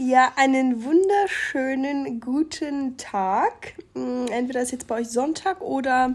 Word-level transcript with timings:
Ja, 0.00 0.30
einen 0.36 0.84
wunderschönen 0.84 2.20
guten 2.20 2.96
Tag. 2.98 3.74
Mm, 3.94 4.26
Entweder 4.30 4.62
ist 4.62 4.70
jetzt 4.70 4.86
bei 4.86 5.00
euch 5.00 5.08
Sonntag 5.08 5.60
oder 5.60 6.14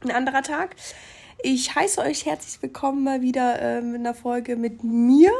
ein 0.00 0.10
anderer 0.10 0.42
Tag. 0.42 0.74
Ich 1.42 1.74
heiße 1.74 2.00
euch 2.00 2.24
herzlich 2.24 2.62
willkommen 2.62 3.04
mal 3.04 3.20
wieder 3.20 3.60
ähm, 3.60 3.96
in 3.96 4.04
der 4.04 4.14
Folge 4.14 4.56
mit 4.56 4.82
mir. 4.82 5.30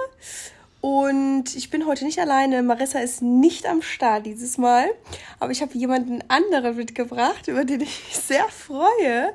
Und 0.83 1.57
ich 1.57 1.71
bin 1.71 1.87
heute 1.87 2.05
nicht 2.05 2.19
alleine. 2.19 2.63
Marissa 2.63 2.99
ist 2.99 3.23
nicht 3.23 3.65
am 3.65 3.81
Start 3.81 4.27
dieses 4.27 4.59
Mal. 4.59 4.91
Aber 5.41 5.51
ich 5.51 5.63
habe 5.63 5.73
jemanden 5.73 6.23
anderen 6.29 6.77
mitgebracht, 6.77 7.49
über 7.49 7.65
den 7.65 7.81
ich 7.81 8.05
mich 8.07 8.19
sehr 8.19 8.49
freue. 8.51 9.33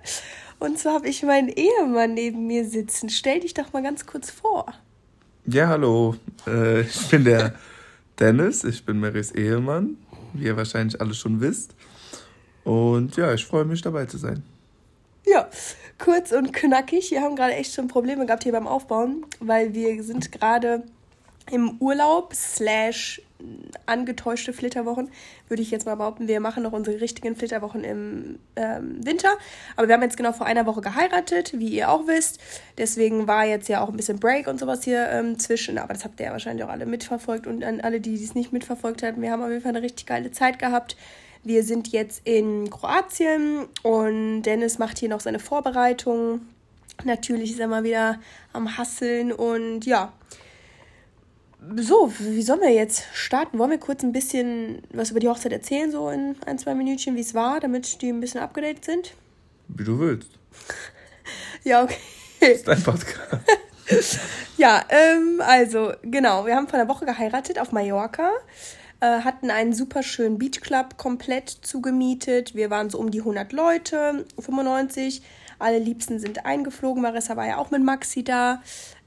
Und 0.59 0.77
zwar 0.77 0.93
habe 0.93 1.07
ich 1.07 1.23
meinen 1.23 1.49
Ehemann 1.49 2.13
neben 2.13 2.45
mir 2.45 2.69
sitzen. 2.69 3.09
Stell 3.09 3.39
dich 3.39 3.55
doch 3.55 3.73
mal 3.73 3.81
ganz 3.81 4.05
kurz 4.05 4.29
vor. 4.29 4.67
Ja, 5.47 5.69
hallo. 5.69 6.17
Äh, 6.45 6.81
ich 6.81 7.07
bin 7.07 7.23
der 7.23 7.55
Dennis. 8.19 8.63
Ich 8.63 8.85
bin 8.85 8.99
Marys 8.99 9.31
Ehemann, 9.31 9.97
wie 10.33 10.45
ihr 10.45 10.57
wahrscheinlich 10.57 10.99
alle 11.01 11.13
schon 11.13 11.41
wisst. 11.41 11.75
Und 12.63 13.17
ja, 13.17 13.33
ich 13.33 13.45
freue 13.45 13.65
mich 13.65 13.81
dabei 13.81 14.05
zu 14.05 14.17
sein. 14.17 14.43
Ja, 15.25 15.49
kurz 15.97 16.31
und 16.31 16.53
knackig. 16.53 17.11
Wir 17.11 17.21
haben 17.21 17.35
gerade 17.35 17.53
echt 17.53 17.73
schon 17.73 17.87
Probleme 17.87 18.25
gehabt 18.25 18.43
hier 18.43 18.51
beim 18.51 18.67
Aufbauen, 18.67 19.25
weil 19.39 19.73
wir 19.73 20.03
sind 20.03 20.31
gerade 20.31 20.83
im 21.51 21.77
Urlaub 21.79 22.33
slash 22.33 23.21
angetäuschte 23.85 24.53
Flitterwochen, 24.53 25.09
würde 25.47 25.61
ich 25.61 25.71
jetzt 25.71 25.85
mal 25.85 25.95
behaupten. 25.95 26.27
Wir 26.27 26.39
machen 26.39 26.63
noch 26.63 26.73
unsere 26.73 27.01
richtigen 27.01 27.35
Flitterwochen 27.35 27.83
im 27.83 28.39
ähm, 28.55 29.05
Winter. 29.05 29.29
Aber 29.75 29.87
wir 29.87 29.95
haben 29.95 30.03
jetzt 30.03 30.17
genau 30.17 30.31
vor 30.31 30.45
einer 30.45 30.65
Woche 30.65 30.81
geheiratet, 30.81 31.53
wie 31.57 31.69
ihr 31.69 31.89
auch 31.89 32.07
wisst. 32.07 32.39
Deswegen 32.77 33.27
war 33.27 33.45
jetzt 33.45 33.69
ja 33.69 33.81
auch 33.81 33.89
ein 33.89 33.97
bisschen 33.97 34.19
Break 34.19 34.47
und 34.47 34.59
sowas 34.59 34.83
hier 34.83 35.09
ähm, 35.09 35.39
zwischen. 35.39 35.77
Aber 35.77 35.93
das 35.93 36.05
habt 36.05 36.19
ihr 36.19 36.27
ja 36.27 36.31
wahrscheinlich 36.31 36.63
auch 36.65 36.69
alle 36.69 36.85
mitverfolgt. 36.85 37.47
Und 37.47 37.63
an 37.63 37.81
alle, 37.81 37.99
die 37.99 38.15
es 38.15 38.35
nicht 38.35 38.53
mitverfolgt 38.53 39.03
haben, 39.03 39.21
wir 39.21 39.31
haben 39.31 39.43
auf 39.43 39.49
jeden 39.49 39.61
Fall 39.61 39.75
eine 39.75 39.81
richtig 39.81 40.05
geile 40.05 40.31
Zeit 40.31 40.59
gehabt. 40.59 40.95
Wir 41.43 41.63
sind 41.63 41.89
jetzt 41.89 42.21
in 42.23 42.69
Kroatien 42.69 43.67
und 43.81 44.43
Dennis 44.43 44.79
macht 44.79 44.97
hier 44.97 45.09
noch 45.09 45.19
seine 45.19 45.39
Vorbereitung. 45.39 46.41
Natürlich 47.03 47.51
ist 47.51 47.59
er 47.59 47.67
mal 47.67 47.83
wieder 47.83 48.19
am 48.53 48.77
Hasseln 48.77 49.33
und 49.33 49.85
ja, 49.85 50.13
so, 51.77 52.11
wie 52.19 52.41
sollen 52.41 52.61
wir 52.61 52.71
jetzt 52.71 53.05
starten? 53.13 53.59
Wollen 53.59 53.71
wir 53.71 53.77
kurz 53.77 54.03
ein 54.03 54.11
bisschen 54.11 54.81
was 54.91 55.11
über 55.11 55.19
die 55.19 55.29
Hochzeit 55.29 55.51
erzählen, 55.51 55.91
so 55.91 56.09
in 56.09 56.35
ein, 56.45 56.57
zwei 56.57 56.75
Minütchen, 56.75 57.15
wie 57.15 57.21
es 57.21 57.33
war, 57.33 57.59
damit 57.59 58.01
die 58.01 58.09
ein 58.09 58.19
bisschen 58.19 58.41
abgedatet 58.41 58.85
sind? 58.85 59.13
Wie 59.67 59.83
du 59.83 59.99
willst. 59.99 60.29
ja, 61.63 61.83
okay. 61.83 61.95
Das 62.39 62.49
ist 62.49 62.67
dein 62.67 62.83
Podcast. 62.83 63.19
ja, 64.57 64.83
ähm, 64.89 65.41
also, 65.45 65.93
genau, 66.01 66.45
wir 66.45 66.55
haben 66.55 66.67
vor 66.67 66.79
einer 66.79 66.89
Woche 66.89 67.05
geheiratet 67.05 67.59
auf 67.59 67.71
Mallorca, 67.71 68.31
äh, 68.99 69.21
hatten 69.21 69.49
einen 69.49 69.73
super 69.73 70.03
schönen 70.03 70.37
Beachclub 70.37 70.97
komplett 70.97 71.49
zugemietet. 71.49 72.55
Wir 72.55 72.69
waren 72.69 72.89
so 72.89 72.99
um 72.99 73.11
die 73.11 73.19
100 73.19 73.51
Leute, 73.53 74.25
95. 74.39 75.21
Alle 75.59 75.79
Liebsten 75.79 76.19
sind 76.19 76.45
eingeflogen. 76.45 77.01
Marissa 77.01 77.37
war 77.37 77.47
ja 77.47 77.57
auch 77.57 77.71
mit 77.71 77.83
Maxi 77.83 78.23
da. 78.23 78.61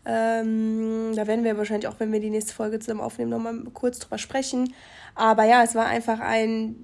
Ähm, 0.06 1.12
da 1.16 1.26
werden 1.26 1.44
wir 1.44 1.58
wahrscheinlich 1.58 1.88
auch, 1.88 1.98
wenn 1.98 2.12
wir 2.12 2.20
die 2.20 2.30
nächste 2.30 2.54
Folge 2.54 2.78
zusammen 2.78 3.00
aufnehmen, 3.00 3.30
nochmal 3.30 3.64
kurz 3.74 3.98
drüber 3.98 4.18
sprechen. 4.18 4.72
Aber 5.14 5.44
ja, 5.44 5.64
es 5.64 5.74
war 5.74 5.86
einfach 5.86 6.20
ein 6.20 6.76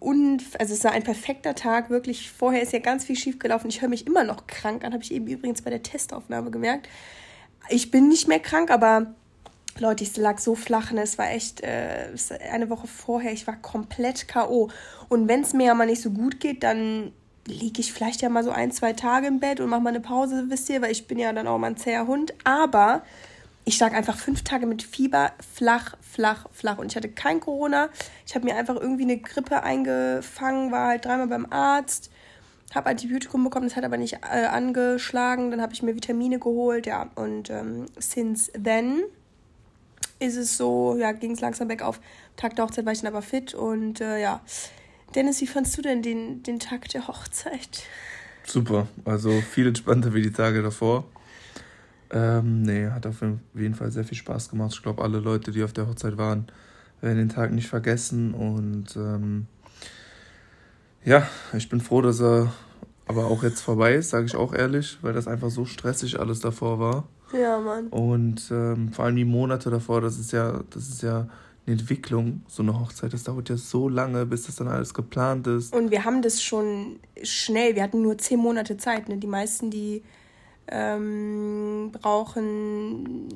un 0.00 0.40
also 0.58 0.72
es 0.72 0.84
war 0.84 0.92
ein 0.92 1.02
perfekter 1.02 1.54
Tag, 1.54 1.90
wirklich. 1.90 2.30
Vorher 2.30 2.62
ist 2.62 2.72
ja 2.72 2.78
ganz 2.78 3.04
viel 3.04 3.16
schief 3.16 3.38
gelaufen. 3.38 3.68
Ich 3.68 3.82
höre 3.82 3.88
mich 3.88 4.06
immer 4.06 4.24
noch 4.24 4.46
krank 4.46 4.84
an, 4.84 4.92
habe 4.92 5.02
ich 5.02 5.12
eben 5.12 5.26
übrigens 5.26 5.62
bei 5.62 5.70
der 5.70 5.82
Testaufnahme 5.82 6.50
gemerkt. 6.50 6.88
Ich 7.68 7.90
bin 7.90 8.08
nicht 8.08 8.26
mehr 8.26 8.40
krank, 8.40 8.70
aber 8.70 9.14
Leute, 9.78 10.04
ich 10.04 10.16
lag 10.16 10.38
so 10.38 10.54
flach, 10.54 10.92
ne? 10.92 11.02
es 11.02 11.18
war 11.18 11.30
echt 11.30 11.60
äh, 11.62 12.08
eine 12.50 12.70
Woche 12.70 12.86
vorher, 12.86 13.32
ich 13.32 13.46
war 13.46 13.56
komplett 13.56 14.28
K.O. 14.28 14.70
Und 15.08 15.28
wenn 15.28 15.42
es 15.42 15.52
mir 15.52 15.66
ja 15.66 15.74
mal 15.74 15.86
nicht 15.86 16.02
so 16.02 16.10
gut 16.10 16.40
geht, 16.40 16.62
dann 16.62 17.12
liege 17.46 17.80
ich 17.80 17.92
vielleicht 17.92 18.22
ja 18.22 18.28
mal 18.28 18.44
so 18.44 18.50
ein, 18.50 18.72
zwei 18.72 18.92
Tage 18.92 19.26
im 19.26 19.40
Bett 19.40 19.60
und 19.60 19.68
mache 19.68 19.80
mal 19.80 19.90
eine 19.90 20.00
Pause, 20.00 20.44
wisst 20.48 20.68
ihr, 20.68 20.82
weil 20.82 20.92
ich 20.92 21.06
bin 21.06 21.18
ja 21.18 21.32
dann 21.32 21.46
auch 21.46 21.58
mal 21.58 21.68
ein 21.68 21.76
zäher 21.76 22.06
Hund. 22.06 22.34
Aber 22.44 23.02
ich 23.64 23.78
lag 23.78 23.92
einfach 23.92 24.16
fünf 24.16 24.42
Tage 24.42 24.66
mit 24.66 24.82
Fieber, 24.82 25.32
flach, 25.54 25.96
flach, 26.00 26.46
flach. 26.52 26.78
Und 26.78 26.86
ich 26.92 26.96
hatte 26.96 27.08
kein 27.08 27.40
Corona. 27.40 27.88
Ich 28.26 28.34
habe 28.34 28.44
mir 28.44 28.56
einfach 28.56 28.76
irgendwie 28.76 29.04
eine 29.04 29.18
Grippe 29.18 29.62
eingefangen, 29.62 30.72
war 30.72 30.88
halt 30.88 31.04
dreimal 31.04 31.28
beim 31.28 31.46
Arzt, 31.50 32.10
habe 32.74 32.90
Antibiotikum 32.90 33.44
bekommen, 33.44 33.66
das 33.68 33.76
hat 33.76 33.84
aber 33.84 33.96
nicht 33.96 34.18
äh, 34.22 34.46
angeschlagen. 34.46 35.50
Dann 35.50 35.60
habe 35.60 35.72
ich 35.72 35.82
mir 35.82 35.94
Vitamine 35.94 36.38
geholt, 36.38 36.86
ja. 36.86 37.10
Und 37.14 37.50
ähm, 37.50 37.86
since 37.98 38.50
then 38.52 39.02
ist 40.18 40.36
es 40.36 40.56
so, 40.56 40.96
ja, 40.98 41.12
ging 41.12 41.32
es 41.32 41.40
langsam 41.40 41.68
bergauf. 41.68 42.00
Tag 42.36 42.56
der 42.56 42.66
Hochzeit 42.66 42.84
war 42.84 42.92
ich 42.92 43.00
dann 43.00 43.12
aber 43.12 43.22
fit 43.22 43.54
und 43.54 44.00
äh, 44.00 44.20
ja, 44.20 44.40
Dennis, 45.14 45.40
wie 45.40 45.46
fandst 45.46 45.76
du 45.76 45.82
denn 45.82 46.02
den, 46.02 46.42
den 46.42 46.60
Tag 46.60 46.88
der 46.88 47.08
Hochzeit? 47.08 47.82
Super, 48.44 48.86
also 49.04 49.40
viel 49.40 49.66
entspannter 49.66 50.14
wie 50.14 50.22
die 50.22 50.32
Tage 50.32 50.62
davor. 50.62 51.04
Ähm, 52.12 52.62
nee, 52.62 52.86
hat 52.86 53.06
auf 53.06 53.22
jeden 53.54 53.74
Fall 53.74 53.90
sehr 53.90 54.04
viel 54.04 54.18
Spaß 54.18 54.50
gemacht. 54.50 54.72
Ich 54.74 54.82
glaube, 54.82 55.02
alle 55.02 55.18
Leute, 55.18 55.50
die 55.52 55.62
auf 55.62 55.72
der 55.72 55.88
Hochzeit 55.88 56.16
waren, 56.16 56.46
werden 57.00 57.18
den 57.18 57.28
Tag 57.28 57.52
nicht 57.52 57.68
vergessen. 57.68 58.34
Und 58.34 58.96
ähm, 58.96 59.46
ja, 61.04 61.28
ich 61.54 61.68
bin 61.68 61.80
froh, 61.80 62.02
dass 62.02 62.20
er 62.20 62.52
aber 63.06 63.26
auch 63.26 63.42
jetzt 63.42 63.60
vorbei 63.60 63.94
ist, 63.94 64.10
sage 64.10 64.26
ich 64.26 64.36
auch 64.36 64.52
ehrlich, 64.52 64.98
weil 65.02 65.12
das 65.12 65.26
einfach 65.26 65.50
so 65.50 65.64
stressig 65.64 66.20
alles 66.20 66.40
davor 66.40 66.78
war. 66.78 67.08
Ja, 67.32 67.58
Mann. 67.58 67.88
Und 67.88 68.50
ähm, 68.50 68.92
vor 68.92 69.04
allem 69.04 69.16
die 69.16 69.24
Monate 69.24 69.70
davor, 69.70 70.00
das 70.00 70.18
ist 70.18 70.32
ja, 70.32 70.62
das 70.70 70.88
ist 70.88 71.02
ja 71.02 71.28
Entwicklung, 71.66 72.42
so 72.48 72.62
eine 72.62 72.78
Hochzeit. 72.78 73.12
Das 73.12 73.24
dauert 73.24 73.48
ja 73.48 73.56
so 73.56 73.88
lange, 73.88 74.26
bis 74.26 74.46
das 74.46 74.56
dann 74.56 74.68
alles 74.68 74.94
geplant 74.94 75.46
ist. 75.46 75.74
Und 75.74 75.90
wir 75.90 76.04
haben 76.04 76.22
das 76.22 76.42
schon 76.42 76.98
schnell. 77.22 77.76
Wir 77.76 77.82
hatten 77.82 78.02
nur 78.02 78.18
zehn 78.18 78.40
Monate 78.40 78.76
Zeit. 78.76 79.08
Ne? 79.08 79.18
Die 79.18 79.26
meisten, 79.26 79.70
die 79.70 80.02
ähm, 80.68 81.90
brauchen, 81.92 83.28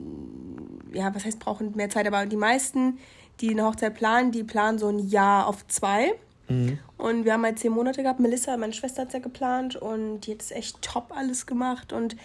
ja, 0.92 1.14
was 1.14 1.24
heißt 1.24 1.38
brauchen 1.38 1.76
mehr 1.76 1.90
Zeit, 1.90 2.06
aber 2.06 2.26
die 2.26 2.36
meisten, 2.36 2.98
die 3.40 3.50
eine 3.50 3.64
Hochzeit 3.64 3.94
planen, 3.94 4.32
die 4.32 4.44
planen 4.44 4.78
so 4.78 4.88
ein 4.88 4.98
Jahr 4.98 5.46
auf 5.46 5.66
zwei. 5.68 6.14
Mhm. 6.48 6.78
Und 6.96 7.24
wir 7.24 7.32
haben 7.32 7.44
halt 7.44 7.58
zehn 7.58 7.72
Monate 7.72 8.02
gehabt. 8.02 8.20
Melissa, 8.20 8.56
meine 8.56 8.72
Schwester, 8.72 9.02
hat 9.02 9.08
es 9.08 9.14
ja 9.14 9.20
geplant 9.20 9.76
und 9.76 10.20
die 10.20 10.32
hat 10.32 10.42
es 10.42 10.50
echt 10.50 10.80
top 10.82 11.12
alles 11.16 11.46
gemacht. 11.46 11.92
Und 11.92 12.16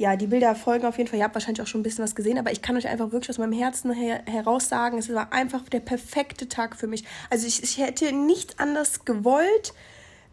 ja, 0.00 0.16
die 0.16 0.28
Bilder 0.28 0.54
folgen 0.54 0.86
auf 0.86 0.96
jeden 0.96 1.10
Fall. 1.10 1.18
Ihr 1.18 1.26
habt 1.26 1.34
wahrscheinlich 1.34 1.60
auch 1.60 1.66
schon 1.66 1.82
ein 1.82 1.84
bisschen 1.84 2.02
was 2.02 2.14
gesehen, 2.14 2.38
aber 2.38 2.50
ich 2.50 2.62
kann 2.62 2.74
euch 2.74 2.88
einfach 2.88 3.12
wirklich 3.12 3.28
aus 3.28 3.36
meinem 3.36 3.52
Herzen 3.52 3.92
her 3.92 4.22
heraus 4.24 4.66
sagen, 4.66 4.96
es 4.96 5.12
war 5.12 5.30
einfach 5.30 5.68
der 5.68 5.80
perfekte 5.80 6.48
Tag 6.48 6.74
für 6.74 6.86
mich. 6.86 7.04
Also 7.28 7.46
ich, 7.46 7.62
ich 7.62 7.76
hätte 7.76 8.10
nichts 8.10 8.58
anders 8.58 9.04
gewollt. 9.04 9.74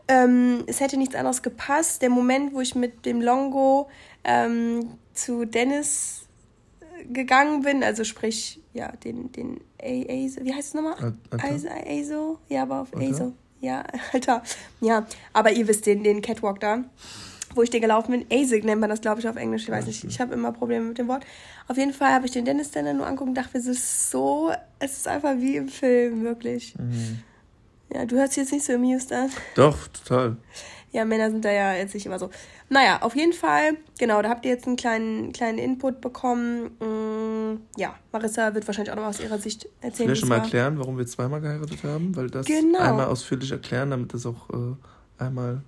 Ähm, 0.08 0.64
es 0.68 0.80
hätte 0.80 0.96
nichts 0.96 1.16
anderes 1.16 1.42
gepasst. 1.42 2.02
Der 2.02 2.10
Moment, 2.10 2.54
wo 2.54 2.62
ich 2.62 2.76
mit 2.76 3.06
dem 3.06 3.22
Longo 3.22 3.90
ähm, 4.24 4.92
zu 5.14 5.44
Dennis 5.44 6.30
äh, 6.80 7.04
gegangen 7.04 7.62
bin, 7.64 7.84
also 7.84 8.06
sprich, 8.06 8.62
ja, 8.72 8.94
den, 9.04 9.34
den 9.34 9.60
ASO, 9.82 10.46
wie 10.46 10.54
heißt 10.54 10.70
es 10.70 10.74
nochmal? 10.76 11.14
ASO? 11.32 12.40
Ja, 12.48 12.62
aber 12.62 12.84
auf 12.84 12.96
ASO. 12.96 13.34
Ja, 13.60 13.84
Alter. 14.14 14.44
Ja, 14.80 15.06
aber 15.34 15.52
ihr 15.52 15.68
wisst 15.68 15.88
den, 15.88 16.06
den 16.06 16.22
Catwalk 16.22 16.62
da 16.62 16.86
wo 17.58 17.64
ich 17.64 17.70
den 17.70 17.82
gelaufen 17.82 18.12
bin. 18.12 18.26
ASIC 18.32 18.64
nennt 18.64 18.80
man 18.80 18.90
das, 18.90 19.02
glaube 19.02 19.20
ich, 19.20 19.28
auf 19.28 19.36
Englisch. 19.36 19.64
Ich 19.64 19.70
weiß 19.72 19.86
nicht, 19.88 20.04
ich 20.04 20.20
habe 20.22 20.34
immer 20.34 20.52
Probleme 20.52 20.86
mit 20.86 20.98
dem 20.98 21.08
Wort. 21.08 21.26
Auf 21.68 21.78
jeden 21.78 21.94
Fall 21.94 22.14
habe 22.14 22.26
ich 22.26 22.32
den 22.32 22.46
Dennis 22.46 22.72
dann 22.72 22.96
nur 22.96 23.06
angucken 23.06 23.32
und 23.32 23.38
dachte, 23.38 23.58
es 23.58 23.66
ist 23.66 24.10
so, 24.12 24.52
es 24.80 24.98
ist 24.98 25.08
einfach 25.08 25.36
wie 25.38 25.58
im 25.58 25.68
Film, 25.68 26.24
wirklich. 26.24 26.76
Mhm. 26.78 27.20
Ja, 27.94 28.06
du 28.06 28.18
hörst 28.18 28.38
jetzt 28.38 28.52
nicht 28.52 28.66
so 28.66 28.74
amused 28.74 29.12
an. 29.12 29.30
Doch, 29.56 29.88
total. 29.88 30.38
Ja, 30.92 31.06
Männer 31.06 31.30
sind 31.32 31.44
da 31.44 31.52
ja 31.52 31.74
jetzt 31.74 31.94
nicht 31.94 32.06
immer 32.06 32.20
so. 32.20 32.30
Naja, 32.70 33.02
auf 33.02 33.16
jeden 33.16 33.34
Fall, 33.34 33.78
genau, 33.98 34.22
da 34.22 34.30
habt 34.30 34.46
ihr 34.46 34.52
jetzt 34.52 34.68
einen 34.68 34.76
kleinen, 34.76 35.32
kleinen 35.32 35.58
Input 35.58 36.02
bekommen. 36.02 36.72
Mm, 36.80 37.62
ja, 37.78 37.96
Marissa 38.12 38.54
wird 38.54 38.68
wahrscheinlich 38.68 38.92
auch 38.92 38.98
noch 38.98 39.06
aus 39.06 39.20
ihrer 39.20 39.38
Sicht 39.38 39.70
erzählen. 39.80 40.10
Vielleicht 40.10 40.22
schon 40.22 40.30
mal 40.30 40.40
erklären, 40.40 40.80
warum 40.80 40.98
wir 40.98 41.06
zweimal 41.06 41.40
geheiratet 41.40 41.84
haben, 41.84 42.16
weil 42.16 42.30
das 42.30 42.46
genau. 42.46 42.80
einmal 42.80 43.06
ausführlich 43.08 43.52
erklären, 43.52 43.92
damit 43.92 44.14
das 44.14 44.26
auch 44.26 44.50
äh, 44.50 45.24
einmal 45.24 45.62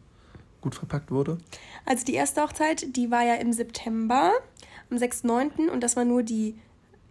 gut 0.62 0.76
verpackt 0.76 1.12
wurde? 1.12 1.38
Also 1.86 2.06
die 2.06 2.14
erste 2.14 2.42
Hochzeit, 2.42 2.96
die 2.96 3.12
war 3.12 3.24
ja 3.24 3.36
im 3.36 3.54
September, 3.54 4.34
am 4.90 4.98
6.9. 4.98 5.70
und 5.70 5.82
das 5.82 5.96
war 5.96 6.06
nur 6.06 6.24
die 6.24 6.56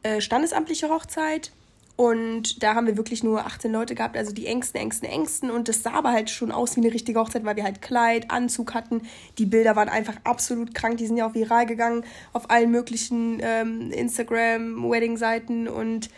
äh, 0.02 0.20
standesamtliche 0.20 0.88
Hochzeit. 0.88 1.52
Und 1.96 2.62
da 2.62 2.76
haben 2.76 2.86
wir 2.86 2.96
wirklich 2.96 3.24
nur 3.24 3.44
18 3.44 3.72
Leute 3.72 3.96
gehabt, 3.96 4.16
also 4.16 4.32
die 4.32 4.46
engsten, 4.46 4.80
engsten, 4.80 5.08
engsten. 5.08 5.50
Und 5.50 5.66
das 5.66 5.82
sah 5.82 5.94
aber 5.94 6.12
halt 6.12 6.30
schon 6.30 6.52
aus 6.52 6.76
wie 6.76 6.80
eine 6.80 6.94
richtige 6.94 7.18
Hochzeit, 7.18 7.44
weil 7.44 7.56
wir 7.56 7.64
halt 7.64 7.82
Kleid, 7.82 8.30
Anzug 8.30 8.72
hatten. 8.72 9.02
Die 9.38 9.46
Bilder 9.46 9.74
waren 9.74 9.88
einfach 9.88 10.14
absolut 10.22 10.74
krank. 10.74 10.98
Die 10.98 11.08
sind 11.08 11.16
ja 11.16 11.28
auch 11.28 11.34
viral 11.34 11.66
gegangen 11.66 12.04
auf 12.32 12.50
allen 12.50 12.70
möglichen 12.70 13.40
ähm, 13.42 13.90
Instagram-Wedding-Seiten. 13.90 15.66
Und 15.66 16.08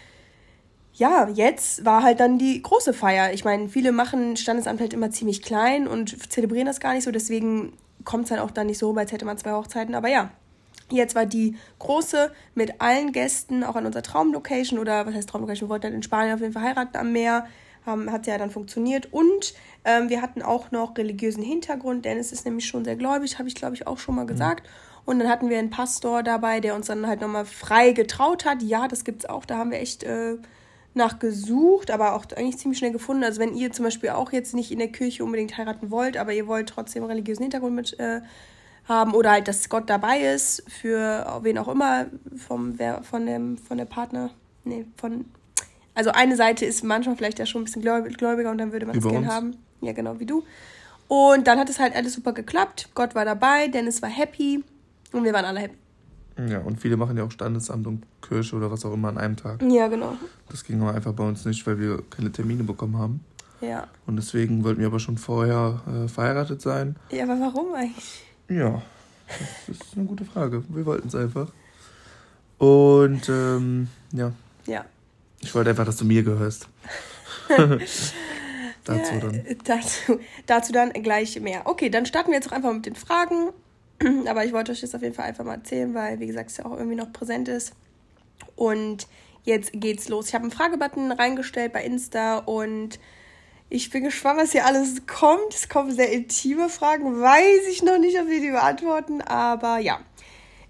ja, 1.00 1.30
jetzt 1.32 1.86
war 1.86 2.02
halt 2.02 2.20
dann 2.20 2.36
die 2.36 2.60
große 2.60 2.92
Feier. 2.92 3.32
Ich 3.32 3.42
meine, 3.42 3.70
viele 3.70 3.90
machen 3.90 4.36
Standesamt 4.36 4.80
halt 4.80 4.92
immer 4.92 5.10
ziemlich 5.10 5.40
klein 5.40 5.88
und 5.88 6.30
zelebrieren 6.30 6.66
das 6.66 6.78
gar 6.78 6.92
nicht 6.92 7.04
so. 7.04 7.10
Deswegen 7.10 7.72
kommt 8.04 8.26
es 8.26 8.30
halt 8.30 8.42
auch 8.42 8.50
dann 8.50 8.66
nicht 8.66 8.76
so, 8.76 8.94
als 8.94 9.10
hätte 9.10 9.24
man 9.24 9.38
zwei 9.38 9.52
Hochzeiten. 9.52 9.94
Aber 9.94 10.08
ja, 10.08 10.30
Jetzt 10.92 11.14
war 11.14 11.24
die 11.24 11.56
große 11.78 12.32
mit 12.56 12.80
allen 12.80 13.12
Gästen, 13.12 13.62
auch 13.62 13.76
an 13.76 13.86
unserer 13.86 14.02
Traumlocation 14.02 14.76
oder 14.76 15.06
was 15.06 15.14
heißt 15.14 15.28
Traumlocation? 15.28 15.68
Wir 15.68 15.70
wollten 15.70 15.84
dann 15.84 15.92
in 15.92 16.02
Spanien 16.02 16.34
auf 16.34 16.40
jeden 16.40 16.52
Fall 16.52 16.64
heiraten 16.64 16.96
am 16.96 17.12
Meer. 17.12 17.46
Ähm, 17.86 18.10
hat 18.10 18.26
ja 18.26 18.36
dann 18.38 18.50
funktioniert. 18.50 19.12
Und 19.12 19.54
ähm, 19.84 20.08
wir 20.08 20.20
hatten 20.20 20.42
auch 20.42 20.72
noch 20.72 20.98
religiösen 20.98 21.44
Hintergrund. 21.44 22.04
Dennis 22.04 22.32
ist 22.32 22.44
nämlich 22.44 22.66
schon 22.66 22.84
sehr 22.84 22.96
gläubig, 22.96 23.38
habe 23.38 23.48
ich 23.48 23.54
glaube 23.54 23.76
ich 23.76 23.86
auch 23.86 23.98
schon 23.98 24.16
mal 24.16 24.26
gesagt. 24.26 24.66
Mhm. 24.66 25.00
Und 25.04 25.18
dann 25.20 25.28
hatten 25.28 25.48
wir 25.48 25.60
einen 25.60 25.70
Pastor 25.70 26.24
dabei, 26.24 26.58
der 26.58 26.74
uns 26.74 26.88
dann 26.88 27.06
halt 27.06 27.20
nochmal 27.20 27.44
frei 27.44 27.92
getraut 27.92 28.44
hat. 28.44 28.62
Ja, 28.62 28.88
das 28.88 29.04
gibt's 29.04 29.26
auch. 29.26 29.44
Da 29.44 29.58
haben 29.58 29.70
wir 29.70 29.78
echt 29.78 30.02
äh, 30.02 30.38
nachgesucht, 30.94 31.90
aber 31.90 32.14
auch 32.14 32.24
eigentlich 32.36 32.58
ziemlich 32.58 32.78
schnell 32.78 32.92
gefunden. 32.92 33.24
Also 33.24 33.40
wenn 33.40 33.54
ihr 33.54 33.72
zum 33.72 33.84
Beispiel 33.84 34.10
auch 34.10 34.32
jetzt 34.32 34.54
nicht 34.54 34.72
in 34.72 34.78
der 34.78 34.88
Kirche 34.88 35.24
unbedingt 35.24 35.56
heiraten 35.56 35.90
wollt, 35.90 36.16
aber 36.16 36.32
ihr 36.32 36.46
wollt 36.46 36.68
trotzdem 36.68 37.04
religiösen 37.04 37.42
Hintergrund 37.42 37.74
mit 37.74 37.98
äh, 38.00 38.20
haben 38.88 39.14
oder 39.14 39.30
halt, 39.30 39.48
dass 39.48 39.68
Gott 39.68 39.88
dabei 39.88 40.20
ist, 40.20 40.64
für 40.68 41.40
wen 41.42 41.58
auch 41.58 41.68
immer, 41.68 42.06
vom, 42.36 42.78
wer, 42.78 43.02
von, 43.02 43.24
dem, 43.24 43.56
von 43.56 43.78
der 43.78 43.84
Partner, 43.84 44.30
nee, 44.64 44.84
von, 44.96 45.26
also 45.94 46.10
eine 46.10 46.36
Seite 46.36 46.64
ist 46.64 46.82
manchmal 46.82 47.16
vielleicht 47.16 47.38
ja 47.38 47.46
schon 47.46 47.62
ein 47.62 47.64
bisschen 47.64 47.82
gläubiger 47.82 48.50
und 48.50 48.58
dann 48.58 48.72
würde 48.72 48.86
man 48.86 48.98
es 48.98 49.06
gerne 49.06 49.28
haben. 49.28 49.56
Ja, 49.80 49.92
genau, 49.92 50.18
wie 50.18 50.26
du. 50.26 50.44
Und 51.08 51.46
dann 51.46 51.58
hat 51.58 51.68
es 51.68 51.78
halt 51.78 51.94
alles 51.94 52.14
super 52.14 52.32
geklappt. 52.32 52.90
Gott 52.94 53.14
war 53.14 53.24
dabei, 53.24 53.68
Dennis 53.68 54.02
war 54.02 54.08
happy 54.08 54.62
und 55.12 55.24
wir 55.24 55.32
waren 55.32 55.44
alle 55.44 55.60
happy. 55.60 55.76
Ja, 56.48 56.60
und 56.60 56.80
viele 56.80 56.96
machen 56.96 57.16
ja 57.16 57.24
auch 57.24 57.30
Standesamt 57.30 57.86
und 57.86 58.04
Kirche 58.22 58.56
oder 58.56 58.70
was 58.70 58.84
auch 58.84 58.92
immer 58.92 59.08
an 59.08 59.18
einem 59.18 59.36
Tag. 59.36 59.62
Ja, 59.62 59.88
genau. 59.88 60.14
Das 60.48 60.64
ging 60.64 60.80
aber 60.80 60.94
einfach 60.94 61.12
bei 61.12 61.26
uns 61.26 61.44
nicht, 61.44 61.66
weil 61.66 61.78
wir 61.78 62.02
keine 62.10 62.30
Termine 62.32 62.62
bekommen 62.64 62.98
haben. 62.98 63.24
Ja. 63.60 63.88
Und 64.06 64.16
deswegen 64.16 64.64
wollten 64.64 64.80
wir 64.80 64.86
aber 64.86 65.00
schon 65.00 65.18
vorher 65.18 65.82
äh, 65.86 66.08
verheiratet 66.08 66.62
sein. 66.62 66.96
Ja, 67.10 67.24
aber 67.24 67.38
warum 67.40 67.74
eigentlich? 67.74 68.24
Ja, 68.48 68.82
das 69.66 69.76
ist 69.76 69.96
eine 69.96 70.06
gute 70.06 70.24
Frage. 70.24 70.64
Wir 70.68 70.86
wollten 70.86 71.08
es 71.08 71.14
einfach. 71.14 71.48
Und 72.58 73.28
ähm, 73.28 73.88
ja. 74.12 74.32
Ja. 74.66 74.84
Ich 75.40 75.54
wollte 75.54 75.70
einfach, 75.70 75.86
dass 75.86 75.96
du 75.96 76.04
mir 76.04 76.22
gehörst. 76.22 76.68
dazu 78.84 79.14
ja, 79.14 79.20
dann. 79.20 79.44
Dazu, 79.64 80.20
dazu 80.46 80.72
dann 80.72 80.92
gleich 80.92 81.40
mehr. 81.40 81.62
Okay, 81.64 81.90
dann 81.90 82.06
starten 82.06 82.30
wir 82.30 82.36
jetzt 82.36 82.48
auch 82.48 82.56
einfach 82.56 82.72
mit 82.72 82.86
den 82.86 82.96
Fragen. 82.96 83.50
Aber 84.26 84.44
ich 84.44 84.52
wollte 84.52 84.72
euch 84.72 84.80
das 84.80 84.94
auf 84.94 85.02
jeden 85.02 85.14
Fall 85.14 85.26
einfach 85.26 85.44
mal 85.44 85.54
erzählen, 85.54 85.92
weil, 85.94 86.20
wie 86.20 86.26
gesagt, 86.26 86.50
es 86.50 86.56
ja 86.56 86.66
auch 86.66 86.76
irgendwie 86.76 86.96
noch 86.96 87.12
präsent 87.12 87.48
ist. 87.48 87.72
Und 88.56 89.06
jetzt 89.44 89.72
geht's 89.74 90.08
los. 90.08 90.28
Ich 90.28 90.34
habe 90.34 90.42
einen 90.42 90.52
Fragebutton 90.52 91.12
reingestellt 91.12 91.72
bei 91.72 91.84
Insta 91.84 92.38
und 92.38 92.98
ich 93.68 93.90
bin 93.90 94.02
gespannt, 94.04 94.40
was 94.40 94.52
hier 94.52 94.66
alles 94.66 95.06
kommt. 95.06 95.54
Es 95.54 95.68
kommen 95.68 95.94
sehr 95.94 96.10
intime 96.10 96.68
Fragen. 96.68 97.20
Weiß 97.20 97.68
ich 97.70 97.82
noch 97.82 97.98
nicht, 97.98 98.18
ob 98.18 98.26
wir 98.26 98.40
die 98.40 98.50
beantworten. 98.50 99.20
Aber 99.22 99.78
ja, 99.78 100.00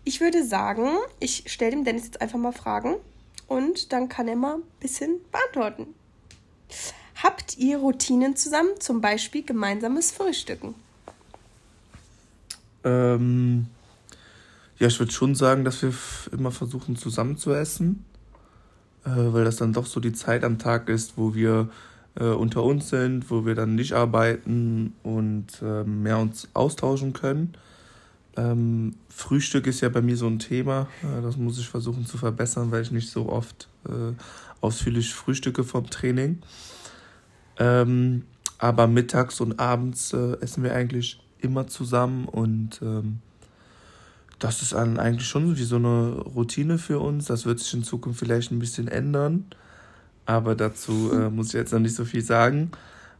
ich 0.05 0.21
würde 0.21 0.45
sagen, 0.45 0.89
ich 1.19 1.45
stelle 1.47 1.71
dem 1.71 1.85
Dennis 1.85 2.05
jetzt 2.05 2.21
einfach 2.21 2.39
mal 2.39 2.53
Fragen 2.53 2.97
und 3.47 3.93
dann 3.93 4.09
kann 4.09 4.29
er 4.29 4.37
mal 4.37 4.57
ein 4.57 4.63
bisschen 4.81 5.21
beantworten. 5.31 5.95
Habt 7.23 7.59
ihr 7.59 7.79
Routinen 7.79 8.37
zusammen, 8.37 8.81
zum 8.81 9.01
Beispiel 9.01 9.45
gemeinsames 9.45 10.11
Frühstücken? 10.11 10.75
Ähm, 12.85 13.67
ja, 14.79 14.87
ich 14.87 14.99
würde 14.99 15.13
schon 15.13 15.35
sagen, 15.35 15.65
dass 15.65 15.83
wir 15.83 15.93
immer 16.33 16.51
versuchen 16.51 16.97
zusammen 16.97 17.37
zu 17.37 17.53
essen, 17.53 18.05
äh, 19.05 19.11
weil 19.11 19.45
das 19.45 19.57
dann 19.57 19.73
doch 19.73 19.87
so 19.87 20.01
die 20.01 20.13
Zeit 20.13 20.45
am 20.45 20.59
Tag 20.59 20.89
ist, 20.89 21.19
wo 21.19 21.35
wir 21.35 21.69
äh, 22.15 22.25
unter 22.25 22.65
uns 22.65 22.89
sind, 22.89 23.31
wo 23.31 23.45
wir 23.45 23.55
dann 23.55 23.75
nicht 23.75 23.93
arbeiten 23.93 24.95
und 25.03 25.47
äh, 25.63 25.85
mehr 25.85 26.19
uns 26.19 26.49
austauschen 26.55 27.13
können. 27.13 27.55
Ähm, 28.37 28.95
Frühstück 29.09 29.67
ist 29.67 29.81
ja 29.81 29.89
bei 29.89 30.01
mir 30.01 30.17
so 30.17 30.27
ein 30.27 30.39
Thema. 30.39 30.89
Äh, 31.03 31.23
das 31.23 31.37
muss 31.37 31.59
ich 31.59 31.69
versuchen 31.69 32.07
zu 32.07 32.17
verbessern, 32.17 32.71
weil 32.71 32.83
ich 32.83 32.91
nicht 32.91 33.11
so 33.11 33.29
oft 33.29 33.69
äh, 33.87 34.15
ausführlich 34.61 35.13
frühstücke 35.13 35.65
vom 35.65 35.91
Training. 35.91 36.39
Ähm, 37.59 38.25
aber 38.59 38.87
mittags 38.87 39.41
und 39.41 39.59
abends 39.59 40.13
äh, 40.13 40.37
essen 40.41 40.63
wir 40.63 40.75
eigentlich 40.75 41.21
immer 41.43 41.67
zusammen 41.67 42.27
und 42.27 42.81
ähm, 42.83 43.19
das 44.39 44.63
ist 44.63 44.73
dann 44.73 44.99
eigentlich 44.99 45.29
schon 45.29 45.57
wie 45.57 45.65
so 45.65 45.77
eine 45.77 46.13
Routine 46.35 46.79
für 46.79 46.99
uns. 46.99 47.27
Das 47.27 47.45
wird 47.45 47.61
sich 47.61 47.75
in 47.75 47.85
Zukunft 47.85 48.19
vielleicht 48.19 48.51
ein 48.51 48.59
bisschen 48.59 48.89
ändern, 48.89 49.45
aber 50.27 50.55
dazu 50.55 51.11
äh, 51.13 51.29
muss 51.31 51.49
ich 51.49 51.55
jetzt 51.55 51.73
noch 51.73 51.81
nicht 51.81 51.95
so 51.95 52.05
viel 52.05 52.23
sagen. 52.23 52.71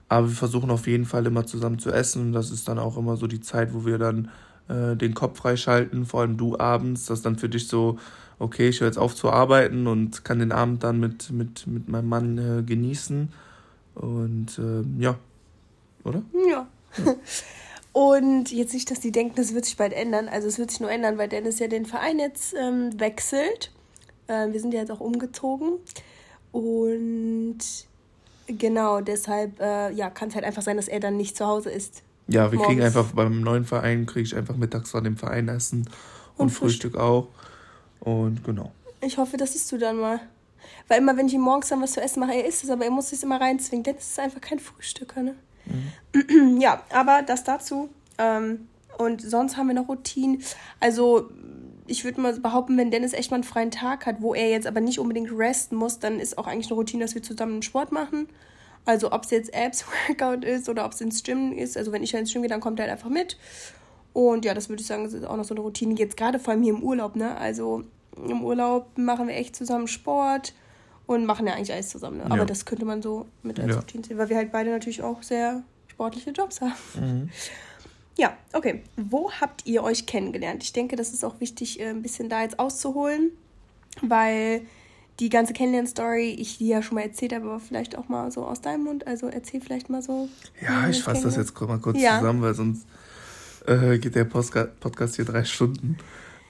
Aber 0.09 0.29
wir 0.29 0.35
versuchen 0.35 0.71
auf 0.71 0.87
jeden 0.87 1.05
Fall 1.05 1.27
immer 1.27 1.47
zusammen 1.47 1.79
zu 1.79 1.93
essen 1.93 2.23
und 2.23 2.33
das 2.33 2.51
ist 2.51 2.69
dann 2.69 2.79
auch 2.79 2.97
immer 2.97 3.17
so 3.17 3.27
die 3.27 3.41
Zeit, 3.41 3.73
wo 3.75 3.85
wir 3.87 3.99
dann 3.99 4.31
äh, 4.69 4.97
den 4.97 5.15
Kopf 5.15 5.39
freischalten, 5.39 6.07
vor 6.07 6.23
allem 6.23 6.37
du 6.37 6.59
abends, 6.59 7.07
das 7.07 7.21
ist 7.21 7.27
dann 7.27 7.37
für 7.37 7.49
dich 7.49 7.69
so, 7.69 7.99
okay, 8.41 8.71
ich 8.71 8.81
höre 8.81 8.89
jetzt 8.89 8.99
auf 8.99 9.15
zu 9.15 9.31
arbeiten 9.31 9.87
und 9.87 10.25
kann 10.25 10.39
den 10.41 10.51
Abend 10.51 10.83
dann 10.83 10.99
mit, 10.99 11.31
mit, 11.31 11.67
mit 11.67 11.89
meinem 11.89 12.09
Mann 12.09 12.39
äh, 12.39 12.63
genießen. 12.63 13.31
Und 13.95 14.59
äh, 14.59 14.83
ja, 15.01 15.17
oder? 16.03 16.23
Ja. 16.49 16.67
ja. 17.05 17.15
Und 17.93 18.53
jetzt 18.53 18.73
nicht, 18.73 18.91
dass 18.91 19.01
die 19.01 19.11
denken, 19.11 19.35
das 19.37 19.53
wird 19.53 19.65
sich 19.65 19.77
bald 19.77 19.93
ändern. 19.93 20.29
Also 20.29 20.47
es 20.47 20.59
wird 20.59 20.71
sich 20.71 20.81
nur 20.81 20.91
ändern, 20.91 21.19
weil 21.19 21.29
Dennis 21.29 21.59
ja 21.59 21.67
den 21.67 21.87
Verein 21.87 22.19
jetzt 22.19 22.55
ähm, 22.55 22.99
wechselt. 23.01 23.73
Äh, 24.29 24.53
wir 24.53 24.61
sind 24.61 24.73
ja 24.73 24.81
jetzt 24.81 24.93
auch 24.93 25.01
umgezogen. 25.01 25.73
Und 26.53 27.59
genau, 28.47 29.01
deshalb 29.01 29.61
äh, 29.61 29.93
ja, 29.93 30.11
kann 30.11 30.29
es 30.29 30.35
halt 30.35 30.45
einfach 30.45 30.63
sein, 30.63 30.77
dass 30.77 30.89
er 30.89 31.01
dann 31.01 31.17
nicht 31.17 31.37
zu 31.37 31.47
Hause 31.47 31.71
ist. 31.71 32.03
Ja, 32.29 32.53
wir 32.53 32.59
morgens. 32.59 32.67
kriegen 32.67 32.83
einfach 32.83 33.13
beim 33.13 33.41
neuen 33.41 33.65
Verein, 33.65 34.07
kriege 34.07 34.23
ich 34.23 34.37
einfach 34.37 34.57
mittags 34.57 34.91
von 34.91 35.03
dem 35.03 35.17
Verein 35.17 35.49
essen 35.49 35.89
und, 36.37 36.45
und 36.45 36.51
Frühstück. 36.51 36.93
Frühstück 36.93 36.97
auch. 36.97 37.29
Und 37.99 38.45
genau. 38.45 38.71
Ich 39.01 39.19
hoffe, 39.19 39.37
das 39.37 39.57
isst 39.57 39.71
du 39.73 39.79
dann 39.79 39.97
mal. 39.97 40.21
Weil 40.87 40.99
immer, 40.99 41.17
wenn 41.17 41.27
ich 41.27 41.35
ihm 41.35 41.41
morgens 41.41 41.69
dann 41.69 41.83
was 41.83 41.93
zu 41.93 42.01
essen 42.01 42.21
mache, 42.21 42.35
er 42.35 42.47
isst 42.47 42.63
es, 42.63 42.71
aber 42.71 42.85
er 42.85 42.91
muss 42.91 43.13
es 43.13 43.23
immer 43.23 43.41
reinzwingen. 43.41 43.83
Denn 43.83 43.97
es 43.97 44.11
ist 44.11 44.21
einfach 44.21 44.41
kein 44.41 44.61
Frühstücker, 44.61 45.23
ne? 45.23 45.35
Mhm. 45.73 46.59
Ja, 46.61 46.83
aber 46.93 47.23
das 47.23 47.45
dazu. 47.45 47.89
Ähm, 48.19 48.69
und 48.99 49.23
sonst 49.23 49.57
haben 49.57 49.69
wir 49.69 49.75
noch 49.75 49.89
Routinen. 49.89 50.43
Also, 50.79 51.31
ich 51.87 52.05
würde 52.05 52.21
mal 52.21 52.39
behaupten, 52.39 52.77
wenn 52.77 52.91
Dennis 52.91 53.13
echt 53.13 53.31
mal 53.31 53.37
einen 53.37 53.45
freien 53.45 53.71
Tag 53.71 54.07
hat, 54.07 54.21
wo 54.21 54.35
er 54.35 54.51
jetzt 54.51 54.67
aber 54.67 54.81
nicht 54.81 54.99
unbedingt 54.99 55.31
resten 55.33 55.77
muss, 55.77 55.99
dann 55.99 56.21
ist 56.21 56.37
auch 56.39 56.47
eigentlich 56.47 56.67
eine 56.67 56.75
Routine, 56.75 57.05
dass 57.05 57.15
wir 57.15 57.23
zusammen 57.23 57.63
Sport 57.63 57.93
machen. 57.93 58.29
Also, 58.85 59.13
ob 59.13 59.25
es 59.25 59.31
jetzt 59.31 59.55
Abs-Workout 59.55 60.45
ist 60.45 60.69
oder 60.69 60.85
ob 60.85 60.93
es 60.93 61.01
ins 61.01 61.23
Gym 61.23 61.53
ist. 61.53 61.77
Also, 61.77 61.93
wenn 61.93 62.03
ich 62.03 62.13
ins 62.15 62.33
Gym 62.33 62.43
gehe, 62.43 62.51
dann 62.51 62.61
kommt 62.61 62.79
er 62.79 62.85
halt 62.85 62.93
einfach 62.93 63.11
mit. 63.11 63.39
Und 64.13 64.45
ja, 64.45 64.55
das 64.55 64.69
würde 64.69 64.83
ich 64.83 64.87
sagen, 64.87 65.05
das 65.05 65.13
ist 65.13 65.25
auch 65.25 65.37
noch 65.37 65.45
so 65.45 65.55
eine 65.55 65.61
Routine. 65.61 65.95
Jetzt 65.95 66.17
gerade 66.17 66.39
vor 66.39 66.53
allem 66.53 66.63
hier 66.63 66.75
im 66.75 66.83
Urlaub, 66.83 67.17
ne? 67.17 67.37
Also, 67.37 67.85
im 68.17 68.45
Urlaub 68.45 68.99
machen 68.99 69.29
wir 69.29 69.37
echt 69.37 69.57
zusammen 69.57 69.87
Sport 69.87 70.53
und 71.11 71.27
machen 71.27 71.45
ja 71.45 71.55
eigentlich 71.55 71.73
alles 71.73 71.89
zusammen. 71.89 72.19
Ne? 72.19 72.27
Aber 72.27 72.39
ja. 72.39 72.45
das 72.45 72.65
könnte 72.65 72.85
man 72.85 73.03
so 73.03 73.27
mit 73.43 73.59
als 73.59 73.71
ja. 73.71 73.81
Routine 73.81 74.05
sehen, 74.05 74.17
weil 74.17 74.29
wir 74.29 74.37
halt 74.37 74.53
beide 74.53 74.71
natürlich 74.71 75.03
auch 75.03 75.25
sehr 75.25 75.65
sportliche 75.89 76.31
Jobs 76.31 76.61
haben. 76.61 76.73
Mhm. 76.95 77.31
Ja, 78.17 78.37
okay. 78.53 78.85
Wo 78.97 79.33
habt 79.33 79.67
ihr 79.67 79.83
euch 79.83 80.07
kennengelernt? 80.07 80.63
Ich 80.63 80.73
denke, 80.73 80.95
das 80.95 81.13
ist 81.13 81.25
auch 81.25 81.41
wichtig, 81.41 81.81
äh, 81.81 81.89
ein 81.89 82.03
bisschen 82.03 82.29
da 82.29 82.43
jetzt 82.43 82.61
auszuholen, 82.61 83.33
weil 84.03 84.63
die 85.19 85.31
ganze 85.31 85.53
Kennenlern-Story, 85.53 86.37
ich 86.39 86.59
die 86.59 86.69
ja 86.69 86.81
schon 86.81 86.95
mal 86.95 87.03
erzählt 87.03 87.33
habe, 87.35 87.47
aber 87.47 87.59
vielleicht 87.59 87.99
auch 87.99 88.09
mal 88.09 88.31
so 88.31 88.45
aus 88.45 88.61
deinem 88.61 88.85
Mund. 88.85 89.09
Also 89.09 89.27
erzähl 89.27 89.61
vielleicht 89.61 89.91
mal 89.91 90.03
so. 90.03 90.29
Ja, 90.61 90.89
ich 90.89 91.03
fasse 91.03 91.25
das 91.25 91.35
jetzt 91.35 91.61
mal 91.61 91.81
kurz 91.81 92.01
ja. 92.01 92.21
zusammen, 92.21 92.41
weil 92.41 92.55
sonst 92.55 92.87
äh, 93.67 93.99
geht 93.99 94.15
der 94.15 94.27
Podcast 94.27 95.17
hier 95.17 95.25
drei 95.25 95.43
Stunden. 95.43 95.99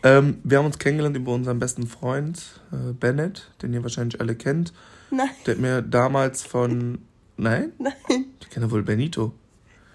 Ähm, 0.02 0.38
wir 0.45 0.59
haben 0.59 0.66
uns 0.66 0.78
kennengelernt 0.78 1.16
über 1.16 1.33
unseren 1.33 1.59
besten 1.59 1.87
Freund 1.87 2.61
äh, 2.73 2.92
Bennett, 2.92 3.50
den 3.62 3.75
ihr 3.75 3.83
wahrscheinlich 3.83 4.21
alle 4.21 4.35
kennt. 4.35 4.73
Nein. 5.11 5.28
Der 5.47 5.54
hat 5.54 5.61
mir 5.61 5.83
damals 5.83 6.42
von. 6.42 6.99
Nein? 7.37 7.73
Nein. 7.78 8.26
Ich 8.40 8.50
kenne 8.50 8.71
wohl 8.71 8.83
Benito. 8.83 9.33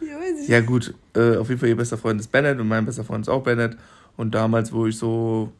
Ja, 0.01 0.17
weiß 0.17 0.41
ich. 0.41 0.47
Ja, 0.47 0.61
gut. 0.61 0.93
Äh, 1.15 1.37
auf 1.37 1.49
jeden 1.49 1.59
Fall 1.59 1.69
ihr 1.69 1.77
bester 1.77 1.97
Freund 1.97 2.19
ist 2.19 2.31
Bennett 2.31 2.59
und 2.59 2.67
mein 2.67 2.85
bester 2.85 3.03
Freund 3.03 3.25
ist 3.25 3.29
auch 3.29 3.43
Bennett. 3.43 3.77
Und 4.17 4.35
damals, 4.35 4.71
wo 4.71 4.85
ich 4.85 4.97
so 4.97 5.51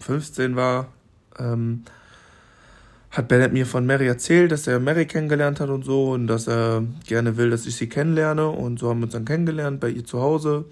15 0.00 0.56
war, 0.56 0.88
ähm, 1.38 1.84
hat 3.10 3.28
Bennett 3.28 3.52
mir 3.52 3.66
von 3.66 3.84
Mary 3.84 4.06
erzählt, 4.06 4.52
dass 4.52 4.66
er 4.66 4.80
Mary 4.80 5.06
kennengelernt 5.06 5.60
hat 5.60 5.68
und 5.68 5.84
so 5.84 6.12
und 6.12 6.26
dass 6.26 6.46
er 6.46 6.84
gerne 7.06 7.36
will, 7.36 7.50
dass 7.50 7.66
ich 7.66 7.76
sie 7.76 7.88
kennenlerne. 7.88 8.48
Und 8.48 8.78
so 8.78 8.88
haben 8.88 9.00
wir 9.00 9.04
uns 9.04 9.12
dann 9.12 9.24
kennengelernt 9.24 9.80
bei 9.80 9.90
ihr 9.90 10.04
zu 10.04 10.20
Hause 10.20 10.64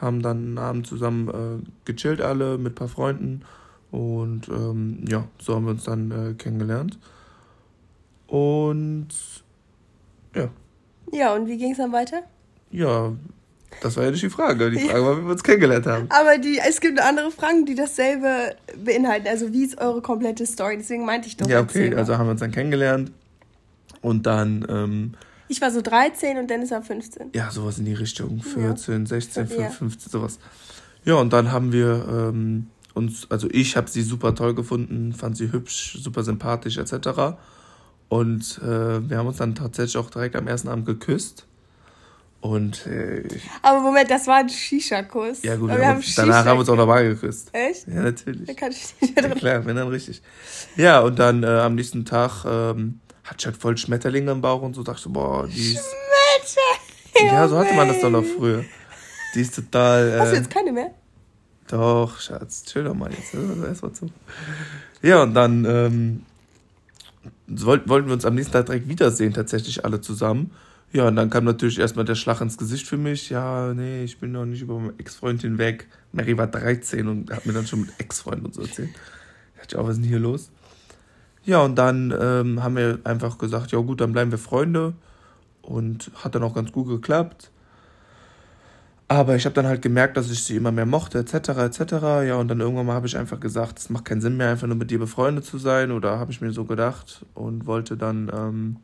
haben 0.00 0.22
dann 0.22 0.38
einen 0.38 0.58
Abend 0.58 0.86
zusammen 0.86 1.28
äh, 1.28 1.64
gechillt 1.84 2.20
alle 2.20 2.58
mit 2.58 2.72
ein 2.72 2.74
paar 2.76 2.88
Freunden 2.88 3.42
und 3.90 4.48
ähm, 4.48 5.04
ja, 5.08 5.26
so 5.38 5.54
haben 5.54 5.64
wir 5.64 5.72
uns 5.72 5.84
dann 5.84 6.10
äh, 6.10 6.34
kennengelernt. 6.34 6.98
Und 8.26 9.08
ja. 10.34 10.48
Ja, 11.12 11.34
und 11.34 11.48
wie 11.48 11.58
ging 11.58 11.72
es 11.72 11.78
dann 11.78 11.92
weiter? 11.92 12.22
Ja, 12.70 13.12
das 13.82 13.96
war 13.96 14.04
ja 14.04 14.10
nicht 14.12 14.22
die 14.22 14.30
Frage. 14.30 14.70
Die 14.70 14.78
Frage 14.78 15.04
war, 15.04 15.18
wie 15.18 15.24
wir 15.24 15.32
uns 15.32 15.42
kennengelernt 15.42 15.86
haben. 15.86 16.06
Aber 16.10 16.38
die, 16.38 16.58
es 16.58 16.80
gibt 16.80 17.00
andere 17.00 17.30
Fragen, 17.30 17.66
die 17.66 17.74
dasselbe 17.74 18.54
beinhalten. 18.84 19.26
Also 19.26 19.52
wie 19.52 19.64
ist 19.64 19.80
eure 19.80 20.02
komplette 20.02 20.46
Story? 20.46 20.76
Deswegen 20.76 21.04
meinte 21.04 21.28
ich 21.28 21.36
doch. 21.36 21.48
Ja, 21.48 21.60
okay, 21.60 21.94
also 21.94 22.16
haben 22.16 22.26
wir 22.26 22.32
uns 22.32 22.40
dann 22.40 22.52
kennengelernt 22.52 23.10
und 24.02 24.26
dann 24.26 24.64
ähm, 24.68 25.14
ich 25.50 25.60
war 25.60 25.70
so 25.72 25.82
13 25.82 26.38
und 26.38 26.48
Dennis 26.48 26.70
war 26.70 26.80
15. 26.80 27.30
Ja, 27.34 27.50
sowas 27.50 27.78
in 27.78 27.84
die 27.84 27.94
Richtung. 27.94 28.40
14, 28.40 29.00
ja. 29.00 29.06
16, 29.06 29.48
15, 29.48 29.70
15, 29.72 30.10
sowas. 30.10 30.38
Ja, 31.04 31.14
und 31.14 31.32
dann 31.32 31.50
haben 31.50 31.72
wir 31.72 32.06
ähm, 32.08 32.68
uns, 32.94 33.28
also 33.30 33.48
ich 33.50 33.76
habe 33.76 33.90
sie 33.90 34.02
super 34.02 34.34
toll 34.36 34.54
gefunden, 34.54 35.12
fand 35.12 35.36
sie 35.36 35.50
hübsch, 35.50 35.98
super 36.00 36.22
sympathisch 36.22 36.78
etc. 36.78 37.36
Und 38.08 38.60
äh, 38.62 39.08
wir 39.08 39.18
haben 39.18 39.26
uns 39.26 39.38
dann 39.38 39.56
tatsächlich 39.56 39.96
auch 39.96 40.08
direkt 40.08 40.36
am 40.36 40.46
ersten 40.46 40.68
Abend 40.68 40.86
geküsst. 40.86 41.46
Und 42.40 42.86
äh, 42.86 43.24
Aber 43.62 43.80
Moment, 43.80 44.08
das 44.08 44.28
war 44.28 44.36
ein 44.36 44.48
Shisha-Kuss. 44.48 45.42
Ja 45.42 45.56
gut, 45.56 45.70
wir 45.70 45.84
haben 45.84 46.02
danach 46.14 46.44
haben 46.44 46.56
wir 46.56 46.60
uns 46.60 46.68
auch 46.68 46.76
nochmal 46.76 47.08
geküsst. 47.08 47.50
Echt? 47.52 47.88
Ja, 47.88 48.02
natürlich. 48.02 48.46
Da 48.46 48.54
kann 48.54 48.70
ich 48.70 48.94
nicht. 49.00 49.20
Ja, 49.20 49.28
klar, 49.30 49.66
wenn 49.66 49.74
dann 49.74 49.88
richtig. 49.88 50.22
Ja, 50.76 51.00
und 51.00 51.18
dann 51.18 51.42
äh, 51.42 51.46
am 51.46 51.74
nächsten 51.74 52.04
Tag 52.04 52.44
ähm, 52.46 53.00
hatte 53.30 53.36
ich 53.38 53.46
halt 53.46 53.56
voll 53.56 53.76
Schmetterlinge 53.76 54.32
im 54.32 54.40
Bauch 54.40 54.60
und 54.62 54.74
so 54.74 54.82
dachte 54.82 54.98
ich 54.98 55.04
so, 55.04 55.10
boah, 55.10 55.46
die 55.46 55.72
ist. 55.72 55.84
Schmetterlinge! 57.14 57.32
Ja, 57.32 57.48
so 57.48 57.58
hatte 57.58 57.74
man 57.74 57.88
das 57.88 58.00
doch 58.00 58.10
noch 58.10 58.24
früher. 58.24 58.64
Die 59.34 59.40
ist 59.40 59.54
total. 59.54 60.08
Äh, 60.08 60.18
Hast 60.18 60.32
du 60.32 60.36
jetzt 60.36 60.50
keine 60.50 60.72
mehr? 60.72 60.90
Doch, 61.68 62.18
Schatz, 62.18 62.64
chill 62.64 62.84
doch 62.84 62.94
mal 62.94 63.10
jetzt. 63.12 63.32
Erstmal 63.34 63.92
zu. 63.92 64.06
Ja, 65.02 65.22
und 65.22 65.34
dann 65.34 65.64
ähm, 65.64 66.22
wollten 67.46 67.88
wir 68.08 68.12
uns 68.12 68.24
am 68.24 68.34
nächsten 68.34 68.52
Tag 68.52 68.66
direkt 68.66 68.88
wiedersehen, 68.88 69.32
tatsächlich 69.32 69.84
alle 69.84 70.00
zusammen. 70.00 70.50
Ja, 70.92 71.06
und 71.06 71.14
dann 71.14 71.30
kam 71.30 71.44
natürlich 71.44 71.78
erstmal 71.78 72.04
der 72.04 72.16
Schlag 72.16 72.40
ins 72.40 72.58
Gesicht 72.58 72.88
für 72.88 72.96
mich. 72.96 73.30
Ja, 73.30 73.72
nee, 73.74 74.02
ich 74.02 74.18
bin 74.18 74.32
noch 74.32 74.44
nicht 74.44 74.62
über 74.62 74.76
meine 74.80 74.94
Ex-Freund 74.98 75.42
hinweg. 75.42 75.86
Mary 76.10 76.36
war 76.36 76.48
13 76.48 77.06
und 77.06 77.30
hat 77.30 77.46
mir 77.46 77.52
dann 77.52 77.66
schon 77.68 77.82
mit 77.82 77.90
Ex-Freund 77.98 78.44
und 78.44 78.54
so 78.54 78.62
erzählt. 78.62 78.90
Da 79.54 79.60
dachte 79.60 79.76
ich 79.76 79.76
auch, 79.76 79.84
was 79.84 79.92
ist 79.92 80.02
denn 80.02 80.08
hier 80.08 80.18
los? 80.18 80.50
Ja, 81.50 81.62
und 81.62 81.74
dann 81.74 82.14
ähm, 82.16 82.62
haben 82.62 82.76
wir 82.76 83.00
einfach 83.02 83.36
gesagt, 83.36 83.72
ja 83.72 83.80
gut, 83.80 84.00
dann 84.00 84.12
bleiben 84.12 84.30
wir 84.30 84.38
Freunde. 84.38 84.94
Und 85.62 86.12
hat 86.14 86.36
dann 86.36 86.44
auch 86.44 86.54
ganz 86.54 86.70
gut 86.70 86.86
geklappt. 86.86 87.50
Aber 89.08 89.34
ich 89.34 89.46
habe 89.46 89.54
dann 89.56 89.66
halt 89.66 89.82
gemerkt, 89.82 90.16
dass 90.16 90.30
ich 90.30 90.44
sie 90.44 90.54
immer 90.54 90.70
mehr 90.70 90.86
mochte, 90.86 91.18
etc., 91.18 91.48
etc. 91.48 91.80
Ja, 92.24 92.36
und 92.36 92.46
dann 92.46 92.60
irgendwann 92.60 92.86
mal 92.86 92.94
habe 92.94 93.08
ich 93.08 93.18
einfach 93.18 93.40
gesagt, 93.40 93.80
es 93.80 93.90
macht 93.90 94.04
keinen 94.04 94.20
Sinn 94.20 94.36
mehr, 94.36 94.50
einfach 94.50 94.68
nur 94.68 94.76
mit 94.76 94.92
dir 94.92 95.00
befreundet 95.00 95.44
zu 95.44 95.58
sein. 95.58 95.90
Oder 95.90 96.20
habe 96.20 96.30
ich 96.30 96.40
mir 96.40 96.52
so 96.52 96.64
gedacht 96.64 97.26
und 97.34 97.66
wollte 97.66 97.96
dann... 97.96 98.30
Ähm, 98.32 98.76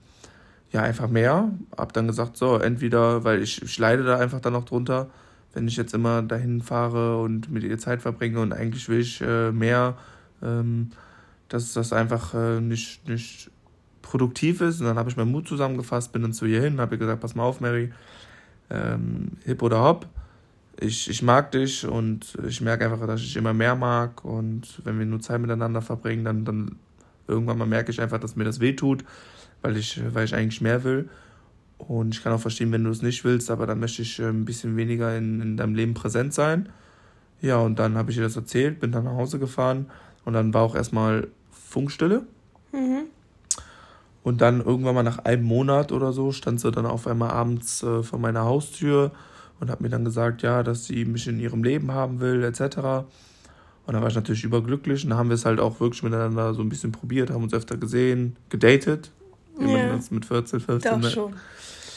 ja, 0.72 0.82
einfach 0.82 1.08
mehr. 1.08 1.52
Hab 1.76 1.92
dann 1.92 2.08
gesagt, 2.08 2.36
so, 2.36 2.58
entweder, 2.58 3.22
weil 3.22 3.40
ich, 3.42 3.62
ich 3.62 3.78
leide 3.78 4.02
da 4.02 4.18
einfach 4.18 4.40
dann 4.40 4.54
noch 4.54 4.64
drunter, 4.64 5.08
wenn 5.54 5.68
ich 5.68 5.76
jetzt 5.76 5.94
immer 5.94 6.20
dahin 6.20 6.60
fahre 6.60 7.20
und 7.22 7.48
mit 7.48 7.62
ihr 7.62 7.78
Zeit 7.78 8.02
verbringe 8.02 8.40
und 8.40 8.52
eigentlich 8.52 8.88
will 8.88 8.98
ich 8.98 9.20
äh, 9.20 9.52
mehr, 9.52 9.94
ähm, 10.42 10.90
dass 11.48 11.72
das 11.72 11.92
einfach 11.92 12.34
äh, 12.34 12.60
nicht, 12.60 13.08
nicht 13.08 13.50
produktiv 14.02 14.60
ist. 14.60 14.80
Und 14.80 14.86
dann 14.86 14.98
habe 14.98 15.10
ich 15.10 15.16
meinen 15.16 15.32
Mut 15.32 15.48
zusammengefasst, 15.48 16.12
bin 16.12 16.22
dann 16.22 16.32
zu 16.32 16.46
ihr 16.46 16.60
hin, 16.60 16.80
habe 16.80 16.94
ihr 16.94 16.98
gesagt, 16.98 17.20
pass 17.20 17.34
mal 17.34 17.44
auf, 17.44 17.60
Mary, 17.60 17.92
ähm, 18.70 19.32
hip 19.44 19.62
oder 19.62 19.82
hopp. 19.82 20.06
Ich, 20.78 21.08
ich 21.08 21.22
mag 21.22 21.52
dich 21.52 21.86
und 21.86 22.36
ich 22.46 22.60
merke 22.60 22.84
einfach, 22.84 23.06
dass 23.06 23.20
ich 23.22 23.36
immer 23.36 23.54
mehr 23.54 23.74
mag 23.74 24.24
und 24.24 24.82
wenn 24.84 24.98
wir 24.98 25.06
nur 25.06 25.20
Zeit 25.20 25.40
miteinander 25.40 25.80
verbringen, 25.80 26.24
dann, 26.24 26.44
dann 26.44 26.76
irgendwann 27.26 27.56
mal 27.56 27.66
merke 27.66 27.90
ich 27.90 28.00
einfach, 28.00 28.20
dass 28.20 28.36
mir 28.36 28.44
das 28.44 28.60
weh 28.60 28.74
tut 28.74 29.04
weil 29.62 29.76
ich, 29.76 30.00
weil 30.14 30.24
ich 30.24 30.34
eigentlich 30.34 30.60
mehr 30.60 30.84
will. 30.84 31.08
Und 31.78 32.14
ich 32.14 32.22
kann 32.22 32.32
auch 32.32 32.40
verstehen, 32.40 32.72
wenn 32.72 32.84
du 32.84 32.90
es 32.90 33.02
nicht 33.02 33.24
willst, 33.24 33.50
aber 33.50 33.66
dann 33.66 33.80
möchte 33.80 34.02
ich 34.02 34.18
äh, 34.18 34.28
ein 34.28 34.44
bisschen 34.44 34.76
weniger 34.76 35.16
in, 35.16 35.40
in 35.40 35.56
deinem 35.56 35.74
Leben 35.74 35.94
präsent 35.94 36.32
sein. 36.32 36.68
Ja, 37.42 37.58
und 37.58 37.78
dann 37.78 37.96
habe 37.96 38.10
ich 38.10 38.16
ihr 38.16 38.22
das 38.22 38.36
erzählt, 38.36 38.80
bin 38.80 38.92
dann 38.92 39.04
nach 39.04 39.12
Hause 39.12 39.38
gefahren 39.38 39.86
und 40.26 40.34
dann 40.34 40.52
war 40.52 40.62
auch 40.62 40.74
erstmal 40.74 41.28
Funkstille. 41.50 42.24
Mhm. 42.72 43.04
Und 44.22 44.40
dann 44.40 44.60
irgendwann 44.60 44.96
mal 44.96 45.04
nach 45.04 45.20
einem 45.20 45.44
Monat 45.44 45.92
oder 45.92 46.12
so 46.12 46.32
stand 46.32 46.60
sie 46.60 46.72
dann 46.72 46.84
auf 46.84 47.06
einmal 47.06 47.30
abends 47.30 47.82
äh, 47.84 48.02
vor 48.02 48.18
meiner 48.18 48.44
Haustür 48.44 49.12
und 49.60 49.70
hat 49.70 49.80
mir 49.80 49.88
dann 49.88 50.04
gesagt, 50.04 50.42
ja, 50.42 50.64
dass 50.64 50.86
sie 50.86 51.04
mich 51.04 51.28
in 51.28 51.38
ihrem 51.38 51.62
Leben 51.62 51.92
haben 51.92 52.18
will, 52.18 52.42
etc. 52.42 53.06
Und 53.86 53.94
dann 53.94 54.02
war 54.02 54.08
ich 54.08 54.16
natürlich 54.16 54.42
überglücklich 54.42 55.04
und 55.04 55.10
dann 55.10 55.18
haben 55.18 55.28
wir 55.28 55.34
es 55.34 55.46
halt 55.46 55.60
auch 55.60 55.78
wirklich 55.78 56.02
miteinander 56.02 56.54
so 56.54 56.60
ein 56.60 56.68
bisschen 56.68 56.90
probiert, 56.90 57.30
haben 57.30 57.44
uns 57.44 57.54
öfter 57.54 57.76
gesehen, 57.76 58.36
gedatet, 58.48 59.12
ja. 59.60 59.98
mit 60.10 60.24
14, 60.24 60.60
15. 60.60 60.92
Doch 60.92 60.98
ne? 60.98 61.10
schon. 61.10 61.32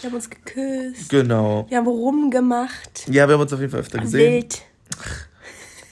Wir 0.01 0.09
haben 0.09 0.15
uns 0.15 0.29
geküsst. 0.29 1.09
Genau. 1.09 1.65
Wir 1.67 1.77
haben 1.77 1.88
rumgemacht. 1.88 3.07
Ja, 3.09 3.27
wir 3.27 3.33
haben 3.33 3.41
uns 3.41 3.51
auf 3.51 3.59
jeden 3.59 3.71
Fall 3.71 3.81
öfter 3.81 4.00
gesehen. 4.00 4.43
Wild. 4.43 4.62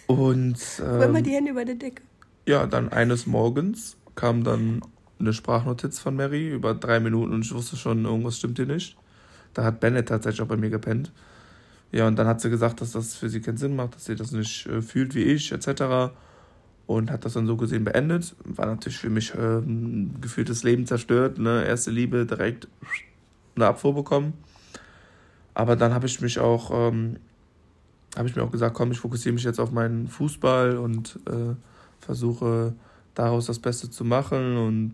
Und. 0.05 0.59
Ähm, 0.79 1.01
Immer 1.01 1.21
die 1.21 1.31
Hände 1.31 1.51
über 1.51 1.65
der 1.65 1.75
Decke. 1.75 2.03
Ja, 2.47 2.65
dann 2.65 2.89
eines 2.89 3.27
Morgens 3.27 3.97
kam 4.15 4.43
dann 4.43 4.81
eine 5.19 5.33
Sprachnotiz 5.33 5.99
von 5.99 6.15
Mary 6.15 6.49
über 6.49 6.73
drei 6.73 6.99
Minuten 6.99 7.33
und 7.33 7.41
ich 7.41 7.53
wusste 7.53 7.75
schon, 7.75 8.05
irgendwas 8.05 8.37
stimmt 8.37 8.57
hier 8.57 8.65
nicht. 8.65 8.97
Da 9.53 9.63
hat 9.63 9.79
Bennett 9.79 10.07
tatsächlich 10.07 10.41
auch 10.41 10.47
bei 10.47 10.57
mir 10.57 10.69
gepennt. 10.69 11.11
Ja, 11.91 12.07
und 12.07 12.17
dann 12.17 12.27
hat 12.27 12.41
sie 12.41 12.49
gesagt, 12.49 12.81
dass 12.81 12.93
das 12.93 13.15
für 13.15 13.29
sie 13.29 13.41
keinen 13.41 13.57
Sinn 13.57 13.75
macht, 13.75 13.95
dass 13.95 14.05
sie 14.05 14.15
das 14.15 14.31
nicht 14.31 14.65
äh, 14.65 14.81
fühlt 14.81 15.13
wie 15.13 15.23
ich, 15.23 15.51
etc 15.51 16.11
und 16.87 17.11
hat 17.11 17.25
das 17.25 17.33
dann 17.33 17.45
so 17.45 17.57
gesehen 17.57 17.83
beendet. 17.83 18.35
War 18.43 18.65
natürlich 18.65 18.97
für 18.97 19.09
mich 19.09 19.35
äh, 19.35 19.57
ein 19.57 20.19
gefühltes 20.21 20.63
Leben 20.63 20.87
zerstört. 20.87 21.37
Ne? 21.37 21.65
Erste 21.65 21.91
Liebe 21.91 22.25
direkt 22.25 22.67
eine 23.55 23.67
Abfuhr 23.67 23.93
bekommen. 23.93 24.33
Aber 25.53 25.75
dann 25.75 25.93
habe 25.93 26.05
ich 26.05 26.21
mich 26.21 26.39
auch, 26.39 26.71
ähm, 26.71 27.17
habe 28.15 28.29
ich 28.29 28.35
mir 28.35 28.43
auch 28.43 28.51
gesagt, 28.51 28.73
komm, 28.73 28.91
ich 28.91 28.99
fokussiere 28.99 29.33
mich 29.33 29.43
jetzt 29.43 29.59
auf 29.59 29.71
meinen 29.71 30.07
Fußball 30.07 30.77
und 30.77 31.19
äh, 31.27 31.55
versuche 31.99 32.73
daraus 33.15 33.47
das 33.47 33.59
Beste 33.59 33.89
zu 33.89 34.05
machen 34.05 34.57
und 34.57 34.93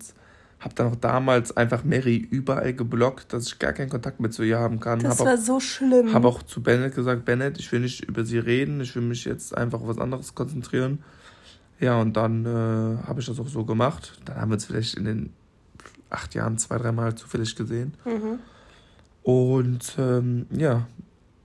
habe 0.60 0.76
dann 0.76 0.88
auch 0.88 0.96
damals 0.96 1.56
einfach 1.58 1.84
Mary 1.84 2.16
überall 2.16 2.74
geblockt, 2.74 3.34
dass 3.34 3.48
ich 3.48 3.60
gar 3.60 3.74
keinen 3.74 3.90
Kontakt 3.90 4.20
mehr 4.22 4.32
zu 4.32 4.44
ihr 4.44 4.60
haben 4.60 4.80
kann. 4.80 5.00
Das 5.00 5.20
hab 5.20 5.28
war 5.28 5.34
auch, 5.34 5.38
so 5.38 5.60
schlimm. 5.60 6.14
Habe 6.14 6.28
auch 6.28 6.42
zu 6.44 6.64
Bennett 6.64 6.96
gesagt, 6.96 7.26
Bennett, 7.26 7.60
ich 7.60 7.72
will 7.72 7.82
nicht 7.82 8.06
über 8.06 8.24
sie 8.24 8.38
reden, 8.38 8.80
ich 8.80 8.96
will 8.96 9.04
mich 9.04 9.26
jetzt 9.26 9.56
einfach 9.56 9.82
auf 9.82 9.88
was 9.88 9.98
anderes 9.98 10.36
konzentrieren. 10.36 11.00
Ja, 11.80 12.00
und 12.00 12.16
dann 12.16 12.46
äh, 12.46 13.08
habe 13.08 13.20
ich 13.20 13.26
das 13.26 13.40
auch 13.40 13.48
so 13.48 13.66
gemacht. 13.66 14.22
Dann 14.24 14.38
haben 14.38 14.52
wir 14.52 14.54
uns 14.54 14.66
vielleicht 14.66 14.96
in 14.96 15.04
den 15.04 15.34
acht 16.10 16.34
Jahren 16.34 16.58
zwei, 16.58 16.78
dreimal 16.78 17.16
zufällig 17.16 17.56
gesehen. 17.56 17.94
Mhm. 18.06 18.40
Und 19.24 19.96
ähm, 19.98 20.46
ja, 20.52 20.88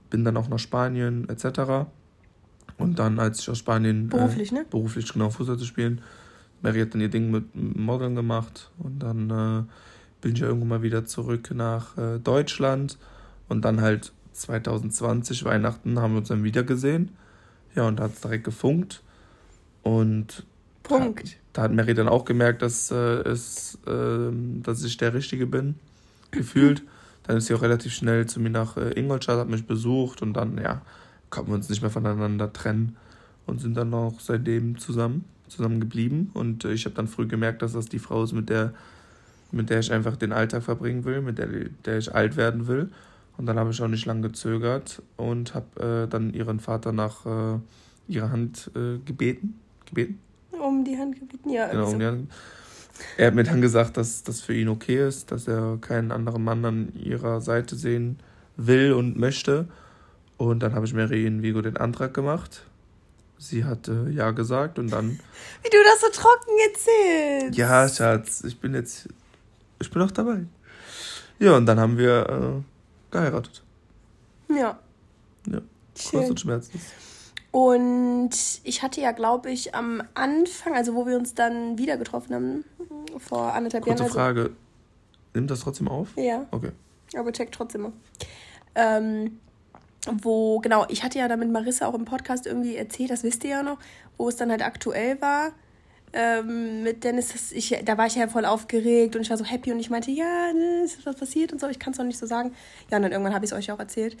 bin 0.09 0.23
dann 0.23 0.37
auch 0.37 0.47
nach 0.47 0.59
Spanien 0.59 1.27
etc. 1.27 1.89
Und 2.79 2.99
dann, 2.99 3.19
als 3.19 3.39
ich 3.39 3.49
aus 3.49 3.57
Spanien. 3.57 4.05
Äh, 4.05 4.09
beruflich, 4.09 4.51
äh, 4.51 4.55
ne? 4.55 4.65
Beruflich, 4.69 5.11
genau, 5.11 5.29
Fußball 5.29 5.57
zu 5.57 5.65
spielen. 5.65 6.01
Mary 6.61 6.79
hat 6.79 6.93
dann 6.93 7.01
ihr 7.01 7.09
Ding 7.09 7.31
mit 7.31 7.55
Modeln 7.55 8.15
gemacht. 8.15 8.71
Und 8.79 8.99
dann 8.99 9.29
äh, 9.29 9.63
bin 10.21 10.33
ich 10.33 10.39
ja 10.39 10.47
irgendwann 10.47 10.69
mal 10.69 10.81
wieder 10.81 11.05
zurück 11.05 11.51
nach 11.53 11.97
äh, 11.97 12.19
Deutschland. 12.19 12.97
Und 13.47 13.65
dann 13.65 13.81
halt 13.81 14.11
2020, 14.33 15.43
Weihnachten, 15.45 15.99
haben 15.99 16.13
wir 16.13 16.19
uns 16.19 16.29
dann 16.29 16.43
wieder 16.43 16.63
gesehen. 16.63 17.11
Ja, 17.75 17.87
und 17.87 17.99
da 17.99 18.03
hat 18.03 18.13
es 18.13 18.21
direkt 18.21 18.45
gefunkt. 18.45 19.03
Und 19.83 20.45
Punkt. 20.83 21.37
Da, 21.53 21.61
da, 21.61 21.61
hat 21.63 21.73
Mary 21.73 21.93
dann 21.93 22.07
auch 22.07 22.25
gemerkt, 22.25 22.61
dass, 22.61 22.91
äh, 22.91 22.95
es, 22.95 23.77
äh, 23.85 24.31
dass 24.63 24.83
ich 24.83 24.97
der 24.97 25.13
Richtige 25.13 25.45
bin, 25.45 25.75
gefühlt. 26.31 26.83
Dann 27.23 27.37
ist 27.37 27.47
sie 27.47 27.53
auch 27.53 27.61
relativ 27.61 27.93
schnell 27.93 28.25
zu 28.25 28.39
mir 28.39 28.49
nach 28.49 28.77
äh, 28.77 28.97
Ingolstadt, 28.99 29.37
hat 29.37 29.49
mich 29.49 29.67
besucht 29.67 30.21
und 30.21 30.33
dann, 30.33 30.57
ja, 30.57 30.81
konnten 31.29 31.51
wir 31.51 31.55
uns 31.55 31.69
nicht 31.69 31.81
mehr 31.81 31.91
voneinander 31.91 32.51
trennen 32.51 32.97
und 33.45 33.61
sind 33.61 33.75
dann 33.75 33.93
auch 33.93 34.19
seitdem 34.19 34.77
zusammen, 34.77 35.25
zusammen 35.47 35.79
geblieben. 35.79 36.31
Und 36.33 36.65
äh, 36.65 36.73
ich 36.73 36.85
habe 36.85 36.95
dann 36.95 37.07
früh 37.07 37.27
gemerkt, 37.27 37.61
dass 37.61 37.73
das 37.73 37.87
die 37.87 37.99
Frau 37.99 38.23
ist, 38.23 38.33
mit 38.33 38.49
der, 38.49 38.73
mit 39.51 39.69
der 39.69 39.79
ich 39.79 39.91
einfach 39.91 40.15
den 40.15 40.31
Alltag 40.31 40.63
verbringen 40.63 41.05
will, 41.05 41.21
mit 41.21 41.37
der, 41.37 41.47
der 41.85 41.97
ich 41.97 42.13
alt 42.13 42.37
werden 42.37 42.67
will. 42.67 42.89
Und 43.37 43.45
dann 43.45 43.57
habe 43.57 43.71
ich 43.71 43.81
auch 43.81 43.87
nicht 43.87 44.05
lange 44.05 44.21
gezögert 44.21 45.01
und 45.15 45.55
habe 45.55 46.03
äh, 46.05 46.09
dann 46.09 46.33
ihren 46.33 46.59
Vater 46.59 46.91
nach 46.91 47.25
äh, 47.25 47.59
ihrer 48.07 48.31
Hand 48.31 48.71
äh, 48.75 48.97
gebeten 49.05 49.55
gebeten? 49.89 50.19
Um 50.51 50.83
die 50.83 50.97
Hand 50.97 51.19
gebeten, 51.19 51.49
ja. 51.49 51.67
Genau, 51.67 51.91
um 51.91 51.99
die 51.99 52.05
Hand. 52.05 52.31
Er 53.17 53.27
hat 53.27 53.35
mir 53.35 53.43
dann 53.43 53.61
gesagt, 53.61 53.97
dass 53.97 54.23
das 54.23 54.41
für 54.41 54.53
ihn 54.53 54.67
okay 54.67 55.07
ist, 55.07 55.31
dass 55.31 55.47
er 55.47 55.77
keinen 55.79 56.11
anderen 56.11 56.43
Mann 56.43 56.65
an 56.65 56.93
ihrer 56.95 57.41
Seite 57.41 57.75
sehen 57.75 58.19
will 58.57 58.93
und 58.93 59.17
möchte. 59.17 59.67
Und 60.39 60.61
dann 60.61 60.73
habe 60.73 60.85
ich 60.85 60.93
Mary 60.93 61.25
in 61.25 61.43
Vigo 61.43 61.61
den 61.61 61.75
Antrag 61.75 62.13
gemacht. 62.13 62.63
Sie 63.37 63.65
hat 63.65 63.89
äh, 63.89 64.09
ja 64.09 64.31
gesagt 64.31 64.79
und 64.79 64.89
dann. 64.89 65.19
Wie 65.63 65.69
du 65.69 65.77
das 65.83 65.99
so 65.99 66.07
trocken 66.13 66.51
erzählst. 66.69 67.57
Ja, 67.57 67.89
Schatz, 67.89 68.45
ich 68.45 68.57
bin 68.57 68.73
jetzt. 68.73 69.09
Ich 69.81 69.91
bin 69.91 70.01
auch 70.01 70.11
dabei. 70.11 70.45
Ja, 71.39 71.57
und 71.57 71.65
dann 71.65 71.77
haben 71.77 71.97
wir 71.97 72.29
äh, 72.29 73.11
geheiratet. 73.11 73.63
Ja. 74.47 74.79
Ja. 75.45 75.61
Kurz 76.09 76.29
und 76.29 76.39
schmerzlos. 76.39 76.83
Und 77.51 78.31
ich 78.63 78.81
hatte 78.81 79.01
ja, 79.01 79.11
glaube 79.11 79.51
ich, 79.51 79.75
am 79.75 80.01
Anfang, 80.13 80.73
also 80.73 80.95
wo 80.95 81.05
wir 81.05 81.17
uns 81.17 81.33
dann 81.33 81.77
wieder 81.77 81.97
getroffen 81.97 82.33
haben, 82.33 82.65
vor 83.17 83.53
anderthalb 83.53 83.83
Kurze 83.83 84.03
Jahren. 84.03 84.11
Kurze 84.11 84.21
also, 84.21 84.41
Frage. 84.43 84.55
Nimmt 85.33 85.51
das 85.51 85.59
trotzdem 85.59 85.89
auf? 85.89 86.15
Ja. 86.15 86.45
Okay. 86.51 86.71
Aber 87.17 87.33
check 87.33 87.51
trotzdem 87.51 87.81
mal. 87.81 87.93
Ähm, 88.75 89.39
wo, 90.11 90.59
genau, 90.59 90.85
ich 90.89 91.03
hatte 91.03 91.19
ja 91.19 91.27
da 91.27 91.35
mit 91.35 91.51
Marissa 91.51 91.87
auch 91.87 91.93
im 91.93 92.05
Podcast 92.05 92.45
irgendwie 92.45 92.75
erzählt, 92.75 93.09
das 93.09 93.23
wisst 93.23 93.43
ihr 93.43 93.49
ja 93.51 93.63
noch, 93.63 93.77
wo 94.17 94.29
es 94.29 94.35
dann 94.35 94.49
halt 94.51 94.63
aktuell 94.63 95.21
war. 95.21 95.51
Ähm, 96.11 96.81
mit 96.81 97.03
Dennis, 97.03 97.33
das, 97.33 97.51
ich, 97.51 97.77
da 97.85 97.97
war 97.97 98.07
ich 98.07 98.15
ja 98.15 98.27
voll 98.27 98.45
aufgeregt 98.45 99.15
und 99.15 99.21
ich 99.21 99.29
war 99.29 99.37
so 99.37 99.45
happy 99.45 99.71
und 99.71 99.79
ich 99.79 99.91
meinte, 99.91 100.09
ja, 100.09 100.51
ne, 100.53 100.81
ist 100.83 101.05
was 101.05 101.15
passiert 101.15 101.53
und 101.53 101.61
so, 101.61 101.67
ich 101.67 101.77
kann 101.77 101.93
es 101.93 101.99
noch 101.99 102.05
nicht 102.05 102.17
so 102.17 102.25
sagen. 102.25 102.53
Ja, 102.89 102.97
und 102.97 103.03
dann 103.03 103.11
irgendwann 103.11 103.35
habe 103.35 103.45
ich 103.45 103.51
es 103.51 103.57
euch 103.57 103.71
auch 103.71 103.79
erzählt. 103.79 104.17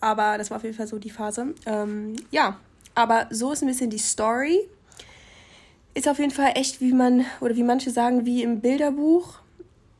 Aber 0.00 0.38
das 0.38 0.50
war 0.50 0.58
auf 0.58 0.64
jeden 0.64 0.76
Fall 0.76 0.86
so 0.86 0.98
die 0.98 1.10
Phase. 1.10 1.54
Ähm, 1.66 2.14
ja, 2.30 2.58
aber 2.94 3.26
so 3.30 3.52
ist 3.52 3.62
ein 3.62 3.68
bisschen 3.68 3.90
die 3.90 3.98
Story. 3.98 4.60
ist 5.94 6.08
auf 6.08 6.18
jeden 6.18 6.30
Fall 6.30 6.52
echt, 6.54 6.80
wie 6.80 6.92
man, 6.92 7.24
oder 7.40 7.56
wie 7.56 7.62
manche 7.62 7.90
sagen, 7.90 8.24
wie 8.24 8.42
im 8.42 8.60
Bilderbuch 8.60 9.38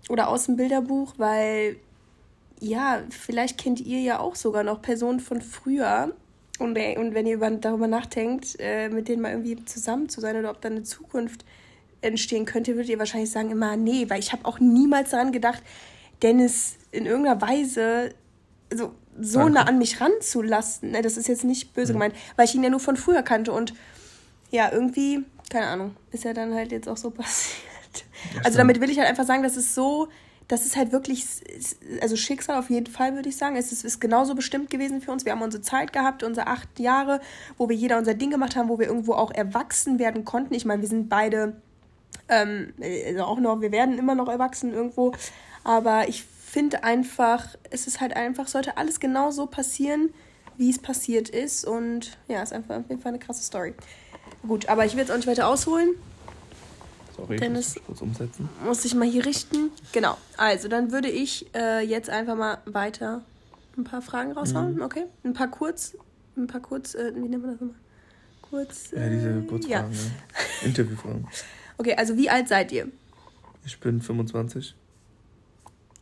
oder 0.08 0.28
aus 0.28 0.46
dem 0.46 0.56
Bilderbuch, 0.56 1.14
weil 1.16 1.76
ja, 2.62 3.02
vielleicht 3.10 3.58
kennt 3.58 3.80
ihr 3.80 4.00
ja 4.00 4.20
auch 4.20 4.36
sogar 4.36 4.62
noch 4.62 4.80
Personen 4.80 5.18
von 5.18 5.42
früher. 5.42 6.14
Und, 6.60 6.76
äh, 6.76 6.96
und 6.96 7.12
wenn 7.12 7.26
ihr 7.26 7.34
über, 7.34 7.50
darüber 7.50 7.88
nachdenkt, 7.88 8.56
äh, 8.60 8.88
mit 8.88 9.08
denen 9.08 9.20
mal 9.20 9.32
irgendwie 9.32 9.64
zusammen 9.64 10.08
zu 10.08 10.20
sein 10.20 10.36
oder 10.36 10.50
ob 10.50 10.60
da 10.60 10.68
eine 10.68 10.84
Zukunft 10.84 11.44
entstehen 12.02 12.44
könnte, 12.44 12.76
würdet 12.76 12.88
ihr 12.88 13.00
wahrscheinlich 13.00 13.32
sagen, 13.32 13.50
immer 13.50 13.76
nee, 13.76 14.08
weil 14.08 14.20
ich 14.20 14.32
habe 14.32 14.44
auch 14.44 14.60
niemals 14.60 15.10
daran 15.10 15.32
gedacht, 15.32 15.60
Dennis 16.22 16.76
in 16.92 17.04
irgendeiner 17.04 17.40
Weise 17.40 18.14
so, 18.72 18.92
so 19.20 19.40
Danke. 19.40 19.54
nah 19.54 19.62
an 19.62 19.78
mich 19.78 20.00
ranzulassen. 20.00 20.92
Ne, 20.92 21.02
das 21.02 21.16
ist 21.16 21.26
jetzt 21.26 21.42
nicht 21.42 21.74
böse 21.74 21.92
mhm. 21.92 21.96
gemeint, 21.96 22.14
weil 22.36 22.44
ich 22.44 22.54
ihn 22.54 22.62
ja 22.62 22.70
nur 22.70 22.80
von 22.80 22.96
früher 22.96 23.22
kannte 23.22 23.50
und 23.50 23.74
ja, 24.52 24.70
irgendwie, 24.70 25.24
keine 25.50 25.66
Ahnung, 25.66 25.96
ist 26.12 26.22
ja 26.22 26.32
dann 26.32 26.54
halt 26.54 26.70
jetzt 26.70 26.88
auch 26.88 26.96
so 26.96 27.10
passiert. 27.10 27.56
Ja, 28.36 28.42
also 28.44 28.58
damit 28.58 28.80
will 28.80 28.88
ich 28.88 28.98
halt 28.98 29.08
einfach 29.08 29.26
sagen, 29.26 29.42
dass 29.42 29.56
es 29.56 29.74
so, 29.74 30.08
das 30.48 30.66
ist 30.66 30.76
halt 30.76 30.92
wirklich, 30.92 31.24
also 32.00 32.16
Schicksal 32.16 32.58
auf 32.58 32.68
jeden 32.68 32.86
Fall, 32.86 33.14
würde 33.14 33.28
ich 33.28 33.36
sagen. 33.36 33.56
Es 33.56 33.72
ist, 33.72 33.84
ist 33.84 34.00
genauso 34.00 34.34
bestimmt 34.34 34.70
gewesen 34.70 35.00
für 35.00 35.12
uns. 35.12 35.24
Wir 35.24 35.32
haben 35.32 35.42
unsere 35.42 35.62
Zeit 35.62 35.92
gehabt, 35.92 36.22
unsere 36.22 36.46
acht 36.46 36.78
Jahre, 36.78 37.20
wo 37.56 37.68
wir 37.68 37.76
jeder 37.76 37.98
unser 37.98 38.14
Ding 38.14 38.30
gemacht 38.30 38.56
haben, 38.56 38.68
wo 38.68 38.78
wir 38.78 38.86
irgendwo 38.86 39.14
auch 39.14 39.30
erwachsen 39.30 39.98
werden 39.98 40.24
konnten. 40.24 40.54
Ich 40.54 40.64
meine, 40.64 40.82
wir 40.82 40.88
sind 40.88 41.08
beide 41.08 41.56
ähm, 42.28 42.72
also 42.80 43.24
auch 43.24 43.38
noch, 43.38 43.60
wir 43.60 43.72
werden 43.72 43.98
immer 43.98 44.14
noch 44.14 44.28
erwachsen 44.28 44.72
irgendwo. 44.72 45.12
Aber 45.64 46.08
ich 46.08 46.24
finde 46.24 46.84
einfach, 46.84 47.46
es 47.70 47.86
ist 47.86 48.00
halt 48.00 48.14
einfach, 48.16 48.48
sollte 48.48 48.76
alles 48.76 49.00
genau 49.00 49.30
so 49.30 49.46
passieren, 49.46 50.12
wie 50.56 50.70
es 50.70 50.78
passiert 50.78 51.28
ist. 51.28 51.64
Und 51.64 52.18
ja, 52.28 52.42
ist 52.42 52.52
einfach 52.52 52.78
auf 52.78 52.88
jeden 52.88 53.00
Fall 53.00 53.10
eine 53.10 53.18
krasse 53.18 53.42
Story. 53.42 53.74
Gut, 54.46 54.68
aber 54.68 54.84
ich 54.84 54.92
will 54.92 55.00
jetzt 55.00 55.10
auch 55.10 55.16
nicht 55.16 55.28
weiter 55.28 55.48
ausholen. 55.48 55.90
Sorry, 57.22 57.36
Dennis 57.36 57.68
muss 57.68 57.76
ich 57.76 57.84
kurz 57.84 58.00
umsetzen. 58.02 58.48
Muss 58.64 58.84
ich 58.84 58.94
mal 58.94 59.08
hier 59.08 59.24
richten. 59.24 59.70
Genau. 59.92 60.16
Also, 60.36 60.66
dann 60.68 60.90
würde 60.90 61.08
ich 61.08 61.46
äh, 61.54 61.86
jetzt 61.86 62.10
einfach 62.10 62.36
mal 62.36 62.58
weiter 62.64 63.22
ein 63.76 63.84
paar 63.84 64.02
Fragen 64.02 64.32
raushauen. 64.32 64.74
Mhm. 64.76 64.82
Okay? 64.82 65.04
Ein 65.22 65.32
paar 65.32 65.48
kurz, 65.48 65.96
ein 66.36 66.48
paar 66.48 66.60
kurz, 66.60 66.94
äh, 66.94 67.12
wie 67.14 67.28
nennt 67.28 67.42
man 67.42 67.52
das 67.52 67.60
nochmal? 67.60 67.76
Kurz. 68.42 68.92
Äh, 68.92 69.00
ja, 69.00 69.08
diese 69.08 69.30
äh, 69.30 69.46
Kurzfragen, 69.46 69.92
ja. 69.92 69.98
ja. 69.98 70.66
Interviewfragen. 70.66 71.28
Okay, 71.78 71.94
also 71.94 72.16
wie 72.16 72.28
alt 72.28 72.46
seid 72.48 72.70
ihr? 72.70 72.86
Ich 73.64 73.80
bin 73.80 74.00
25. 74.00 74.76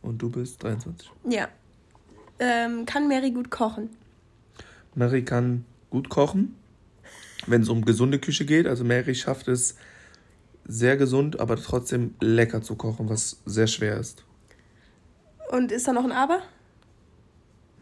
Und 0.01 0.21
du 0.21 0.29
bist 0.29 0.61
23. 0.61 1.09
Ja. 1.27 1.47
Ähm, 2.39 2.85
kann 2.85 3.07
Mary 3.07 3.31
gut 3.31 3.49
kochen? 3.49 3.89
Mary 4.93 5.23
kann 5.23 5.65
gut 5.89 6.09
kochen, 6.09 6.55
wenn 7.47 7.61
es 7.61 7.69
um 7.69 7.83
gesunde 7.85 8.19
Küche 8.19 8.45
geht. 8.45 8.67
Also 8.67 8.83
Mary 8.83 9.15
schafft 9.15 9.47
es 9.47 9.77
sehr 10.65 10.97
gesund, 10.97 11.39
aber 11.39 11.55
trotzdem 11.55 12.15
lecker 12.19 12.61
zu 12.61 12.75
kochen, 12.75 13.09
was 13.09 13.41
sehr 13.45 13.67
schwer 13.67 13.97
ist. 13.97 14.23
Und 15.51 15.71
ist 15.71 15.87
da 15.87 15.93
noch 15.93 16.03
ein 16.05 16.11
Aber? 16.11 16.41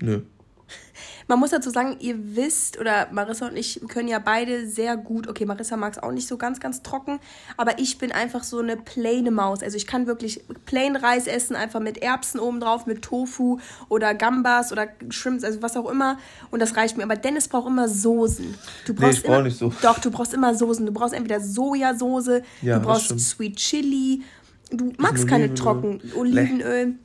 Nö. 0.02 0.22
Man 1.30 1.40
muss 1.40 1.52
dazu 1.52 1.70
sagen, 1.70 1.98
ihr 2.00 2.36
wisst, 2.36 2.80
oder 2.80 3.08
Marissa 3.12 3.48
und 3.48 3.56
ich 3.56 3.80
können 3.88 4.08
ja 4.08 4.18
beide 4.18 4.68
sehr 4.68 4.98
gut, 4.98 5.28
okay, 5.28 5.46
Marissa 5.46 5.78
mag 5.78 5.94
es 5.94 6.02
auch 6.02 6.12
nicht 6.12 6.28
so 6.28 6.38
ganz, 6.38 6.60
ganz 6.60 6.82
trocken, 6.82 7.20
aber 7.56 7.78
ich 7.78 8.00
bin 8.00 8.12
einfach 8.12 8.44
so 8.44 8.58
eine 8.58 8.76
plaine 8.76 9.30
Maus. 9.30 9.62
Also 9.62 9.78
ich 9.78 9.86
kann 9.86 10.08
wirklich 10.08 10.42
plain 10.66 10.96
Reis 10.96 11.28
essen, 11.28 11.56
einfach 11.56 11.82
mit 11.82 12.00
Erbsen 12.00 12.40
obendrauf, 12.40 12.88
mit 12.88 13.04
Tofu 13.04 13.60
oder 13.90 14.16
Gambas 14.16 14.72
oder 14.72 14.88
Shrimps, 15.10 15.44
also 15.44 15.62
was 15.62 15.78
auch 15.78 15.88
immer. 15.88 16.18
Und 16.50 16.64
das 16.64 16.76
reicht 16.76 16.98
mir. 16.98 17.04
Aber 17.04 17.16
Dennis 17.16 17.48
braucht 17.48 17.68
immer 17.68 17.88
Soßen. 17.88 18.56
Du 18.88 18.96
brauchst 18.96 19.20
nee, 19.20 19.20
ich 19.20 19.26
immer, 19.26 19.44
nicht 19.44 19.60
so. 19.60 19.72
Doch, 19.84 20.00
du 20.00 20.10
brauchst 20.10 20.34
immer 20.34 20.56
Soßen. 20.56 20.84
Du 20.84 20.92
brauchst 20.92 21.14
entweder 21.14 21.40
Sojasauce, 21.40 22.42
ja, 22.64 22.80
du 22.80 22.86
brauchst 22.86 23.20
Sweet 23.20 23.56
Chili. 23.56 24.24
Du 24.72 24.94
magst 24.98 25.28
keine 25.28 25.54
trocken 25.54 26.02
Olivenöl. 26.16 26.96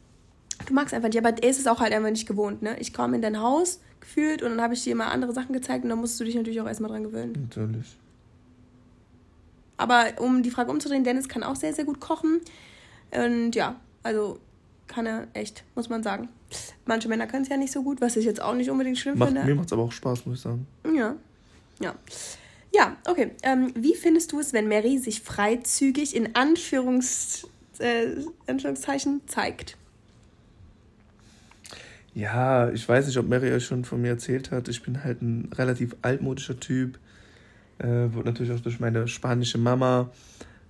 Du 0.66 0.72
magst 0.72 0.94
einfach 0.94 1.08
nicht, 1.08 1.18
aber 1.18 1.36
er 1.42 1.50
ist 1.50 1.58
es 1.58 1.66
auch 1.66 1.80
halt 1.80 1.92
einfach 1.92 2.10
nicht 2.10 2.26
gewohnt, 2.26 2.62
ne? 2.62 2.76
Ich 2.78 2.94
komme 2.94 3.16
in 3.16 3.22
dein 3.22 3.40
Haus, 3.40 3.80
gefühlt 4.04 4.42
und 4.42 4.50
dann 4.50 4.60
habe 4.60 4.74
ich 4.74 4.84
dir 4.84 4.92
immer 4.92 5.10
andere 5.10 5.32
Sachen 5.32 5.52
gezeigt 5.52 5.84
und 5.84 5.90
dann 5.90 5.98
musst 5.98 6.20
du 6.20 6.24
dich 6.24 6.34
natürlich 6.34 6.60
auch 6.60 6.66
erstmal 6.66 6.90
dran 6.90 7.02
gewöhnen. 7.02 7.48
Natürlich. 7.48 7.96
Aber 9.76 10.06
um 10.18 10.42
die 10.42 10.50
Frage 10.50 10.70
umzudrehen, 10.70 11.04
Dennis 11.04 11.28
kann 11.28 11.42
auch 11.42 11.56
sehr, 11.56 11.74
sehr 11.74 11.84
gut 11.84 12.00
kochen. 12.00 12.40
Und 13.10 13.54
ja, 13.54 13.80
also 14.02 14.38
kann 14.86 15.06
er 15.06 15.26
echt, 15.32 15.64
muss 15.74 15.88
man 15.88 16.02
sagen. 16.02 16.28
Manche 16.86 17.08
Männer 17.08 17.26
können 17.26 17.42
es 17.42 17.48
ja 17.48 17.56
nicht 17.56 17.72
so 17.72 17.82
gut, 17.82 18.00
was 18.00 18.16
ich 18.16 18.24
jetzt 18.24 18.40
auch 18.40 18.54
nicht 18.54 18.70
unbedingt 18.70 18.98
schlimm 18.98 19.18
Macht, 19.18 19.30
finde. 19.30 19.44
Mir 19.44 19.54
macht 19.54 19.66
es 19.66 19.72
aber 19.72 19.82
auch 19.82 19.92
Spaß, 19.92 20.26
muss 20.26 20.36
ich 20.36 20.42
sagen. 20.42 20.66
Ja. 20.94 21.16
Ja. 21.80 21.94
Ja, 22.72 22.96
okay. 23.06 23.30
Ähm, 23.42 23.72
wie 23.76 23.94
findest 23.94 24.32
du 24.32 24.40
es, 24.40 24.52
wenn 24.52 24.68
Mary 24.68 24.98
sich 24.98 25.22
freizügig 25.22 26.14
in 26.14 26.34
Anführungs, 26.34 27.48
äh, 27.78 28.16
Anführungszeichen 28.46 29.22
zeigt? 29.26 29.76
Ja, 32.14 32.70
ich 32.70 32.88
weiß 32.88 33.08
nicht, 33.08 33.18
ob 33.18 33.28
Mary 33.28 33.52
euch 33.52 33.66
schon 33.66 33.84
von 33.84 34.00
mir 34.00 34.10
erzählt 34.10 34.52
hat. 34.52 34.68
Ich 34.68 34.82
bin 34.82 35.02
halt 35.02 35.20
ein 35.20 35.50
relativ 35.52 35.96
altmodischer 36.02 36.60
Typ. 36.60 36.98
Äh, 37.78 38.12
wurde 38.12 38.28
natürlich 38.28 38.52
auch 38.52 38.60
durch 38.60 38.78
meine 38.78 39.08
spanische 39.08 39.58
Mama 39.58 40.10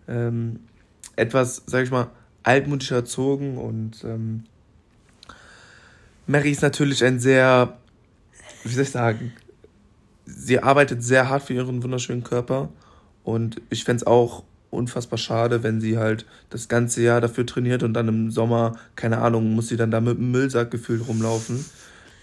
ähm, 0.08 0.60
etwas, 1.16 1.62
sag 1.66 1.84
ich 1.84 1.90
mal, 1.90 2.10
altmodisch 2.44 2.90
erzogen. 2.92 3.58
Und 3.58 4.02
ähm, 4.04 4.44
Mary 6.26 6.50
ist 6.50 6.62
natürlich 6.62 7.04
ein 7.04 7.20
sehr, 7.20 7.76
wie 8.62 8.72
soll 8.72 8.84
ich 8.84 8.90
sagen, 8.90 9.32
sie 10.24 10.60
arbeitet 10.60 11.02
sehr 11.02 11.28
hart 11.28 11.42
für 11.42 11.52
ihren 11.52 11.82
wunderschönen 11.82 12.24
Körper. 12.24 12.70
Und 13.22 13.60
ich 13.68 13.84
fände 13.84 14.00
es 14.02 14.06
auch 14.06 14.44
unfassbar 14.74 15.18
schade, 15.18 15.62
wenn 15.62 15.80
sie 15.80 15.98
halt 15.98 16.26
das 16.50 16.68
ganze 16.68 17.02
Jahr 17.02 17.20
dafür 17.20 17.46
trainiert 17.46 17.82
und 17.82 17.94
dann 17.94 18.08
im 18.08 18.30
Sommer, 18.30 18.76
keine 18.96 19.18
Ahnung, 19.18 19.54
muss 19.54 19.68
sie 19.68 19.76
dann 19.76 19.90
da 19.90 20.00
mit 20.00 20.18
einem 20.18 20.30
Müllsack 20.30 20.70
gefühlt 20.70 21.06
rumlaufen. 21.06 21.64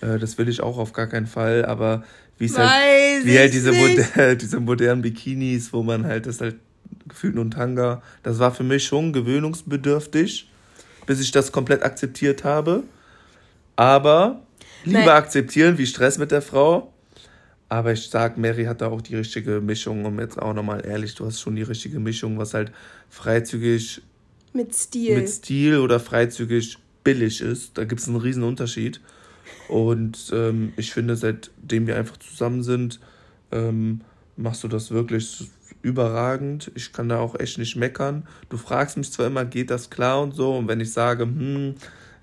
Äh, 0.02 0.20
das 0.20 0.38
will 0.38 0.50
ich 0.50 0.62
auch 0.62 0.78
auf 0.78 0.94
gar 0.94 1.08
keinen 1.08 1.28
Fall, 1.28 1.66
aber 1.66 2.04
wie 2.38 2.46
es 2.46 2.58
halt, 2.58 3.26
wie 3.26 3.38
halt 3.38 3.54
diese, 3.54 3.72
moder 3.72 4.36
diese 4.36 4.60
modernen 4.60 5.02
Bikinis, 5.02 5.74
wo 5.74 5.84
man 5.84 6.06
halt 6.06 6.26
das 6.26 6.42
halt 6.42 6.56
gefühlt 7.08 7.36
nur 7.36 7.46
ein 7.46 7.52
Tanga, 7.52 8.02
das 8.24 8.40
war 8.40 8.54
für 8.54 8.64
mich 8.64 8.84
schon 8.84 9.14
gewöhnungsbedürftig, 9.14 10.50
bis 11.06 11.20
ich 11.20 11.32
das 11.32 11.52
komplett 11.52 11.84
akzeptiert 11.84 12.44
habe. 12.44 12.84
Aber 13.76 14.42
lieber 14.84 15.00
Nein. 15.00 15.10
akzeptieren 15.10 15.78
wie 15.78 15.86
Stress 15.86 16.18
mit 16.18 16.32
der 16.32 16.42
Frau 16.42 16.91
aber 17.72 17.94
ich 17.94 18.10
sag, 18.10 18.38
Mary 18.38 18.66
hat 18.66 18.82
da 18.82 18.88
auch 18.88 19.00
die 19.00 19.16
richtige 19.16 19.62
Mischung, 19.62 20.04
um 20.04 20.20
jetzt 20.20 20.38
auch 20.38 20.54
nochmal 20.54 20.86
ehrlich, 20.86 21.16
du 21.16 21.26
hast 21.26 21.40
schon 21.40 21.56
die 21.56 21.62
richtige 21.62 22.02
Mischung, 22.02 22.38
was 22.38 22.54
halt 22.54 22.74
freizügig 23.10 24.02
mit 24.52 24.76
Stil. 24.76 25.16
Mit 25.16 25.30
Stil 25.30 25.78
oder 25.78 26.02
freizügig 26.02 26.78
billig 27.06 27.40
ist. 27.40 27.78
Da 27.78 27.86
gibt 27.86 28.02
es 28.02 28.10
einen 28.10 28.18
riesen 28.18 28.44
Unterschied. 28.44 29.00
Und 29.70 30.34
ähm, 30.34 30.74
ich 30.76 30.92
finde, 30.92 31.16
seitdem 31.16 31.88
wir 31.88 31.96
einfach 31.96 32.18
zusammen 32.18 32.62
sind, 32.62 33.00
ähm, 33.54 34.02
machst 34.36 34.66
du 34.66 34.68
das 34.68 34.92
wirklich 34.92 35.50
überragend. 35.82 36.74
Ich 36.76 36.92
kann 36.92 37.08
da 37.08 37.20
auch 37.20 37.40
echt 37.40 37.58
nicht 37.58 37.78
meckern. 37.78 38.28
Du 38.50 38.58
fragst 38.58 38.98
mich 38.98 39.14
zwar 39.14 39.28
immer, 39.28 39.46
geht 39.46 39.72
das 39.72 39.90
klar 39.90 40.22
und 40.22 40.36
so. 40.36 40.58
Und 40.58 40.68
wenn 40.68 40.82
ich 40.82 40.92
sage, 40.92 41.24
hm, 41.24 41.76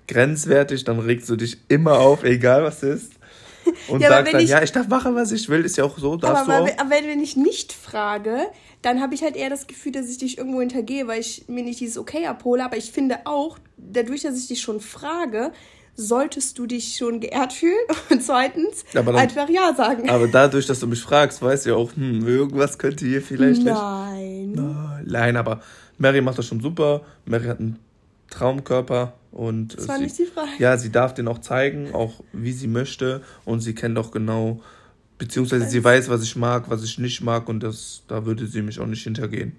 grenzwertig, 0.07 0.83
dann 0.83 0.99
regst 0.99 1.27
du 1.27 1.35
dich 1.35 1.57
immer 1.69 1.97
auf, 1.97 2.23
egal 2.23 2.61
was 2.61 2.83
ist 2.83 3.18
und 3.87 4.01
ja, 4.01 4.09
sagst 4.09 4.33
dann, 4.33 4.41
ich, 4.41 4.49
ja, 4.49 4.61
ich 4.61 4.71
darf 4.71 4.87
machen, 4.87 5.15
was 5.15 5.31
ich 5.31 5.49
will, 5.49 5.65
ist 5.65 5.77
ja 5.77 5.83
auch 5.83 5.97
so, 5.97 6.15
darfst 6.15 6.49
aber, 6.49 6.65
du 6.65 6.73
auch. 6.73 6.79
Aber 6.79 6.89
wenn 6.89 7.21
ich 7.21 7.35
nicht 7.35 7.73
frage, 7.73 8.47
dann 8.81 9.01
habe 9.01 9.15
ich 9.15 9.23
halt 9.23 9.35
eher 9.35 9.49
das 9.49 9.67
Gefühl, 9.67 9.91
dass 9.91 10.09
ich 10.09 10.17
dich 10.17 10.37
irgendwo 10.37 10.59
hintergehe, 10.59 11.07
weil 11.07 11.19
ich 11.19 11.45
mir 11.47 11.63
nicht 11.63 11.79
dieses 11.79 11.97
Okay 11.97 12.25
abhole. 12.27 12.63
Aber 12.63 12.77
ich 12.77 12.91
finde 12.91 13.19
auch, 13.25 13.57
dadurch, 13.77 14.21
dass 14.21 14.37
ich 14.37 14.47
dich 14.47 14.61
schon 14.61 14.79
frage, 14.79 15.51
solltest 15.95 16.57
du 16.57 16.65
dich 16.65 16.95
schon 16.97 17.19
geehrt 17.19 17.51
fühlen 17.51 17.75
und 18.09 18.23
zweitens 18.23 18.85
dann, 18.93 19.07
einfach 19.15 19.49
Ja 19.49 19.73
sagen. 19.75 20.09
Aber 20.09 20.27
dadurch, 20.27 20.65
dass 20.65 20.79
du 20.79 20.87
mich 20.87 21.01
fragst, 21.01 21.41
weißt 21.41 21.65
du 21.65 21.71
ja 21.71 21.75
auch, 21.75 21.93
hm, 21.95 22.25
irgendwas 22.25 22.77
könnte 22.77 23.05
hier 23.05 23.21
vielleicht 23.21 23.63
Nein. 23.63 24.51
nicht. 24.51 25.11
Nein, 25.11 25.35
aber 25.35 25.61
Mary 25.97 26.21
macht 26.21 26.37
das 26.37 26.45
schon 26.45 26.61
super. 26.61 27.01
Mary 27.25 27.45
hat 27.45 27.59
einen 27.59 27.79
Traumkörper 28.29 29.13
und 29.31 29.77
das 29.77 29.87
war 29.87 29.97
sie, 29.97 30.03
nicht 30.03 30.17
die 30.17 30.25
Frage. 30.25 30.49
Ja, 30.57 30.77
sie 30.77 30.91
darf 30.91 31.13
den 31.13 31.27
auch 31.27 31.39
zeigen, 31.39 31.93
auch 31.93 32.23
wie 32.33 32.51
sie 32.51 32.67
möchte 32.67 33.21
und 33.45 33.61
sie 33.61 33.75
kennt 33.75 33.97
auch 33.97 34.11
genau, 34.11 34.61
beziehungsweise 35.17 35.65
sie 35.65 35.83
weiß, 35.83 36.09
was 36.09 36.23
ich 36.23 36.35
mag, 36.35 36.69
was 36.69 36.83
ich 36.83 36.97
nicht 36.97 37.21
mag 37.21 37.47
und 37.47 37.61
das, 37.61 38.03
da 38.07 38.25
würde 38.25 38.47
sie 38.47 38.61
mich 38.61 38.79
auch 38.79 38.87
nicht 38.87 39.03
hintergehen. 39.03 39.55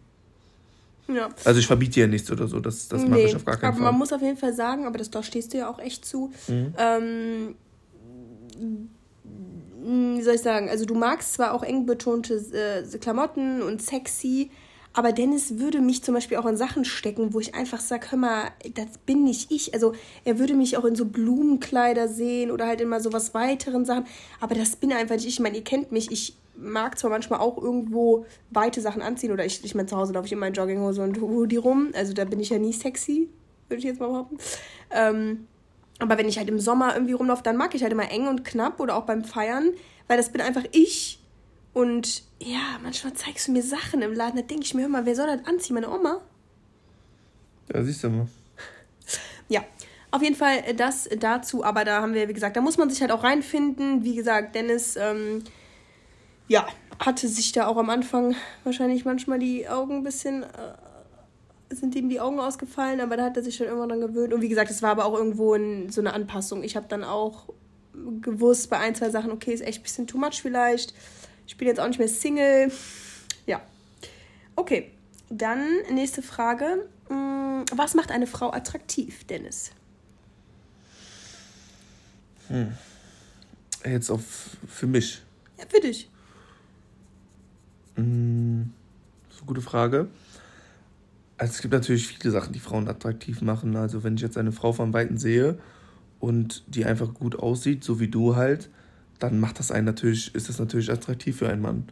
Ja. 1.09 1.29
Also 1.45 1.61
ich 1.61 1.67
verbiete 1.67 2.01
ihr 2.01 2.09
nichts 2.09 2.31
oder 2.31 2.47
so, 2.47 2.61
das, 2.61 2.89
das 2.89 3.03
nee, 3.03 3.09
mache 3.09 3.21
ich 3.23 3.37
auf 3.37 3.45
gar 3.45 3.57
keinen 3.57 3.69
aber 3.69 3.77
Fall. 3.77 3.87
Aber 3.87 3.93
man 3.93 3.99
muss 3.99 4.13
auf 4.13 4.23
jeden 4.23 4.37
Fall 4.37 4.55
sagen, 4.55 4.87
aber 4.87 4.99
das, 4.99 5.11
da 5.11 5.23
stehst 5.23 5.53
du 5.53 5.59
ja 5.59 5.69
auch 5.69 5.79
echt 5.79 6.05
zu, 6.05 6.33
mhm. 6.49 6.75
ähm, 6.79 7.55
wie 9.83 10.23
soll 10.23 10.35
ich 10.35 10.43
sagen, 10.43 10.69
also 10.69 10.85
du 10.85 10.95
magst 10.95 11.35
zwar 11.35 11.55
auch 11.55 11.63
eng 11.63 11.87
betonte 11.87 12.35
äh, 12.35 12.99
Klamotten 12.99 13.63
und 13.63 13.83
sexy, 13.83 14.51
Aber 14.93 15.13
Dennis 15.13 15.59
würde 15.59 15.81
mich 15.81 16.03
zum 16.03 16.15
Beispiel 16.15 16.37
auch 16.37 16.47
in 16.47 16.57
Sachen 16.57 16.85
stecken, 16.85 17.33
wo 17.33 17.41
ich 17.41 17.55
einfach 17.55 17.81
sage, 17.81 18.11
hör 18.11 18.19
mal, 18.19 18.51
das 18.75 18.99
bin 19.07 19.23
nicht 19.23 19.53
ich. 19.53 19.73
Also 19.73 19.95
er 20.25 20.39
würde 20.39 20.55
mich 20.55 20.77
auch 20.77 20.85
in 20.85 20.97
so 20.97 21.05
Blumenkleider 21.05 22.09
sehen 22.09 22.51
oder 22.51 22.67
halt 22.67 22.81
immer 22.81 23.01
so 23.01 23.13
was 23.13 23.33
weiteren 23.33 23.85
Sachen. 23.85 24.07
Aber 24.41 24.55
das 24.55 24.77
bin 24.77 24.93
einfach 24.93 25.15
nicht 25.15 25.27
ich. 25.27 25.35
Ich 25.35 25.41
meine, 25.41 25.57
ihr 25.57 25.65
kennt 25.65 25.93
mich. 25.93 26.11
Ich 26.11 26.37
mag 26.57 26.99
zwar 26.99 27.11
manchmal 27.11 27.41
auch 27.41 27.57
irgendwo 27.57 28.27
weite 28.51 28.81
Sachen 28.81 29.01
anziehen 29.01 29.33
oder 29.33 29.45
ich, 29.45 29.65
ich 29.65 29.75
meine, 29.75 29.87
zu 29.87 29.97
Hause 29.97 30.13
laufe 30.13 30.27
ich 30.27 30.33
immer 30.33 30.49
in 30.49 30.55
Jogginghose 30.55 31.03
und 31.03 31.21
Hoodie 31.21 31.57
rum. 31.57 31.91
Also 31.95 32.13
da 32.13 32.25
bin 32.25 32.41
ich 32.41 32.51
ja 32.51 32.59
nie 32.59 32.73
sexy, 32.73 33.29
würde 33.69 33.79
ich 33.79 33.85
jetzt 33.85 34.01
mal 34.01 34.09
behaupten. 34.09 34.39
Ähm, 34.91 35.47
aber 36.01 36.19
wenn 36.19 36.29
ich 36.29 36.39
halt 36.39 36.49
im 36.49 36.59
Sommer 36.59 36.95
irgendwie 36.95 37.13
rumlaufe, 37.13 37.43
dann 37.43 37.57
mag 37.57 37.75
ich 37.75 37.83
halt 37.83 37.93
immer 37.93 38.11
eng 38.11 38.27
und 38.27 38.45
knapp 38.45 38.81
oder 38.81 38.97
auch 38.97 39.05
beim 39.05 39.23
Feiern, 39.23 39.71
weil 40.09 40.17
das 40.17 40.33
bin 40.33 40.41
einfach 40.41 40.65
ich. 40.73 41.20
Und 41.73 42.23
ja, 42.41 42.79
manchmal 42.83 43.15
zeigst 43.15 43.49
du 43.49 43.53
mir 43.53 43.63
Sachen 43.63 44.03
im 44.03 44.13
Laden, 44.13 44.37
da 44.37 44.43
denke 44.43 44.65
ich 44.65 44.75
mir, 44.75 44.83
hör 44.83 44.89
mal, 44.89 45.07
wer 45.07 45.15
soll 45.15 45.27
das 45.27 45.47
anziehen? 45.47 45.75
Meine 45.75 45.91
Oma? 45.91 46.21
Ja, 47.73 47.83
siehst 47.83 48.05
du 48.05 48.11
mal. 48.11 48.29
Ja, 49.49 49.65
auf 50.13 50.23
jeden 50.23 50.37
Fall 50.37 50.63
das 50.77 51.09
dazu, 51.19 51.65
aber 51.65 51.85
da 51.85 52.01
haben 52.03 52.15
wir, 52.15 52.29
wie 52.29 52.33
gesagt, 52.33 52.57
da 52.57 52.61
muss 52.61 52.79
man 52.79 52.89
sich 52.89 53.01
halt 53.01 53.11
auch 53.11 53.25
reinfinden. 53.25 54.05
Wie 54.05 54.15
gesagt, 54.15 54.55
Dennis, 54.55 54.95
ähm, 54.95 55.43
ja, 56.47 56.67
hatte 56.99 57.27
sich 57.27 57.53
da 57.53 57.67
auch 57.67 57.77
am 57.77 57.91
Anfang 57.91 58.37
wahrscheinlich 58.65 59.05
manchmal 59.05 59.39
die 59.39 59.69
Augen 59.69 59.99
ein 59.99 60.03
bisschen, 60.05 60.45
äh, 60.45 61.75
sind 61.75 61.95
ihm 61.95 62.09
die 62.09 62.21
Augen 62.21 62.41
ausgefallen, 62.41 63.01
aber 63.01 63.17
da 63.17 63.25
hat 63.25 63.37
er 63.37 63.43
sich 63.43 63.57
schon 63.57 63.69
immer 63.69 63.87
dran 63.87 64.01
gewöhnt. 64.01 64.33
Und 64.33 64.41
wie 64.41 64.49
gesagt, 64.49 64.71
es 64.71 64.83
war 64.83 64.91
aber 64.91 65.05
auch 65.05 65.15
irgendwo 65.15 65.55
ein, 65.55 65.91
so 65.91 66.01
eine 66.01 66.13
Anpassung. 66.13 66.65
Ich 66.65 66.77
habe 66.77 66.87
dann 66.89 67.05
auch 67.05 67.49
gewusst 68.21 68.71
bei 68.71 68.79
ein, 68.79 68.95
zwei 68.95 69.11
Sachen, 69.11 69.31
okay, 69.31 69.53
ist 69.53 69.63
echt 69.63 69.81
ein 69.81 69.83
bisschen 69.83 70.07
too 70.07 70.19
much 70.19 70.43
vielleicht. 70.43 70.95
Ich 71.51 71.57
bin 71.57 71.67
jetzt 71.67 71.81
auch 71.81 71.89
nicht 71.89 71.99
mehr 71.99 72.07
Single. 72.07 72.71
Ja. 73.45 73.61
Okay, 74.55 74.93
dann 75.31 75.67
nächste 75.93 76.23
Frage. 76.23 76.89
Mm, 77.09 77.65
was 77.75 77.95
macht 77.95 78.13
eine 78.13 78.29
Frau 78.29 78.53
attraktiv, 78.53 79.25
Dennis? 79.25 79.73
Hm. 82.47 82.73
Jetzt 83.85 84.11
auf 84.11 84.57
für 84.69 84.87
mich. 84.87 85.23
Ja, 85.59 85.65
für 85.69 85.81
dich. 85.81 86.09
Hm, 87.97 88.73
das 89.27 89.35
ist 89.35 89.41
eine 89.41 89.47
gute 89.49 89.61
Frage. 89.61 90.07
Also 91.37 91.55
es 91.55 91.63
gibt 91.63 91.75
natürlich 91.75 92.07
viele 92.07 92.31
Sachen, 92.31 92.53
die 92.53 92.61
Frauen 92.61 92.87
attraktiv 92.87 93.43
machen. 93.43 93.75
Also 93.75 94.05
wenn 94.05 94.15
ich 94.15 94.23
jetzt 94.23 94.39
eine 94.39 94.53
Frau 94.53 94.73
von 94.73 94.93
Weitem 94.93 95.19
sehe 95.19 95.59
und 96.21 96.63
die 96.69 96.85
einfach 96.85 97.13
gut 97.13 97.37
aussieht, 97.37 97.83
so 97.83 97.99
wie 97.99 98.09
du 98.09 98.37
halt, 98.37 98.71
dann 99.21 99.39
macht 99.39 99.59
das 99.59 99.71
einen 99.71 99.87
natürlich, 99.87 100.35
ist 100.35 100.49
das 100.49 100.59
natürlich 100.59 100.91
attraktiv 100.91 101.37
für 101.37 101.49
einen 101.49 101.63
Mann. 101.63 101.85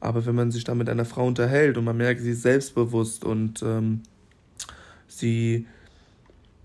Aber 0.00 0.24
wenn 0.26 0.34
man 0.34 0.52
sich 0.52 0.62
dann 0.62 0.78
mit 0.78 0.88
einer 0.88 1.04
Frau 1.04 1.26
unterhält 1.26 1.76
und 1.76 1.84
man 1.84 1.96
merkt, 1.96 2.20
sie 2.20 2.30
ist 2.30 2.42
selbstbewusst 2.42 3.24
und 3.24 3.62
ähm, 3.62 4.02
sie, 5.08 5.66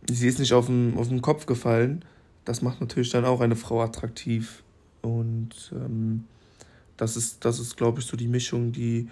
sie 0.07 0.27
ist 0.27 0.39
nicht 0.39 0.53
auf 0.53 0.67
den, 0.67 0.95
auf 0.97 1.07
den 1.07 1.21
Kopf 1.21 1.47
gefallen, 1.47 2.05
das 2.45 2.61
macht 2.61 2.81
natürlich 2.81 3.09
dann 3.09 3.25
auch 3.25 3.41
eine 3.41 3.55
Frau 3.55 3.81
attraktiv. 3.81 4.61
Und 5.01 5.71
ähm, 5.73 6.25
das 6.97 7.17
ist, 7.17 7.43
das 7.43 7.59
ist, 7.59 7.77
glaube 7.77 8.01
ich, 8.01 8.05
so 8.05 8.17
die 8.17 8.27
Mischung, 8.27 8.71
die, 8.71 9.09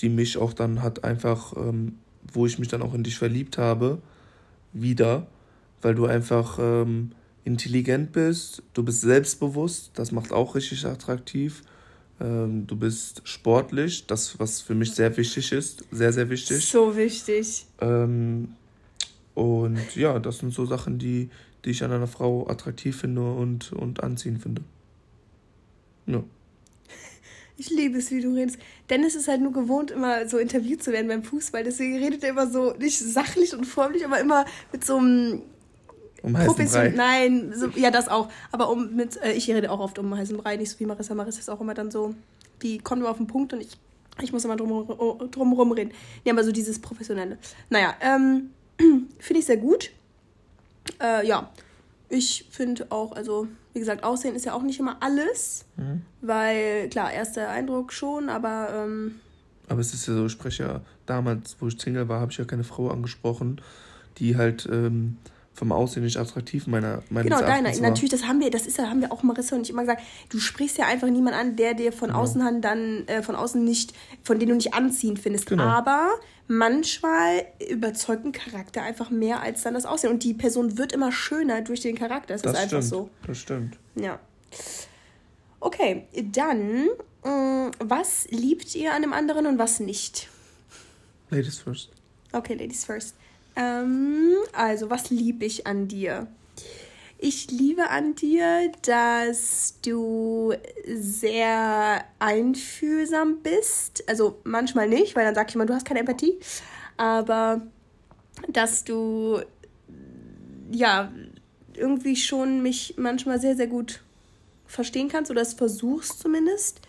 die 0.00 0.08
mich 0.08 0.38
auch 0.38 0.52
dann 0.52 0.82
hat 0.82 1.04
einfach, 1.04 1.54
ähm, 1.56 1.98
wo 2.32 2.46
ich 2.46 2.58
mich 2.58 2.68
dann 2.68 2.82
auch 2.82 2.94
in 2.94 3.04
dich 3.04 3.18
verliebt 3.18 3.58
habe, 3.58 4.00
wieder, 4.72 5.26
weil 5.82 5.94
du 5.94 6.06
einfach 6.06 6.58
ähm, 6.60 7.12
intelligent 7.44 8.12
bist, 8.12 8.62
du 8.72 8.82
bist 8.82 9.02
selbstbewusst, 9.02 9.90
das 9.94 10.12
macht 10.12 10.32
auch 10.32 10.54
richtig 10.54 10.84
attraktiv. 10.86 11.62
Ähm, 12.20 12.66
du 12.66 12.76
bist 12.76 13.22
sportlich, 13.24 14.06
das, 14.06 14.38
was 14.38 14.60
für 14.60 14.74
mich 14.74 14.92
sehr 14.92 15.16
wichtig 15.16 15.52
ist, 15.52 15.84
sehr, 15.90 16.12
sehr 16.12 16.30
wichtig. 16.30 16.64
So 16.64 16.96
wichtig. 16.96 17.66
Ähm, 17.80 18.54
und 19.34 19.96
ja, 19.96 20.18
das 20.18 20.38
sind 20.38 20.54
so 20.54 20.64
Sachen, 20.64 20.98
die, 20.98 21.28
die 21.64 21.70
ich 21.70 21.82
an 21.82 21.92
einer 21.92 22.06
Frau 22.06 22.48
attraktiv 22.48 22.96
finde 23.00 23.22
und, 23.34 23.72
und 23.72 24.02
anziehen 24.02 24.38
finde. 24.38 24.62
Ja. 26.06 26.22
Ich 27.56 27.70
liebe 27.70 27.98
es, 27.98 28.10
wie 28.10 28.20
du 28.20 28.34
redest. 28.34 28.58
Dennis 28.90 29.14
ist 29.14 29.28
halt 29.28 29.40
nur 29.40 29.52
gewohnt, 29.52 29.92
immer 29.92 30.28
so 30.28 30.38
interviewt 30.38 30.82
zu 30.82 30.90
werden 30.90 31.06
beim 31.06 31.22
Fußball. 31.22 31.62
Deswegen 31.62 31.98
redet 31.98 32.24
er 32.24 32.30
immer 32.30 32.50
so, 32.50 32.72
nicht 32.72 32.98
sachlich 32.98 33.54
und 33.54 33.64
förmlich, 33.64 34.04
aber 34.04 34.18
immer 34.18 34.44
mit 34.72 34.84
so 34.84 34.96
einem 34.96 35.42
um 36.24 36.36
heißen 36.36 36.68
Brei. 36.68 36.88
Nein, 36.88 37.52
so, 37.54 37.68
ja, 37.76 37.90
das 37.90 38.08
auch. 38.08 38.28
Aber 38.50 38.70
um 38.70 38.94
mit, 38.96 39.20
äh, 39.22 39.32
ich 39.32 39.48
rede 39.48 39.70
auch 39.70 39.80
oft 39.80 39.98
um 39.98 40.16
heißen 40.16 40.36
Brei, 40.36 40.56
nicht 40.56 40.70
so 40.70 40.80
wie 40.80 40.86
Marissa. 40.86 41.14
Marissa 41.14 41.40
ist 41.40 41.50
auch 41.50 41.60
immer 41.60 41.74
dann 41.74 41.90
so, 41.90 42.14
die 42.62 42.78
kommt 42.78 43.02
immer 43.02 43.10
auf 43.10 43.18
den 43.18 43.26
Punkt 43.26 43.52
und 43.52 43.60
ich, 43.60 43.76
ich 44.22 44.32
muss 44.32 44.44
immer 44.44 44.56
drum, 44.56 44.86
drum 45.30 45.72
reden. 45.72 45.92
Ja, 46.24 46.32
aber 46.32 46.42
so 46.42 46.50
dieses 46.50 46.78
Professionelle. 46.78 47.36
Naja, 47.68 47.94
ähm, 48.00 48.50
finde 49.18 49.40
ich 49.40 49.44
sehr 49.44 49.58
gut. 49.58 49.90
Äh, 51.00 51.26
ja, 51.26 51.50
ich 52.08 52.46
finde 52.50 52.86
auch, 52.90 53.12
also 53.12 53.48
wie 53.74 53.80
gesagt, 53.80 54.02
Aussehen 54.02 54.34
ist 54.34 54.46
ja 54.46 54.54
auch 54.54 54.62
nicht 54.62 54.80
immer 54.80 54.96
alles, 55.00 55.66
mhm. 55.76 56.02
weil 56.22 56.88
klar, 56.88 57.12
erster 57.12 57.50
Eindruck 57.50 57.92
schon, 57.92 58.30
aber. 58.30 58.68
Ähm, 58.72 59.16
aber 59.68 59.80
es 59.80 59.92
ist 59.92 60.06
ja 60.06 60.14
so, 60.14 60.26
ich 60.26 60.32
spreche 60.32 60.62
ja 60.62 60.80
damals, 61.06 61.56
wo 61.60 61.68
ich 61.68 61.78
Single 61.78 62.08
war, 62.08 62.20
habe 62.20 62.32
ich 62.32 62.38
ja 62.38 62.44
keine 62.44 62.64
Frau 62.64 62.88
angesprochen, 62.88 63.60
die 64.18 64.36
halt 64.36 64.66
ähm, 64.70 65.16
vom 65.54 65.70
Aussehen 65.70 66.02
nicht 66.02 66.16
attraktiv 66.16 66.66
meiner 66.66 67.02
meines 67.10 67.30
Genau, 67.30 67.40
deiner. 67.40 67.74
Natürlich, 67.80 68.10
das 68.10 68.26
haben 68.26 68.40
wir, 68.40 68.50
das 68.50 68.66
ist 68.66 68.76
ja, 68.76 68.90
haben 68.90 69.00
wir 69.00 69.12
auch 69.12 69.22
Marissa 69.22 69.54
und 69.54 69.62
ich 69.62 69.70
immer 69.70 69.82
gesagt, 69.82 70.02
du 70.28 70.38
sprichst 70.38 70.78
ja 70.78 70.86
einfach 70.86 71.08
niemand 71.08 71.36
an, 71.36 71.54
der 71.56 71.74
dir 71.74 71.92
von 71.92 72.08
genau. 72.08 72.20
außen 72.20 72.60
dann 72.60 73.06
äh, 73.06 73.22
von 73.22 73.36
außen 73.36 73.62
nicht, 73.64 73.94
von 74.22 74.38
dem 74.38 74.48
du 74.48 74.54
nicht 74.56 74.74
anziehend 74.74 75.20
findest. 75.20 75.46
Genau. 75.46 75.62
Aber 75.62 76.10
manchmal 76.48 77.46
überzeugt 77.70 78.24
ein 78.24 78.32
Charakter 78.32 78.82
einfach 78.82 79.10
mehr 79.10 79.40
als 79.42 79.62
dann 79.62 79.74
das 79.74 79.86
Aussehen. 79.86 80.10
Und 80.10 80.24
die 80.24 80.34
Person 80.34 80.76
wird 80.76 80.92
immer 80.92 81.12
schöner 81.12 81.62
durch 81.62 81.80
den 81.80 81.96
Charakter. 81.96 82.34
Das, 82.34 82.42
das 82.42 82.52
ist 82.52 82.58
einfach 82.58 82.82
stimmt. 82.82 82.84
so. 82.90 83.10
Das 83.26 83.38
stimmt. 83.38 83.78
Ja. 83.94 84.18
Okay, 85.60 86.06
dann, 86.32 86.88
mh, 87.24 87.68
mm, 87.68 87.70
was 87.78 88.26
liebt 88.30 88.74
ihr 88.74 88.92
an 88.92 89.02
dem 89.02 89.12
anderen 89.12 89.46
und 89.46 89.58
was 89.58 89.78
nicht? 89.80 90.28
Ladies 91.30 91.58
first. 91.58 91.90
Okay, 92.32 92.54
Ladies 92.54 92.84
first. 92.84 93.14
Ähm, 93.56 94.34
also, 94.52 94.90
was 94.90 95.10
liebe 95.10 95.44
ich 95.44 95.66
an 95.66 95.88
dir? 95.88 96.26
Ich 97.18 97.50
liebe 97.50 97.88
an 97.88 98.14
dir, 98.14 98.70
dass 98.82 99.78
du 99.80 100.52
sehr 100.86 102.04
einfühlsam 102.18 103.38
bist. 103.42 104.04
Also 104.08 104.40
manchmal 104.44 104.88
nicht, 104.88 105.16
weil 105.16 105.24
dann 105.24 105.34
sag 105.34 105.48
ich 105.48 105.54
immer, 105.54 105.64
du 105.64 105.72
hast 105.72 105.86
keine 105.86 106.00
Empathie. 106.00 106.38
Aber 106.96 107.62
dass 108.48 108.84
du 108.84 109.40
ja 110.70 111.12
irgendwie 111.74 112.16
schon 112.16 112.62
mich 112.62 112.94
manchmal 112.98 113.40
sehr, 113.40 113.56
sehr 113.56 113.68
gut 113.68 114.00
verstehen 114.66 115.08
kannst 115.08 115.30
oder 115.30 115.40
es 115.40 115.54
versuchst 115.54 116.20
zumindest. 116.20 116.80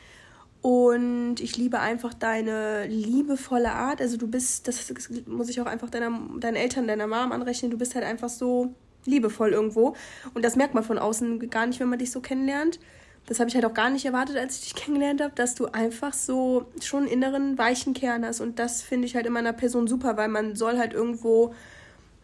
Und 0.65 1.41
ich 1.41 1.57
liebe 1.57 1.79
einfach 1.79 2.15
deine 2.15 2.87
liebevolle 2.87 3.71
Art. 3.71 4.01
Also 4.01 4.17
du 4.17 4.27
bist, 4.27 4.67
das 4.67 4.91
muss 5.27 5.47
ich 5.47 5.61
auch 5.61 5.67
einfach 5.67 5.91
deiner, 5.91 6.19
deinen 6.39 6.55
Eltern, 6.55 6.87
deiner 6.87 7.05
Mom 7.05 7.31
anrechnen, 7.31 7.69
du 7.69 7.77
bist 7.77 7.93
halt 7.93 8.03
einfach 8.03 8.29
so 8.29 8.73
liebevoll 9.05 9.51
irgendwo. 9.51 9.95
Und 10.33 10.43
das 10.43 10.55
merkt 10.55 10.73
man 10.73 10.83
von 10.83 10.97
außen 10.97 11.51
gar 11.51 11.67
nicht, 11.67 11.79
wenn 11.79 11.87
man 11.87 11.99
dich 11.99 12.09
so 12.09 12.19
kennenlernt. 12.19 12.79
Das 13.27 13.39
habe 13.39 13.47
ich 13.47 13.53
halt 13.53 13.63
auch 13.63 13.75
gar 13.75 13.91
nicht 13.91 14.05
erwartet, 14.05 14.37
als 14.37 14.55
ich 14.55 14.63
dich 14.63 14.73
kennengelernt 14.73 15.21
habe, 15.21 15.35
dass 15.35 15.53
du 15.53 15.67
einfach 15.67 16.13
so 16.13 16.65
schon 16.81 17.03
einen 17.03 17.11
inneren 17.11 17.59
weichen 17.59 17.93
Kern 17.93 18.25
hast. 18.25 18.41
Und 18.41 18.57
das 18.57 18.81
finde 18.81 19.05
ich 19.05 19.15
halt 19.15 19.27
in 19.27 19.33
meiner 19.33 19.53
Person 19.53 19.85
super, 19.85 20.17
weil 20.17 20.29
man 20.29 20.55
soll 20.55 20.79
halt 20.79 20.93
irgendwo, 20.93 21.53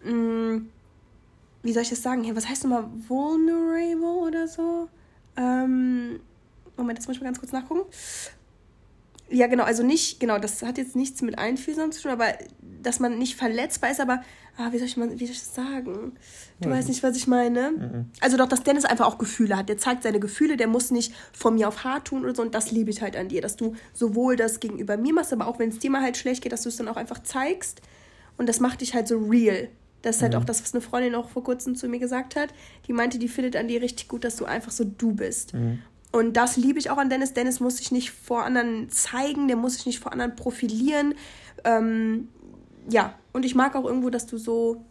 mh, 0.03 0.13
mm, 0.13 0.69
wie 1.61 1.73
soll 1.73 1.83
ich 1.83 1.89
das 1.89 2.01
sagen? 2.01 2.35
was 2.35 2.49
heißt 2.49 2.63
nochmal 2.63 2.89
vulnerable 3.07 4.27
oder 4.27 4.47
so? 4.47 4.89
Ähm, 5.37 6.21
Moment, 6.81 6.99
das 6.99 7.07
muss 7.07 7.17
ich 7.17 7.21
mal 7.21 7.27
ganz 7.27 7.39
kurz 7.39 7.51
nachgucken. 7.51 7.85
Ja, 9.29 9.47
genau, 9.47 9.63
also 9.63 9.81
nicht, 9.81 10.19
genau, 10.19 10.39
das 10.39 10.61
hat 10.61 10.77
jetzt 10.77 10.95
nichts 10.95 11.21
mit 11.21 11.39
Einfühlsam 11.39 11.91
zu 11.93 12.01
tun, 12.01 12.11
aber 12.11 12.33
dass 12.83 12.99
man 12.99 13.17
nicht 13.17 13.37
verletzbar 13.37 13.91
ist, 13.91 14.01
aber, 14.01 14.21
ah, 14.57 14.71
wie 14.71 14.77
soll 14.77 14.87
ich, 14.87 14.97
mal, 14.97 15.09
wie 15.09 15.25
soll 15.25 15.33
ich 15.33 15.39
das 15.39 15.55
sagen? 15.55 16.13
Du 16.59 16.67
ja. 16.67 16.75
weißt 16.75 16.89
nicht, 16.89 17.01
was 17.01 17.15
ich 17.15 17.27
meine? 17.27 17.71
Mhm. 17.71 18.05
Also 18.19 18.35
doch, 18.35 18.47
dass 18.47 18.63
Dennis 18.63 18.83
einfach 18.83 19.07
auch 19.07 19.17
Gefühle 19.17 19.55
hat. 19.55 19.69
Der 19.69 19.77
zeigt 19.77 20.03
seine 20.03 20.19
Gefühle, 20.19 20.57
der 20.57 20.67
muss 20.67 20.91
nicht 20.91 21.13
von 21.31 21.55
mir 21.55 21.69
auf 21.69 21.85
hart 21.85 22.07
tun 22.09 22.23
oder 22.23 22.35
so 22.35 22.41
und 22.41 22.53
das 22.53 22.71
liebe 22.71 22.89
ich 22.89 23.01
halt 23.01 23.15
an 23.15 23.29
dir, 23.29 23.41
dass 23.41 23.55
du 23.55 23.75
sowohl 23.93 24.35
das 24.35 24.59
gegenüber 24.59 24.97
mir 24.97 25.13
machst, 25.13 25.31
aber 25.31 25.47
auch 25.47 25.59
wenn 25.59 25.69
es 25.69 25.79
dir 25.79 25.89
mal 25.89 26.01
halt 26.01 26.17
schlecht 26.17 26.43
geht, 26.43 26.51
dass 26.51 26.63
du 26.63 26.69
es 26.69 26.75
dann 26.75 26.89
auch 26.89 26.97
einfach 26.97 27.23
zeigst 27.23 27.81
und 28.37 28.49
das 28.49 28.59
macht 28.59 28.81
dich 28.81 28.93
halt 28.93 29.07
so 29.07 29.17
real. 29.17 29.69
Das 30.01 30.17
ist 30.17 30.21
halt 30.23 30.33
mhm. 30.33 30.39
auch 30.39 30.45
das, 30.45 30.61
was 30.61 30.73
eine 30.73 30.81
Freundin 30.81 31.15
auch 31.15 31.29
vor 31.29 31.43
kurzem 31.43 31.75
zu 31.75 31.87
mir 31.87 31.99
gesagt 31.99 32.35
hat. 32.35 32.49
Die 32.87 32.93
meinte, 32.93 33.19
die 33.19 33.27
findet 33.27 33.55
an 33.55 33.67
dir 33.67 33.81
richtig 33.81 34.07
gut, 34.07 34.23
dass 34.23 34.35
du 34.35 34.45
einfach 34.45 34.71
so 34.71 34.83
du 34.83 35.13
bist. 35.13 35.53
Mhm. 35.53 35.79
Und 36.11 36.33
das 36.33 36.57
liebe 36.57 36.79
ich 36.79 36.89
auch 36.89 36.97
an 36.97 37.09
Dennis. 37.09 37.33
Dennis 37.33 37.59
muss 37.59 37.77
sich 37.77 37.91
nicht 37.91 38.11
vor 38.11 38.43
anderen 38.43 38.89
zeigen, 38.89 39.47
der 39.47 39.57
muss 39.57 39.75
sich 39.75 39.85
nicht 39.85 39.99
vor 39.99 40.11
anderen 40.11 40.35
profilieren. 40.35 41.15
Ähm, 41.63 42.27
ja, 42.89 43.13
und 43.31 43.45
ich 43.45 43.55
mag 43.55 43.75
auch 43.75 43.85
irgendwo, 43.85 44.09
dass 44.09 44.25
du 44.25 44.37
so 44.37 44.83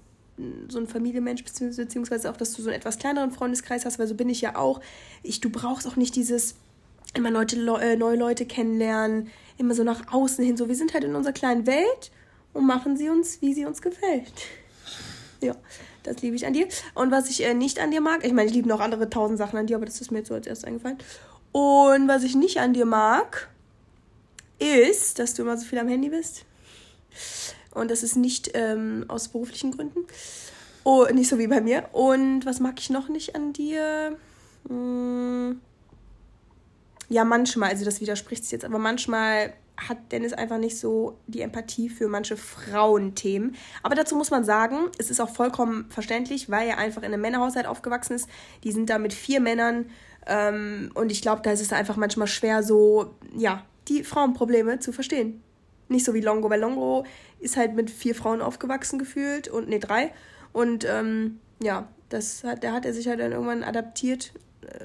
so 0.69 0.79
ein 0.79 0.87
Familienmensch 0.87 1.45
bist, 1.45 1.61
beziehungsweise 1.77 2.31
auch, 2.31 2.37
dass 2.37 2.53
du 2.53 2.63
so 2.63 2.71
einen 2.71 2.79
etwas 2.79 2.99
kleineren 2.99 3.31
Freundeskreis 3.31 3.85
hast, 3.85 3.99
weil 3.99 4.07
so 4.07 4.15
bin 4.15 4.31
ich 4.31 4.41
ja 4.41 4.57
auch. 4.57 4.81
Ich, 5.23 5.41
du 5.41 5.51
brauchst 5.51 5.87
auch 5.87 5.97
nicht 5.97 6.17
dieses 6.17 6.55
immer 7.15 7.31
Leute, 7.31 7.57
äh, 7.81 7.97
neue 7.97 8.17
Leute 8.17 8.47
kennenlernen, 8.47 9.29
immer 9.59 9.75
so 9.75 9.85
nach 9.85 10.13
außen 10.13 10.45
hin. 10.45 10.57
So, 10.57 10.69
wir 10.69 10.77
sind 10.77 10.95
halt 10.95 11.05
in 11.05 11.15
unserer 11.15 11.33
kleinen 11.33 11.67
Welt 11.67 12.11
und 12.53 12.67
machen 12.67 12.97
sie 12.97 13.09
uns, 13.09 13.43
wie 13.43 13.55
sie 13.55 13.67
uns 13.67 13.83
gefällt. 13.83 14.33
Ja, 15.43 15.57
das 16.03 16.23
liebe 16.23 16.37
ich 16.37 16.47
an 16.47 16.53
dir. 16.53 16.67
Und 16.95 17.11
was 17.11 17.29
ich 17.31 17.45
äh, 17.45 17.55
nicht 17.55 17.79
an 17.79 17.91
dir 17.91 18.01
mag, 18.01 18.25
ich 18.25 18.33
meine, 18.33 18.49
ich 18.49 18.55
liebe 18.55 18.69
noch 18.69 18.81
andere 18.81 19.11
tausend 19.11 19.39
Sachen 19.39 19.59
an 19.59 19.67
dir, 19.67 19.77
aber 19.77 19.87
das 19.87 20.01
ist 20.01 20.11
mir 20.11 20.19
jetzt 20.19 20.29
so 20.29 20.35
als 20.35 20.47
erstes 20.47 20.67
eingefallen. 20.67 20.99
Und 21.53 22.09
was 22.09 22.23
ich 22.23 22.35
nicht 22.35 22.59
an 22.59 22.73
dir 22.73 22.87
mag, 22.87 23.49
ist, 24.59 25.19
dass 25.19 25.35
du 25.35 25.43
immer 25.43 25.57
so 25.57 25.65
viel 25.65 25.79
am 25.79 25.89
Handy 25.89 26.11
bist. 26.11 26.45
Und 27.73 27.91
das 27.91 28.03
ist 28.03 28.17
nicht 28.17 28.51
ähm, 28.55 29.05
aus 29.09 29.29
beruflichen 29.29 29.73
Gründen. 29.73 30.05
Oh, 30.85 31.07
nicht 31.13 31.29
so 31.29 31.39
wie 31.39 31.47
bei 31.47 31.61
mir. 31.61 31.89
Und 31.93 32.47
was 32.47 32.61
mag 32.61 32.79
ich 32.79 32.91
noch 32.91 33.09
nicht 33.09 33.35
an 33.35 33.53
dir? 33.53 34.17
Hm. 34.69 35.61
Ja, 37.09 37.25
manchmal, 37.25 37.71
also 37.71 37.85
das 37.85 38.01
widerspricht 38.01 38.45
sich 38.45 38.53
jetzt, 38.53 38.65
aber 38.65 38.79
manchmal 38.79 39.53
hat 39.89 40.13
Dennis 40.13 40.33
einfach 40.33 40.59
nicht 40.59 40.79
so 40.79 41.19
die 41.27 41.41
Empathie 41.41 41.89
für 41.89 42.09
manche 42.09 42.37
Frauenthemen. 42.37 43.57
Aber 43.83 43.95
dazu 43.95 44.17
muss 44.17 44.31
man 44.31 44.45
sagen, 44.45 44.77
es 44.99 45.11
ist 45.11 45.21
auch 45.21 45.31
vollkommen 45.31 45.87
verständlich, 45.91 46.51
weil 46.51 46.69
er 46.69 46.79
einfach 46.79 47.03
in 47.03 47.13
einem 47.13 47.23
Männerhaushalt 47.23 47.67
aufgewachsen 47.67 48.15
ist. 48.15 48.29
Die 48.65 48.73
sind 48.73 48.91
da 48.91 48.99
mit 48.99 49.13
vier 49.13 49.41
Männern. 49.41 49.87
Ähm, 50.27 50.91
und 50.95 51.11
ich 51.11 51.23
glaube, 51.23 51.43
da 51.43 51.53
ist 51.53 51.63
es 51.63 51.73
einfach 51.73 51.97
manchmal 51.97 52.27
schwer, 52.27 52.63
so, 52.63 53.15
ja, 53.37 53.65
die 53.89 54.05
Frauenprobleme 54.05 54.79
zu 54.79 54.93
verstehen. 54.93 55.43
Nicht 55.89 56.05
so 56.05 56.15
wie 56.15 56.21
Longo, 56.21 56.51
weil 56.51 56.61
Longo 56.61 57.05
ist 57.41 57.57
halt 57.57 57.75
mit 57.75 57.91
vier 57.91 58.15
Frauen 58.15 58.43
aufgewachsen 58.43 58.99
gefühlt 58.99 59.49
und 59.49 59.69
nee, 59.69 59.79
drei. 59.79 60.13
Und 60.53 60.85
ähm, 60.85 61.41
ja, 61.63 61.89
das 62.11 62.45
hat, 62.45 62.63
da 62.63 62.73
hat 62.73 62.85
er 62.85 62.93
sich 62.93 63.09
halt 63.09 63.21
dann 63.21 63.33
irgendwann 63.33 63.65
adaptiert. 63.65 64.33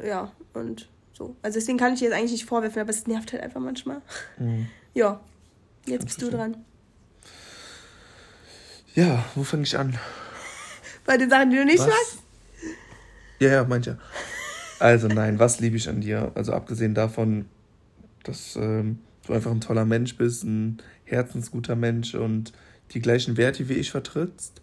Äh, 0.01 0.07
ja, 0.07 0.31
und 0.53 0.89
so. 1.13 1.35
Also 1.41 1.59
deswegen 1.59 1.77
kann 1.77 1.93
ich 1.93 1.99
dir 1.99 2.05
jetzt 2.05 2.17
eigentlich 2.17 2.31
nicht 2.31 2.45
vorwerfen, 2.45 2.81
aber 2.81 2.89
es 2.89 3.07
nervt 3.07 3.33
halt 3.33 3.43
einfach 3.43 3.61
manchmal. 3.61 4.01
Mhm. 4.37 4.67
Ja, 4.95 5.19
jetzt 5.85 6.05
bist 6.05 6.21
du 6.21 6.29
dran. 6.31 6.55
Ja, 8.95 9.25
wo 9.35 9.43
fange 9.43 9.63
ich 9.63 9.77
an? 9.77 9.99
Bei 11.05 11.17
den 11.17 11.29
Sachen, 11.29 11.51
die 11.51 11.57
du 11.57 11.65
nicht 11.65 11.79
was? 11.79 11.87
magst? 11.87 12.17
Ja, 13.39 13.49
ja, 13.49 13.63
manche. 13.65 13.99
Also 14.79 15.07
nein, 15.09 15.37
was 15.37 15.59
liebe 15.59 15.75
ich 15.75 15.89
an 15.89 15.99
dir? 15.99 16.31
Also 16.35 16.53
abgesehen 16.53 16.95
davon, 16.95 17.45
dass 18.23 18.55
ähm, 18.55 18.99
du 19.27 19.33
einfach 19.33 19.51
ein 19.51 19.59
toller 19.59 19.83
Mensch 19.83 20.15
bist, 20.15 20.45
ein 20.45 20.81
herzensguter 21.03 21.75
Mensch 21.75 22.15
und 22.15 22.53
die 22.91 23.01
gleichen 23.01 23.35
Werte 23.35 23.67
wie 23.67 23.73
ich 23.73 23.91
vertrittst, 23.91 24.61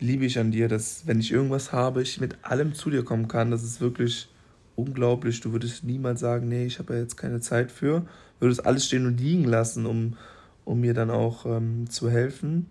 liebe 0.00 0.24
ich 0.24 0.38
an 0.38 0.50
dir, 0.50 0.68
dass 0.68 1.06
wenn 1.06 1.20
ich 1.20 1.30
irgendwas 1.30 1.72
habe, 1.72 2.00
ich 2.00 2.20
mit 2.20 2.38
allem 2.42 2.74
zu 2.74 2.88
dir 2.88 3.04
kommen 3.04 3.28
kann. 3.28 3.50
Das 3.50 3.62
ist 3.62 3.82
wirklich 3.82 4.28
unglaublich. 4.76 5.40
Du 5.40 5.52
würdest 5.52 5.84
niemals 5.84 6.20
sagen, 6.20 6.48
nee, 6.48 6.64
ich 6.64 6.78
habe 6.78 6.94
ja 6.94 7.00
jetzt 7.00 7.16
keine 7.16 7.40
Zeit 7.40 7.70
für. 7.70 8.06
Du 8.38 8.46
würdest 8.46 8.66
alles 8.66 8.86
stehen 8.86 9.06
und 9.06 9.18
liegen 9.18 9.44
lassen, 9.44 9.86
um, 9.86 10.16
um 10.64 10.80
mir 10.80 10.94
dann 10.94 11.10
auch 11.10 11.46
ähm, 11.46 11.88
zu 11.88 12.10
helfen. 12.10 12.66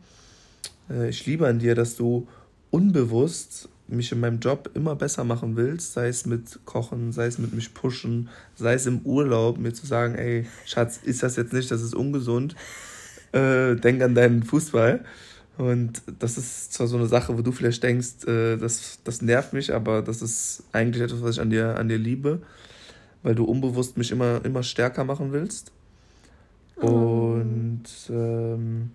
Äh, 0.90 1.10
ich 1.10 1.26
liebe 1.26 1.48
an 1.48 1.60
dir, 1.60 1.76
dass 1.76 1.96
du 1.96 2.28
unbewusst 2.72 3.70
mich 3.88 4.12
in 4.12 4.20
meinem 4.20 4.40
Job 4.40 4.72
immer 4.74 4.96
besser 4.96 5.24
machen 5.24 5.56
willst, 5.56 5.94
sei 5.94 6.08
es 6.08 6.26
mit 6.26 6.60
Kochen, 6.66 7.12
sei 7.12 7.28
es 7.28 7.38
mit 7.38 7.54
mich 7.54 7.74
pushen, 7.74 8.30
sei 8.56 8.74
es 8.74 8.86
im 8.86 9.02
Urlaub, 9.02 9.58
mir 9.58 9.74
zu 9.74 9.86
sagen, 9.86 10.16
ey, 10.16 10.48
Schatz, 10.66 11.00
ist 11.04 11.22
das 11.22 11.36
jetzt 11.36 11.54
nicht, 11.54 11.70
das 11.70 11.82
ist 11.82 11.94
ungesund, 11.94 12.56
äh, 13.32 13.76
denk 13.76 14.02
an 14.02 14.16
deinen 14.16 14.44
Fußball. 14.44 15.06
Und 15.58 16.02
das 16.20 16.38
ist 16.38 16.74
zwar 16.74 16.88
so 16.88 16.98
eine 16.98 17.08
Sache, 17.08 17.38
wo 17.38 17.42
du 17.42 17.52
vielleicht 17.52 17.82
denkst, 17.82 18.26
äh, 18.28 18.58
das, 18.58 19.00
das 19.04 19.22
nervt 19.22 19.54
mich, 19.54 19.74
aber 19.74 20.02
das 20.02 20.22
ist 20.22 20.64
eigentlich 20.74 21.04
etwas, 21.04 21.22
was 21.22 21.36
ich 21.36 21.42
an 21.42 21.50
dir, 21.50 21.78
an 21.78 21.88
dir 21.88 21.98
liebe, 21.98 22.42
weil 23.26 23.34
du 23.34 23.44
unbewusst 23.44 23.98
mich 23.98 24.12
immer, 24.12 24.46
immer 24.46 24.62
stärker 24.62 25.04
machen 25.04 25.34
willst. 25.34 25.72
Oh. 26.80 26.86
Und 26.86 27.86
ähm, 28.10 28.92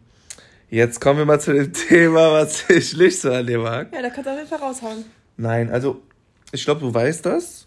Jetzt 0.68 1.00
kommen 1.00 1.18
wir 1.18 1.26
mal 1.26 1.40
zu 1.40 1.52
dem 1.52 1.72
Thema, 1.88 2.32
was 2.32 2.70
ich 2.70 2.96
nicht 2.96 3.20
so 3.20 3.32
an 3.32 3.44
dir 3.44 3.58
mag. 3.58 3.92
Ja, 3.92 4.02
da 4.02 4.08
kannst 4.08 4.26
du 4.26 4.30
auf 4.30 4.36
jeden 4.36 4.48
Fall 4.48 4.60
raushauen. 4.60 5.04
Nein, 5.36 5.68
also 5.68 6.00
ich 6.52 6.64
glaube, 6.64 6.80
du 6.80 6.94
weißt 6.94 7.26
das. 7.26 7.66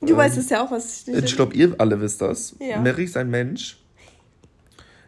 Du 0.00 0.12
ähm, 0.12 0.16
weißt 0.16 0.38
es 0.38 0.48
ja 0.48 0.64
auch, 0.64 0.70
was 0.70 1.02
ich 1.02 1.06
nicht. 1.08 1.24
Ich 1.24 1.36
glaube, 1.36 1.54
ihr 1.54 1.74
alle 1.76 2.00
wisst 2.00 2.22
das. 2.22 2.56
Ja. 2.58 2.80
Mary 2.80 3.04
ist 3.04 3.18
ein 3.18 3.28
Mensch. 3.28 3.78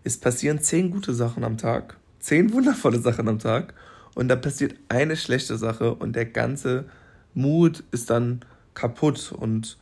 Es 0.05 0.19
passieren 0.19 0.61
zehn 0.61 0.91
gute 0.91 1.15
Sachen 1.15 1.45
am 1.45 1.57
Tag, 1.57 1.97
zehn 2.21 2.53
wundervolle 2.53 2.99
Sachen 2.99 3.27
am 3.27 3.39
Tag 3.39 3.73
und 4.15 4.29
dann 4.29 4.43
passiert 4.43 4.75
eine 4.91 5.17
schlechte 5.17 5.57
Sache 5.57 5.95
und 5.95 6.15
der 6.15 6.27
ganze 6.27 6.85
Mut 7.33 7.85
ist 7.91 8.11
dann 8.11 8.41
kaputt 8.75 9.33
und 9.33 9.79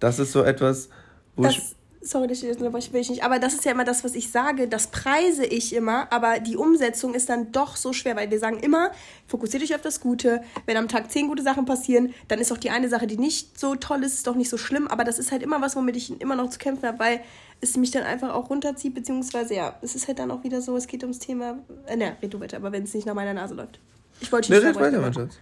das 0.00 0.18
ist 0.18 0.32
so 0.32 0.42
etwas, 0.42 0.88
wo 1.36 1.42
das, 1.42 1.56
ich 1.56 1.62
sorry, 2.08 2.26
dass 2.26 2.42
ich 2.42 2.56
das 2.56 2.60
will 2.92 3.00
ich 3.00 3.10
nicht, 3.10 3.24
aber 3.24 3.38
das 3.38 3.54
ist 3.54 3.64
ja 3.64 3.72
immer 3.72 3.84
das, 3.84 4.04
was 4.04 4.14
ich 4.14 4.30
sage, 4.30 4.68
das 4.68 4.88
preise 4.88 5.44
ich 5.44 5.74
immer, 5.74 6.10
aber 6.12 6.40
die 6.40 6.56
Umsetzung 6.56 7.14
ist 7.14 7.28
dann 7.28 7.52
doch 7.52 7.76
so 7.76 7.92
schwer, 7.92 8.16
weil 8.16 8.30
wir 8.30 8.38
sagen 8.38 8.58
immer, 8.60 8.90
fokussiert 9.26 9.62
euch 9.62 9.74
auf 9.74 9.82
das 9.82 10.00
Gute. 10.00 10.42
Wenn 10.66 10.76
am 10.76 10.88
Tag 10.88 11.10
zehn 11.10 11.28
gute 11.28 11.42
Sachen 11.42 11.64
passieren, 11.64 12.14
dann 12.28 12.38
ist 12.38 12.52
auch 12.52 12.58
die 12.58 12.70
eine 12.70 12.88
Sache, 12.88 13.06
die 13.06 13.18
nicht 13.18 13.58
so 13.58 13.74
toll 13.74 14.02
ist, 14.04 14.14
ist 14.14 14.26
doch 14.26 14.34
nicht 14.34 14.48
so 14.48 14.56
schlimm, 14.56 14.88
aber 14.88 15.04
das 15.04 15.18
ist 15.18 15.32
halt 15.32 15.42
immer 15.42 15.60
was, 15.60 15.76
womit 15.76 15.96
ich 15.96 16.20
immer 16.20 16.36
noch 16.36 16.50
zu 16.50 16.58
kämpfen 16.58 16.86
habe, 16.86 16.98
weil 16.98 17.20
es 17.60 17.76
mich 17.76 17.90
dann 17.90 18.04
einfach 18.04 18.32
auch 18.34 18.50
runterzieht, 18.50 18.94
beziehungsweise 18.94 19.54
ja, 19.54 19.78
es 19.82 19.94
ist 19.94 20.08
halt 20.08 20.18
dann 20.18 20.30
auch 20.30 20.44
wieder 20.44 20.62
so, 20.62 20.76
es 20.76 20.86
geht 20.86 21.02
ums 21.02 21.18
Thema, 21.18 21.58
äh, 21.86 21.96
ne, 21.96 22.16
red 22.22 22.32
du 22.32 22.40
weiter, 22.40 22.56
aber 22.58 22.72
wenn 22.72 22.84
es 22.84 22.94
nicht 22.94 23.06
nach 23.06 23.14
meiner 23.14 23.34
Nase 23.34 23.54
läuft. 23.54 23.80
Ich 24.20 24.30
wollte 24.32 24.52
nicht 24.52 24.62
ne, 24.62 24.68
red 24.68 24.76
weiter, 24.76 25.00
mein 25.00 25.14
Schatz. 25.14 25.38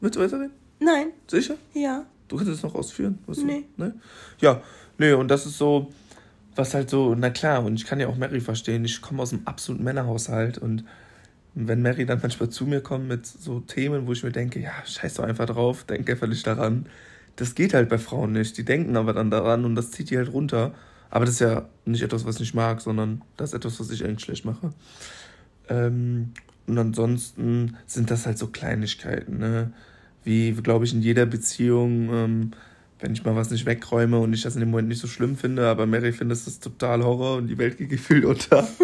Willst 0.00 0.16
du 0.16 0.20
weiterreden? 0.20 0.52
Nein. 0.78 1.08
Sicher? 1.26 1.54
Ja. 1.72 2.04
Du 2.28 2.36
könntest 2.36 2.58
es 2.58 2.62
noch 2.62 2.74
ausführen? 2.74 3.18
Was 3.26 3.38
nee. 3.38 3.64
Du, 3.76 3.84
ne? 3.84 3.94
Ja, 4.40 4.62
Nö, 4.98 5.14
und 5.16 5.28
das 5.28 5.46
ist 5.46 5.58
so, 5.58 5.92
was 6.54 6.74
halt 6.74 6.88
so, 6.88 7.14
na 7.14 7.30
klar, 7.30 7.64
und 7.64 7.74
ich 7.74 7.86
kann 7.86 8.00
ja 8.00 8.08
auch 8.08 8.16
Mary 8.16 8.40
verstehen, 8.40 8.84
ich 8.84 9.02
komme 9.02 9.22
aus 9.22 9.32
einem 9.32 9.42
absoluten 9.44 9.84
Männerhaushalt 9.84 10.58
und 10.58 10.84
wenn 11.54 11.82
Mary 11.82 12.04
dann 12.06 12.20
manchmal 12.20 12.50
zu 12.50 12.66
mir 12.66 12.80
kommt 12.80 13.08
mit 13.08 13.26
so 13.26 13.60
Themen, 13.60 14.06
wo 14.06 14.12
ich 14.12 14.22
mir 14.22 14.32
denke, 14.32 14.60
ja, 14.60 14.72
scheiß 14.84 15.14
doch 15.14 15.24
einfach 15.24 15.46
drauf, 15.46 15.84
denk 15.84 16.08
einfach 16.08 16.26
nicht 16.26 16.46
daran. 16.46 16.86
Das 17.36 17.54
geht 17.54 17.72
halt 17.72 17.88
bei 17.88 17.98
Frauen 17.98 18.32
nicht. 18.32 18.58
Die 18.58 18.64
denken 18.64 18.96
aber 18.96 19.14
dann 19.14 19.30
daran 19.30 19.64
und 19.64 19.74
das 19.74 19.90
zieht 19.90 20.10
die 20.10 20.18
halt 20.18 20.32
runter. 20.32 20.74
Aber 21.08 21.24
das 21.24 21.34
ist 21.34 21.40
ja 21.40 21.66
nicht 21.86 22.02
etwas, 22.02 22.26
was 22.26 22.40
ich 22.40 22.52
mag, 22.52 22.82
sondern 22.82 23.22
das 23.38 23.50
ist 23.50 23.54
etwas, 23.54 23.80
was 23.80 23.90
ich 23.90 24.04
eigentlich 24.04 24.24
schlecht 24.24 24.44
mache. 24.44 24.72
Ähm, 25.70 26.32
und 26.66 26.78
ansonsten 26.78 27.76
sind 27.86 28.10
das 28.10 28.26
halt 28.26 28.36
so 28.36 28.48
Kleinigkeiten, 28.48 29.38
ne? 29.38 29.72
Wie, 30.26 30.52
glaube 30.52 30.84
ich, 30.84 30.92
in 30.92 31.00
jeder 31.00 31.24
Beziehung. 31.24 32.10
Ähm, 32.12 32.50
wenn 33.00 33.12
ich 33.12 33.24
mal 33.24 33.36
was 33.36 33.50
nicht 33.50 33.66
wegräume 33.66 34.18
und 34.18 34.32
ich 34.32 34.42
das 34.42 34.54
in 34.54 34.60
dem 34.60 34.70
Moment 34.70 34.88
nicht 34.88 35.00
so 35.00 35.06
schlimm 35.06 35.36
finde, 35.36 35.68
aber 35.68 35.86
Mary 35.86 36.12
findet 36.12 36.46
das 36.46 36.60
total 36.60 37.04
Horror 37.04 37.36
und 37.36 37.48
die 37.48 37.58
Welt 37.58 37.78
geht 37.78 37.90
gefühlt 37.90 38.24
unter. 38.24 38.66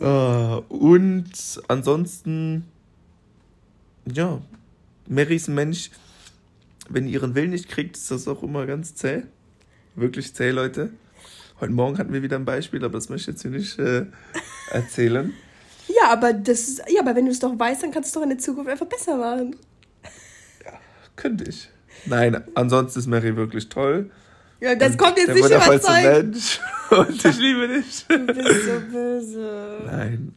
Ah, 0.00 0.62
und 0.68 1.30
ansonsten, 1.68 2.64
ja, 4.12 4.42
Mary 5.06 5.36
ist 5.36 5.48
ein 5.48 5.54
Mensch, 5.54 5.90
wenn 6.88 7.06
ihr 7.06 7.12
ihren 7.12 7.36
Willen 7.36 7.50
nicht 7.50 7.68
kriegt, 7.68 7.96
ist 7.96 8.10
das 8.10 8.26
auch 8.26 8.42
immer 8.42 8.66
ganz 8.66 8.96
zäh. 8.96 9.22
Wirklich 9.94 10.34
zäh, 10.34 10.50
Leute. 10.50 10.90
Heute 11.60 11.72
Morgen 11.72 11.98
hatten 11.98 12.12
wir 12.12 12.22
wieder 12.22 12.36
ein 12.36 12.44
Beispiel, 12.44 12.84
aber 12.84 12.94
das 12.94 13.08
möchte 13.08 13.30
ich 13.30 13.34
jetzt 13.36 13.42
hier 13.42 13.52
nicht 13.52 13.78
äh, 13.78 14.06
erzählen. 14.72 15.32
Ja, 15.88 16.10
aber 16.10 16.32
das 16.32 16.80
ja, 16.88 17.00
aber 17.00 17.14
wenn 17.14 17.26
du 17.26 17.30
es 17.30 17.40
doch 17.40 17.58
weißt, 17.58 17.82
dann 17.82 17.90
kannst 17.90 18.08
du 18.08 18.10
es 18.10 18.14
doch 18.14 18.22
in 18.22 18.30
der 18.30 18.38
Zukunft 18.38 18.70
einfach 18.70 18.86
besser 18.86 19.16
machen. 19.16 19.56
Könnte 21.16 21.44
ich. 21.44 21.68
Nein, 22.06 22.42
ansonsten 22.54 22.98
ist 22.98 23.06
Mary 23.06 23.36
wirklich 23.36 23.68
toll. 23.68 24.10
Ja, 24.60 24.74
das 24.74 24.92
und 24.92 24.98
kommt 24.98 25.18
jetzt 25.18 25.34
nicht 25.34 25.44
überzeugt. 25.44 26.04
Mensch 26.04 26.60
und 26.90 27.24
ich 27.24 27.38
liebe 27.38 27.68
dich. 27.68 28.06
Du 28.08 28.26
bist 28.26 28.64
so 28.64 28.80
böse. 28.90 29.78
Nein. 29.86 30.34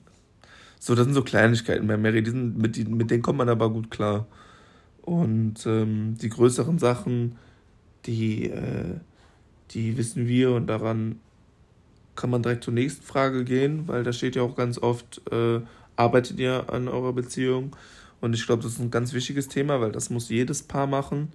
So, 0.79 0.95
das 0.95 1.05
sind 1.05 1.13
so 1.13 1.23
Kleinigkeiten 1.23 1.87
bei 1.87 1.97
Mary, 1.97 2.23
die 2.23 2.31
sind, 2.31 2.57
mit, 2.57 2.77
mit 2.87 3.11
denen 3.11 3.21
kommt 3.21 3.37
man 3.37 3.49
aber 3.49 3.69
gut 3.69 3.91
klar. 3.91 4.27
Und 5.01 5.65
ähm, 5.65 6.17
die 6.21 6.29
größeren 6.29 6.79
Sachen, 6.79 7.37
die, 8.05 8.49
äh, 8.49 8.95
die 9.71 9.97
wissen 9.97 10.27
wir 10.27 10.51
und 10.51 10.67
daran 10.67 11.19
kann 12.17 12.29
man 12.29 12.43
direkt 12.43 12.65
zur 12.65 12.73
nächsten 12.73 13.03
Frage 13.03 13.45
gehen, 13.45 13.87
weil 13.87 14.03
da 14.03 14.11
steht 14.11 14.35
ja 14.35 14.41
auch 14.41 14.55
ganz 14.55 14.77
oft, 14.77 15.21
äh, 15.31 15.61
arbeitet 15.95 16.39
ihr 16.39 16.65
an 16.69 16.89
eurer 16.89 17.13
Beziehung? 17.13 17.75
Und 18.19 18.33
ich 18.33 18.45
glaube, 18.45 18.63
das 18.63 18.73
ist 18.73 18.79
ein 18.79 18.91
ganz 18.91 19.13
wichtiges 19.13 19.47
Thema, 19.47 19.79
weil 19.79 19.91
das 19.93 20.09
muss 20.09 20.27
jedes 20.27 20.63
Paar 20.63 20.87
machen. 20.87 21.31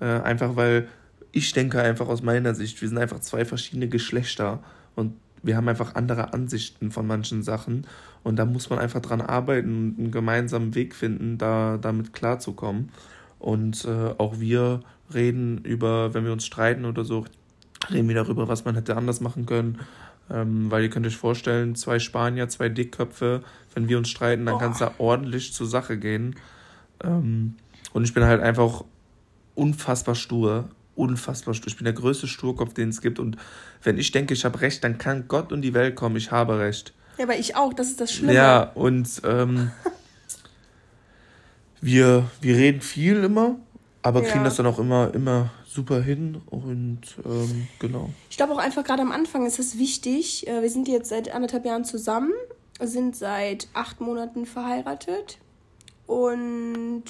Äh, 0.00 0.04
einfach 0.04 0.56
weil 0.56 0.88
ich 1.32 1.52
denke 1.52 1.80
einfach 1.80 2.08
aus 2.08 2.22
meiner 2.22 2.54
Sicht, 2.54 2.80
wir 2.80 2.88
sind 2.88 2.98
einfach 2.98 3.20
zwei 3.20 3.44
verschiedene 3.44 3.88
Geschlechter 3.88 4.62
und 4.94 5.14
wir 5.42 5.56
haben 5.56 5.68
einfach 5.68 5.94
andere 5.94 6.32
Ansichten 6.32 6.90
von 6.90 7.06
manchen 7.06 7.42
Sachen. 7.42 7.86
Und 8.24 8.36
da 8.36 8.44
muss 8.44 8.70
man 8.70 8.78
einfach 8.78 9.00
dran 9.00 9.20
arbeiten 9.20 9.68
und 9.68 9.98
einen 9.98 10.10
gemeinsamen 10.10 10.74
Weg 10.74 10.94
finden, 10.94 11.38
da 11.38 11.78
damit 11.78 12.12
klarzukommen. 12.12 12.90
Und 13.38 13.84
äh, 13.84 14.14
auch 14.18 14.40
wir 14.40 14.80
reden 15.14 15.58
über, 15.58 16.14
wenn 16.14 16.24
wir 16.24 16.32
uns 16.32 16.46
streiten 16.46 16.84
oder 16.84 17.04
so, 17.04 17.24
reden 17.90 18.08
wir 18.08 18.16
darüber, 18.16 18.48
was 18.48 18.64
man 18.64 18.74
hätte 18.74 18.96
anders 18.96 19.20
machen 19.20 19.46
können. 19.46 19.78
Ähm, 20.30 20.70
weil 20.70 20.82
ihr 20.82 20.90
könnt 20.90 21.06
euch 21.06 21.16
vorstellen, 21.16 21.76
zwei 21.76 21.98
Spanier, 21.98 22.48
zwei 22.48 22.68
Dickköpfe, 22.68 23.42
wenn 23.74 23.88
wir 23.88 23.98
uns 23.98 24.08
streiten, 24.08 24.46
dann 24.46 24.58
kann 24.58 24.72
es 24.72 24.78
da 24.78 24.94
ordentlich 24.98 25.52
zur 25.52 25.66
Sache 25.66 25.98
gehen. 25.98 26.34
Ähm, 27.04 27.54
und 27.92 28.04
ich 28.04 28.12
bin 28.12 28.24
halt 28.24 28.42
einfach 28.42 28.84
unfassbar 29.54 30.14
stur. 30.14 30.68
unfassbar 30.94 31.54
stur. 31.54 31.68
Ich 31.68 31.76
bin 31.76 31.84
der 31.84 31.92
größte 31.92 32.26
Sturkopf, 32.26 32.74
den 32.74 32.88
es 32.88 33.00
gibt. 33.00 33.18
Und 33.18 33.36
wenn 33.82 33.98
ich 33.98 34.10
denke, 34.10 34.34
ich 34.34 34.44
habe 34.44 34.60
recht, 34.60 34.82
dann 34.82 34.98
kann 34.98 35.28
Gott 35.28 35.52
und 35.52 35.62
die 35.62 35.74
Welt 35.74 35.94
kommen. 35.94 36.16
Ich 36.16 36.30
habe 36.32 36.58
recht. 36.58 36.92
Ja, 37.18 37.24
aber 37.24 37.36
ich 37.36 37.54
auch. 37.54 37.72
Das 37.72 37.88
ist 37.88 38.00
das 38.00 38.12
Schlimme. 38.12 38.34
Ja, 38.34 38.62
und 38.62 39.08
ähm, 39.24 39.70
wir, 41.80 42.24
wir 42.40 42.56
reden 42.56 42.80
viel 42.80 43.24
immer, 43.24 43.56
aber 44.02 44.22
kriegen 44.22 44.38
ja. 44.38 44.44
das 44.44 44.56
dann 44.56 44.66
auch 44.66 44.78
immer, 44.78 45.14
immer 45.14 45.50
super 45.76 46.02
hin. 46.02 46.40
Und 46.46 47.02
ähm, 47.24 47.68
genau. 47.78 48.10
Ich 48.28 48.36
glaube 48.36 48.52
auch 48.52 48.58
einfach 48.58 48.82
gerade 48.82 49.02
am 49.02 49.12
Anfang 49.12 49.46
ist 49.46 49.60
es 49.60 49.78
wichtig. 49.78 50.48
Äh, 50.48 50.62
wir 50.62 50.70
sind 50.70 50.88
jetzt 50.88 51.08
seit 51.08 51.32
anderthalb 51.32 51.64
Jahren 51.64 51.84
zusammen, 51.84 52.32
sind 52.80 53.14
seit 53.14 53.68
acht 53.74 54.00
Monaten 54.00 54.46
verheiratet. 54.46 55.38
Und 56.06 57.04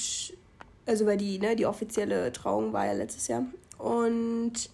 also 0.84 1.06
weil 1.06 1.16
die, 1.16 1.38
ne, 1.38 1.56
die 1.56 1.66
offizielle 1.66 2.32
Trauung 2.32 2.72
war 2.72 2.86
ja 2.86 2.92
letztes 2.92 3.28
Jahr. 3.28 3.44
Und 3.78 4.70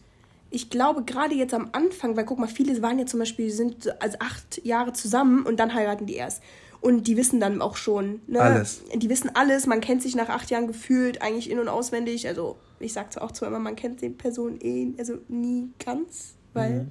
ich 0.50 0.68
glaube, 0.68 1.04
gerade 1.04 1.34
jetzt 1.34 1.54
am 1.54 1.70
Anfang, 1.72 2.16
weil 2.16 2.24
guck 2.24 2.38
mal, 2.38 2.48
viele 2.48 2.80
waren 2.82 2.98
ja 2.98 3.06
zum 3.06 3.20
Beispiel, 3.20 3.50
sind 3.50 4.02
also 4.02 4.18
acht 4.20 4.64
Jahre 4.64 4.92
zusammen 4.92 5.44
und 5.44 5.58
dann 5.58 5.72
heiraten 5.72 6.06
die 6.06 6.14
erst. 6.14 6.42
Und 6.82 7.06
die 7.06 7.16
wissen 7.16 7.38
dann 7.38 7.62
auch 7.62 7.76
schon, 7.76 8.20
ne? 8.26 8.40
Alles. 8.40 8.82
Die 8.92 9.08
wissen 9.08 9.30
alles, 9.34 9.66
man 9.66 9.80
kennt 9.80 10.02
sich 10.02 10.16
nach 10.16 10.28
acht 10.28 10.50
Jahren 10.50 10.66
gefühlt, 10.66 11.22
eigentlich 11.22 11.48
in- 11.48 11.60
und 11.60 11.68
auswendig. 11.68 12.26
Also, 12.26 12.56
ich 12.82 12.92
sag 12.92 13.12
zwar 13.12 13.24
auch 13.24 13.32
zwar 13.32 13.48
immer, 13.48 13.58
man 13.58 13.76
kennt 13.76 14.02
die 14.02 14.10
Person 14.10 14.58
eh, 14.60 14.92
also 14.98 15.18
nie 15.28 15.70
ganz, 15.84 16.34
weil 16.52 16.70
mhm. 16.70 16.90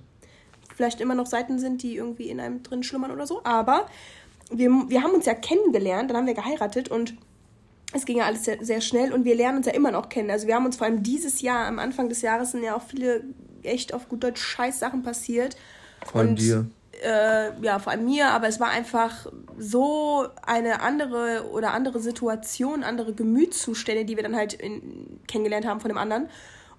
vielleicht 0.75 1.01
immer 1.01 1.15
noch 1.15 1.25
Seiten 1.25 1.60
sind, 1.60 1.84
die 1.84 1.95
irgendwie 1.95 2.30
in 2.30 2.39
einem 2.39 2.63
drin 2.63 2.84
schlummern 2.84 3.12
oder 3.12 3.27
so. 3.27 3.41
Aber 3.43 3.88
wir, 4.51 4.69
wir 4.88 5.04
haben 5.04 5.13
uns 5.13 5.25
ja 5.25 5.34
kennengelernt, 5.34 6.10
dann 6.10 6.17
haben 6.17 6.27
wir 6.27 6.34
geheiratet 6.34 6.89
und 6.89 7.15
es 7.93 8.06
ging 8.06 8.17
ja 8.17 8.25
alles 8.25 8.45
sehr, 8.45 8.63
sehr 8.63 8.82
schnell 8.82 9.12
und 9.12 9.25
wir 9.25 9.36
lernen 9.36 9.58
uns 9.58 9.67
ja 9.67 9.73
immer 9.73 9.91
noch 9.91 10.10
kennen. 10.10 10.30
Also 10.30 10.47
wir 10.47 10.56
haben 10.56 10.65
uns 10.65 10.77
vor 10.77 10.88
allem 10.88 11.04
dieses 11.04 11.41
Jahr, 11.41 11.67
am 11.67 11.80
Anfang 11.80 12.10
des 12.10 12.21
Jahres, 12.21 12.51
sind 12.51 12.63
ja 12.63 12.75
auch 12.75 12.84
viele 12.84 13.23
echt 13.63 13.93
auf 13.93 14.08
gut 14.08 14.23
Deutsch 14.23 14.41
scheiß 14.41 14.80
Sachen 14.80 15.04
passiert. 15.04 15.58
Und, 16.13 16.39
dir. 16.39 16.67
Äh, 17.02 17.60
ja, 17.64 17.80
vor 17.80 17.92
allem 17.92 18.06
mir, 18.06 18.28
aber 18.28 18.48
es 18.48 18.60
war 18.60 18.70
einfach 18.70 19.26
so 19.58 20.28
eine 20.46 20.82
andere 20.82 21.50
oder 21.52 21.74
andere 21.74 22.00
Situation, 22.00 22.84
andere 22.84 23.14
Gemütszustände, 23.14 24.06
die 24.06 24.16
wir 24.16 24.24
dann 24.24 24.36
halt 24.36 24.54
in, 24.54 25.20
kennengelernt 25.28 25.66
haben 25.66 25.80
von 25.80 25.90
dem 25.90 25.98
anderen. 25.98 26.30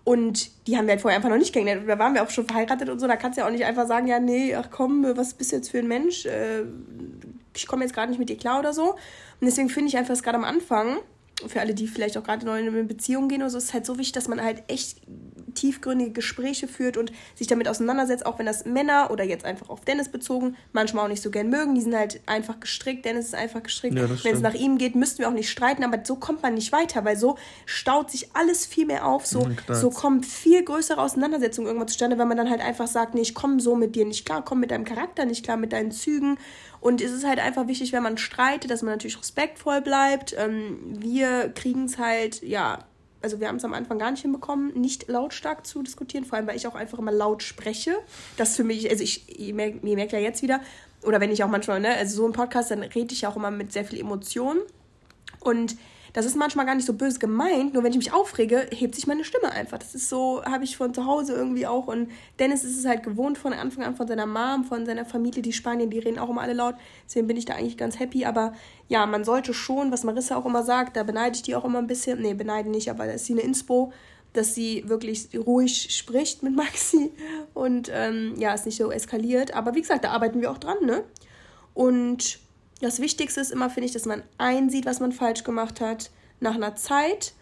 Und 0.05 0.51
die 0.67 0.77
haben 0.77 0.87
wir 0.87 0.93
halt 0.93 1.01
vorher 1.01 1.17
einfach 1.17 1.29
noch 1.29 1.39
nicht 1.39 1.53
kennengelernt. 1.53 1.89
Da 1.89 1.99
waren 1.99 2.15
wir 2.15 2.23
auch 2.23 2.31
schon 2.31 2.47
verheiratet 2.47 2.89
und 2.89 3.01
so. 3.01 3.07
Da 3.07 3.17
kannst 3.17 3.37
du 3.37 3.43
ja 3.43 3.49
auch 3.49 3.53
nicht 3.53 3.65
einfach 3.65 3.87
sagen, 3.87 4.07
ja, 4.07 4.21
nee, 4.21 4.55
ach 4.55 4.69
komm, 4.71 5.05
was 5.17 5.35
bist 5.35 5.53
du 5.53 5.57
jetzt 5.57 5.71
für 5.71 5.79
ein 5.79 5.89
Mensch? 5.89 6.27
Äh, 6.27 6.65
ich 7.57 7.67
komme 7.67 7.83
jetzt 7.83 7.95
gerade 7.95 8.11
nicht 8.11 8.19
mit 8.19 8.29
dir 8.29 8.37
klar 8.37 8.59
oder 8.59 8.73
so. 8.73 8.93
Und 8.93 9.47
deswegen 9.47 9.69
finde 9.69 9.89
ich 9.89 9.97
einfach, 9.97 10.13
dass 10.13 10.23
gerade 10.23 10.39
am 10.39 10.45
Anfang, 10.45 10.99
für 11.47 11.61
alle, 11.61 11.75
die 11.75 11.87
vielleicht 11.87 12.17
auch 12.17 12.25
gerade 12.25 12.47
neu 12.47 12.61
in 12.61 12.69
eine 12.69 12.85
Beziehung 12.85 13.29
gehen 13.29 13.43
oder 13.43 13.51
so, 13.51 13.59
ist 13.59 13.75
halt 13.75 13.87
so 13.87 13.99
wichtig, 13.99 14.13
dass 14.13 14.29
man 14.29 14.43
halt 14.43 14.63
echt 14.69 15.01
tiefgründige 15.55 16.12
Gespräche 16.12 16.69
führt 16.69 16.97
und 16.97 17.12
sich 17.35 17.47
damit 17.47 17.69
auseinandersetzt, 17.69 18.27
auch 18.27 18.38
wenn 18.38 18.47
das 18.47 18.65
Männer 18.65 19.11
oder 19.11 19.25
jetzt 19.25 19.45
einfach 19.45 19.69
auf 19.69 19.83
Dennis 19.85 20.09
bezogen 20.09 20.57
manchmal 20.73 21.05
auch 21.05 21.09
nicht 21.09 21.23
so 21.23 21.31
gern 21.31 21.49
mögen. 21.49 21.75
Die 21.75 21.81
sind 21.81 21.95
halt 21.95 22.21
einfach 22.27 22.61
gestrickt. 22.61 23.05
Dennis 23.05 23.27
ist 23.27 23.35
einfach 23.35 23.62
gestrickt. 23.62 23.97
Ja, 23.97 24.09
wenn 24.25 24.35
es 24.35 24.41
nach 24.41 24.55
ihm 24.55 24.79
geht, 24.79 24.95
müssten 24.95 25.19
wir 25.21 25.29
auch 25.29 25.33
nicht 25.33 25.51
streiten, 25.51 25.85
aber 25.85 25.99
so 26.05 26.17
kommt 26.17 26.43
man 26.43 26.55
nicht 26.55 26.73
weiter, 26.73 27.05
weil 27.05 27.17
so 27.17 27.37
staut 27.67 28.11
sich 28.11 28.35
alles 28.35 28.67
viel 28.67 28.87
mehr 28.87 29.07
auf. 29.07 29.27
So, 29.27 29.49
so 29.69 29.91
kommen 29.91 30.23
viel 30.23 30.65
größere 30.65 31.01
Auseinandersetzungen 31.01 31.67
irgendwann 31.67 31.88
zustande, 31.88 32.19
wenn 32.19 32.29
man 32.29 32.37
dann 32.37 32.51
halt 32.51 32.61
einfach 32.61 32.87
sagt, 32.87 33.15
nee, 33.15 33.23
ich 33.23 33.35
komme 33.35 33.61
so 33.61 33.77
mit 33.77 33.95
dir 33.95 34.05
nicht 34.05 34.25
klar, 34.25 34.45
komm 34.45 34.61
mit 34.61 34.71
deinem 34.71 34.85
Charakter 34.85 35.25
nicht 35.25 35.45
klar, 35.45 35.57
mit 35.57 35.73
deinen 35.73 35.93
Zügen. 35.93 36.38
Und 36.81 37.01
es 37.01 37.12
ist 37.12 37.25
halt 37.25 37.38
einfach 37.38 37.69
wichtig, 37.69 37.93
wenn 37.93 38.03
man 38.03 38.19
streitet, 38.19 38.71
dass 38.71 38.83
man 38.83 38.95
natürlich 38.95 39.19
respektvoll 39.19 39.81
bleibt. 39.83 40.35
Ähm, 40.37 40.79
wir 40.83 41.51
kriegen 41.51 41.85
es 41.85 41.97
halt, 41.99 42.43
ja, 42.43 42.81
also 43.23 43.41
wir 43.41 43.49
haben 43.49 43.57
es 43.57 43.65
am 43.65 43.75
Anfang 43.75 43.99
gar 43.99 44.11
nicht 44.11 44.23
hinbekommen, 44.23 44.79
nicht 44.79 45.09
lautstark 45.09 45.67
zu 45.67 45.83
diskutieren, 45.83 46.25
vor 46.25 46.39
allem 46.39 46.47
weil 46.47 46.57
ich 46.57 46.67
auch 46.67 46.75
einfach 46.75 46.99
immer 46.99 47.13
laut 47.13 47.43
spreche. 47.43 47.95
Das 48.37 48.57
für 48.57 48.65
mich, 48.65 48.91
also 48.91 49.03
ich, 49.03 49.39
ihr 49.39 49.55
merkt, 49.55 49.85
ihr 49.85 49.97
merkt 49.97 50.13
ja 50.13 50.19
jetzt 50.19 50.43
wieder, 50.43 50.61
oder 51.03 51.21
wenn 51.21 51.31
ich 51.31 51.43
auch 51.43 51.49
manchmal, 51.49 51.81
ne, 51.81 51.95
also 51.97 52.17
so 52.17 52.27
im 52.27 52.33
Podcast, 52.33 52.71
dann 52.71 52.83
rede 52.83 53.13
ich 53.13 53.27
auch 53.27 53.37
immer 53.37 53.51
mit 53.51 53.73
sehr 53.73 53.85
viel 53.85 54.01
Emotion. 54.01 54.59
Und 55.41 55.77
das 56.12 56.27
ist 56.27 56.37
manchmal 56.37 56.66
gar 56.66 56.75
nicht 56.75 56.87
so 56.87 56.92
böse 56.92 57.18
gemeint, 57.18 57.72
nur 57.72 57.83
wenn 57.83 57.92
ich 57.92 57.98
mich 57.98 58.12
aufrege, 58.12 58.66
hebt 58.70 58.94
sich 58.94 59.07
meine 59.07 59.25
Stimme 59.25 59.51
einfach. 59.51 59.79
Das 59.79 59.94
ist 59.94 60.09
so, 60.11 60.44
habe 60.44 60.64
ich 60.64 60.77
von 60.77 60.92
zu 60.92 61.07
Hause 61.07 61.33
irgendwie 61.33 61.66
auch. 61.66 61.87
Und 61.87 62.11
Dennis 62.38 62.64
ist 62.64 62.79
es 62.79 62.85
halt 62.85 63.03
gewohnt 63.03 63.38
von 63.38 63.53
Anfang 63.53 63.85
an 63.85 63.96
von 63.96 64.07
seiner 64.07 64.27
Mom, 64.27 64.64
von 64.64 64.85
seiner 64.85 65.07
Familie, 65.07 65.40
die 65.40 65.53
Spanier, 65.53 65.87
die 65.87 65.98
reden 65.98 66.18
auch 66.18 66.29
immer 66.29 66.42
alle 66.42 66.53
laut. 66.53 66.75
Deswegen 67.07 67.27
bin 67.27 67.37
ich 67.38 67.46
da 67.46 67.55
eigentlich 67.55 67.79
ganz 67.79 67.98
happy. 67.98 68.27
Aber 68.27 68.53
ja, 68.88 69.07
man 69.07 69.25
sollte 69.25 69.55
schon, 69.55 69.90
was 69.90 70.05
Marissa 70.05 70.37
auch 70.37 70.44
immer 70.44 70.62
sagt, 70.62 70.96
da 70.96 71.03
beneide 71.03 71.37
ich 71.37 71.42
die 71.42 71.57
auch 71.57 71.64
immer 71.64 71.79
ein 71.79 71.87
bisschen. 71.87 72.20
Nee, 72.20 72.35
beneide 72.35 72.68
nicht, 72.68 72.90
aber 72.90 73.07
da 73.07 73.12
ist 73.12 73.27
sie 73.27 73.33
eine 73.33 73.42
Inspo 73.42 73.92
dass 74.35 74.55
sie 74.55 74.88
wirklich 74.88 75.29
ruhig 75.35 75.94
spricht 75.94 76.42
mit 76.42 76.57
Maxi 76.57 77.11
und 77.53 77.90
ähm, 77.92 78.35
ja, 78.38 78.55
es 78.55 78.64
nicht 78.64 78.79
so 78.79 78.90
eskaliert. 78.90 79.55
Aber 79.55 79.75
wie 79.75 79.83
gesagt, 79.83 80.05
da 80.05 80.11
arbeiten 80.11 80.40
wir 80.40 80.51
auch 80.51 80.57
dran, 80.57 80.79
ne? 80.87 81.05
Und 81.75 82.38
das 82.83 83.01
Wichtigste 83.01 83.40
ist 83.40 83.53
immer, 83.53 83.71
finde 83.71 83.87
ich, 83.87 83.92
dass 83.92 84.07
man 84.07 84.23
einsieht, 84.38 84.85
was 84.87 85.01
man 85.01 85.12
falsch 85.12 85.45
gemacht 85.45 85.81
hat, 85.81 86.11
nach 86.40 86.57
einer 86.57 86.77
Zeit. 86.77 87.33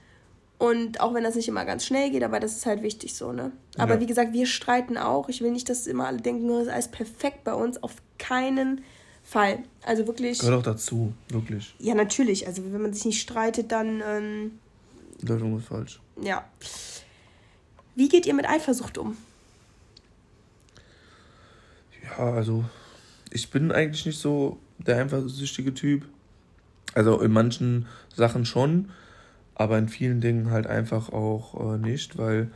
Und 0.59 1.01
auch 1.01 1.15
wenn 1.15 1.25
das 1.25 1.35
nicht 1.35 1.49
immer 1.49 1.65
ganz 1.65 1.87
schnell 1.87 2.11
geht, 2.11 2.23
aber 2.23 2.39
das 2.39 2.55
ist 2.55 2.67
halt 2.67 2.83
wichtig 2.83 3.15
so, 3.15 3.33
ne? 3.33 3.51
Aber 3.79 3.95
ja. 3.95 4.01
wie 4.01 4.07
gesagt, 4.07 4.35
wir 4.35 4.45
streiten 4.45 4.99
auch. 4.99 5.31
Ich 5.31 5.41
will 5.41 5.51
nicht, 5.51 5.71
dass 5.71 5.87
immer 5.87 6.07
alle 6.07 6.19
denken, 6.19 6.47
das 6.49 6.65
ist 6.65 6.69
alles 6.69 6.89
perfekt 6.89 7.45
bei 7.45 7.55
uns. 7.55 7.83
Auf 7.83 7.95
keinen 8.19 8.85
Fall. 9.25 9.61
Also 9.87 10.07
wirklich. 10.07 10.39
Gehört 10.39 10.59
auch 10.59 10.63
dazu, 10.63 11.15
wirklich. 11.31 11.75
Ja, 11.79 11.95
natürlich. 11.95 12.47
Also 12.47 12.63
wenn 12.71 12.83
man 12.83 12.93
sich 12.93 13.07
nicht 13.07 13.23
streitet, 13.23 13.73
dann. 13.73 14.03
Ähm, 14.07 14.59
Läuft 15.23 15.41
irgendwas 15.41 15.65
falsch. 15.65 16.01
Ja. 16.21 16.45
Wie 17.95 18.11
geht 18.11 18.27
ihr 18.27 18.35
mit 18.35 18.47
Eifersucht 18.47 18.99
um? 18.99 19.17
Ja, 22.05 22.35
also 22.35 22.65
ich 23.31 23.51
bin 23.51 23.73
eigentlich 23.73 24.05
nicht 24.05 24.19
so 24.19 24.59
der 24.87 24.99
eifersüchtige 24.99 25.75
Typ. 25.75 26.07
Also 26.95 27.21
in 27.21 27.33
manchen 27.33 27.87
Sachen 28.15 28.45
schon, 28.45 28.91
aber 29.55 29.79
in 29.79 29.89
vielen 29.89 30.21
Dingen 30.21 30.51
halt 30.51 30.67
einfach 30.67 31.11
auch 31.13 31.75
äh, 31.75 31.79
nicht, 31.79 32.19
weil 32.19 32.51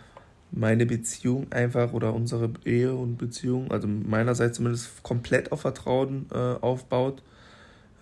meine 0.50 0.86
Beziehung 0.86 1.52
einfach 1.52 1.92
oder 1.92 2.14
unsere 2.14 2.50
Ehe 2.64 2.94
und 2.94 3.16
Beziehung, 3.16 3.70
also 3.70 3.88
meinerseits 3.88 4.56
zumindest 4.56 5.02
komplett 5.02 5.52
auf 5.52 5.60
Vertrauen 5.60 6.26
äh, 6.32 6.36
aufbaut. 6.36 7.22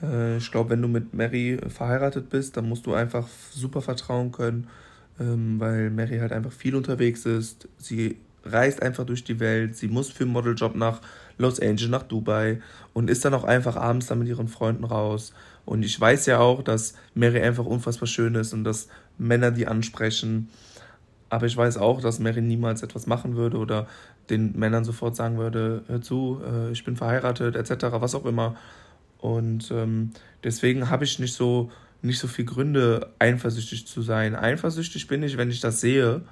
Äh, 0.03 0.37
ich 0.37 0.51
glaube, 0.51 0.71
wenn 0.71 0.83
du 0.83 0.89
mit 0.89 1.15
Mary 1.15 1.59
verheiratet 1.69 2.31
bist, 2.31 2.57
dann 2.57 2.69
musst 2.69 2.87
du 2.87 2.95
einfach 2.95 3.27
super 3.51 3.81
vertrauen 3.83 4.33
können, 4.33 4.69
ähm, 5.21 5.59
weil 5.61 5.91
Mary 5.91 6.19
halt 6.19 6.33
einfach 6.33 6.53
viel 6.53 6.75
unterwegs 6.75 7.27
ist. 7.27 7.69
Sie 7.79 8.17
reist 8.45 8.83
einfach 8.83 9.05
durch 9.05 9.25
die 9.25 9.41
Welt, 9.41 9.77
sie 9.77 9.89
muss 9.89 10.11
für 10.11 10.25
einen 10.25 10.33
Modeljob 10.33 10.75
nach 10.75 11.01
Los 11.39 11.61
Angeles, 11.61 11.91
nach 11.91 12.03
Dubai 12.03 12.61
und 12.93 13.11
ist 13.11 13.25
dann 13.25 13.35
auch 13.35 13.45
einfach 13.45 13.77
abends 13.77 14.07
dann 14.07 14.19
mit 14.19 14.29
ihren 14.29 14.49
Freunden 14.49 14.85
raus. 14.85 15.33
Und 15.65 15.85
ich 15.85 16.01
weiß 16.01 16.27
ja 16.27 16.39
auch, 16.39 16.63
dass 16.63 16.95
Mary 17.15 17.41
einfach 17.41 17.67
unfassbar 17.67 18.07
schön 18.07 18.35
ist 18.35 18.53
und 18.53 18.65
dass 18.65 18.89
Männer 19.19 19.51
die 19.51 19.67
ansprechen. 19.67 20.49
Aber 21.29 21.47
ich 21.47 21.57
weiß 21.57 21.79
auch, 21.79 22.01
dass 22.01 22.19
Mary 22.19 22.43
niemals 22.43 22.83
etwas 22.83 23.07
machen 23.07 23.37
würde 23.37 23.59
oder 23.59 23.87
den 24.31 24.59
Männern 24.59 24.85
sofort 24.85 25.17
sagen 25.17 25.39
würde, 25.39 25.83
hör 25.87 26.03
zu, 26.03 26.41
äh, 26.45 26.73
ich 26.73 26.85
bin 26.85 26.97
verheiratet, 26.97 27.57
etc., 27.57 27.87
was 27.93 28.15
auch 28.15 28.27
immer. 28.27 28.57
Und 29.19 29.71
ähm, 29.71 30.11
deswegen 30.45 30.91
habe 30.91 31.05
ich 31.05 31.19
nicht 31.19 31.35
so, 31.35 31.71
nicht 32.03 32.19
so 32.19 32.29
viel 32.29 32.45
Gründe, 32.45 33.13
eifersüchtig 33.19 33.87
zu 33.87 34.03
sein. 34.03 34.35
Eifersüchtig 34.35 35.07
bin 35.07 35.23
ich, 35.23 35.37
wenn 35.37 35.51
ich 35.51 35.61
das 35.61 35.81
sehe 35.81 36.23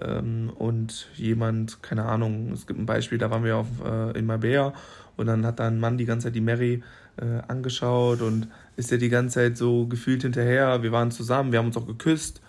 ähm, 0.00 0.50
und 0.56 1.08
jemand, 1.14 1.82
keine 1.82 2.04
Ahnung, 2.04 2.52
es 2.52 2.66
gibt 2.66 2.78
ein 2.78 2.86
Beispiel, 2.86 3.18
da 3.18 3.30
waren 3.30 3.44
wir 3.44 3.56
auf, 3.56 3.66
äh, 3.84 4.18
in 4.18 4.26
Marbella 4.26 4.72
und 5.16 5.26
dann 5.26 5.44
hat 5.44 5.58
da 5.58 5.66
ein 5.66 5.80
Mann 5.80 5.98
die 5.98 6.04
ganze 6.04 6.26
Zeit 6.26 6.34
die 6.34 6.40
Mary 6.40 6.82
äh, 7.16 7.42
angeschaut 7.48 8.22
und 8.22 8.48
ist 8.76 8.90
ja 8.90 8.96
die 8.96 9.08
ganze 9.08 9.34
Zeit 9.34 9.56
so 9.56 9.86
gefühlt 9.86 10.22
hinterher. 10.22 10.82
Wir 10.82 10.92
waren 10.92 11.10
zusammen, 11.10 11.52
wir 11.52 11.58
haben 11.58 11.66
uns 11.66 11.76
auch 11.76 11.86
geküsst 11.86 12.40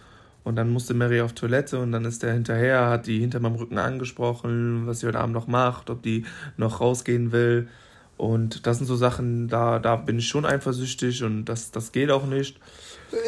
und 0.43 0.55
dann 0.55 0.69
musste 0.69 0.93
Mary 0.93 1.21
auf 1.21 1.33
Toilette 1.33 1.79
und 1.79 1.91
dann 1.91 2.05
ist 2.05 2.23
der 2.23 2.33
hinterher, 2.33 2.89
hat 2.89 3.07
die 3.07 3.19
hinter 3.19 3.39
meinem 3.39 3.55
Rücken 3.55 3.77
angesprochen, 3.77 4.85
was 4.85 4.99
sie 4.99 5.07
heute 5.07 5.19
Abend 5.19 5.33
noch 5.33 5.47
macht, 5.47 5.89
ob 5.89 6.03
die 6.03 6.25
noch 6.57 6.81
rausgehen 6.81 7.31
will. 7.31 7.67
Und 8.17 8.67
das 8.67 8.77
sind 8.77 8.85
so 8.85 8.95
Sachen, 8.95 9.47
da, 9.47 9.79
da 9.79 9.95
bin 9.95 10.19
ich 10.19 10.27
schon 10.27 10.45
eifersüchtig 10.45 11.23
und 11.23 11.45
das, 11.45 11.71
das 11.71 11.91
geht 11.91 12.11
auch 12.11 12.25
nicht 12.25 12.59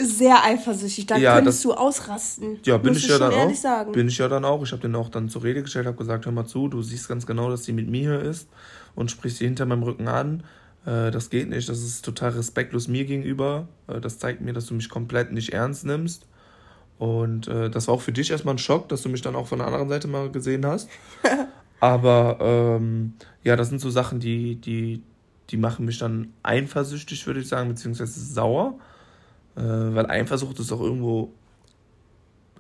sehr 0.01 0.43
eifersüchtig. 0.43 1.05
Da 1.07 1.17
ja, 1.17 1.35
könntest 1.35 1.59
das, 1.65 1.71
du 1.71 1.73
ausrasten. 1.73 2.59
Ja, 2.63 2.77
bin 2.77 2.93
ich 2.93 3.07
ja 3.07 3.17
dann 3.17 3.33
auch. 3.33 3.53
Sagen. 3.53 3.91
Bin 3.91 4.07
ich 4.07 4.17
ja 4.17 4.27
dann 4.27 4.45
auch. 4.45 4.63
Ich 4.63 4.71
habe 4.71 4.81
den 4.81 4.95
auch 4.95 5.09
dann 5.09 5.29
zur 5.29 5.43
Rede 5.43 5.61
gestellt, 5.61 5.85
habe 5.85 5.97
gesagt, 5.97 6.25
hör 6.25 6.31
mal 6.31 6.45
zu, 6.45 6.67
du 6.67 6.81
siehst 6.81 7.07
ganz 7.07 7.25
genau, 7.25 7.49
dass 7.49 7.63
sie 7.63 7.73
mit 7.73 7.89
mir 7.89 8.17
hier 8.17 8.21
ist 8.21 8.47
und 8.95 9.11
sprichst 9.11 9.39
sie 9.39 9.45
hinter 9.45 9.65
meinem 9.65 9.83
Rücken 9.83 10.07
an. 10.07 10.43
Äh, 10.85 11.11
das 11.11 11.29
geht 11.29 11.49
nicht. 11.49 11.69
Das 11.69 11.81
ist 11.81 12.03
total 12.03 12.31
respektlos 12.31 12.87
mir 12.87 13.05
gegenüber. 13.05 13.67
Äh, 13.87 14.01
das 14.01 14.19
zeigt 14.19 14.41
mir, 14.41 14.53
dass 14.53 14.65
du 14.67 14.73
mich 14.73 14.89
komplett 14.89 15.31
nicht 15.31 15.53
ernst 15.53 15.85
nimmst. 15.85 16.27
Und 16.97 17.47
äh, 17.47 17.69
das 17.69 17.87
war 17.87 17.95
auch 17.95 18.01
für 18.01 18.11
dich 18.11 18.29
erstmal 18.31 18.55
ein 18.55 18.59
Schock, 18.59 18.89
dass 18.89 19.01
du 19.01 19.09
mich 19.09 19.21
dann 19.21 19.35
auch 19.35 19.47
von 19.47 19.59
der 19.59 19.67
anderen 19.67 19.89
Seite 19.89 20.07
mal 20.07 20.29
gesehen 20.31 20.65
hast. 20.65 20.89
Aber 21.79 22.37
ähm, 22.39 23.13
ja, 23.43 23.55
das 23.55 23.69
sind 23.69 23.81
so 23.81 23.89
Sachen, 23.89 24.19
die, 24.19 24.55
die, 24.55 25.01
die 25.49 25.57
machen 25.57 25.85
mich 25.85 25.97
dann 25.97 26.31
eifersüchtig, 26.43 27.25
würde 27.25 27.39
ich 27.39 27.47
sagen, 27.47 27.69
beziehungsweise 27.69 28.19
sauer. 28.19 28.75
Äh, 29.61 29.95
weil 29.95 30.09
Eifersucht 30.09 30.59
ist 30.59 30.71
auch 30.71 30.81
irgendwo 30.81 31.31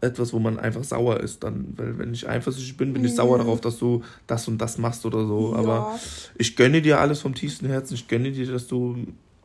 etwas, 0.01 0.33
wo 0.33 0.39
man 0.39 0.59
einfach 0.59 0.83
sauer 0.83 1.19
ist 1.19 1.43
dann. 1.43 1.73
Weil 1.77 1.97
wenn 1.99 2.13
ich 2.13 2.27
eifersüchtig 2.27 2.75
bin, 2.77 2.93
bin 2.93 3.05
ich 3.05 3.11
Mhm. 3.11 3.15
sauer 3.17 3.37
darauf, 3.37 3.61
dass 3.61 3.77
du 3.77 4.03
das 4.27 4.47
und 4.47 4.57
das 4.59 4.77
machst 4.77 5.05
oder 5.05 5.25
so. 5.25 5.51
Ja. 5.53 5.59
Aber 5.59 5.99
ich 6.37 6.55
gönne 6.55 6.81
dir 6.81 6.99
alles 6.99 7.21
vom 7.21 7.35
tiefsten 7.35 7.67
Herzen. 7.67 7.93
Ich 7.93 8.07
gönne 8.07 8.31
dir, 8.31 8.51
dass 8.51 8.67
du 8.67 8.97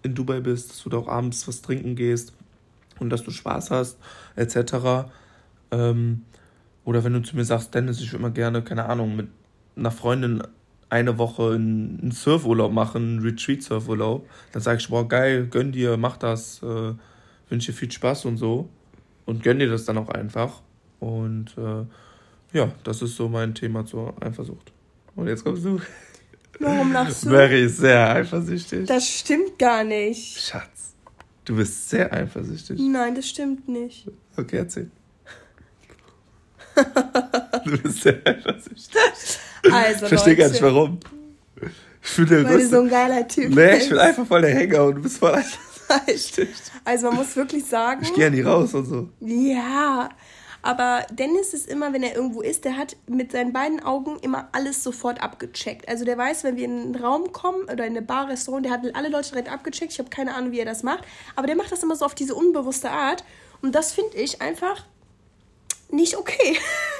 in 0.02 0.14
Dubai 0.14 0.40
bist, 0.40 0.70
dass 0.70 0.82
du 0.82 0.88
da 0.90 0.96
auch 0.98 1.08
abends 1.08 1.46
was 1.46 1.60
trinken 1.62 1.94
gehst 1.96 2.32
und 2.98 3.10
dass 3.10 3.22
du 3.22 3.30
Spaß 3.30 3.70
hast, 3.70 3.98
etc. 4.36 5.10
Ähm, 5.72 6.22
oder 6.84 7.04
wenn 7.04 7.12
du 7.12 7.22
zu 7.22 7.36
mir 7.36 7.44
sagst, 7.44 7.74
Dennis, 7.74 8.00
ich 8.00 8.12
würde 8.12 8.22
mal 8.22 8.32
gerne, 8.32 8.62
keine 8.62 8.86
Ahnung, 8.86 9.16
mit 9.16 9.28
einer 9.76 9.90
Freundin 9.90 10.42
eine 10.88 11.18
Woche 11.18 11.50
einen 11.54 11.98
einen 12.00 12.12
Surfurlaub 12.12 12.72
machen, 12.72 13.02
einen 13.02 13.18
Retreat-Surfurlaub, 13.20 14.26
dann 14.52 14.62
sage 14.62 14.78
ich, 14.78 14.88
boah, 14.88 15.06
geil, 15.06 15.48
gönn 15.50 15.72
dir, 15.72 15.96
mach 15.96 16.16
das, 16.16 16.62
äh, 16.62 16.92
wünsche 17.48 17.72
dir 17.72 17.78
viel 17.78 17.90
Spaß 17.90 18.24
und 18.26 18.36
so. 18.36 18.68
Und 19.24 19.42
gönn 19.42 19.58
dir 19.58 19.68
das 19.68 19.84
dann 19.84 19.98
auch 19.98 20.08
einfach. 20.08 20.62
Und 21.00 21.56
äh, 21.58 21.84
ja, 22.56 22.72
das 22.84 23.02
ist 23.02 23.16
so 23.16 23.28
mein 23.28 23.54
Thema 23.54 23.84
zur 23.84 24.14
Eifersucht. 24.22 24.72
Und 25.16 25.26
jetzt 25.28 25.44
kommst 25.44 25.64
du. 25.64 25.80
Warum 26.60 26.92
lachst 26.92 27.24
du? 27.24 27.30
Mary 27.30 27.64
ist 27.64 27.78
sehr 27.78 28.08
eifersüchtig. 28.14 28.86
Das 28.86 29.06
stimmt 29.06 29.58
gar 29.58 29.84
nicht. 29.84 30.38
Schatz, 30.38 30.94
du 31.44 31.56
bist 31.56 31.90
sehr 31.90 32.12
eifersüchtig. 32.12 32.78
Nein, 32.80 33.14
das 33.14 33.28
stimmt 33.28 33.68
nicht. 33.68 34.08
Okay, 34.36 34.56
erzähl. 34.58 34.90
du 37.64 37.78
bist 37.82 38.02
sehr 38.02 38.20
eifersüchtig. 38.24 38.96
Also, 39.70 40.04
Ich 40.04 40.08
verstehe 40.08 40.36
gar 40.36 40.48
nicht 40.48 40.62
warum. 40.62 41.00
Ich 42.02 42.16
bin 42.16 42.26
der 42.26 42.44
Weil 42.44 42.58
du 42.58 42.68
so 42.68 42.80
ein 42.80 42.88
geiler 42.88 43.26
Typ 43.26 43.50
Nee, 43.54 43.72
ich 43.72 43.78
bist. 43.78 43.88
bin 43.90 43.98
einfach 43.98 44.26
voll 44.26 44.42
der 44.42 44.54
Hänger 44.54 44.84
und 44.84 44.94
du 44.96 45.02
bist 45.02 45.18
voll 45.18 45.32
eifersüchtig. 45.34 45.75
Also 46.84 47.08
man 47.08 47.16
muss 47.16 47.36
wirklich 47.36 47.64
sagen, 47.64 48.02
Ich 48.02 48.14
gehe 48.14 48.24
ja 48.24 48.30
nie 48.30 48.42
raus 48.42 48.74
und 48.74 48.86
so. 48.86 49.08
ja, 49.20 50.08
aber 50.62 51.06
Dennis 51.12 51.54
ist 51.54 51.68
immer, 51.68 51.92
wenn 51.92 52.02
er 52.02 52.16
irgendwo 52.16 52.40
ist, 52.40 52.64
der 52.64 52.76
hat 52.76 52.96
mit 53.06 53.30
seinen 53.30 53.52
beiden 53.52 53.80
Augen 53.84 54.18
immer 54.20 54.48
alles 54.50 54.82
sofort 54.82 55.22
abgecheckt. 55.22 55.88
Also 55.88 56.04
der 56.04 56.18
weiß, 56.18 56.42
wenn 56.42 56.56
wir 56.56 56.64
in 56.64 56.80
einen 56.80 56.96
Raum 56.96 57.30
kommen 57.32 57.62
oder 57.64 57.86
in 57.86 57.96
eine 57.96 58.02
Bar, 58.02 58.28
Restaurant, 58.28 58.64
der 58.64 58.72
hat 58.72 58.80
alle 58.94 59.08
Leute 59.08 59.30
direkt 59.30 59.50
abgecheckt. 59.50 59.92
Ich 59.92 59.98
habe 60.00 60.10
keine 60.10 60.34
Ahnung, 60.34 60.50
wie 60.50 60.58
er 60.58 60.64
das 60.64 60.82
macht, 60.82 61.04
aber 61.36 61.46
der 61.46 61.54
macht 61.54 61.70
das 61.70 61.84
immer 61.84 61.94
so 61.94 62.04
auf 62.04 62.16
diese 62.16 62.34
unbewusste 62.34 62.90
Art 62.90 63.22
und 63.62 63.76
das 63.76 63.92
finde 63.92 64.16
ich 64.16 64.42
einfach 64.42 64.84
nicht 65.90 66.16
okay. 66.16 66.56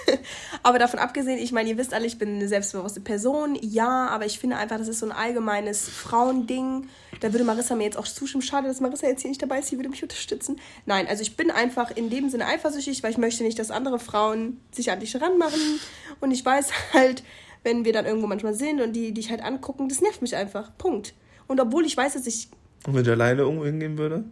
aber 0.62 0.78
davon 0.78 0.99
abgesehen, 0.99 1.39
ich 1.39 1.53
meine, 1.53 1.70
ihr 1.70 1.78
wisst 1.78 1.95
alle, 1.95 2.07
ich 2.07 2.18
bin 2.18 2.37
eine 2.37 2.49
selbstbewusste 2.49 3.01
Person, 3.01 3.59
ja, 3.61 4.09
aber 4.09 4.26
ich 4.26 4.39
finde 4.39 4.57
einfach, 4.57 4.78
das 4.78 4.89
ist 4.89 5.01
so 5.01 5.07
ein 5.07 5.12
allgemeines 5.12 5.89
Frauending. 5.89 6.89
Da 7.20 7.32
würde 7.32 7.45
Marissa 7.45 7.74
mir 7.74 7.84
jetzt 7.84 7.99
auch 7.99 8.07
zustimmen. 8.07 8.43
Schade, 8.43 8.68
dass 8.68 8.80
Marissa 8.80 9.07
jetzt 9.07 9.22
hier 9.22 9.30
nicht 9.30 9.43
dabei 9.43 9.59
ist, 9.59 9.68
sie 9.68 9.76
würde 9.76 9.89
mich 9.89 10.03
unterstützen. 10.03 10.61
Nein, 10.84 11.07
also 11.09 11.22
ich 11.22 11.37
bin 11.37 11.51
einfach 11.51 11.91
in 11.91 12.11
dem 12.11 12.28
Sinne 12.28 12.47
eifersüchtig, 12.47 13.03
weil 13.03 13.11
ich 13.11 13.18
möchte 13.18 13.43
nicht, 13.43 13.59
dass 13.59 13.70
andere 13.70 13.99
Frauen 13.99 14.61
sich 14.70 14.91
an 14.91 15.01
dich 15.01 15.20
ranmachen. 15.20 15.80
Und 16.20 16.30
ich 16.30 16.45
weiß 16.45 16.70
halt, 16.93 17.22
wenn 17.64 17.84
wir 17.84 17.93
dann 17.93 18.07
irgendwo 18.07 18.26
manchmal 18.26 18.55
sind 18.55 18.80
und 18.80 18.93
die 18.93 19.12
dich 19.12 19.30
halt 19.30 19.43
angucken, 19.43 19.89
das 19.89 20.01
nervt 20.01 20.22
mich 20.22 20.37
einfach. 20.37 20.70
Punkt. 20.78 21.14
Und 21.49 21.61
obwohl 21.61 21.84
ich 21.84 21.97
weiß, 21.97 22.14
dass 22.14 22.26
ich 22.26 22.49
Und 22.87 22.95
wenn 22.95 23.03
ich 23.03 23.11
alleine 23.11 23.43
irgendwo 23.43 23.64
hingehen 23.64 23.99
würde? 23.99 24.24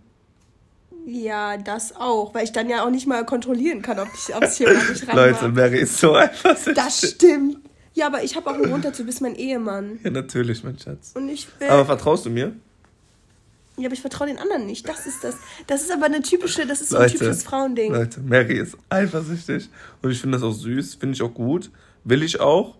Ja, 1.07 1.57
das 1.57 1.97
auch, 1.97 2.35
weil 2.35 2.45
ich 2.45 2.53
dann 2.53 2.69
ja 2.69 2.85
auch 2.85 2.91
nicht 2.91 3.07
mal 3.07 3.25
kontrollieren 3.25 3.83
kann, 3.83 3.99
ob 3.99 4.09
ich 4.15 4.21
sich 4.21 4.59
jemand 4.59 4.79
an 4.81 4.89
mich 4.89 5.13
Leute. 5.13 5.49
Mary 5.49 5.81
ist 5.81 5.99
so 5.99 6.15
eifersüchtig. 6.15 6.75
Das 6.75 7.11
stimmt. 7.11 7.59
Ja, 7.95 8.07
aber 8.07 8.25
ich 8.25 8.35
habe 8.35 8.51
auch 8.51 8.55
einen 8.55 8.65
Grund 8.65 8.85
dazu, 8.85 9.03
du 9.03 9.07
bist 9.07 9.21
mein 9.21 9.37
Ehemann. 9.37 10.01
Ja, 10.03 10.11
natürlich, 10.11 10.65
mein 10.65 10.79
Schatz. 10.79 11.13
Und 11.15 11.29
ich 11.29 11.47
will. 11.61 11.69
Aber 11.69 11.85
vertraust 11.85 12.27
du 12.27 12.31
mir? 12.31 12.53
ja, 13.77 13.87
aber 13.87 13.95
ich 13.95 14.01
vertraue 14.01 14.29
den 14.29 14.39
anderen 14.39 14.67
nicht. 14.67 14.89
Das 14.89 15.07
ist 15.07 15.25
das. 15.25 15.37
Das 15.67 15.83
ist 15.83 15.93
aber 15.93 16.07
eine 16.07 16.23
typische, 16.23 16.67
das 16.67 16.81
ist 16.81 16.91
so 16.91 16.99
ein 16.99 17.11
typisches 17.11 17.43
Frauending. 17.43 17.93
Leute, 17.93 18.21
Mary 18.21 18.59
ist 18.59 18.77
eifersüchtig. 18.89 19.69
Und 20.03 20.11
ich 20.11 20.21
finde 20.21 20.39
das 20.39 20.45
auch 20.45 20.53
süß, 20.53 20.95
finde 20.95 21.15
ich 21.15 21.23
auch 21.23 21.35
gut. 21.35 21.71
Will 22.05 22.23
ich 22.23 22.39
auch. 22.41 22.77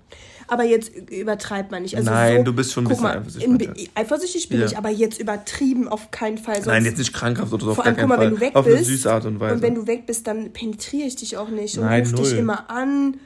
Aber 0.47 0.65
jetzt 0.65 0.91
übertreibt 1.11 1.71
man 1.71 1.83
nicht. 1.83 1.97
Also 1.97 2.11
Nein, 2.11 2.39
so, 2.39 2.43
du 2.45 2.53
bist 2.53 2.73
schon 2.73 2.85
ein 2.85 2.89
bisschen 2.89 3.03
mal, 3.05 3.19
eifersüchtig, 3.19 3.69
in-. 3.79 3.89
Eifersüchtig 3.95 4.49
bin 4.49 4.61
Ja. 4.61 4.67
ich, 4.67 4.77
aber 4.77 4.91
jetzt 4.91 5.19
übertrieben 5.21 5.89
auf 5.89 6.11
keinen 6.11 6.39
Fall. 6.39 6.57
Sonst, 6.57 6.67
Nein, 6.67 6.85
jetzt 6.85 6.99
nicht 6.99 7.13
krankhaft 7.13 7.53
oder 7.53 7.65
so, 7.65 7.71
auf 7.71 7.77
Vor 7.77 7.85
gar 7.85 7.89
allem, 7.93 7.97
keinen 7.97 8.09
guck 8.09 8.19
mal, 8.19 8.23
Fall. 8.25 8.31
wenn 8.31 8.35
du 8.37 8.41
weg 8.41 8.57
auf 8.57 8.65
bist. 8.65 8.77
eine 8.77 8.85
süße 8.87 9.13
Art 9.13 9.25
und 9.25 9.41
Weise. 9.41 9.55
Und 9.55 9.63
wenn 9.63 9.75
du 9.75 9.87
weg 9.87 10.07
bist, 10.07 10.27
dann 10.27 10.53
penetriere 10.53 11.07
ich 11.07 11.17
dich 11.17 11.37
auch 11.37 11.49
nicht 11.49 11.79
und 11.79 11.85
Nein, 11.85 12.03
ruf 12.03 12.13
null. 12.13 12.23
dich 12.25 12.39
immer 12.39 12.69
an. 12.71 13.17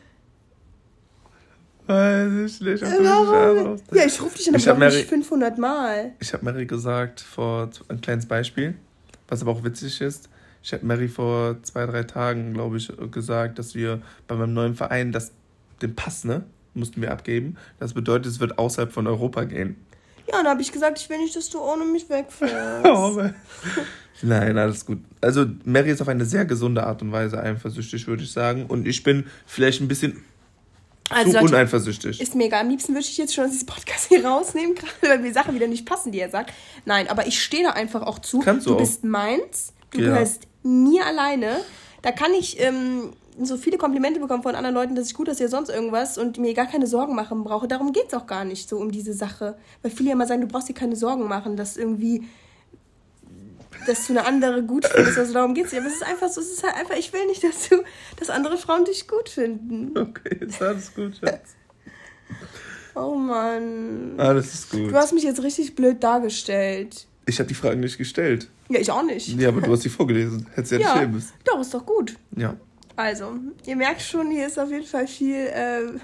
Weiß 1.87 2.31
ich 2.53 2.61
nicht, 2.61 2.83
ob 2.83 2.91
du 2.91 2.99
mich. 3.01 3.81
Ja, 3.99 4.07
ich 4.07 4.21
rufe 4.21 4.37
dich 4.37 4.49
Ich 4.55 4.69
aber 4.69 4.79
Mary- 4.79 4.97
nicht 4.97 5.09
500 5.09 5.57
Mal. 5.59 6.13
Ich 6.21 6.33
habe 6.35 6.45
Mary 6.45 6.67
gesagt, 6.67 7.21
vor 7.21 7.71
ein 7.89 8.01
kleines 8.03 8.27
Beispiel, 8.27 8.75
was 9.27 9.41
aber 9.41 9.53
auch 9.53 9.65
witzig 9.65 10.01
ist. 10.03 10.29
Ich 10.63 10.73
habe 10.75 10.85
Mary 10.85 11.09
vor 11.09 11.57
zwei, 11.63 11.87
drei 11.87 12.03
Tagen, 12.03 12.53
glaube 12.53 12.77
ich, 12.77 12.93
gesagt, 13.11 13.59
dass 13.59 13.75
wir 13.75 14.03
bei 14.27 14.35
meinem 14.35 14.53
neuen 14.53 14.75
Verein 14.75 15.13
das, 15.13 15.33
den 15.81 15.95
Pass, 15.95 16.25
ne, 16.25 16.45
mussten 16.79 17.03
wir 17.03 17.11
abgeben. 17.13 17.57
Das 17.79 17.93
bedeutet, 17.95 18.27
es 18.33 18.41
wird 18.41 18.59
außerhalb 18.59 18.93
von 18.93 19.07
Europa 19.07 19.45
gehen. 19.45 19.77
Ja, 20.31 20.39
und 20.39 20.45
dann 20.45 20.53
habe 20.53 20.63
ich 20.63 20.73
gesagt, 20.73 20.99
ich 21.01 21.09
will 21.09 21.19
nicht, 21.19 21.35
dass 21.37 21.49
du 21.51 21.59
ohne 21.61 21.85
mich 21.85 22.09
wegfährst. 22.11 22.85
Nein, 24.23 24.59
alles 24.59 24.85
gut. 24.85 24.99
Also 25.21 25.47
Mary 25.65 25.91
ist 25.91 26.03
auf 26.03 26.09
eine 26.09 26.25
sehr 26.25 26.45
gesunde 26.45 26.85
Art 26.85 27.03
und 27.03 27.13
Weise 27.13 27.41
eifersüchtig, 27.41 28.07
würde 28.09 28.25
ich 28.25 28.33
sagen. 28.33 28.67
Und 28.67 28.87
ich 28.87 29.03
bin 29.05 29.27
vielleicht 29.47 29.81
ein 29.81 29.87
bisschen 29.89 30.25
Also, 31.09 31.31
zu 31.31 31.37
Leute, 31.39 31.55
uneifersüchtig. 31.55 32.21
Ist 32.21 32.35
mega. 32.35 32.61
Am 32.61 32.69
liebsten 32.69 32.95
würde 32.95 33.07
ich 33.07 33.17
jetzt 33.17 33.33
schon 33.35 33.45
aus 33.45 33.53
diesem 33.53 33.67
Podcast 33.67 34.09
hier 34.09 34.25
rausnehmen, 34.27 34.75
gerade 34.75 34.93
weil 35.03 35.19
mir 35.21 35.33
Sachen 35.33 35.55
wieder 35.55 35.69
nicht 35.69 35.87
passen, 35.87 36.11
die 36.13 36.19
er 36.19 36.31
sagt. 36.31 36.53
Nein, 36.85 37.09
aber 37.09 37.27
ich 37.29 37.41
stehe 37.43 37.63
da 37.63 37.71
einfach 37.71 38.03
auch 38.03 38.19
zu. 38.19 38.41
Kannst 38.41 38.67
du 38.67 38.71
du 38.71 38.77
auch. 38.77 38.81
bist 38.81 39.05
meins, 39.05 39.73
du 39.93 40.01
Ja. 40.01 40.09
gehörst 40.15 40.43
mir 40.65 41.07
alleine. 41.07 41.61
Da 42.03 42.11
kann 42.13 42.33
ich 42.35 42.61
ähm, 42.61 43.13
so 43.45 43.57
viele 43.57 43.79
Komplimente 43.79 44.21
bekommen 44.21 44.43
von 44.43 44.55
anderen 44.55 44.75
Leuten, 44.75 44.95
dass 44.95 45.07
ich 45.09 45.15
gut 45.15 45.29
aussehe, 45.29 45.49
sonst 45.49 45.69
irgendwas 45.69 46.19
und 46.19 46.39
mir 46.39 46.55
gar 46.55 46.67
keine 46.67 46.87
Sorgen 46.87 47.15
machen 47.15 47.45
brauche. 47.45 47.69
Darum 47.69 47.93
geht 47.93 48.07
es 48.09 48.15
auch 48.15 48.27
gar 48.27 48.45
nicht 48.45 48.69
so 48.69 48.79
um 48.79 48.91
diese 48.91 49.13
Sache. 49.13 49.57
Weil 49.83 49.91
viele 49.91 50.11
ja 50.11 50.15
immer 50.15 50.27
sagen, 50.27 50.41
du 50.41 50.47
brauchst 50.49 50.69
dir 50.69 50.75
keine 50.75 50.97
Sorgen 50.97 51.27
machen, 51.29 51.57
dass 51.57 51.77
irgendwie 51.77 52.25
dass 53.87 54.07
du 54.07 54.13
eine 54.13 54.27
andere 54.27 54.63
gut 54.65 54.87
findest. 54.87 55.19
Also 55.19 55.33
darum 55.33 55.55
geht 55.55 55.67
es 55.67 55.73
nicht. 55.73 55.81
Aber 55.81 55.89
es 55.89 55.95
ist 55.97 56.03
einfach 56.03 56.29
so, 56.29 56.41
es 56.41 56.51
ist 56.51 56.65
halt 56.65 56.75
einfach, 56.77 56.97
ich 56.97 57.13
will 57.13 57.27
nicht, 57.27 57.45
dass 57.45 57.69
du, 57.69 57.77
dass 58.17 58.29
andere 58.29 58.57
Frauen 58.59 58.85
dich 58.85 59.07
gut 59.07 59.29
finden. 59.29 59.97
Okay, 59.97 60.37
ist 60.41 60.61
alles 60.61 60.95
gut, 60.95 61.17
Schatz. 61.17 61.55
Oh 62.95 63.15
Mann. 63.15 64.15
Alles 64.19 64.55
ist 64.55 64.71
gut. 64.73 64.91
Du 64.91 64.95
hast 64.97 65.13
mich 65.13 65.23
jetzt 65.23 65.41
richtig 65.45 65.77
blöd 65.77 66.03
dargestellt. 66.03 67.07
Ich 67.27 67.39
habe 67.39 67.47
die 67.49 67.55
Fragen 67.55 67.79
nicht 67.79 67.97
gestellt. 67.97 68.49
Ja, 68.71 68.81
ich 68.81 68.91
auch 68.91 69.05
nicht. 69.05 69.29
Ja, 69.41 69.51
aber 69.51 69.61
du 69.61 69.71
hast 69.73 69.83
sie 69.83 69.89
vorgelesen. 69.89 70.49
Hättest 70.55 70.73
ja 70.73 70.79
nicht 70.79 70.87
Ja, 70.89 70.97
stehen 70.97 71.13
müssen. 71.13 71.33
doch, 71.45 71.61
ist 71.61 71.73
doch 71.73 71.87
gut. 71.87 72.17
Ja. 72.37 72.57
Also, 72.99 73.37
ihr 73.65 73.77
merkt 73.77 74.03
schon, 74.03 74.29
hier 74.33 74.49
ist 74.49 74.59
auf 74.59 74.71
jeden 74.71 74.85
Fall 74.85 75.07
viel, 75.07 75.37
äh, 75.47 76.01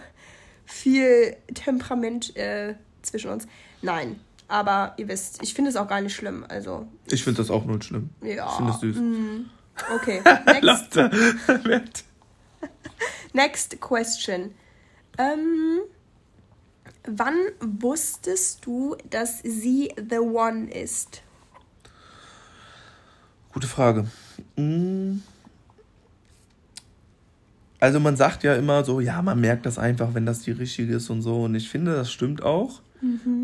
viel 0.64 1.36
Temperament 1.52 2.36
äh, 2.36 2.76
zwischen 3.02 3.30
uns. 3.32 3.48
Nein, 3.82 4.20
aber 4.46 4.94
ihr 4.96 5.08
wisst, 5.08 5.42
ich 5.42 5.54
finde 5.54 5.70
es 5.70 5.76
auch 5.76 5.88
gar 5.88 6.00
nicht 6.00 6.14
schlimm. 6.14 6.46
Also, 6.48 6.86
Ich 7.06 7.24
finde 7.24 7.38
das 7.38 7.50
auch 7.50 7.64
null 7.64 7.82
schlimm. 7.82 8.10
ja. 8.22 8.46
Ich 8.48 8.52
finde 8.56 8.72
es 8.72 8.78
süß. 8.80 8.96
mm, 8.96 9.50
Okay, 9.96 10.22
next, 10.62 10.96
next 13.32 13.80
question. 13.80 14.54
Ähm, 15.18 15.80
wann 17.08 17.36
wusstest 17.60 18.64
du, 18.64 18.96
dass 19.10 19.40
sie 19.42 19.92
the 19.96 20.18
one 20.18 20.70
ist? 20.70 21.22
Gute 23.52 23.66
Frage. 23.66 24.06
Mm. 24.54 25.16
Also 27.84 28.00
man 28.00 28.16
sagt 28.16 28.44
ja 28.44 28.54
immer 28.54 28.82
so, 28.82 28.98
ja, 29.00 29.20
man 29.20 29.38
merkt 29.38 29.66
das 29.66 29.78
einfach, 29.78 30.14
wenn 30.14 30.24
das 30.24 30.40
die 30.40 30.52
richtige 30.52 30.94
ist 30.94 31.10
und 31.10 31.20
so. 31.20 31.42
Und 31.42 31.54
ich 31.54 31.68
finde, 31.68 31.94
das 31.94 32.10
stimmt 32.10 32.42
auch. 32.42 32.80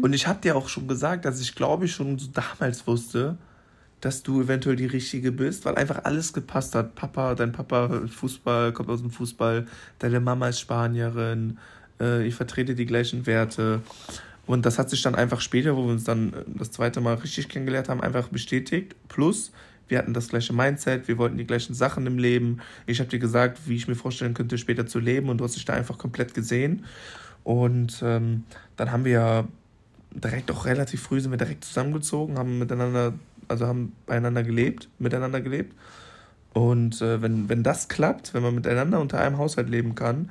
Und 0.00 0.14
ich 0.14 0.26
habe 0.26 0.40
dir 0.40 0.56
auch 0.56 0.70
schon 0.70 0.88
gesagt, 0.88 1.26
dass 1.26 1.42
ich 1.42 1.54
glaube 1.54 1.84
ich 1.84 1.92
schon 1.92 2.18
so 2.18 2.30
damals 2.32 2.86
wusste, 2.86 3.36
dass 4.00 4.22
du 4.22 4.40
eventuell 4.40 4.76
die 4.76 4.86
richtige 4.86 5.30
bist, 5.30 5.66
weil 5.66 5.74
einfach 5.74 6.04
alles 6.04 6.32
gepasst 6.32 6.74
hat. 6.74 6.94
Papa, 6.94 7.34
dein 7.34 7.52
Papa 7.52 8.00
Fußball, 8.08 8.72
kommt 8.72 8.88
aus 8.88 9.02
dem 9.02 9.10
Fußball, 9.10 9.66
deine 9.98 10.20
Mama 10.20 10.48
ist 10.48 10.60
Spanierin, 10.60 11.58
äh, 12.00 12.26
ich 12.26 12.34
vertrete 12.34 12.74
die 12.74 12.86
gleichen 12.86 13.26
Werte. 13.26 13.82
Und 14.46 14.64
das 14.64 14.78
hat 14.78 14.88
sich 14.88 15.02
dann 15.02 15.16
einfach 15.16 15.42
später, 15.42 15.76
wo 15.76 15.84
wir 15.84 15.92
uns 15.92 16.04
dann 16.04 16.32
äh, 16.32 16.44
das 16.46 16.70
zweite 16.70 17.02
Mal 17.02 17.16
richtig 17.16 17.50
kennengelernt 17.50 17.90
haben, 17.90 18.00
einfach 18.00 18.28
bestätigt. 18.28 18.96
Plus, 19.08 19.52
wir 19.90 19.98
hatten 19.98 20.14
das 20.14 20.28
gleiche 20.28 20.52
Mindset, 20.52 21.08
wir 21.08 21.18
wollten 21.18 21.36
die 21.36 21.46
gleichen 21.46 21.74
Sachen 21.74 22.06
im 22.06 22.18
Leben. 22.18 22.60
Ich 22.86 23.00
habe 23.00 23.10
dir 23.10 23.18
gesagt, 23.18 23.58
wie 23.66 23.76
ich 23.76 23.88
mir 23.88 23.94
vorstellen 23.94 24.34
könnte, 24.34 24.58
später 24.58 24.86
zu 24.86 24.98
leben 24.98 25.28
und 25.28 25.38
du 25.38 25.44
hast 25.44 25.56
dich 25.56 25.64
da 25.64 25.74
einfach 25.74 25.98
komplett 25.98 26.34
gesehen. 26.34 26.84
Und 27.44 28.02
ähm, 28.02 28.44
dann 28.76 28.92
haben 28.92 29.04
wir 29.04 29.48
direkt 30.12 30.50
auch 30.50 30.64
relativ 30.64 31.02
früh 31.02 31.20
sind 31.20 31.30
wir 31.30 31.38
direkt 31.38 31.64
zusammengezogen, 31.64 32.38
haben 32.38 32.58
miteinander, 32.58 33.14
also 33.48 33.66
haben 33.66 33.92
beieinander 34.06 34.42
gelebt, 34.42 34.88
miteinander 34.98 35.40
gelebt. 35.40 35.74
Und 36.52 37.00
äh, 37.00 37.22
wenn, 37.22 37.48
wenn 37.48 37.62
das 37.62 37.88
klappt, 37.88 38.34
wenn 38.34 38.42
man 38.42 38.54
miteinander 38.54 39.00
unter 39.00 39.20
einem 39.20 39.38
Haushalt 39.38 39.68
leben 39.68 39.94
kann, 39.94 40.30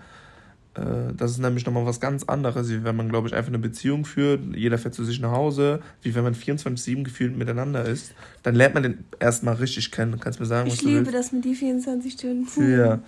das 1.15 1.31
ist 1.31 1.39
nämlich 1.39 1.65
nochmal 1.65 1.85
was 1.85 1.99
ganz 1.99 2.23
anderes, 2.23 2.69
wie 2.69 2.83
wenn 2.83 2.95
man, 2.95 3.09
glaube 3.09 3.27
ich, 3.27 3.33
einfach 3.33 3.49
eine 3.49 3.59
Beziehung 3.59 4.05
führt, 4.05 4.55
jeder 4.55 4.77
fährt 4.77 4.93
zu 4.93 5.03
sich 5.03 5.19
nach 5.19 5.31
Hause, 5.31 5.81
wie 6.01 6.13
wenn 6.15 6.23
man 6.23 6.35
24-7 6.35 7.03
gefühlt 7.03 7.35
miteinander 7.35 7.85
ist. 7.85 8.13
Dann 8.43 8.55
lernt 8.55 8.75
man 8.75 8.83
den 8.83 9.05
erstmal 9.19 9.55
richtig 9.55 9.91
kennen. 9.91 10.19
Kannst 10.19 10.39
du 10.39 10.43
mir 10.43 10.47
sagen, 10.47 10.67
was 10.67 10.75
ich 10.75 10.81
du 10.81 10.87
liebe 10.87 11.05
willst? 11.05 11.13
das 11.15 11.31
mit 11.31 11.45
die 11.45 11.55
24 11.55 12.13
Stunden. 12.13 12.77
Ja. 12.77 12.99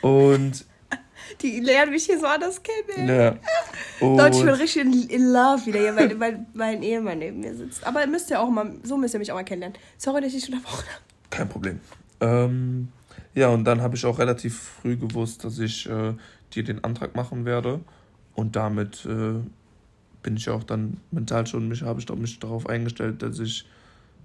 Und. 0.00 0.64
Die 1.40 1.60
lernen 1.60 1.92
mich 1.92 2.06
hier 2.06 2.18
so 2.18 2.26
anders 2.26 2.60
kennen. 2.62 3.08
Ja. 3.08 3.36
Und 4.00 4.16
Leute, 4.16 4.36
ich 4.36 4.44
bin 4.44 4.54
richtig 4.54 4.82
in, 4.82 4.92
in 5.08 5.32
love 5.32 5.64
wieder 5.64 5.78
hier, 5.78 5.94
weil 5.94 6.14
mein, 6.18 6.46
mein 6.52 6.82
Ehemann 6.82 7.20
neben 7.20 7.40
mir 7.40 7.54
sitzt. 7.54 7.86
Aber 7.86 8.04
müsst 8.08 8.28
ihr 8.30 8.40
auch 8.40 8.50
mal, 8.50 8.74
so 8.82 8.96
müsst 8.96 9.14
ihr 9.14 9.20
mich 9.20 9.30
auch 9.30 9.36
mal 9.36 9.44
kennenlernen. 9.44 9.78
Sorry, 9.98 10.20
dass 10.20 10.34
ich 10.34 10.46
unterbrochen 10.48 10.84
habe. 10.88 11.02
Kein 11.30 11.48
Problem. 11.48 11.80
Ähm, 12.20 12.88
ja, 13.34 13.48
und 13.48 13.64
dann 13.64 13.80
habe 13.80 13.96
ich 13.96 14.04
auch 14.04 14.18
relativ 14.18 14.58
früh 14.82 14.96
gewusst, 14.96 15.44
dass 15.44 15.58
ich 15.58 15.88
äh, 15.88 16.14
dir 16.54 16.64
den 16.64 16.84
Antrag 16.84 17.14
machen 17.14 17.44
werde. 17.44 17.80
Und 18.34 18.56
damit 18.56 19.04
äh, 19.04 19.40
bin 20.22 20.36
ich 20.36 20.48
auch 20.48 20.64
dann 20.64 20.98
mental 21.10 21.46
schon, 21.46 21.68
mich 21.68 21.82
habe 21.82 22.00
ich 22.00 22.06
doch 22.06 22.16
mich 22.16 22.38
darauf 22.38 22.68
eingestellt, 22.68 23.22
dass 23.22 23.38
ich 23.38 23.66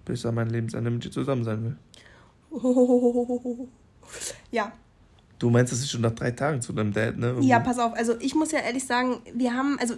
bis 0.05 0.25
an 0.25 0.35
mein 0.35 0.49
Lebensende 0.49 0.89
mit 0.89 1.03
dir 1.03 1.11
zusammen 1.11 1.43
sein 1.43 1.63
will. 1.63 1.75
Oh, 2.49 3.67
ja. 4.51 4.71
Du 5.39 5.49
meinst, 5.49 5.71
dass 5.71 5.83
ich 5.83 5.91
schon 5.91 6.01
nach 6.01 6.13
drei 6.15 6.31
Tagen 6.31 6.61
zu 6.61 6.73
deinem 6.73 6.93
Dad, 6.93 7.17
ne? 7.17 7.27
Irgendwie? 7.27 7.47
Ja, 7.47 7.59
pass 7.59 7.77
auf. 7.77 7.93
Also 7.93 8.15
ich 8.19 8.33
muss 8.33 8.51
ja 8.51 8.59
ehrlich 8.59 8.85
sagen, 8.85 9.19
wir 9.33 9.53
haben, 9.53 9.77
also 9.79 9.95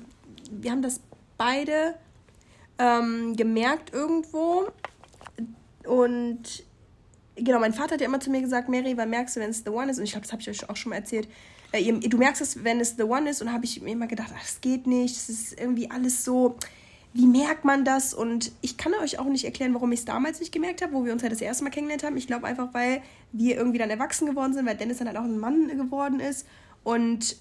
wir 0.52 0.72
haben 0.72 0.82
das 0.82 1.00
beide 1.38 1.96
ähm, 2.78 3.36
gemerkt 3.38 3.94
irgendwo. 3.94 4.68
Und 5.86 6.64
genau, 7.36 7.60
mein 7.60 7.74
Vater 7.74 7.94
hat 7.94 8.02
ja 8.02 8.08
immer 8.08 8.20
zu 8.20 8.32
mir 8.32 8.42
gesagt, 8.42 8.68
Mary, 8.68 8.98
wann 8.98 9.12
merkst 9.12 9.36
du, 9.36 9.40
wenn 9.40 9.52
es 9.52 9.60
The 9.64 9.70
One 9.70 9.92
ist? 9.92 10.00
Und 10.00 10.06
ich 10.06 10.12
glaube, 10.12 10.24
das 10.24 10.34
habe 10.34 10.42
ich 10.42 10.50
euch 10.50 10.70
auch 10.70 10.76
schon 10.76 10.90
mal 10.90 10.98
erzählt 10.98 11.28
äh, 11.28 11.30
du 11.72 12.18
merkst 12.18 12.42
es, 12.42 12.64
wenn 12.64 12.80
es 12.80 12.96
The 12.98 13.04
One 13.04 13.30
ist. 13.30 13.42
Und 13.42 13.52
habe 13.52 13.66
ich 13.66 13.82
mir 13.82 13.92
immer 13.92 14.08
gedacht, 14.08 14.32
ach, 14.36 14.42
das 14.42 14.62
geht 14.62 14.88
nicht. 14.88 15.16
Das 15.16 15.30
ist 15.30 15.60
irgendwie 15.60 15.90
alles 15.92 16.24
so. 16.24 16.56
Wie 17.14 17.26
merkt 17.26 17.66
man 17.66 17.86
das? 17.86 18.14
Und 18.14 18.52
ich 18.62 18.78
kann 18.78 18.94
euch 19.02 19.18
auch 19.18 19.26
nicht 19.26 19.46
erklären, 19.46 19.74
warum 19.74 19.92
ich 19.92 20.00
es 20.00 20.06
damals 20.06 20.40
nicht 20.40 20.52
gemerkt 20.52 20.82
habe, 20.82 20.94
wo 20.94 21.06
wir 21.06 21.12
uns 21.12 21.24
halt 21.24 21.32
das 21.32 21.42
erste 21.42 21.64
Mal 21.64 21.72
kennengelernt 21.72 22.04
haben. 22.04 22.18
Ich 22.18 22.28
glaube 22.28 22.46
einfach, 22.46 22.74
weil 22.74 23.02
wir 23.32 23.56
irgendwie 23.56 23.80
dann 23.80 23.90
erwachsen 23.90 24.28
geworden 24.28 24.54
sind, 24.54 24.66
weil 24.68 24.78
Dennis 24.78 24.98
dann 24.98 25.08
halt 25.08 25.18
auch 25.18 25.24
ein 25.24 25.40
Mann 25.40 25.68
geworden 25.70 26.20
ist. 26.20 26.46
Und 26.84 27.36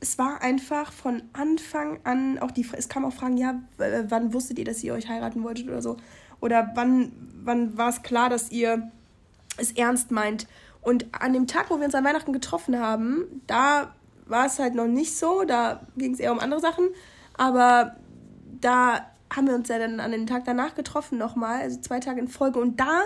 es 0.00 0.18
war 0.18 0.42
einfach 0.42 0.92
von 0.92 1.22
Anfang 1.32 1.98
an 2.04 2.38
auch 2.38 2.50
die, 2.50 2.66
es 2.76 2.88
kam 2.88 3.04
auch 3.04 3.12
Fragen, 3.12 3.36
ja, 3.36 3.60
wann 3.76 4.32
wusstet 4.32 4.58
ihr, 4.58 4.64
dass 4.64 4.82
ihr 4.84 4.94
euch 4.94 5.08
heiraten 5.08 5.42
wolltet 5.42 5.68
oder 5.68 5.82
so? 5.82 5.96
Oder 6.40 6.70
wann, 6.74 7.12
wann 7.42 7.76
war 7.76 7.88
es 7.88 8.02
klar, 8.02 8.30
dass 8.30 8.50
ihr 8.50 8.90
es 9.56 9.72
ernst 9.72 10.10
meint? 10.10 10.46
Und 10.82 11.06
an 11.12 11.32
dem 11.32 11.46
Tag, 11.46 11.70
wo 11.70 11.78
wir 11.78 11.84
uns 11.84 11.94
an 11.94 12.04
Weihnachten 12.04 12.32
getroffen 12.32 12.78
haben, 12.78 13.42
da 13.46 13.94
war 14.26 14.46
es 14.46 14.58
halt 14.58 14.74
noch 14.74 14.86
nicht 14.86 15.16
so, 15.16 15.44
da 15.44 15.80
ging 15.96 16.14
es 16.14 16.20
eher 16.20 16.32
um 16.32 16.38
andere 16.38 16.60
Sachen. 16.60 16.88
Aber 17.34 17.96
da 18.60 19.06
haben 19.34 19.46
wir 19.46 19.54
uns 19.54 19.68
ja 19.68 19.78
dann 19.78 20.00
an 20.00 20.12
den 20.12 20.26
Tag 20.26 20.44
danach 20.44 20.74
getroffen 20.74 21.18
nochmal, 21.18 21.62
also 21.62 21.80
zwei 21.80 22.00
Tage 22.00 22.20
in 22.20 22.28
Folge. 22.28 22.58
Und 22.58 22.80
da 22.80 23.04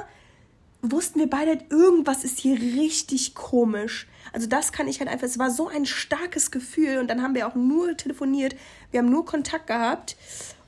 wussten 0.83 1.21
wir 1.21 1.31
beide, 1.31 1.59
irgendwas 1.71 2.25
ist 2.25 2.39
hier 2.39 2.57
richtig 2.57 3.35
komisch. 3.35 4.09
Also 4.33 4.47
das 4.47 4.73
kann 4.73 4.89
ich 4.89 5.01
halt 5.01 5.11
einfach, 5.11 5.27
es 5.27 5.39
war 5.39 5.51
so 5.51 5.69
ein 5.69 5.87
starkes 5.87 6.51
Gefühl 6.51 6.99
und 6.99 7.09
dann 7.09 7.23
haben 7.23 7.35
wir 7.35 7.47
auch 7.47 7.55
nur 7.55 7.97
telefoniert, 7.97 8.57
wir 8.91 8.99
haben 8.99 9.11
nur 9.11 9.25
Kontakt 9.25 9.67
gehabt 9.67 10.17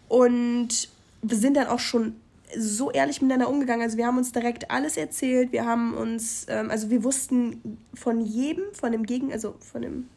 und 0.09 0.89
wir 1.23 1.37
sind 1.37 1.57
dann 1.57 1.67
auch 1.67 1.79
schon 1.79 2.21
so 2.57 2.91
ehrlich 2.91 3.21
miteinander 3.23 3.49
umgegangen. 3.49 3.83
Also 3.83 3.97
wir 3.97 4.07
haben 4.07 4.19
uns 4.19 4.33
direkt 4.33 4.71
alles 4.71 4.97
erzählt. 4.97 5.53
Wir 5.53 5.67
haben 5.67 5.95
uns, 5.95 6.47
ähm, 6.49 6.71
also 6.71 6.91
wir 6.91 7.05
wussten 7.05 7.79
von 7.95 8.21
jedem, 8.21 8.65
von 8.73 8.93
dem 8.93 9.05
Gegen, 9.05 9.33
also 9.33 9.55
von 9.61 9.83
dem 9.83 10.09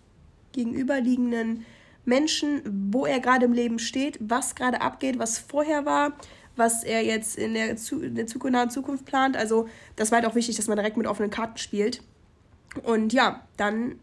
gegenüberliegenden 0.53 1.65
Menschen, 2.05 2.61
wo 2.91 3.05
er 3.05 3.19
gerade 3.19 3.45
im 3.45 3.53
Leben 3.53 3.79
steht, 3.79 4.17
was 4.21 4.55
gerade 4.55 4.81
abgeht, 4.81 5.19
was 5.19 5.37
vorher 5.37 5.85
war, 5.85 6.13
was 6.55 6.83
er 6.83 7.03
jetzt 7.03 7.37
in 7.37 7.53
der, 7.53 7.75
zu, 7.75 8.01
in 8.01 8.15
der 8.15 8.27
Zukunft, 8.27 8.71
Zukunft 8.71 9.05
plant. 9.05 9.37
Also 9.37 9.67
das 9.95 10.11
war 10.11 10.21
halt 10.21 10.29
auch 10.29 10.35
wichtig, 10.35 10.55
dass 10.55 10.67
man 10.67 10.77
direkt 10.77 10.97
mit 10.97 11.05
offenen 11.05 11.29
Karten 11.29 11.57
spielt. 11.57 12.01
Und 12.83 13.13
ja, 13.13 13.43
dann 13.57 13.99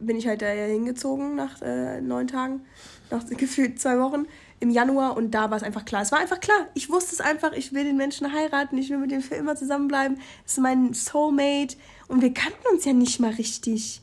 bin 0.00 0.16
ich 0.16 0.26
halt 0.26 0.42
da 0.42 0.46
hingezogen 0.46 1.34
nach 1.36 1.60
äh, 1.62 2.00
neun 2.00 2.26
Tagen, 2.26 2.62
nach 3.10 3.24
gefühlt 3.36 3.80
zwei 3.80 3.98
Wochen 3.98 4.26
im 4.64 4.70
Januar 4.70 5.16
und 5.16 5.32
da 5.32 5.50
war 5.50 5.58
es 5.58 5.62
einfach 5.62 5.84
klar. 5.84 6.02
Es 6.02 6.10
war 6.10 6.18
einfach 6.18 6.40
klar. 6.40 6.66
Ich 6.72 6.90
wusste 6.90 7.12
es 7.12 7.20
einfach, 7.20 7.52
ich 7.52 7.72
will 7.72 7.84
den 7.84 7.96
Menschen 7.96 8.32
heiraten, 8.32 8.78
ich 8.78 8.88
will 8.88 8.98
mit 8.98 9.10
dem 9.10 9.20
für 9.20 9.34
immer 9.34 9.54
zusammenbleiben. 9.54 10.18
Es 10.44 10.54
ist 10.54 10.58
mein 10.58 10.94
Soulmate 10.94 11.76
und 12.08 12.22
wir 12.22 12.32
kannten 12.32 12.66
uns 12.72 12.84
ja 12.84 12.94
nicht 12.94 13.20
mal 13.20 13.32
richtig. 13.32 14.00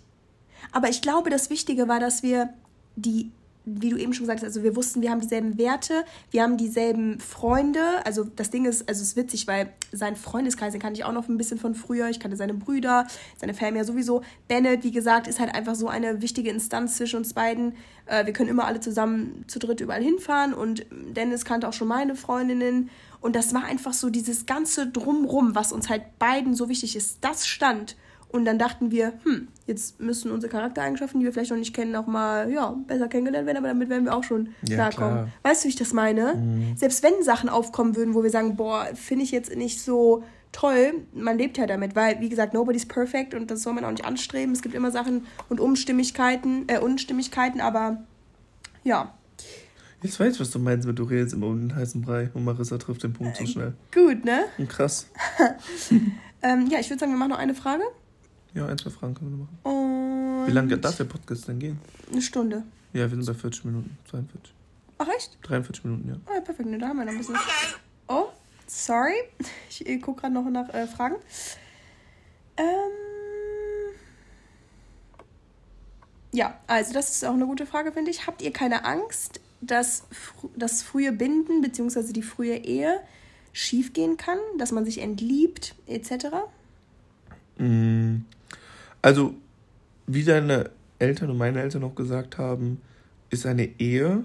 Aber 0.72 0.88
ich 0.90 1.02
glaube, 1.02 1.32
das 1.32 1.50
Wichtige 1.50 1.88
war, 1.88 2.00
dass 2.00 2.22
wir 2.22 2.54
die 2.96 3.32
wie 3.66 3.90
du 3.90 3.98
eben 3.98 4.14
schon 4.14 4.24
gesagt 4.24 4.40
hast, 4.40 4.48
also 4.48 4.64
wir 4.64 4.76
wussten, 4.76 5.02
wir 5.02 5.12
haben 5.12 5.22
dieselben 5.22 5.58
Werte, 5.58 6.04
wir 6.32 6.42
haben 6.42 6.58
dieselben 6.58 7.20
Freunde. 7.20 8.06
Also 8.06 8.24
das 8.24 8.50
Ding 8.50 8.66
ist, 8.66 8.88
also 8.90 9.02
es 9.02 9.10
ist 9.10 9.16
witzig, 9.16 9.48
weil 9.48 9.72
sein 9.92 10.16
Freundeskreis, 10.16 10.72
den 10.72 10.82
kannte 10.82 11.00
ich 11.00 11.06
auch 11.06 11.12
noch 11.12 11.30
ein 11.30 11.38
bisschen 11.38 11.60
von 11.60 11.76
früher. 11.76 12.10
Ich 12.10 12.20
kannte 12.20 12.38
seine 12.38 12.54
Brüder, 12.54 13.06
seine 13.38 13.54
Family 13.54 13.78
ja 13.78 13.84
sowieso. 13.84 14.24
Bennett, 14.48 14.84
wie 14.84 14.92
gesagt, 14.92 15.28
ist 15.28 15.40
halt 15.40 15.54
einfach 15.54 15.76
so 15.76 15.88
eine 15.88 16.22
wichtige 16.22 16.50
Instanz 16.50 16.98
zwischen 16.98 17.18
uns 17.18 17.34
beiden. 17.34 17.76
Äh, 18.08 18.26
wir 18.26 18.34
können 18.34 18.50
immer 18.50 18.66
alle 18.66 18.80
zusammen 18.80 19.46
zu 19.48 19.60
dritt 19.60 19.82
überall 19.82 20.02
hinfahren 20.02 20.54
und 20.54 20.86
Dennis 20.92 21.46
kannte 21.46 21.68
auch 21.68 21.74
schon 21.74 21.88
meine 21.88 22.16
Freundinnen. 22.16 22.90
Und 23.20 23.36
das 23.36 23.54
war 23.54 23.66
einfach 23.66 23.94
so 23.94 24.10
dieses 24.10 24.48
ganze 24.48 24.88
Drumrum, 24.88 25.54
was 25.54 25.72
uns 25.72 25.90
halt 25.90 26.18
beiden 26.18 26.56
so 26.56 26.70
wichtig 26.70 26.96
ist. 26.96 27.20
Das 27.22 27.46
stand. 27.46 27.96
Und 28.32 28.46
dann 28.46 28.58
dachten 28.58 28.92
wir, 28.92 29.14
hm, 29.24 29.50
jetzt 29.68 30.00
müssen 30.00 30.32
unsere 30.32 30.52
Charaktereigenschaften, 30.52 31.20
die 31.20 31.26
wir 31.26 31.34
vielleicht 31.34 31.52
noch 31.52 31.58
nicht 31.58 31.76
kennen, 31.76 31.96
auch 31.96 32.08
mal 32.08 32.50
ja, 32.50 32.76
besser 32.88 33.08
kennengelernt 33.08 33.46
werden, 33.46 33.58
aber 33.58 33.68
damit 33.68 33.90
werden 33.90 34.06
wir 34.06 34.16
auch 34.16 34.24
schon 34.24 34.50
ja, 34.64 34.76
klarkommen. 34.76 35.14
Klar. 35.14 35.28
Weißt 35.44 35.64
du, 35.64 35.66
wie 35.66 35.70
ich 35.70 35.76
das 35.76 35.94
meine? 35.94 36.36
Mhm. 36.36 36.78
Selbst 36.78 37.04
wenn 37.04 37.24
Sachen 37.24 37.50
aufkommen 37.50 37.96
würden, 37.96 38.14
wo 38.14 38.24
wir 38.24 38.30
sagen, 38.30 38.56
boah, 38.56 38.88
finde 38.94 39.26
ich 39.26 39.32
jetzt 39.32 39.56
nicht 39.56 39.82
so 39.82 40.24
toll, 40.52 40.94
man 41.14 41.38
lebt 41.38 41.58
ja 41.58 41.66
damit, 41.66 41.96
weil, 41.96 42.20
wie 42.20 42.30
gesagt, 42.30 42.54
nobody's 42.54 42.86
perfect 42.86 43.34
und 43.34 43.52
das 43.52 43.64
soll 43.64 43.74
man 43.74 43.84
auch 43.84 43.92
nicht 43.92 44.06
anstreben. 44.06 44.54
Es 44.54 44.62
gibt 44.62 44.76
immer 44.76 44.92
Sachen 44.92 45.26
und 45.50 45.60
Umstimmigkeiten, 45.60 46.66
äh, 46.68 46.80
Unstimmigkeiten, 46.80 47.62
aber 47.62 48.04
ja. 48.84 49.14
Jetzt 50.02 50.20
weiß 50.20 50.34
ich, 50.34 50.40
was 50.40 50.52
du 50.52 50.60
meinst, 50.60 50.88
wenn 50.88 50.96
du 50.96 51.04
redest 51.04 51.34
immer 51.34 51.48
um 51.48 51.60
den 51.60 51.76
heißen 51.76 52.02
Brei 52.02 52.32
und 52.34 52.44
Marissa 52.44 52.78
trifft 52.78 53.04
den 53.04 53.14
Punkt 53.14 53.38
so 53.38 53.44
äh, 53.44 53.48
schnell. 53.48 53.74
Gut, 53.94 54.26
ne? 54.26 54.46
Und 54.58 54.70
krass. 54.70 55.08
ähm, 56.42 56.68
ja, 56.68 56.80
ich 56.80 56.90
würde 56.90 57.00
sagen, 57.00 57.12
wir 57.12 57.20
machen 57.20 57.30
noch 57.30 57.38
eine 57.38 57.54
Frage. 57.54 57.84
Ja, 58.54 58.68
ein, 58.68 58.78
zwei 58.78 58.90
Fragen 58.90 59.14
können 59.16 59.32
wir 59.32 59.38
machen. 59.46 59.60
Und 59.64 60.48
Wie 60.48 60.52
lange 60.52 60.78
darf 60.78 60.98
der 60.98 61.06
Podcast 61.06 61.48
denn 61.48 61.60
gehen? 61.60 61.80
Eine 62.12 62.22
Stunde. 62.22 62.64
Ja, 62.94 63.10
wir 63.10 63.10
sind 63.10 63.26
bei 63.26 63.34
40 63.34 63.66
Minuten. 63.66 63.98
42. 64.10 64.54
Ach, 64.98 65.08
echt? 65.16 65.38
43 65.44 65.86
Minuten, 65.86 66.10
ja. 66.10 66.16
Oh, 66.28 66.34
ja, 66.34 66.42
perfekt. 66.42 66.70
Ne, 66.70 66.78
da 66.78 66.90
haben 66.90 66.98
wir 66.98 67.06
noch 67.06 67.14
ein 67.14 67.18
bisschen. 67.18 67.38
Oh, 68.08 68.28
sorry. 68.68 69.14
Ich 69.70 70.02
gucke 70.02 70.22
gerade 70.22 70.34
noch 70.34 70.48
nach 70.50 70.70
äh, 70.74 70.86
Fragen. 70.86 71.16
Ähm. 72.58 72.66
Ja, 76.34 76.60
also 76.68 76.94
das 76.94 77.10
ist 77.10 77.26
auch 77.26 77.34
eine 77.34 77.46
gute 77.46 77.66
Frage, 77.66 77.92
finde 77.92 78.12
ich. 78.12 78.28
Habt 78.28 78.42
ihr 78.42 78.52
keine 78.52 78.86
Angst, 78.86 79.42
dass 79.62 80.04
das 80.56 80.82
frühe 80.82 81.12
Binden 81.12 81.62
bzw. 81.62 82.14
die 82.14 82.22
frühe 82.22 82.58
Ehe 82.58 83.00
schiefgehen 83.54 84.18
kann, 84.18 84.40
dass 84.58 84.72
man 84.72 84.86
sich 84.86 85.00
entliebt 85.00 85.76
etc.? 85.88 86.26
Mm, 87.58 88.20
also, 89.02 89.34
wie 90.08 90.24
deine 90.24 90.70
Eltern 91.00 91.30
und 91.30 91.38
meine 91.38 91.62
Eltern 91.62 91.84
auch 91.84 91.96
gesagt 91.96 92.38
haben, 92.38 92.82
ist 93.30 93.46
eine 93.46 93.80
Ehe 93.80 94.24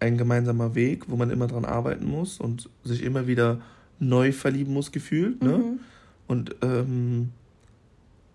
ein 0.00 0.18
gemeinsamer 0.18 0.74
Weg, 0.74 1.08
wo 1.08 1.16
man 1.16 1.30
immer 1.30 1.46
dran 1.46 1.64
arbeiten 1.64 2.06
muss 2.06 2.38
und 2.38 2.68
sich 2.84 3.02
immer 3.02 3.26
wieder 3.26 3.60
neu 3.98 4.32
verlieben 4.32 4.74
muss, 4.74 4.92
gefühlt. 4.92 5.42
Ne? 5.42 5.58
Mhm. 5.58 5.80
Und 6.26 6.56
ähm, 6.62 7.30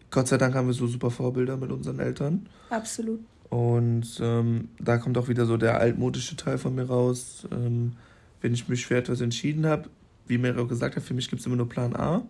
Gott 0.10 0.28
sei 0.28 0.38
Dank 0.38 0.56
haben 0.56 0.68
wir 0.68 0.74
so 0.74 0.88
super 0.88 1.12
Vorbilder 1.12 1.58
mit 1.58 1.72
unseren 1.72 2.00
Eltern. 2.00 2.48
Absolut. 2.70 3.20
Und 3.50 4.20
ähm, 4.22 4.70
da 4.80 4.98
kommt 4.98 5.18
auch 5.18 5.28
wieder 5.28 5.46
so 5.46 5.58
der 5.58 5.80
altmodische 5.80 6.36
Teil 6.36 6.58
von 6.58 6.74
mir 6.74 6.86
raus. 6.86 7.48
Ähm, 7.52 7.94
wenn 8.42 8.54
ich 8.54 8.68
mich 8.68 8.86
für 8.86 8.96
etwas 8.96 9.22
entschieden 9.22 9.66
habe, 9.66 9.90
wie 10.28 10.40
auch 10.50 10.68
gesagt 10.68 10.96
hat, 10.96 11.04
für 11.04 11.14
mich 11.14 11.30
gibt 11.30 11.42
es 11.42 11.46
immer 11.46 11.58
nur 11.58 11.70
Plan 11.70 11.96
A. 11.96 12.24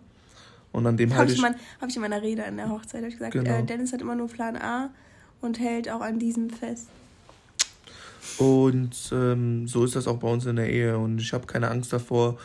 Und 0.72 0.86
an 0.86 0.96
dem 0.96 1.14
habe 1.14 1.30
ich, 1.30 1.40
mein, 1.40 1.54
hab 1.80 1.88
ich 1.88 1.96
in 1.96 2.02
meiner 2.02 2.22
Rede 2.22 2.42
in 2.42 2.56
der 2.56 2.70
Hochzeit 2.70 3.04
ich 3.04 3.14
gesagt, 3.14 3.32
genau. 3.32 3.58
äh, 3.58 3.62
Dennis 3.62 3.92
hat 3.92 4.00
immer 4.00 4.14
nur 4.14 4.28
Plan 4.28 4.56
A 4.56 4.90
und 5.40 5.60
hält 5.60 5.90
auch 5.90 6.00
an 6.00 6.18
diesem 6.18 6.50
fest. 6.50 6.88
Und 8.38 9.10
ähm, 9.12 9.68
so 9.68 9.84
ist 9.84 9.96
das 9.96 10.06
auch 10.08 10.18
bei 10.18 10.28
uns 10.28 10.46
in 10.46 10.56
der 10.56 10.70
Ehe. 10.70 10.98
Und 10.98 11.20
ich 11.20 11.32
habe 11.32 11.46
keine 11.46 11.70
Angst 11.70 11.92
davor, 11.92 12.38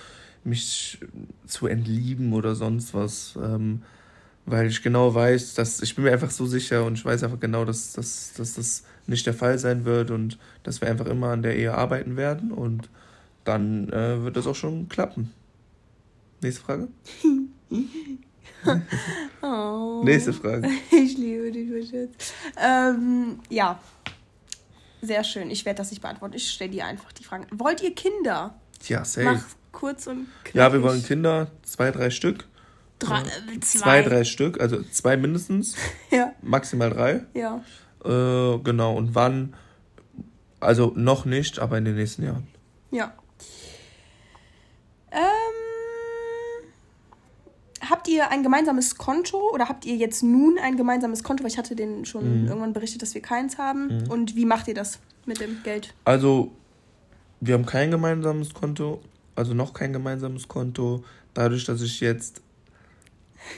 mich 0.43 0.99
zu 1.45 1.67
entlieben 1.67 2.34
oder 2.34 2.55
sonst 2.55 2.93
was. 2.93 3.38
Ähm, 3.41 3.84
weil 4.47 4.67
ich 4.67 4.82
genau 4.82 5.13
weiß, 5.13 5.55
dass 5.55 5.82
ich 5.82 5.93
bin 5.93 6.05
mir 6.05 6.13
einfach 6.13 6.32
so 6.32 6.45
sicher 6.45 6.86
und 6.86 6.93
ich 6.93 7.03
weiß 7.03 7.21
einfach 7.23 7.39
genau, 7.39 7.65
dass, 7.65 7.91
dass, 7.91 8.32
dass 8.34 8.53
das 8.53 8.84
nicht 9.05 9.25
der 9.25 9.34
Fall 9.34 9.59
sein 9.59 9.84
wird 9.84 10.09
und 10.09 10.38
dass 10.63 10.80
wir 10.80 10.89
einfach 10.89 11.05
immer 11.05 11.28
an 11.28 11.41
der 11.41 11.57
Ehe 11.57 11.73
arbeiten 11.73 12.15
werden 12.15 12.53
und 12.53 12.89
dann 13.43 13.89
äh, 13.89 14.23
wird 14.23 14.38
das 14.38 14.47
auch 14.47 14.55
schon 14.55 14.88
klappen. 14.88 15.34
Nächste 16.41 16.61
Frage. 16.63 16.88
oh. 19.41 20.01
Nächste 20.03 20.33
Frage. 20.33 20.69
Ich 20.91 21.17
liebe 21.17 21.51
dich, 21.51 21.69
mein 21.69 21.83
Schatz. 21.83 22.33
Ähm, 22.57 23.39
ja. 23.49 23.79
Sehr 25.01 25.23
schön. 25.23 25.51
Ich 25.51 25.63
werde 25.65 25.77
das 25.77 25.91
nicht 25.91 26.01
beantworten. 26.01 26.33
Ich 26.35 26.49
stelle 26.49 26.71
dir 26.71 26.85
einfach 26.85 27.11
die 27.11 27.23
Fragen. 27.23 27.45
Wollt 27.51 27.81
ihr 27.83 27.93
Kinder? 27.93 28.55
Ja, 28.88 29.05
safe. 29.05 29.25
Mach 29.25 29.43
kurz 29.71 30.07
und 30.07 30.27
knackig. 30.43 30.55
Ja, 30.55 30.73
wir 30.73 30.81
wollen 30.81 31.03
Kinder, 31.03 31.51
zwei, 31.63 31.91
drei 31.91 32.09
Stück. 32.09 32.45
Drei, 32.99 33.21
Äh, 33.21 33.55
äh, 33.55 33.59
Zwei, 33.59 33.79
zwei. 33.79 34.01
drei 34.01 34.23
Stück, 34.23 34.59
also 34.59 34.81
zwei 34.91 35.17
mindestens, 35.17 35.75
Ja, 36.11 36.33
maximal 36.41 36.89
drei. 36.89 37.25
ja. 37.35 37.63
Äh, 38.03 38.57
genau, 38.59 38.95
und 38.95 39.13
wann? 39.15 39.55
Also 40.59 40.93
noch 40.95 41.25
nicht, 41.25 41.59
aber 41.59 41.77
in 41.77 41.85
den 41.85 41.95
nächsten 41.95 42.23
Jahren. 42.23 42.47
Ja. 42.89 43.13
Habt 47.89 48.07
ihr 48.07 48.29
ein 48.31 48.43
gemeinsames 48.43 48.97
Konto 48.97 49.38
oder 49.53 49.69
habt 49.69 49.85
ihr 49.85 49.95
jetzt 49.95 50.23
nun 50.23 50.57
ein 50.61 50.77
gemeinsames 50.77 51.23
Konto? 51.23 51.43
Weil 51.43 51.51
ich 51.51 51.57
hatte 51.57 51.75
den 51.75 52.05
schon 52.05 52.43
Mhm. 52.43 52.47
irgendwann 52.47 52.73
berichtet, 52.73 53.01
dass 53.01 53.13
wir 53.13 53.21
keins 53.21 53.57
haben. 53.57 54.07
Und 54.09 54.35
wie 54.35 54.45
macht 54.45 54.67
ihr 54.67 54.73
das 54.73 54.99
mit 55.25 55.39
dem 55.39 55.61
Geld? 55.63 55.93
Also, 56.05 56.51
wir 57.39 57.53
haben 57.53 57.65
kein 57.65 57.91
gemeinsames 57.91 58.53
Konto, 58.53 59.01
also 59.35 59.53
noch 59.53 59.73
kein 59.73 59.93
gemeinsames 59.93 60.47
Konto. 60.47 61.03
Dadurch, 61.33 61.65
dass 61.65 61.81
ich 61.81 61.99
jetzt. 61.99 62.41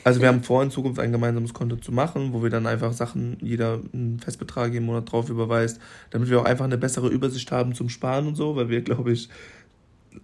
Also, 0.03 0.19
wir 0.21 0.27
haben 0.27 0.43
vor, 0.43 0.61
in 0.61 0.69
Zukunft 0.69 0.99
ein 0.99 1.11
gemeinsames 1.11 1.53
Konto 1.53 1.75
zu 1.77 1.91
machen, 1.91 2.34
wo 2.34 2.43
wir 2.43 2.49
dann 2.49 2.67
einfach 2.67 2.93
Sachen, 2.93 3.38
jeder 3.41 3.80
einen 3.93 4.19
Festbetrag 4.19 4.73
im 4.73 4.86
Monat 4.86 5.11
drauf 5.11 5.30
überweist, 5.30 5.80
damit 6.11 6.30
wir 6.30 6.39
auch 6.41 6.45
einfach 6.45 6.65
eine 6.65 6.77
bessere 6.77 7.07
Übersicht 7.07 7.51
haben 7.51 7.73
zum 7.73 7.89
Sparen 7.89 8.27
und 8.27 8.36
so, 8.36 8.55
weil 8.55 8.69
wir, 8.69 8.82
glaube 8.82 9.11
ich, 9.13 9.30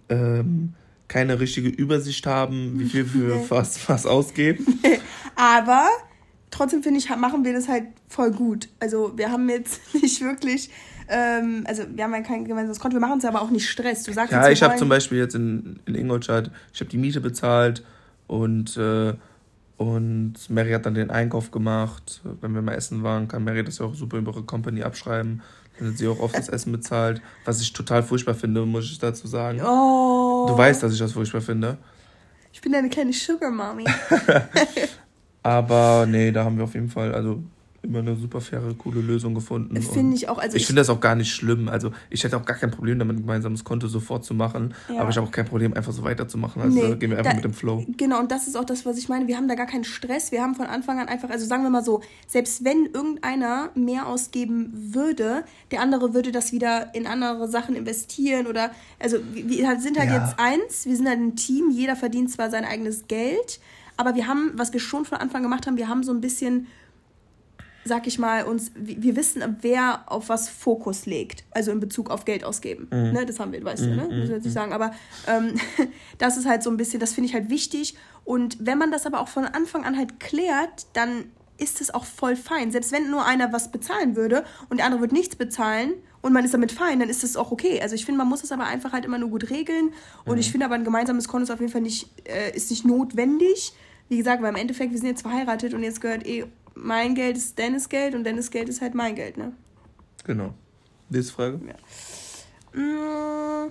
ähm, 0.08 0.74
keine 1.08 1.38
richtige 1.40 1.68
Übersicht 1.68 2.26
haben, 2.26 2.78
wie 2.78 2.88
viel 2.88 3.04
Nee. 3.14 3.44
was, 3.48 3.88
was 3.88 4.06
ausgeben. 4.06 4.80
Aber 5.36 5.88
trotzdem 6.50 6.82
finde 6.82 6.98
ich, 6.98 7.08
machen 7.16 7.44
wir 7.44 7.52
das 7.52 7.68
halt 7.68 7.84
voll 8.08 8.30
gut. 8.32 8.68
Also 8.80 9.12
wir 9.16 9.30
haben 9.30 9.48
jetzt 9.48 9.80
nicht 9.94 10.20
wirklich, 10.20 10.70
ähm, 11.08 11.64
also 11.66 11.84
wir 11.94 12.04
haben 12.04 12.14
ja 12.14 12.22
kein 12.22 12.44
gemeinsames 12.44 12.80
Konto, 12.80 12.96
wir 12.96 13.00
machen 13.00 13.18
es 13.18 13.24
aber 13.24 13.42
auch 13.42 13.50
nicht 13.50 13.68
Stress. 13.68 14.02
Du 14.02 14.12
sagst 14.12 14.32
Ja, 14.32 14.48
ich 14.50 14.62
habe 14.62 14.76
zum 14.76 14.88
Beispiel 14.88 15.18
jetzt 15.18 15.34
in, 15.34 15.78
in 15.86 15.94
Ingolstadt, 15.94 16.50
ich 16.72 16.80
habe 16.80 16.90
die 16.90 16.98
Miete 16.98 17.20
bezahlt 17.20 17.84
und, 18.26 18.76
äh, 18.76 19.14
und 19.76 20.34
Mary 20.48 20.72
hat 20.72 20.86
dann 20.86 20.94
den 20.94 21.10
Einkauf 21.10 21.50
gemacht. 21.50 22.22
Wenn 22.40 22.54
wir 22.54 22.62
mal 22.62 22.72
essen 22.74 23.02
waren, 23.02 23.28
kann 23.28 23.44
Mary 23.44 23.62
das 23.62 23.78
ja 23.78 23.86
auch 23.86 23.94
super 23.94 24.16
über 24.16 24.32
ihre 24.32 24.42
Company 24.42 24.82
abschreiben. 24.82 25.42
Dann 25.78 25.88
hat 25.88 25.98
sie 25.98 26.08
auch 26.08 26.20
oft 26.20 26.36
das 26.36 26.48
Essen 26.48 26.72
bezahlt, 26.72 27.20
was 27.44 27.60
ich 27.60 27.72
total 27.74 28.02
furchtbar 28.02 28.34
finde, 28.34 28.64
muss 28.64 28.84
ich 28.84 28.98
dazu 28.98 29.26
sagen. 29.26 29.60
Oh, 29.60 30.35
Du 30.46 30.56
weißt, 30.56 30.82
dass 30.82 30.92
ich 30.92 30.98
das 30.98 31.12
furchtbar 31.12 31.40
finde. 31.40 31.78
ich 32.52 32.60
bin 32.60 32.72
deine 32.72 32.88
kleine 32.88 33.12
Sugar 33.12 33.50
Mommy. 33.50 33.84
Aber 35.42 36.06
nee, 36.08 36.32
da 36.32 36.44
haben 36.44 36.56
wir 36.56 36.64
auf 36.64 36.74
jeden 36.74 36.88
Fall 36.88 37.14
also 37.14 37.42
immer 37.86 38.00
eine 38.00 38.16
super 38.16 38.40
faire, 38.40 38.74
coole 38.78 39.00
Lösung 39.00 39.34
gefunden. 39.34 39.74
Finde 39.80 39.98
Und 40.00 40.12
ich 40.14 40.28
auch. 40.28 40.38
Also 40.38 40.56
ich 40.56 40.66
finde 40.66 40.80
das 40.80 40.90
auch 40.90 41.00
gar 41.00 41.14
nicht 41.14 41.32
schlimm. 41.32 41.68
Also 41.68 41.92
ich 42.10 42.22
hätte 42.24 42.36
auch 42.36 42.44
gar 42.44 42.56
kein 42.56 42.70
Problem 42.70 42.98
damit, 42.98 43.16
ein 43.16 43.20
gemeinsames 43.22 43.64
Konto 43.64 43.88
sofort 43.88 44.24
zu 44.24 44.34
machen. 44.34 44.74
Ja. 44.88 45.00
Aber 45.00 45.10
ich 45.10 45.16
habe 45.16 45.26
auch 45.26 45.30
kein 45.32 45.46
Problem, 45.46 45.74
einfach 45.74 45.92
so 45.92 46.02
weiterzumachen. 46.04 46.62
Also 46.62 46.74
Nee, 46.76 46.88
da 46.90 46.94
gehen 46.94 47.10
wir 47.10 47.18
einfach 47.18 47.30
da- 47.32 47.36
mit 47.36 47.44
dem 47.44 47.54
Flow. 47.54 47.84
Genau, 47.96 48.18
und 48.20 48.30
das 48.30 48.46
ist 48.46 48.56
auch 48.56 48.64
das, 48.64 48.84
was 48.84 48.98
ich 48.98 49.08
meine. 49.08 49.26
Wir 49.26 49.36
haben 49.36 49.48
da 49.48 49.54
gar 49.54 49.66
keinen 49.66 49.84
Stress. 49.84 50.32
Wir 50.32 50.42
haben 50.42 50.54
von 50.54 50.66
Anfang 50.66 50.98
an 51.00 51.08
einfach, 51.08 51.30
also 51.30 51.46
sagen 51.46 51.62
wir 51.62 51.70
mal 51.70 51.84
so, 51.84 52.02
selbst 52.26 52.64
wenn 52.64 52.86
irgendeiner 52.92 53.70
mehr 53.74 54.06
ausgeben 54.06 54.72
würde, 54.74 55.44
der 55.70 55.80
andere 55.80 56.14
würde 56.14 56.32
das 56.32 56.52
wieder 56.52 56.94
in 56.94 57.06
andere 57.06 57.48
Sachen 57.48 57.76
investieren 57.76 58.46
oder, 58.46 58.70
also 58.98 59.18
wir 59.32 59.46
wir 59.48 59.80
sind 59.80 59.98
halt 59.98 60.10
Ja. 60.10 60.24
jetzt 60.24 60.38
eins, 60.38 60.86
wir 60.86 60.96
sind 60.96 61.08
halt 61.08 61.18
ein 61.20 61.36
Team, 61.36 61.70
jeder 61.70 61.96
verdient 61.96 62.30
zwar 62.30 62.50
sein 62.50 62.64
eigenes 62.64 63.06
Geld, 63.08 63.60
aber 63.96 64.14
wir 64.14 64.26
haben, 64.26 64.52
was 64.54 64.72
wir 64.72 64.80
schon 64.80 65.04
von 65.04 65.18
Anfang 65.18 65.42
gemacht 65.42 65.66
haben, 65.66 65.76
wir 65.76 65.88
haben 65.88 66.02
so 66.02 66.12
ein 66.12 66.20
bisschen 66.20 66.66
sag 67.86 68.06
ich 68.06 68.18
mal, 68.18 68.44
uns, 68.44 68.72
wir 68.74 69.16
wissen, 69.16 69.42
wer 69.60 70.02
auf 70.06 70.28
was 70.28 70.48
Fokus 70.48 71.06
legt, 71.06 71.44
also 71.52 71.70
in 71.70 71.80
Bezug 71.80 72.10
auf 72.10 72.24
Geld 72.24 72.44
ausgeben. 72.44 72.88
Ne, 72.90 73.24
das 73.26 73.38
haben 73.38 73.52
wir, 73.52 73.64
weißt 73.64 73.84
du, 73.84 73.94
ne? 73.94 74.02
Muss 74.04 74.24
ich 74.24 74.30
jetzt 74.30 74.44
nicht 74.44 74.52
sagen, 74.52 74.72
aber 74.72 74.92
ähm, 75.26 75.54
das 76.18 76.36
ist 76.36 76.46
halt 76.46 76.62
so 76.62 76.70
ein 76.70 76.76
bisschen, 76.76 77.00
das 77.00 77.14
finde 77.14 77.28
ich 77.28 77.34
halt 77.34 77.48
wichtig. 77.48 77.96
Und 78.24 78.58
wenn 78.60 78.78
man 78.78 78.90
das 78.90 79.06
aber 79.06 79.20
auch 79.20 79.28
von 79.28 79.44
Anfang 79.44 79.84
an 79.84 79.96
halt 79.96 80.18
klärt, 80.18 80.86
dann 80.94 81.26
ist 81.58 81.80
es 81.80 81.94
auch 81.94 82.04
voll 82.04 82.36
fein. 82.36 82.70
Selbst 82.70 82.92
wenn 82.92 83.10
nur 83.10 83.24
einer 83.24 83.52
was 83.52 83.70
bezahlen 83.70 84.16
würde 84.16 84.44
und 84.68 84.78
der 84.78 84.86
andere 84.86 85.00
wird 85.00 85.12
nichts 85.12 85.36
bezahlen 85.36 85.94
und 86.22 86.32
man 86.32 86.44
ist 86.44 86.52
damit 86.52 86.72
fein, 86.72 87.00
dann 87.00 87.08
ist 87.08 87.22
das 87.22 87.36
auch 87.36 87.50
okay. 87.50 87.80
Also 87.80 87.94
ich 87.94 88.04
finde, 88.04 88.18
man 88.18 88.28
muss 88.28 88.44
es 88.44 88.52
aber 88.52 88.64
einfach 88.64 88.92
halt 88.92 89.04
immer 89.04 89.18
nur 89.18 89.30
gut 89.30 89.50
regeln. 89.50 89.92
Und 90.24 90.38
ich 90.38 90.50
finde 90.50 90.66
aber 90.66 90.74
ein 90.74 90.84
gemeinsames 90.84 91.28
Konto 91.28 91.44
ist 91.44 91.50
auf 91.50 91.60
jeden 91.60 91.72
Fall 91.72 91.82
nicht, 91.82 92.10
äh, 92.28 92.54
ist 92.54 92.70
nicht 92.70 92.84
notwendig. 92.84 93.72
Wie 94.08 94.18
gesagt, 94.18 94.42
weil 94.42 94.50
im 94.50 94.56
Endeffekt, 94.56 94.92
wir 94.92 94.98
sind 94.98 95.08
jetzt 95.08 95.22
verheiratet 95.22 95.74
und 95.74 95.82
jetzt 95.82 96.00
gehört 96.00 96.26
eh, 96.26 96.44
mein 96.76 97.14
Geld 97.14 97.36
ist 97.36 97.58
Dennis 97.58 97.88
Geld 97.88 98.14
und 98.14 98.24
Dennis 98.24 98.50
Geld 98.50 98.68
ist 98.68 98.80
halt 98.80 98.94
mein 98.94 99.14
Geld, 99.14 99.36
ne? 99.36 99.52
Genau. 100.24 100.54
Nächste 101.08 101.32
Frage. 101.32 101.60
Mm. 102.74 103.70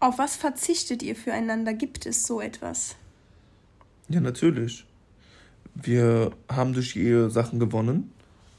Auf 0.00 0.18
was 0.18 0.34
verzichtet 0.36 1.02
ihr 1.02 1.14
füreinander? 1.14 1.74
Gibt 1.74 2.06
es 2.06 2.26
so 2.26 2.40
etwas? 2.40 2.96
Ja, 4.08 4.20
natürlich. 4.20 4.84
Wir 5.74 6.32
haben 6.50 6.72
durch 6.72 6.94
die 6.94 7.02
Ehe 7.02 7.30
Sachen 7.30 7.60
gewonnen, 7.60 8.12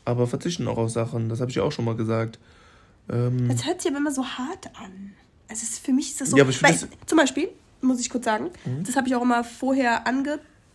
aber 0.05 0.25
verzichten 0.27 0.67
auch 0.67 0.77
auf 0.77 0.89
Sachen. 0.89 1.29
Das 1.29 1.41
habe 1.41 1.51
ich 1.51 1.57
ja 1.57 1.63
auch 1.63 1.71
schon 1.71 1.85
mal 1.85 1.95
gesagt. 1.95 2.39
Ähm, 3.09 3.49
Das 3.49 3.65
hört 3.65 3.81
sich 3.81 3.91
aber 3.91 3.99
immer 3.99 4.11
so 4.11 4.23
hart 4.25 4.67
an. 4.79 5.13
Also 5.49 5.65
für 5.81 5.91
mich 5.91 6.11
ist 6.11 6.21
das 6.21 6.29
so. 6.29 6.37
Ja, 6.37 6.43
aber 6.43 6.51
ich 6.51 6.63
weil, 6.63 6.75
zum 7.05 7.17
Beispiel, 7.17 7.49
muss 7.81 7.99
ich 7.99 8.09
kurz 8.09 8.23
sagen, 8.25 8.49
Mhm. 8.65 8.85
das 8.85 8.95
habe 8.95 9.07
ich 9.09 9.15
auch 9.15 9.21
immer 9.21 9.43
vorher 9.43 10.07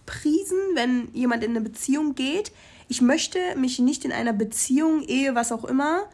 angepriesen, 0.09 0.59
wenn 0.74 1.09
jemand 1.12 1.44
in 1.44 1.50
eine 1.50 1.61
Beziehung 1.61 2.14
geht. 2.14 2.52
Ich 2.88 3.00
möchte 3.00 3.38
mich 3.56 3.78
nicht 3.78 4.04
in 4.04 4.12
einer 4.12 4.32
Beziehung, 4.32 5.02
Ehe, 5.02 5.34
was 5.34 5.52
auch 5.52 5.64
immer, 5.64 6.04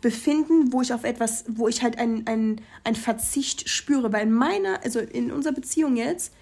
befinden, 0.00 0.72
wo 0.72 0.82
ich 0.82 0.92
auf 0.92 1.04
etwas, 1.04 1.44
wo 1.48 1.68
ich 1.68 1.82
halt 1.82 1.98
einen 1.98 2.60
ein 2.84 2.94
Verzicht 2.94 3.68
spüre. 3.68 4.12
Weil 4.12 4.24
in 4.24 4.32
meiner, 4.32 4.82
also 4.84 5.00
in 5.00 5.30
unserer 5.30 5.54
Beziehung 5.54 5.96
jetzt, 5.96 6.32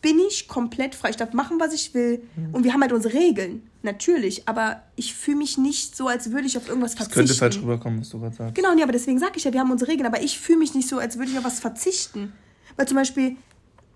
bin 0.00 0.18
ich 0.20 0.46
komplett 0.46 0.94
frei. 0.94 1.10
Ich 1.10 1.16
darf 1.16 1.32
machen, 1.32 1.58
was 1.58 1.72
ich 1.72 1.94
will. 1.94 2.22
Mhm. 2.36 2.54
Und 2.54 2.64
wir 2.64 2.72
haben 2.72 2.82
halt 2.82 2.92
unsere 2.92 3.14
Regeln, 3.14 3.68
natürlich. 3.82 4.48
Aber 4.48 4.82
ich 4.94 5.14
fühle 5.14 5.38
mich 5.38 5.58
nicht 5.58 5.96
so, 5.96 6.06
als 6.06 6.30
würde 6.30 6.46
ich 6.46 6.56
auf 6.56 6.68
irgendwas 6.68 6.92
das 6.92 7.08
verzichten. 7.08 7.26
könnte 7.26 7.34
falsch 7.34 7.58
rüberkommen, 7.58 8.00
was 8.00 8.10
du 8.10 8.20
gerade 8.20 8.34
sagst. 8.34 8.54
Genau, 8.54 8.74
nee, 8.74 8.82
aber 8.82 8.92
deswegen 8.92 9.18
sage 9.18 9.32
ich 9.36 9.44
ja, 9.44 9.52
wir 9.52 9.60
haben 9.60 9.72
unsere 9.72 9.90
Regeln, 9.90 10.06
aber 10.06 10.22
ich 10.22 10.38
fühle 10.38 10.58
mich 10.58 10.74
nicht 10.74 10.88
so, 10.88 10.98
als 10.98 11.18
würde 11.18 11.32
ich 11.32 11.38
auf 11.38 11.44
was 11.44 11.58
verzichten. 11.58 12.32
Weil 12.76 12.86
zum 12.86 12.96
Beispiel, 12.96 13.36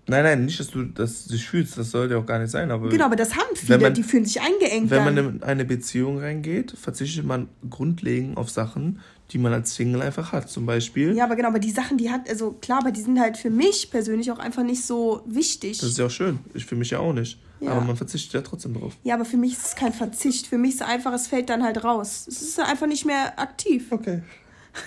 Nein, 0.05 0.23
nein, 0.23 0.45
nicht, 0.45 0.59
dass 0.59 0.67
du 0.67 0.83
das 0.83 1.25
dich 1.25 1.47
fühlst. 1.47 1.77
Das 1.77 1.91
sollte 1.91 2.17
auch 2.17 2.25
gar 2.25 2.37
nicht 2.39 2.51
sein. 2.51 2.71
Aber 2.71 2.89
genau, 2.89 3.05
aber 3.05 3.15
das 3.15 3.35
haben 3.35 3.55
viele, 3.55 3.79
man- 3.79 3.93
die 3.93 4.03
fühlen 4.03 4.25
sich 4.25 4.41
eingeengt. 4.41 4.89
wenn 4.89 5.03
man 5.05 5.17
in 5.17 5.43
eine 5.43 5.63
Beziehung 5.63 6.19
reingeht, 6.19 6.71
verzichtet 6.77 7.25
man 7.25 7.47
grundlegend 7.69 8.35
auf 8.35 8.49
Sachen, 8.49 8.99
die 9.31 9.37
man 9.37 9.53
als 9.53 9.75
Single 9.75 10.01
einfach 10.01 10.33
hat. 10.33 10.49
Zum 10.49 10.65
Beispiel, 10.65 11.15
ja, 11.15 11.23
aber 11.23 11.37
genau, 11.37 11.47
aber 11.47 11.59
die 11.59 11.71
Sachen, 11.71 11.97
die 11.97 12.11
hat, 12.11 12.29
also 12.29 12.51
klar, 12.51 12.79
aber 12.81 12.91
die 12.91 12.99
sind 13.01 13.17
halt 13.17 13.37
für 13.37 13.49
mich 13.49 13.91
persönlich 13.91 14.29
auch 14.29 14.39
einfach 14.39 14.63
nicht 14.63 14.83
so 14.85 15.21
wichtig. 15.25 15.79
das 15.79 15.91
ist 15.91 15.97
ja 15.97 16.07
auch 16.07 16.11
schön. 16.11 16.39
Ich 16.53 16.65
für 16.65 16.75
mich 16.75 16.89
ja 16.89 16.99
auch 16.99 17.13
nicht. 17.13 17.39
Ja. 17.61 17.71
Aber 17.71 17.81
man 17.81 17.95
verzichtet 17.95 18.33
ja 18.33 18.41
trotzdem 18.41 18.73
drauf. 18.73 18.97
ja, 19.03 19.15
aber 19.15 19.23
für 19.23 19.37
mich 19.37 19.53
ist 19.53 19.67
es 19.67 19.75
kein 19.75 19.93
Verzicht. 19.93 20.47
Für 20.47 20.57
mich 20.57 20.71
ist 20.75 20.81
es 20.81 20.87
einfach, 20.87 21.13
es 21.13 21.27
fällt 21.27 21.49
dann 21.49 21.63
halt 21.63 21.81
raus. 21.85 22.25
Es 22.27 22.41
ist 22.41 22.59
einfach 22.59 22.87
nicht 22.87 23.05
mehr 23.05 23.39
aktiv. 23.39 23.85
Okay. 23.89 24.21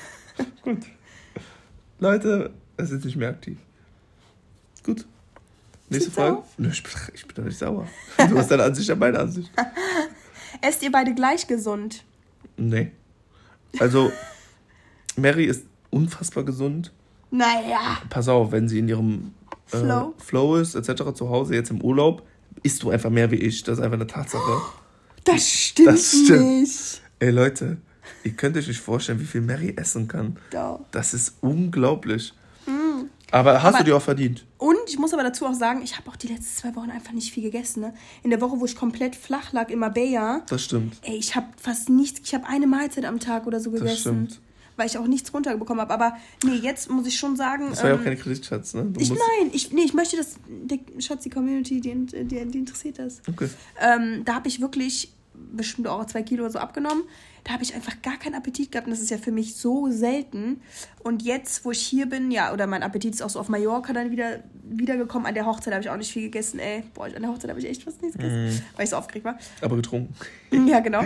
Gut. 0.62 0.80
Leute, 2.00 2.52
es 2.76 2.90
ist 2.90 3.04
nicht 3.06 3.16
mehr 3.16 3.30
aktiv. 3.30 3.56
Gut. 4.86 5.04
Nächste 5.88 6.10
Frage. 6.10 6.42
Nö, 6.58 6.68
ich 6.70 6.82
bin, 6.82 6.92
ich 7.14 7.26
bin 7.26 7.34
doch 7.36 7.44
nicht 7.44 7.58
sauer. 7.58 7.86
Du 8.16 8.38
hast 8.38 8.50
deine 8.50 8.62
Ansicht, 8.64 8.86
ich 8.86 8.90
habe 8.90 9.00
meine 9.00 9.18
Ansicht. 9.18 9.50
Esst 10.62 10.82
ihr 10.82 10.90
beide 10.90 11.14
gleich 11.14 11.46
gesund? 11.46 12.04
Nee. 12.56 12.92
Also, 13.78 14.10
Mary 15.16 15.44
ist 15.44 15.64
unfassbar 15.90 16.44
gesund. 16.44 16.92
Naja. 17.30 17.98
Pass 18.08 18.28
auf, 18.28 18.52
wenn 18.52 18.68
sie 18.68 18.78
in 18.78 18.88
ihrem 18.88 19.34
äh, 19.72 19.76
Flow. 19.78 20.14
Flow 20.18 20.56
ist, 20.56 20.74
etc., 20.74 21.12
zu 21.14 21.28
Hause, 21.28 21.54
jetzt 21.54 21.70
im 21.70 21.80
Urlaub, 21.82 22.22
isst 22.62 22.82
du 22.82 22.90
einfach 22.90 23.10
mehr 23.10 23.30
wie 23.30 23.36
ich. 23.36 23.62
Das 23.64 23.78
ist 23.78 23.84
einfach 23.84 23.96
eine 23.96 24.06
Tatsache. 24.06 24.60
Das 25.24 25.48
stimmt, 25.50 25.88
Das 25.88 26.08
stimmt. 26.10 26.60
nicht. 26.60 27.02
Ey, 27.18 27.30
Leute, 27.30 27.78
ihr 28.22 28.30
könnt 28.30 28.56
euch 28.56 28.68
nicht 28.68 28.78
vorstellen, 28.78 29.18
wie 29.18 29.24
viel 29.24 29.40
Mary 29.40 29.74
essen 29.76 30.06
kann. 30.06 30.36
Doch. 30.52 30.84
Das 30.92 31.14
ist 31.14 31.38
unglaublich. 31.40 32.32
Aber 33.32 33.62
hast. 33.62 33.74
Aber- 33.74 33.78
du 33.78 33.84
dir 33.84 33.96
auch 33.96 34.02
verdient? 34.02 34.44
Und 34.58 34.76
ich 34.88 34.98
muss 34.98 35.12
aber 35.12 35.22
dazu 35.22 35.46
auch 35.46 35.54
sagen, 35.54 35.82
ich 35.82 35.96
habe 35.98 36.08
auch 36.08 36.16
die 36.16 36.28
letzten 36.28 36.56
zwei 36.70 36.76
Wochen 36.76 36.90
einfach 36.90 37.12
nicht 37.12 37.32
viel 37.32 37.42
gegessen. 37.42 37.80
Ne? 37.80 37.94
In 38.22 38.30
der 38.30 38.40
Woche, 38.40 38.58
wo 38.58 38.64
ich 38.64 38.76
komplett 38.76 39.16
flach 39.16 39.52
lag 39.52 39.68
in 39.70 39.78
Marbella, 39.80 40.42
Das 40.48 40.62
stimmt. 40.64 40.96
ey, 41.02 41.16
ich 41.16 41.34
habe 41.36 41.46
fast 41.60 41.88
nichts, 41.88 42.20
ich 42.24 42.34
habe 42.34 42.46
eine 42.46 42.66
Mahlzeit 42.66 43.04
am 43.04 43.18
Tag 43.20 43.46
oder 43.46 43.60
so 43.60 43.70
Das 43.70 43.80
gegessen. 43.80 44.00
stimmt. 44.00 44.40
Weil 44.78 44.86
ich 44.88 44.98
auch 44.98 45.06
nichts 45.06 45.32
runterbekommen 45.32 45.80
habe. 45.80 45.92
Aber 45.94 46.16
nee, 46.44 46.54
jetzt 46.56 46.90
muss 46.90 47.06
ich 47.06 47.16
schon 47.16 47.34
sagen. 47.34 47.68
Das 47.70 47.82
war 47.82 47.88
ja 47.88 47.94
auch 47.94 47.98
ähm, 47.98 48.04
keine 48.04 48.16
Kreditschatz, 48.16 48.74
ne? 48.74 48.84
Du 48.84 49.00
ich, 49.00 49.08
nein, 49.08 49.50
ich, 49.52 49.72
nee, 49.72 49.82
ich 49.82 49.94
möchte, 49.94 50.18
dass 50.18 50.36
die 50.46 50.80
Schatz, 50.98 51.22
die 51.22 51.30
Community, 51.30 51.80
die, 51.80 51.94
die, 52.06 52.44
die 52.46 52.58
interessiert 52.58 52.98
das. 52.98 53.22
Okay. 53.26 53.48
Ähm, 53.80 54.22
da 54.26 54.34
habe 54.34 54.48
ich 54.48 54.60
wirklich 54.60 55.12
bestimmt 55.52 55.88
auch 55.88 56.04
zwei 56.06 56.22
Kilo 56.22 56.44
oder 56.44 56.52
so 56.52 56.58
abgenommen. 56.58 57.04
Da 57.44 57.52
habe 57.52 57.62
ich 57.62 57.74
einfach 57.74 58.02
gar 58.02 58.16
keinen 58.16 58.34
Appetit 58.34 58.72
gehabt 58.72 58.86
und 58.88 58.90
das 58.90 59.00
ist 59.00 59.10
ja 59.10 59.18
für 59.18 59.30
mich 59.30 59.56
so 59.56 59.88
selten. 59.90 60.60
Und 61.04 61.22
jetzt, 61.22 61.64
wo 61.64 61.70
ich 61.70 61.80
hier 61.80 62.06
bin, 62.06 62.30
ja, 62.30 62.52
oder 62.52 62.66
mein 62.66 62.82
Appetit 62.82 63.14
ist 63.14 63.22
auch 63.22 63.30
so 63.30 63.38
auf 63.38 63.48
Mallorca 63.48 63.92
dann 63.92 64.10
wieder 64.10 64.40
wiedergekommen. 64.64 65.26
An 65.26 65.34
der 65.34 65.46
Hochzeit 65.46 65.72
habe 65.72 65.82
ich 65.82 65.88
auch 65.90 65.96
nicht 65.96 66.12
viel 66.12 66.22
gegessen, 66.22 66.58
ey. 66.58 66.82
Boah, 66.94 67.04
an 67.06 67.12
der 67.22 67.28
Hochzeit 67.30 67.50
habe 67.50 67.60
ich 67.60 67.66
echt 67.68 67.84
fast 67.84 68.02
nichts 68.02 68.16
gegessen, 68.18 68.46
Mhm. 68.46 68.60
weil 68.76 68.84
ich 68.84 68.90
so 68.90 68.96
aufgeregt 68.96 69.24
war. 69.24 69.38
Aber 69.60 69.76
getrunken. 69.76 70.14
Ja, 70.66 70.80
genau. 70.80 71.04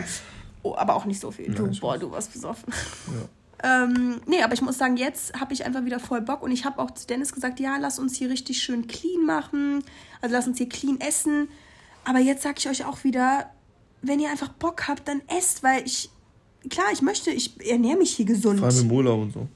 Oh, 0.62 0.74
aber 0.76 0.94
auch 0.94 1.04
nicht 1.04 1.20
so 1.20 1.30
viel. 1.30 1.52
Du, 1.54 1.64
Nein, 1.66 1.76
boah, 1.80 1.98
du 1.98 2.10
warst 2.10 2.32
besoffen. 2.32 2.72
Ja. 3.08 3.28
Ähm, 3.62 4.22
nee, 4.26 4.42
aber 4.42 4.54
ich 4.54 4.62
muss 4.62 4.78
sagen, 4.78 4.96
jetzt 4.96 5.38
habe 5.38 5.52
ich 5.52 5.66
einfach 5.66 5.84
wieder 5.84 6.00
voll 6.00 6.22
Bock 6.22 6.42
und 6.42 6.50
ich 6.50 6.64
habe 6.64 6.78
auch 6.78 6.92
zu 6.92 7.06
Dennis 7.06 7.34
gesagt, 7.34 7.60
ja, 7.60 7.76
lass 7.76 7.98
uns 7.98 8.16
hier 8.16 8.30
richtig 8.30 8.62
schön 8.62 8.86
clean 8.86 9.26
machen. 9.26 9.84
Also 10.22 10.34
lass 10.34 10.46
uns 10.46 10.56
hier 10.56 10.66
clean 10.70 10.98
essen. 10.98 11.46
Aber 12.06 12.20
jetzt 12.20 12.42
sage 12.42 12.54
ich 12.56 12.70
euch 12.70 12.86
auch 12.86 13.04
wieder, 13.04 13.50
wenn 14.02 14.20
ihr 14.20 14.30
einfach 14.30 14.48
Bock 14.48 14.88
habt, 14.88 15.08
dann 15.08 15.22
esst, 15.28 15.62
weil 15.62 15.84
ich, 15.84 16.10
klar, 16.68 16.86
ich 16.92 17.02
möchte, 17.02 17.30
ich 17.30 17.52
ernähre 17.68 17.98
mich 17.98 18.12
hier 18.12 18.26
gesund. 18.26 18.60
Vor 18.60 18.68
allem 18.68 18.80
im 18.80 18.92
Urlaub 18.92 19.20
und 19.22 19.32
so. 19.32 19.48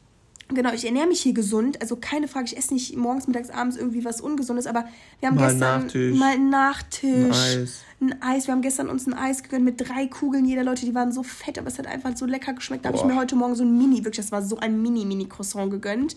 Genau, 0.48 0.72
ich 0.72 0.84
ernähre 0.84 1.06
mich 1.06 1.22
hier 1.22 1.32
gesund. 1.32 1.80
Also 1.80 1.96
keine 1.96 2.28
Frage, 2.28 2.46
ich 2.46 2.56
esse 2.56 2.74
nicht 2.74 2.94
morgens, 2.96 3.26
mittags, 3.26 3.48
abends 3.48 3.76
irgendwie 3.76 4.04
was 4.04 4.20
Ungesundes, 4.20 4.66
aber 4.66 4.84
wir 5.20 5.28
haben 5.28 5.36
Mal 5.36 5.48
gestern 5.48 5.82
Nachtisch. 5.84 6.18
mal 6.18 6.34
einen 6.34 6.50
Nachtisch. 6.50 7.10
Ein 7.10 7.32
Eis. 7.32 7.80
Ein 8.00 8.22
Eis. 8.22 8.46
Wir 8.46 8.52
haben 8.52 8.62
gestern 8.62 8.90
uns 8.90 9.06
ein 9.06 9.14
Eis 9.14 9.42
gegönnt 9.42 9.64
mit 9.64 9.80
drei 9.80 10.06
Kugeln. 10.06 10.44
Jeder 10.44 10.62
Leute, 10.62 10.84
die 10.84 10.94
waren 10.94 11.12
so 11.12 11.22
fett, 11.22 11.58
aber 11.58 11.68
es 11.68 11.78
hat 11.78 11.86
einfach 11.86 12.14
so 12.14 12.26
lecker 12.26 12.52
geschmeckt. 12.52 12.84
Da 12.84 12.88
habe 12.88 12.98
ich 12.98 13.04
mir 13.04 13.16
heute 13.16 13.36
Morgen 13.36 13.54
so 13.54 13.64
ein 13.64 13.76
Mini, 13.76 14.04
wirklich, 14.04 14.24
das 14.26 14.32
war 14.32 14.42
so 14.42 14.58
ein 14.58 14.82
Mini-Mini-Croissant 14.82 15.70
gegönnt. 15.70 16.14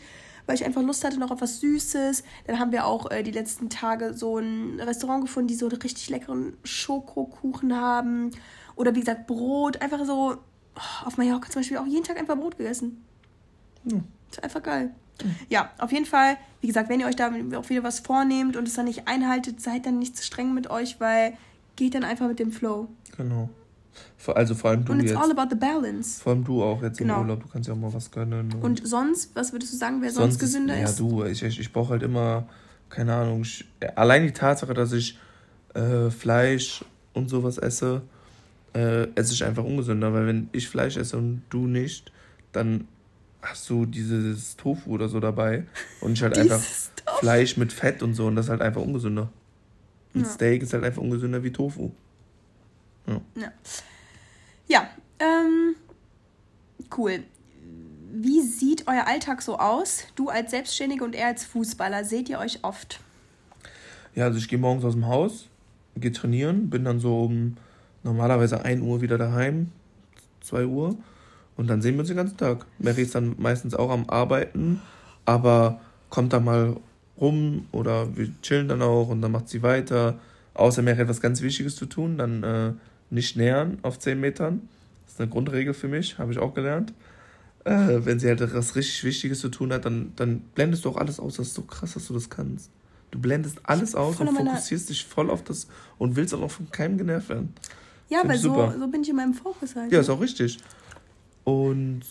Weil 0.48 0.56
ich 0.56 0.66
einfach 0.66 0.82
Lust 0.82 1.04
hatte 1.04 1.20
noch 1.20 1.30
auf 1.30 1.42
was 1.42 1.60
Süßes. 1.60 2.24
Dann 2.48 2.60
haben 2.60 2.72
wir 2.72 2.86
auch 2.86 3.12
äh, 3.12 3.22
die 3.22 3.32
letzten 3.32 3.70
Tage 3.70 4.16
so 4.16 4.40
ein 4.40 4.80
Restaurant 4.80 5.22
gefunden, 5.22 5.48
die 5.50 5.56
so 5.56 5.68
einen 5.68 5.80
richtig 5.80 6.10
leckeren 6.10 6.58
Schokokuchen 6.64 7.76
haben. 7.76 8.32
Oder 8.76 8.96
wie 8.96 9.02
gesagt, 9.02 9.28
Brot. 9.28 9.82
Einfach 9.82 10.04
so, 10.06 10.38
oh, 10.76 11.06
auf 11.06 11.18
Mallorca 11.18 11.52
zum 11.52 11.60
Beispiel 11.60 11.78
auch 11.78 11.86
jeden 11.86 12.04
Tag 12.04 12.18
einfach 12.18 12.36
Brot 12.36 12.58
gegessen. 12.58 13.06
Ja. 13.84 14.00
Ist 14.32 14.44
einfach 14.44 14.64
geil. 14.64 14.96
Ja, 15.50 15.72
auf 15.80 15.92
jeden 15.92 16.06
Fall, 16.06 16.38
wie 16.62 16.68
gesagt, 16.68 16.90
wenn 16.90 17.00
ihr 17.00 17.08
euch 17.08 17.16
da 17.16 17.32
auch 17.56 17.70
wieder 17.70 17.84
was 17.84 18.00
vornehmt 18.00 18.56
und 18.56 18.68
es 18.68 18.76
dann 18.76 18.86
nicht 18.86 19.08
einhaltet, 19.08 19.62
seid 19.62 19.86
dann 19.86 20.00
nicht 20.00 20.16
zu 20.16 20.24
streng 20.24 20.54
mit 20.54 20.70
euch, 20.70 21.00
weil 21.00 21.38
geht 21.76 21.96
dann 21.96 22.04
einfach 22.04 22.28
mit 22.28 22.40
dem 22.40 22.52
Flow. 22.52 22.88
Genau. 23.16 23.50
Also 24.34 24.56
vor 24.56 24.72
allem 24.72 24.84
du 24.84 24.92
Und 24.92 25.00
it's 25.02 25.12
jetzt. 25.12 25.22
all 25.22 25.32
about 25.32 25.48
the 25.50 25.56
balance. 25.56 26.22
Vor 26.22 26.34
allem 26.34 26.44
du 26.44 26.62
auch 26.64 26.82
jetzt 26.84 26.98
Genau. 26.98 27.16
im 27.16 27.22
Urlaub. 27.22 27.44
Du 27.44 27.48
kannst 27.50 27.68
ja 27.70 27.74
auch 27.74 27.78
mal 27.78 27.94
was 27.94 28.12
gönnen. 28.12 28.54
Und 28.62 28.86
sonst, 28.88 29.32
was 29.36 29.54
würdest 29.54 29.74
du 29.74 29.78
sagen, 29.78 30.02
wer 30.02 30.12
sonst, 30.12 30.34
ist- 30.36 30.40
gesünder 30.40 30.76
ja, 30.78 30.86
ist? 30.86 31.00
du, 31.00 31.24
ich, 31.24 31.42
ich, 31.44 31.60
ich 31.60 31.72
brauche 31.72 31.92
halt 31.92 32.04
immer, 32.04 32.48
keine 32.90 33.14
Ahnung, 33.14 33.42
ich, 33.42 33.66
allein 33.96 34.24
die 34.24 34.32
Tatsache, 34.34 34.74
dass 34.74 34.92
ich 34.92 35.18
äh, 35.76 36.10
Fleisch 36.10 36.84
und 37.14 37.30
sowas 37.30 37.58
esse, 37.58 38.02
äh, 38.74 39.08
esse 39.16 39.34
ich 39.34 39.44
einfach 39.46 39.64
ungesünder, 39.64 40.12
weil 40.14 40.28
wenn 40.28 40.50
ich 40.52 40.68
Fleisch 40.68 40.98
esse 40.98 41.18
und 41.18 41.44
du 41.50 41.68
nicht, 41.68 42.12
dann 42.52 42.88
hast 43.42 43.70
du 43.70 43.86
dieses 43.86 44.58
Tofu 44.58 44.92
oder 44.92 45.08
so 45.08 45.20
dabei 45.20 45.66
und 46.02 46.14
ich 46.14 46.24
halt 46.24 46.38
einfach. 46.38 46.62
Fleisch 47.20 47.56
mit 47.56 47.72
Fett 47.72 48.04
und 48.04 48.14
so 48.16 48.28
und 48.28 48.36
das 48.36 48.48
ist 48.48 48.50
halt 48.50 48.62
einfach 48.62 48.82
ungesünder. 48.82 49.30
Ein 50.14 50.22
Ja. 50.22 50.26
Steak 50.28 50.62
ist 50.64 50.74
halt 50.74 50.84
einfach 50.84 51.02
ungesünder 51.02 51.42
wie 51.44 51.52
Tofu. 51.52 51.92
Ja. 53.08 53.52
Ja, 54.68 54.90
ähm, 55.20 55.76
cool. 56.98 57.24
Wie 58.12 58.42
sieht 58.42 58.88
euer 58.88 59.08
Alltag 59.08 59.42
so 59.42 59.58
aus? 59.58 60.04
Du 60.16 60.30
als 60.30 60.52
Selbstständige 60.52 61.04
und 61.04 61.16
er 61.16 61.28
als 61.28 61.46
Fußballer, 61.46 62.04
seht 62.04 62.30
ihr 62.30 62.40
euch 62.40 62.64
oft? 62.64 63.00
Ja, 64.16 64.26
also 64.26 64.38
ich 64.38 64.48
gehe 64.48 64.58
morgens 64.58 64.84
aus 64.84 64.94
dem 64.94 65.06
Haus, 65.06 65.48
gehe 65.96 66.12
trainieren, 66.12 66.70
bin 66.70 66.84
dann 66.84 67.00
so 67.00 67.24
um 67.24 67.58
normalerweise 68.04 68.64
1 68.64 68.82
Uhr 68.82 69.02
wieder 69.02 69.18
daheim, 69.18 69.72
2 70.42 70.66
Uhr. 70.66 70.98
Und 71.56 71.68
dann 71.68 71.82
sehen 71.82 71.96
wir 71.96 72.02
uns 72.02 72.08
den 72.08 72.18
ganzen 72.18 72.38
Tag. 72.38 72.66
Mary 72.80 73.02
ist 73.02 73.16
dann 73.16 73.36
meistens 73.38 73.74
auch 73.74 73.90
am 73.90 74.10
Arbeiten, 74.10 74.82
aber 75.26 75.80
kommt 76.10 76.34
dann 76.34 76.46
mal 76.46 76.78
rum 77.20 77.68
oder 77.72 78.16
wir 78.16 78.30
chillen 78.42 78.68
dann 78.68 78.82
auch 78.82 79.10
und 79.10 79.22
dann 79.22 79.32
macht 79.32 79.50
sie 79.50 79.64
weiter. 79.64 80.20
Außer 80.54 80.82
Mary 80.82 80.98
hat 80.98 81.10
was 81.10 81.22
ganz 81.22 81.42
Wichtiges 81.42 81.76
zu 81.76 81.86
tun, 81.86 82.18
dann 82.18 82.44
äh, 82.44 82.74
nicht 83.10 83.36
nähern 83.36 83.80
auf 83.82 84.00
10 84.00 84.20
Metern. 84.20 84.68
Das 85.06 85.14
ist 85.14 85.22
eine 85.22 85.30
Grundregel 85.30 85.74
für 85.74 85.88
mich, 85.88 86.18
habe 86.18 86.32
ich 86.32 86.40
auch 86.40 86.54
gelernt. 86.54 86.94
Äh, 87.64 88.06
wenn 88.06 88.20
sie 88.20 88.28
halt 88.28 88.42
was 88.54 88.76
richtig 88.76 89.04
Wichtiges 89.04 89.40
zu 89.40 89.50
tun 89.50 89.74
hat, 89.74 89.86
dann, 89.86 90.14
dann 90.16 90.40
blendest 90.56 90.86
du 90.86 90.90
auch 90.90 90.98
alles 90.98 91.20
aus. 91.20 91.38
Das 91.38 91.48
ist 91.48 91.54
so 91.54 91.64
krass, 91.64 91.94
dass 91.94 92.08
du 92.08 92.14
das 92.14 92.30
kannst. 92.30 92.70
Du 93.12 93.20
blendest 93.20 93.60
alles 93.64 93.96
aus 93.96 94.20
und 94.20 94.30
fokussierst 94.30 94.90
dich 94.90 95.06
voll 95.06 95.30
auf 95.30 95.44
das 95.44 95.68
und 95.98 96.16
willst 96.16 96.34
auch 96.34 96.42
noch 96.42 96.52
von 96.52 96.70
keinem 96.70 96.98
genervt 96.98 97.30
werden. 97.30 97.54
Ja, 98.10 98.20
Find 98.20 98.32
weil 98.32 98.38
so, 98.38 98.74
so 98.80 98.88
bin 98.88 99.02
ich 99.02 99.10
in 99.10 99.16
meinem 99.16 99.34
Fokus 99.34 99.76
halt. 99.76 99.92
Ja, 99.92 100.00
ist 100.00 100.10
auch 100.10 100.20
richtig. 100.20 100.58
Und 101.44 102.02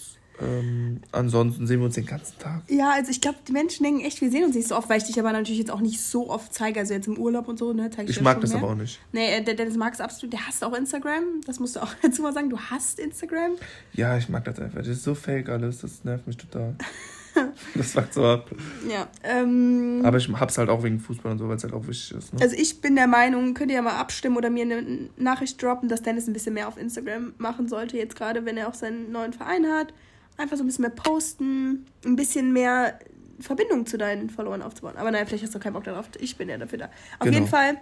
ähm, 0.41 1.01
ansonsten 1.13 1.67
sehen 1.67 1.81
wir 1.81 1.87
uns 1.87 1.95
den 1.95 2.07
ganzen 2.07 2.39
Tag. 2.39 2.63
Ja, 2.69 2.91
also 2.91 3.11
ich 3.11 3.21
glaube, 3.21 3.39
die 3.49 3.53
Menschen 3.53 3.85
denken 3.85 4.01
echt, 4.01 4.21
wir 4.21 4.31
sehen 4.31 4.45
uns 4.45 4.55
nicht 4.55 4.69
so 4.69 4.77
oft, 4.77 4.89
weil 4.89 4.99
ich 4.99 5.05
dich 5.05 5.19
aber 5.19 5.33
natürlich 5.33 5.59
jetzt 5.59 5.71
auch 5.71 5.81
nicht 5.81 6.01
so 6.01 6.29
oft 6.29 6.53
zeige. 6.53 6.81
Also 6.81 6.95
jetzt 6.95 7.07
im 7.07 7.19
Urlaub 7.19 7.49
und 7.49 7.59
so, 7.59 7.73
ne, 7.73 7.91
zeige 7.91 8.11
ich 8.11 8.17
Ich 8.17 8.23
mag 8.23 8.41
das 8.41 8.51
mehr. 8.53 8.63
aber 8.63 8.73
auch 8.73 8.77
nicht. 8.77 9.01
Nee, 9.13 9.37
äh, 9.37 9.43
der 9.43 9.55
Dennis 9.55 9.77
mag 9.77 9.95
es 9.95 10.01
absolut. 10.01 10.33
Der 10.33 10.47
hasst 10.47 10.63
auch 10.63 10.75
Instagram. 10.75 11.41
Das 11.47 11.59
musst 11.61 11.77
du 11.77 11.83
auch 11.83 11.93
dazu 12.03 12.23
mal 12.23 12.33
sagen. 12.33 12.51
Du 12.51 12.59
hasst 12.59 12.99
Instagram. 12.99 13.53
Ja, 13.95 14.17
ich 14.19 14.29
mag 14.29 14.45
das 14.45 14.59
einfach. 14.59 14.79
Das 14.79 14.89
ist 14.89 15.05
so 15.05 15.15
fake 15.15 15.49
alles, 15.49 15.79
das 15.81 16.05
nervt 16.05 16.27
mich 16.27 16.37
total. 16.37 16.75
das 17.75 17.93
fuckt 17.93 18.15
so 18.15 18.25
ab. 18.25 18.51
Ja. 18.91 19.09
Ähm, 19.23 20.03
Aber 20.05 20.17
ich 20.19 20.29
hab's 20.29 20.59
halt 20.59 20.69
auch 20.69 20.83
wegen 20.83 21.01
Fußball 21.01 21.33
und 21.33 21.39
so, 21.39 21.49
weil 21.49 21.57
es 21.57 21.65
halt 21.65 21.75
auch 21.75 21.87
wichtig 21.87 22.17
ist. 22.17 22.33
Ne? 22.35 22.41
also 22.41 22.57
ich 22.57 22.81
bin 22.81 22.97
der 22.97 23.07
Meinung, 23.07 23.55
könnt 23.55 23.71
ihr 23.71 23.77
ja 23.77 23.83
mal 23.83 23.97
abstimmen 23.99 24.37
oder 24.37 24.51
mir 24.51 24.63
eine 24.63 25.09
Nachricht 25.17 25.63
droppen, 25.63 25.89
dass 25.89 26.03
Dennis 26.03 26.27
ein 26.27 26.33
bisschen 26.33 26.55
mehr 26.55 26.69
auf 26.69 26.77
Instagram 26.79 27.35
machen 27.39 27.69
sollte, 27.69 27.97
jetzt 27.97 28.17
gerade, 28.17 28.45
wenn 28.45 28.57
er 28.57 28.69
auch 28.69 28.75
seinen 28.75 29.13
neuen 29.13 29.33
Verein 29.33 29.67
hat. 29.67 29.93
Einfach 30.39 30.57
so 30.57 30.63
ein 30.63 30.67
bisschen 30.67 30.83
mehr 30.83 30.91
posten, 30.91 31.87
ein 32.05 32.17
bisschen 32.17 32.53
mehr 32.53 32.99
Verbindung 33.41 33.87
zu 33.87 33.99
deinen 33.99 34.31
Followern 34.31 34.63
aufzubauen. 34.63 34.97
Aber 34.97 35.11
naja, 35.11 35.25
vielleicht 35.27 35.45
hast 35.45 35.55
du 35.55 35.59
keinen 35.59 35.73
Bock 35.75 35.85
darauf. 35.85 36.07
Ich 36.21 36.37
bin 36.37 36.49
ja 36.49 36.59
dafür 36.59 36.79
da. 36.79 36.85
Auf 37.19 37.25
Genau. 37.25 37.33
jeden 37.35 37.47
Fall, 37.47 37.77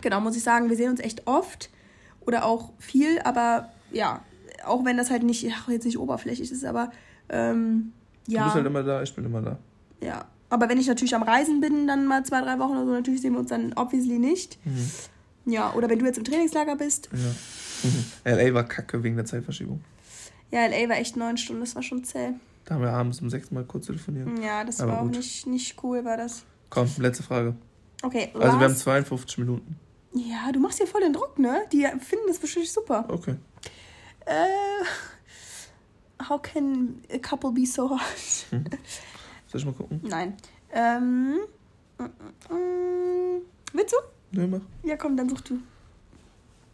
genau, 0.00 0.20
muss 0.20 0.36
ich 0.36 0.42
sagen, 0.42 0.68
wir 0.68 0.76
sehen 0.76 0.90
uns 0.90 1.00
echt 1.00 1.26
oft 1.26 1.70
oder 2.20 2.44
auch 2.44 2.72
viel, 2.78 3.18
aber 3.20 3.70
ja, 3.92 4.22
auch 4.64 4.84
wenn 4.84 4.96
das 4.96 5.10
halt 5.10 5.22
nicht, 5.22 5.48
ach, 5.54 5.68
jetzt 5.68 5.84
nicht 5.84 5.98
oberflächlich 5.98 6.50
ist, 6.50 6.64
aber 6.64 6.90
ähm, 7.28 7.92
Du 8.26 8.32
ja. 8.32 8.44
bist 8.44 8.54
halt 8.56 8.66
immer 8.66 8.82
da, 8.82 9.02
ich 9.02 9.12
bin 9.14 9.24
immer 9.24 9.40
da. 9.42 9.58
Ja, 10.00 10.26
aber 10.50 10.68
wenn 10.68 10.78
ich 10.78 10.86
natürlich 10.86 11.14
am 11.14 11.22
Reisen 11.22 11.60
bin, 11.60 11.86
dann 11.86 12.06
mal 12.06 12.24
zwei, 12.24 12.40
drei 12.42 12.58
Wochen 12.58 12.72
oder 12.72 12.86
so, 12.86 12.92
natürlich 12.92 13.20
sehen 13.22 13.32
wir 13.32 13.40
uns 13.40 13.48
dann 13.48 13.72
obviously 13.74 14.18
nicht. 14.18 14.58
Mhm. 14.64 14.90
Ja, 15.52 15.72
oder 15.72 15.88
wenn 15.88 15.98
du 15.98 16.04
jetzt 16.04 16.18
im 16.18 16.24
Trainingslager 16.24 16.76
bist. 16.76 17.08
Ja. 18.24 18.34
LA 18.36 18.52
war 18.54 18.64
kacke 18.64 19.02
wegen 19.02 19.16
der 19.16 19.24
Zeitverschiebung. 19.24 19.80
Ja, 20.50 20.66
LA 20.66 20.88
war 20.88 20.96
echt 20.96 21.16
neun 21.16 21.36
Stunden, 21.36 21.60
das 21.60 21.74
war 21.74 21.82
schon 21.82 22.02
zäh. 22.04 22.32
Da 22.64 22.74
haben 22.74 22.82
wir 22.82 22.90
abends 22.92 23.20
um 23.20 23.30
sechs 23.30 23.50
Mal 23.50 23.64
kurz 23.64 23.86
telefoniert. 23.86 24.28
Ja, 24.42 24.64
das 24.64 24.80
Aber 24.80 24.92
war 24.92 24.98
auch 25.00 25.02
gut. 25.04 25.16
nicht, 25.16 25.46
nicht 25.46 25.82
cool, 25.82 26.04
war 26.04 26.16
das. 26.16 26.44
Komm, 26.68 26.88
letzte 26.98 27.22
Frage. 27.22 27.54
Okay, 28.02 28.30
Also 28.34 28.38
wir 28.46 28.50
haben 28.52 28.60
last- 28.60 28.80
52 28.80 29.38
Minuten. 29.38 29.76
Ja, 30.12 30.50
du 30.52 30.58
machst 30.58 30.78
hier 30.78 30.86
voll 30.86 31.02
den 31.02 31.12
Druck, 31.12 31.38
ne? 31.38 31.62
Die 31.72 31.82
finden 32.00 32.24
das 32.28 32.38
bestimmt 32.38 32.66
super. 32.66 33.04
Okay. 33.08 33.36
Äh, 34.26 34.44
how 36.28 36.40
can 36.40 37.00
a 37.12 37.18
couple 37.18 37.52
be 37.52 37.64
so 37.66 37.88
hard? 37.90 38.00
Soll 38.50 39.60
ich 39.60 39.64
mal 39.64 39.72
gucken? 39.74 40.00
Nein. 40.02 40.36
Ähm, 40.72 41.38
mm, 41.98 42.02
mm, 42.04 42.54
mm. 42.54 43.42
willst 43.72 43.92
du? 43.94 43.96
Nee, 44.38 44.46
mach. 44.46 44.60
Ja, 44.82 44.96
komm, 44.96 45.16
dann 45.16 45.28
such 45.28 45.40
du. 45.42 45.58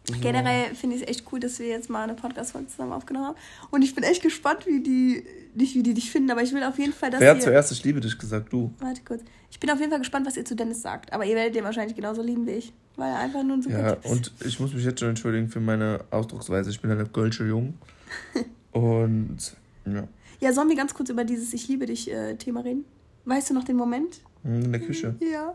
So. 0.09 0.15
Generell 0.21 0.73
finde 0.73 0.95
ich 0.95 1.01
es 1.01 1.07
echt 1.09 1.23
cool, 1.31 1.39
dass 1.39 1.59
wir 1.59 1.67
jetzt 1.67 1.89
mal 1.89 2.03
eine 2.03 2.13
Podcast-Folge 2.13 2.67
zusammen 2.69 2.93
aufgenommen 2.93 3.27
haben. 3.27 3.37
Und 3.71 3.81
ich 3.81 3.93
bin 3.93 4.03
echt 4.05 4.21
gespannt, 4.23 4.65
wie 4.65 4.81
die, 4.81 5.23
nicht 5.53 5.75
wie 5.75 5.83
die 5.83 5.93
dich 5.93 6.09
finden, 6.11 6.31
aber 6.31 6.41
ich 6.43 6.53
will 6.53 6.63
auf 6.63 6.79
jeden 6.79 6.93
Fall, 6.93 7.11
dass 7.11 7.19
Wer 7.19 7.31
hat 7.31 7.37
ihr... 7.37 7.43
zuerst 7.43 7.71
Ich 7.73 7.83
liebe 7.83 7.99
dich 7.99 8.17
gesagt? 8.17 8.53
Du. 8.53 8.71
Warte 8.79 9.01
kurz. 9.05 9.21
Ich 9.51 9.59
bin 9.59 9.69
auf 9.69 9.79
jeden 9.79 9.89
Fall 9.91 9.99
gespannt, 9.99 10.25
was 10.25 10.37
ihr 10.37 10.45
zu 10.45 10.55
Dennis 10.55 10.81
sagt. 10.81 11.11
Aber 11.11 11.25
ihr 11.25 11.35
werdet 11.35 11.55
den 11.55 11.63
wahrscheinlich 11.65 11.95
genauso 11.95 12.21
lieben 12.21 12.45
wie 12.47 12.51
ich. 12.51 12.73
Weil 12.95 13.11
er 13.11 13.19
einfach 13.19 13.43
nur 13.43 13.57
ein 13.57 13.61
super 13.61 13.77
Ja, 13.79 13.95
Typ 13.95 14.05
ist. 14.05 14.11
und 14.11 14.31
ich 14.45 14.59
muss 14.59 14.73
mich 14.73 14.83
jetzt 14.85 14.99
schon 15.01 15.09
entschuldigen 15.09 15.49
für 15.49 15.59
meine 15.59 15.99
Ausdrucksweise. 16.09 16.69
Ich 16.69 16.79
bin 16.81 16.89
halt 16.89 17.13
Gölsche 17.13 17.45
Jung. 17.45 17.73
Und 18.71 19.37
ja, 19.85 20.07
Ja, 20.39 20.53
sollen 20.53 20.69
wir 20.69 20.75
ganz 20.75 20.93
kurz 20.93 21.09
über 21.09 21.23
dieses 21.23 21.53
Ich 21.53 21.67
liebe 21.67 21.85
dich 21.85 22.09
äh, 22.11 22.35
Thema 22.35 22.61
reden? 22.61 22.85
Weißt 23.25 23.49
du 23.49 23.53
noch 23.53 23.63
den 23.63 23.75
Moment? 23.75 24.21
in 24.43 24.71
der 24.71 24.79
Küche. 24.79 25.15
Ja. 25.19 25.53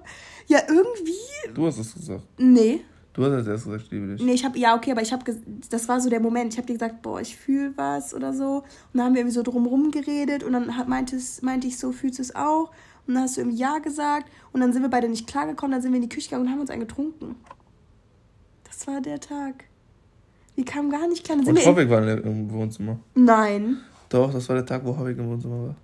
Ja, 0.48 0.58
irgendwie... 0.68 1.14
Du 1.54 1.66
hast 1.66 1.78
es 1.78 1.94
gesagt. 1.94 2.22
Nee. 2.36 2.80
Du 3.14 3.22
hast 3.24 3.32
als 3.32 3.46
erstes 3.46 3.64
gesagt, 3.64 3.84
ich 3.84 3.90
liebe 3.90 4.06
dich. 4.06 4.22
Nee, 4.22 4.32
ich 4.32 4.44
habe 4.44 4.58
ja 4.58 4.74
okay, 4.74 4.92
aber 4.92 5.02
ich 5.02 5.12
habe 5.12 5.22
das 5.68 5.88
war 5.88 6.00
so 6.00 6.08
der 6.08 6.20
Moment. 6.20 6.54
Ich 6.54 6.58
habe 6.58 6.66
dir 6.66 6.72
gesagt, 6.72 7.02
boah, 7.02 7.20
ich 7.20 7.36
fühle 7.36 7.72
was 7.76 8.14
oder 8.14 8.32
so. 8.32 8.56
Und 8.58 8.64
dann 8.94 9.06
haben 9.06 9.14
wir 9.14 9.20
irgendwie 9.20 9.34
so 9.34 9.42
drumrum 9.42 9.90
geredet 9.90 10.42
und 10.42 10.52
dann 10.52 10.76
hat, 10.76 10.88
meinte, 10.88 11.16
es, 11.16 11.42
meinte 11.42 11.66
ich 11.66 11.78
so, 11.78 11.92
fühlst 11.92 12.18
du 12.18 12.22
es 12.22 12.34
auch? 12.34 12.70
Und 13.06 13.14
dann 13.14 13.24
hast 13.24 13.36
du 13.36 13.42
irgendwie 13.42 13.58
ja 13.58 13.78
gesagt 13.78 14.30
und 14.52 14.60
dann 14.60 14.72
sind 14.72 14.82
wir 14.82 14.88
beide 14.88 15.08
nicht 15.08 15.26
klargekommen. 15.26 15.72
Dann 15.72 15.82
sind 15.82 15.92
wir 15.92 15.96
in 15.96 16.08
die 16.08 16.08
Küche 16.08 16.30
gegangen 16.30 16.46
und 16.46 16.52
haben 16.52 16.60
uns 16.60 16.70
einen 16.70 16.80
getrunken. 16.80 17.36
Das 18.64 18.86
war 18.86 19.00
der 19.00 19.20
Tag. 19.20 19.64
Wir 20.54 20.64
kamen 20.64 20.90
gar 20.90 21.06
nicht 21.08 21.24
klar. 21.24 21.36
Dann 21.36 21.44
sind 21.46 21.58
Und 21.58 21.66
Hobbig 21.66 21.90
war 21.90 22.06
im 22.06 22.50
Wohnzimmer. 22.50 22.98
Nein. 23.14 23.78
Doch, 24.08 24.32
das 24.32 24.48
war 24.48 24.56
der 24.56 24.66
Tag, 24.66 24.84
wo 24.84 24.96
Hobbig 24.96 25.18
im 25.18 25.28
Wohnzimmer 25.28 25.66
war. 25.66 25.76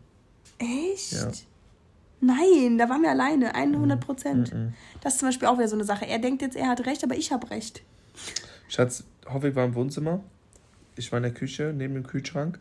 Echt? 0.58 1.12
Ja. 1.12 1.30
Nein, 2.20 2.78
da 2.78 2.88
waren 2.88 3.02
wir 3.02 3.10
alleine, 3.10 3.54
100 3.54 4.00
Prozent. 4.00 4.52
Mhm. 4.52 4.74
Das 5.00 5.14
ist 5.14 5.20
zum 5.20 5.28
Beispiel 5.28 5.48
auch 5.48 5.58
wieder 5.58 5.68
so 5.68 5.76
eine 5.76 5.84
Sache. 5.84 6.06
Er 6.06 6.18
denkt 6.18 6.42
jetzt, 6.42 6.56
er 6.56 6.68
hat 6.68 6.84
recht, 6.86 7.04
aber 7.04 7.16
ich 7.16 7.32
habe 7.32 7.50
recht. 7.50 7.82
Schatz, 8.68 9.04
Hoffig 9.26 9.54
war 9.54 9.64
im 9.64 9.74
Wohnzimmer. 9.74 10.20
Ich 10.96 11.12
war 11.12 11.18
in 11.18 11.22
der 11.22 11.32
Küche, 11.32 11.72
neben 11.76 11.94
dem 11.94 12.06
Kühlschrank. 12.06 12.58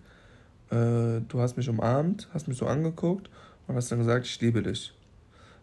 Äh, 0.70 1.22
du 1.28 1.40
hast 1.40 1.58
mich 1.58 1.70
umarmt, 1.70 2.28
hast 2.34 2.48
mich 2.48 2.58
so 2.58 2.68
angeguckt 2.68 3.30
und 3.68 3.76
hast 3.76 3.92
dann 3.92 4.00
gesagt, 4.00 4.26
ich 4.26 4.40
liebe 4.42 4.62
dich. 4.62 4.94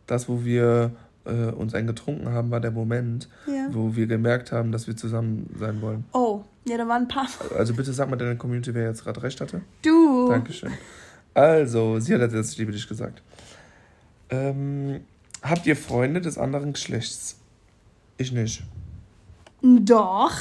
Das, 0.06 0.28
wo 0.28 0.44
wir 0.44 0.92
äh, 1.24 1.50
uns 1.50 1.74
einen 1.74 1.86
getrunken 1.86 2.28
haben, 2.30 2.50
war 2.50 2.60
der 2.60 2.70
Moment, 2.70 3.28
ja. 3.46 3.68
wo 3.70 3.94
wir 3.96 4.06
gemerkt 4.06 4.52
haben, 4.52 4.72
dass 4.72 4.86
wir 4.86 4.96
zusammen 4.96 5.54
sein 5.58 5.80
wollen. 5.80 6.04
Oh, 6.12 6.42
ja, 6.66 6.76
da 6.78 6.88
waren 6.88 7.02
ein 7.02 7.08
paar. 7.08 7.28
Also 7.56 7.74
bitte 7.74 7.92
sag 7.92 8.10
mal 8.10 8.16
deiner 8.16 8.36
Community, 8.36 8.74
wer 8.74 8.88
jetzt 8.88 9.04
gerade 9.04 9.22
recht 9.22 9.40
hatte. 9.40 9.60
Du. 9.82 10.28
Dankeschön. 10.28 10.72
Also, 11.34 11.98
sie 11.98 12.14
hat 12.14 12.32
jetzt, 12.32 12.52
ich 12.52 12.58
liebe 12.58 12.72
dich 12.72 12.88
gesagt. 12.88 13.22
Ähm, 14.30 15.00
habt 15.42 15.66
ihr 15.66 15.76
Freunde 15.76 16.20
des 16.20 16.38
anderen 16.38 16.72
Geschlechts? 16.72 17.38
Ich 18.16 18.32
nicht. 18.32 18.62
Doch. 19.62 20.32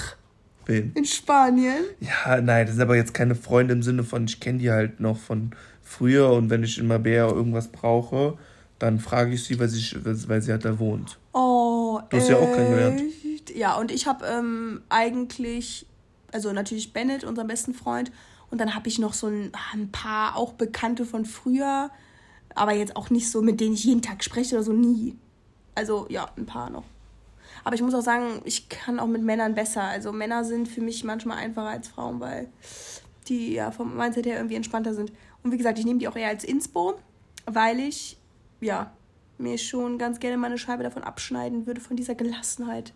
Wen? 0.65 0.91
In 0.93 1.05
Spanien. 1.05 1.83
Ja, 1.99 2.39
nein, 2.41 2.65
das 2.65 2.75
sind 2.75 2.81
aber 2.81 2.95
jetzt 2.95 3.13
keine 3.13 3.35
Freunde 3.35 3.73
im 3.73 3.83
Sinne 3.83 4.03
von, 4.03 4.25
ich 4.25 4.39
kenne 4.39 4.59
die 4.59 4.71
halt 4.71 4.99
noch 4.99 5.17
von 5.17 5.51
früher 5.81 6.31
und 6.31 6.49
wenn 6.49 6.63
ich 6.63 6.77
in 6.77 6.87
Mabea 6.87 7.27
irgendwas 7.27 7.67
brauche, 7.67 8.37
dann 8.79 8.99
frage 8.99 9.33
ich 9.33 9.43
sie, 9.43 9.59
weil 9.59 9.67
sie, 9.67 9.83
weil 10.03 10.41
sie 10.41 10.51
halt 10.51 10.65
da 10.65 10.79
wohnt. 10.79 11.17
Oh, 11.33 11.99
Du 12.09 12.17
hast 12.17 12.29
ja 12.29 12.37
auch 12.37 12.51
kennengelernt. 12.53 13.01
Ja, 13.55 13.77
und 13.77 13.91
ich 13.91 14.07
habe 14.07 14.25
ähm, 14.25 14.81
eigentlich, 14.89 15.85
also 16.31 16.51
natürlich 16.53 16.93
Bennett, 16.93 17.23
unseren 17.23 17.47
besten 17.47 17.73
Freund, 17.73 18.11
und 18.49 18.59
dann 18.59 18.75
habe 18.75 18.87
ich 18.87 18.99
noch 18.99 19.13
so 19.13 19.27
ein, 19.27 19.51
ein 19.73 19.91
paar 19.91 20.35
auch 20.35 20.53
Bekannte 20.53 21.05
von 21.05 21.25
früher, 21.25 21.89
aber 22.55 22.73
jetzt 22.73 22.95
auch 22.95 23.09
nicht 23.09 23.29
so, 23.29 23.41
mit 23.41 23.59
denen 23.59 23.73
ich 23.73 23.83
jeden 23.83 24.01
Tag 24.01 24.23
spreche 24.23 24.55
oder 24.55 24.63
so, 24.63 24.73
nie. 24.73 25.15
Also 25.75 26.05
ja, 26.09 26.29
ein 26.37 26.45
paar 26.45 26.69
noch. 26.69 26.85
Aber 27.63 27.75
ich 27.75 27.81
muss 27.81 27.93
auch 27.93 28.01
sagen, 28.01 28.41
ich 28.43 28.69
kann 28.69 28.99
auch 28.99 29.07
mit 29.07 29.23
Männern 29.23 29.55
besser. 29.55 29.83
Also 29.83 30.11
Männer 30.11 30.43
sind 30.43 30.67
für 30.67 30.81
mich 30.81 31.03
manchmal 31.03 31.37
einfacher 31.37 31.69
als 31.69 31.87
Frauen, 31.87 32.19
weil 32.19 32.49
die 33.27 33.53
ja 33.53 33.71
vom 33.71 33.95
Mindset 33.95 34.25
her 34.25 34.35
irgendwie 34.35 34.55
entspannter 34.55 34.93
sind. 34.93 35.11
Und 35.43 35.51
wie 35.51 35.57
gesagt, 35.57 35.79
ich 35.79 35.85
nehme 35.85 35.99
die 35.99 36.07
auch 36.07 36.15
eher 36.15 36.29
als 36.29 36.43
Inspo, 36.43 36.95
weil 37.45 37.79
ich, 37.79 38.17
ja, 38.59 38.91
mir 39.37 39.57
schon 39.57 39.97
ganz 39.97 40.19
gerne 40.19 40.37
meine 40.37 40.57
Scheibe 40.57 40.83
davon 40.83 41.03
abschneiden 41.03 41.65
würde, 41.65 41.81
von 41.81 41.97
dieser 41.97 42.15
Gelassenheit. 42.15 42.93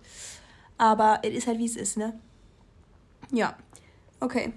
Aber 0.78 1.20
es 1.24 1.34
ist 1.34 1.48
halt, 1.48 1.60
wie 1.60 1.66
es 1.66 1.76
ist, 1.76 1.98
ne? 1.98 2.20
Ja. 3.32 3.58
Okay. 4.20 4.54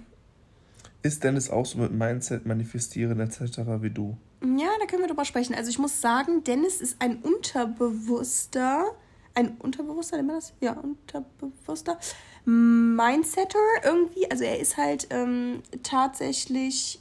Ist 1.01 1.23
Dennis 1.23 1.49
auch 1.49 1.65
so 1.65 1.79
mit 1.79 1.91
Mindset 1.91 2.45
manifestieren 2.45 3.19
etc. 3.19 3.59
wie 3.79 3.89
du? 3.89 4.17
Ja, 4.43 4.69
da 4.79 4.85
können 4.87 5.03
wir 5.03 5.07
drüber 5.07 5.25
sprechen. 5.25 5.53
Also 5.53 5.69
ich 5.69 5.79
muss 5.79 6.01
sagen, 6.01 6.43
Dennis 6.43 6.81
ist 6.81 6.97
ein 6.99 7.17
unterbewusster 7.21 8.95
ein 9.33 9.57
Unterbewusster, 9.57 10.17
nennt 10.17 10.27
man 10.27 10.37
das? 10.37 10.53
Ja, 10.59 10.73
Unterbewusster 10.73 11.97
Mindsetter 12.45 13.59
irgendwie. 13.83 14.29
Also 14.29 14.43
er 14.43 14.59
ist 14.59 14.77
halt 14.77 15.07
ähm, 15.09 15.61
tatsächlich, 15.83 16.99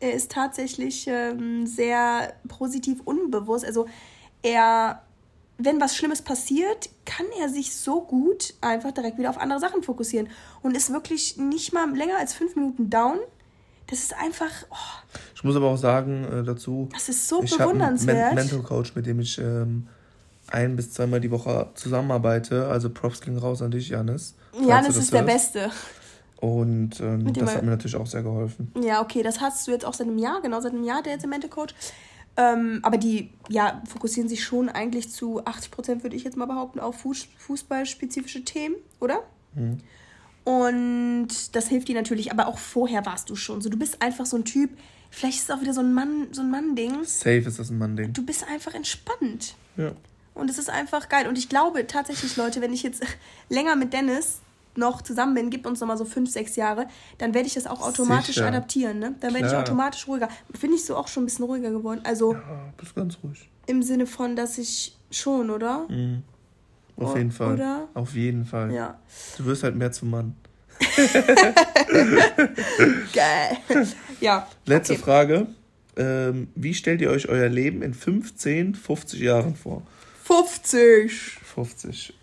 er 0.00 0.14
ist 0.14 0.30
tatsächlich 0.30 1.06
ähm, 1.08 1.66
sehr 1.66 2.34
positiv 2.48 3.00
unbewusst. 3.04 3.64
Also 3.64 3.86
er, 4.42 5.02
wenn 5.58 5.80
was 5.80 5.96
Schlimmes 5.96 6.22
passiert, 6.22 6.88
kann 7.04 7.26
er 7.38 7.48
sich 7.48 7.74
so 7.74 8.00
gut 8.02 8.54
einfach 8.60 8.92
direkt 8.92 9.18
wieder 9.18 9.30
auf 9.30 9.38
andere 9.38 9.60
Sachen 9.60 9.82
fokussieren 9.82 10.28
und 10.62 10.76
ist 10.76 10.92
wirklich 10.92 11.36
nicht 11.36 11.72
mal 11.72 11.94
länger 11.94 12.18
als 12.18 12.32
fünf 12.32 12.56
Minuten 12.56 12.90
down. 12.90 13.18
Das 13.88 14.00
ist 14.00 14.14
einfach. 14.16 14.50
Oh. 14.70 15.16
Ich 15.34 15.44
muss 15.44 15.56
aber 15.56 15.66
auch 15.66 15.76
sagen 15.76 16.24
äh, 16.24 16.42
dazu. 16.44 16.88
Das 16.92 17.08
ist 17.08 17.28
so 17.28 17.42
ich 17.42 17.56
bewundernswert. 17.56 18.16
Einen 18.16 18.34
Men 18.34 18.46
Mental 18.46 18.62
Coach, 18.62 18.94
mit 18.94 19.06
dem 19.06 19.20
ich 19.20 19.38
ähm, 19.38 19.86
ein 20.48 20.76
bis 20.76 20.92
zweimal 20.92 21.20
die 21.20 21.30
Woche 21.30 21.70
zusammenarbeite. 21.74 22.66
Also 22.68 22.90
Props 22.90 23.20
ging 23.20 23.36
raus 23.38 23.62
an 23.62 23.70
dich, 23.70 23.90
Janis. 23.90 24.34
Janis 24.66 24.96
ist 24.96 25.12
der 25.12 25.22
Beste. 25.22 25.70
Und 26.40 27.00
ähm, 27.00 27.32
das 27.32 27.54
hat 27.54 27.62
mir 27.62 27.70
natürlich 27.70 27.96
auch 27.96 28.06
sehr 28.06 28.22
geholfen. 28.22 28.72
Ja, 28.80 29.00
okay, 29.00 29.22
das 29.22 29.40
hast 29.40 29.66
du 29.66 29.70
jetzt 29.70 29.84
auch 29.84 29.94
seit 29.94 30.06
einem 30.06 30.18
Jahr, 30.18 30.42
genau, 30.42 30.60
seit 30.60 30.72
einem 30.72 30.84
Jahr 30.84 31.02
der 31.02 31.14
jetzt 31.14 31.26
Mental 31.26 31.48
Coach. 31.50 31.74
Ähm, 32.36 32.80
aber 32.82 32.98
die 32.98 33.30
ja, 33.48 33.82
fokussieren 33.88 34.28
sich 34.28 34.44
schon 34.44 34.68
eigentlich 34.68 35.10
zu 35.10 35.44
80 35.44 35.70
Prozent, 35.70 36.02
würde 36.02 36.16
ich 36.16 36.24
jetzt 36.24 36.36
mal 36.36 36.44
behaupten, 36.44 36.80
auf 36.80 37.00
Fuß 37.00 37.28
fußballspezifische 37.38 38.44
Themen, 38.44 38.74
oder? 39.00 39.22
Mhm. 39.54 39.78
Und 40.46 41.56
das 41.56 41.66
hilft 41.66 41.88
dir 41.88 41.96
natürlich, 41.96 42.30
aber 42.30 42.46
auch 42.46 42.58
vorher 42.58 43.04
warst 43.04 43.28
du 43.30 43.34
schon 43.34 43.60
so. 43.60 43.68
Du 43.68 43.76
bist 43.76 44.00
einfach 44.00 44.26
so 44.26 44.36
ein 44.36 44.44
Typ, 44.44 44.70
vielleicht 45.10 45.38
ist 45.38 45.44
es 45.44 45.50
auch 45.50 45.60
wieder 45.60 45.74
so 45.74 45.80
ein 45.80 45.92
Mann, 45.92 46.28
so 46.30 46.40
ein 46.40 46.52
Mann-Ding. 46.52 47.02
Safe 47.02 47.38
ist 47.38 47.58
das 47.58 47.70
ein 47.70 47.78
Mann-Ding. 47.78 48.12
Du 48.12 48.24
bist 48.24 48.46
einfach 48.48 48.72
entspannt. 48.72 49.56
Ja. 49.76 49.90
Und 50.34 50.48
es 50.48 50.58
ist 50.58 50.70
einfach 50.70 51.08
geil. 51.08 51.26
Und 51.26 51.36
ich 51.36 51.48
glaube 51.48 51.88
tatsächlich, 51.88 52.36
Leute, 52.36 52.60
wenn 52.60 52.72
ich 52.72 52.84
jetzt 52.84 53.02
länger 53.48 53.74
mit 53.74 53.92
Dennis 53.92 54.38
noch 54.76 55.02
zusammen 55.02 55.34
bin, 55.34 55.50
gibt 55.50 55.66
uns 55.66 55.80
nochmal 55.80 55.98
so 55.98 56.04
fünf, 56.04 56.30
sechs 56.30 56.54
Jahre, 56.54 56.86
dann 57.18 57.34
werde 57.34 57.48
ich 57.48 57.54
das 57.54 57.66
auch 57.66 57.82
automatisch 57.82 58.36
Sicher. 58.36 58.46
adaptieren. 58.46 59.00
Ne? 59.00 59.16
Dann 59.18 59.34
werde 59.34 59.48
ich 59.48 59.54
automatisch 59.54 60.06
ruhiger. 60.06 60.28
Finde 60.54 60.76
ich 60.76 60.84
so 60.84 60.94
auch 60.94 61.08
schon 61.08 61.24
ein 61.24 61.26
bisschen 61.26 61.46
ruhiger 61.46 61.72
geworden. 61.72 62.02
Also, 62.04 62.34
ja, 62.34 62.72
bist 62.76 62.94
ganz 62.94 63.18
ruhig. 63.24 63.50
Im 63.66 63.82
Sinne 63.82 64.06
von, 64.06 64.36
dass 64.36 64.58
ich 64.58 64.96
schon, 65.10 65.50
oder? 65.50 65.88
Mhm. 65.88 66.22
Auf 66.96 67.16
jeden 67.16 67.30
Fall. 67.30 67.54
Oder? 67.54 67.88
Auf 67.94 68.14
jeden 68.14 68.44
Fall. 68.44 68.72
Ja. 68.72 68.98
Du 69.36 69.44
wirst 69.44 69.62
halt 69.62 69.76
mehr 69.76 69.92
zum 69.92 70.10
Mann. 70.10 70.34
Geil. 73.12 73.58
Ja. 74.20 74.46
Letzte 74.64 74.94
okay. 74.94 75.02
Frage. 75.02 75.46
Ähm, 75.96 76.48
wie 76.54 76.74
stellt 76.74 77.00
ihr 77.00 77.10
euch 77.10 77.28
euer 77.28 77.48
Leben 77.48 77.82
in 77.82 77.94
15, 77.94 78.74
50 78.74 79.20
Jahren 79.20 79.56
vor? 79.56 79.82
50. 80.24 81.38
50. 81.54 82.14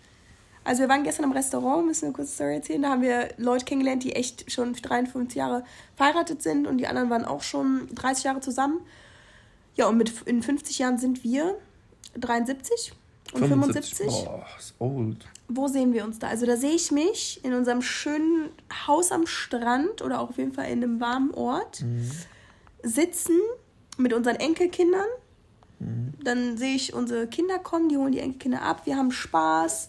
Also 0.62 0.82
wir 0.82 0.88
waren 0.88 1.02
gestern 1.04 1.24
im 1.24 1.32
Restaurant, 1.32 1.86
müssen 1.86 2.02
wir 2.02 2.06
eine 2.08 2.14
kurze 2.14 2.32
Story 2.32 2.54
erzählen. 2.54 2.82
Da 2.82 2.90
haben 2.90 3.02
wir 3.02 3.28
Leute 3.36 3.64
kennengelernt, 3.64 4.02
die 4.02 4.14
echt 4.14 4.50
schon 4.50 4.72
53 4.72 5.36
Jahre 5.36 5.64
verheiratet 5.94 6.42
sind 6.42 6.66
und 6.66 6.78
die 6.78 6.86
anderen 6.86 7.10
waren 7.10 7.24
auch 7.24 7.42
schon 7.42 7.88
30 7.94 8.24
Jahre 8.24 8.40
zusammen. 8.40 8.80
Ja, 9.76 9.88
und 9.88 9.98
mit 9.98 10.22
in 10.24 10.42
50 10.42 10.78
Jahren 10.78 10.98
sind 10.98 11.22
wir 11.24 11.56
73 12.18 12.92
und 13.34 13.46
75. 13.46 13.96
75. 13.96 14.24
Boah, 14.24 14.46
ist 14.58 14.74
old. 14.78 15.26
Wo 15.48 15.68
sehen 15.68 15.92
wir 15.92 16.04
uns 16.04 16.18
da? 16.18 16.28
Also 16.28 16.46
da 16.46 16.56
sehe 16.56 16.74
ich 16.74 16.90
mich 16.90 17.44
in 17.44 17.52
unserem 17.52 17.82
schönen 17.82 18.50
Haus 18.86 19.12
am 19.12 19.26
Strand 19.26 20.02
oder 20.02 20.20
auch 20.20 20.30
auf 20.30 20.38
jeden 20.38 20.52
Fall 20.52 20.66
in 20.66 20.82
einem 20.82 21.00
warmen 21.00 21.32
Ort 21.34 21.82
mhm. 21.82 22.10
sitzen 22.82 23.38
mit 23.98 24.12
unseren 24.12 24.36
Enkelkindern 24.36 25.06
dann 26.22 26.56
sehe 26.56 26.74
ich 26.74 26.94
unsere 26.94 27.26
Kinder 27.26 27.58
kommen, 27.58 27.88
die 27.88 27.96
holen 27.96 28.12
die 28.12 28.20
Enkelkinder 28.20 28.62
ab, 28.62 28.82
wir 28.86 28.96
haben 28.96 29.12
Spaß, 29.12 29.88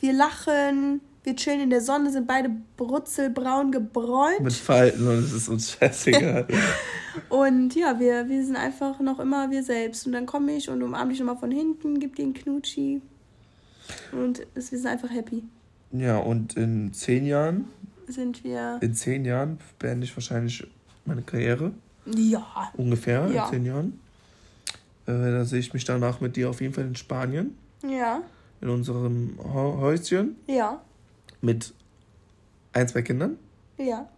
wir 0.00 0.12
lachen, 0.12 1.00
wir 1.26 1.34
chillen 1.34 1.60
in 1.60 1.70
der 1.70 1.80
Sonne, 1.80 2.12
sind 2.12 2.28
beide 2.28 2.50
brutzelbraun 2.76 3.72
gebräunt. 3.72 4.40
Mit 4.40 4.52
Falten 4.52 5.08
und 5.08 5.18
es 5.18 5.32
ist 5.32 5.48
uns 5.48 5.72
scheißegal. 5.72 6.46
und 7.28 7.74
ja, 7.74 7.98
wir, 7.98 8.28
wir 8.28 8.44
sind 8.44 8.54
einfach 8.54 9.00
noch 9.00 9.18
immer 9.18 9.50
wir 9.50 9.64
selbst. 9.64 10.06
Und 10.06 10.12
dann 10.12 10.24
komme 10.24 10.52
ich 10.52 10.70
und 10.70 10.82
umarme 10.84 11.10
dich 11.10 11.18
nochmal 11.18 11.36
von 11.36 11.50
hinten, 11.50 11.98
gib 11.98 12.14
dir 12.14 12.22
einen 12.22 12.34
Knutschi. 12.34 13.02
Und 14.12 14.46
es, 14.54 14.70
wir 14.70 14.78
sind 14.78 14.88
einfach 14.88 15.10
happy. 15.10 15.42
Ja, 15.90 16.18
und 16.18 16.56
in 16.56 16.92
zehn 16.92 17.26
Jahren 17.26 17.66
sind 18.06 18.44
wir. 18.44 18.78
In 18.80 18.94
zehn 18.94 19.24
Jahren 19.24 19.58
beende 19.80 20.04
ich 20.04 20.16
wahrscheinlich 20.16 20.64
meine 21.04 21.22
Karriere. 21.22 21.72
Ja. 22.04 22.70
Ungefähr 22.74 23.28
ja. 23.32 23.46
in 23.46 23.50
zehn 23.50 23.64
Jahren. 23.66 24.00
Äh, 25.06 25.32
da 25.32 25.44
sehe 25.44 25.58
ich 25.58 25.74
mich 25.74 25.84
danach 25.84 26.20
mit 26.20 26.36
dir 26.36 26.50
auf 26.50 26.60
jeden 26.60 26.72
Fall 26.72 26.84
in 26.84 26.94
Spanien. 26.94 27.56
Ja. 27.82 28.22
In 28.60 28.68
unserem 28.68 29.38
Häuschen. 29.42 30.36
Ja. 30.46 30.80
Mit 31.40 31.74
ein, 32.72 32.88
zwei 32.88 33.02
Kindern. 33.02 33.38
Ja. 33.78 34.08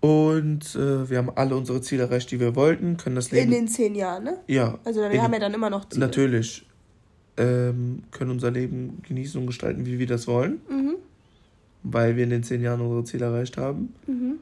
Und 0.00 0.74
äh, 0.74 1.10
wir 1.10 1.18
haben 1.18 1.30
alle 1.34 1.56
unsere 1.56 1.82
Ziele 1.82 2.04
erreicht, 2.04 2.30
die 2.30 2.40
wir 2.40 2.56
wollten, 2.56 2.96
können 2.96 3.16
das 3.16 3.30
Leben. 3.30 3.44
In 3.44 3.50
den 3.50 3.68
zehn 3.68 3.94
Jahren, 3.94 4.24
ne? 4.24 4.38
Ja. 4.46 4.78
Also 4.84 5.00
wir 5.00 5.22
haben 5.22 5.32
ja 5.32 5.38
dann 5.38 5.52
immer 5.52 5.68
noch 5.68 5.88
Ziele. 5.88 6.06
Natürlich. 6.06 6.66
Ähm, 7.36 8.02
können 8.10 8.30
unser 8.30 8.50
Leben 8.50 9.02
genießen 9.06 9.40
und 9.40 9.46
gestalten, 9.46 9.86
wie 9.86 9.98
wir 9.98 10.06
das 10.06 10.26
wollen. 10.26 10.60
Mhm. 10.70 10.96
Weil 11.82 12.16
wir 12.16 12.24
in 12.24 12.30
den 12.30 12.42
zehn 12.42 12.62
Jahren 12.62 12.80
unsere 12.80 13.04
Ziele 13.04 13.26
erreicht 13.26 13.56
haben. 13.56 13.94
Mhm. 14.06 14.34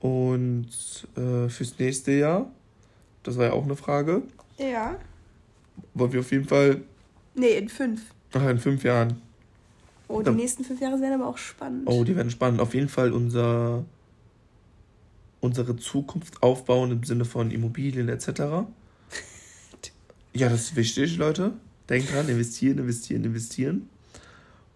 Und 0.00 0.68
äh, 1.16 1.48
fürs 1.48 1.78
nächste 1.78 2.12
Jahr 2.12 2.50
das 3.26 3.36
war 3.36 3.46
ja 3.46 3.52
auch 3.52 3.64
eine 3.64 3.74
Frage. 3.74 4.22
Ja. 4.56 4.96
Wollen 5.94 6.12
wir 6.12 6.20
auf 6.20 6.30
jeden 6.30 6.46
Fall. 6.46 6.82
Nee, 7.34 7.58
in 7.58 7.68
fünf. 7.68 8.02
Ach, 8.32 8.48
in 8.48 8.58
fünf 8.58 8.84
Jahren. 8.84 9.20
Oh, 10.08 10.22
die 10.22 10.30
nächsten 10.30 10.64
fünf 10.64 10.80
Jahre 10.80 11.00
werden 11.00 11.20
aber 11.20 11.28
auch 11.28 11.38
spannend. 11.38 11.82
Oh, 11.86 12.04
die 12.04 12.14
werden 12.14 12.30
spannend. 12.30 12.60
Auf 12.60 12.74
jeden 12.74 12.88
Fall 12.88 13.12
unser, 13.12 13.84
unsere 15.40 15.76
Zukunft 15.76 16.42
aufbauen 16.42 16.92
im 16.92 17.04
Sinne 17.04 17.24
von 17.24 17.50
Immobilien 17.50 18.08
etc. 18.08 18.28
ja, 20.32 20.48
das 20.48 20.62
ist 20.62 20.76
wichtig, 20.76 21.16
Leute. 21.16 21.52
Denkt 21.88 22.12
dran, 22.12 22.28
investieren, 22.28 22.78
investieren, 22.78 23.24
investieren. 23.24 23.88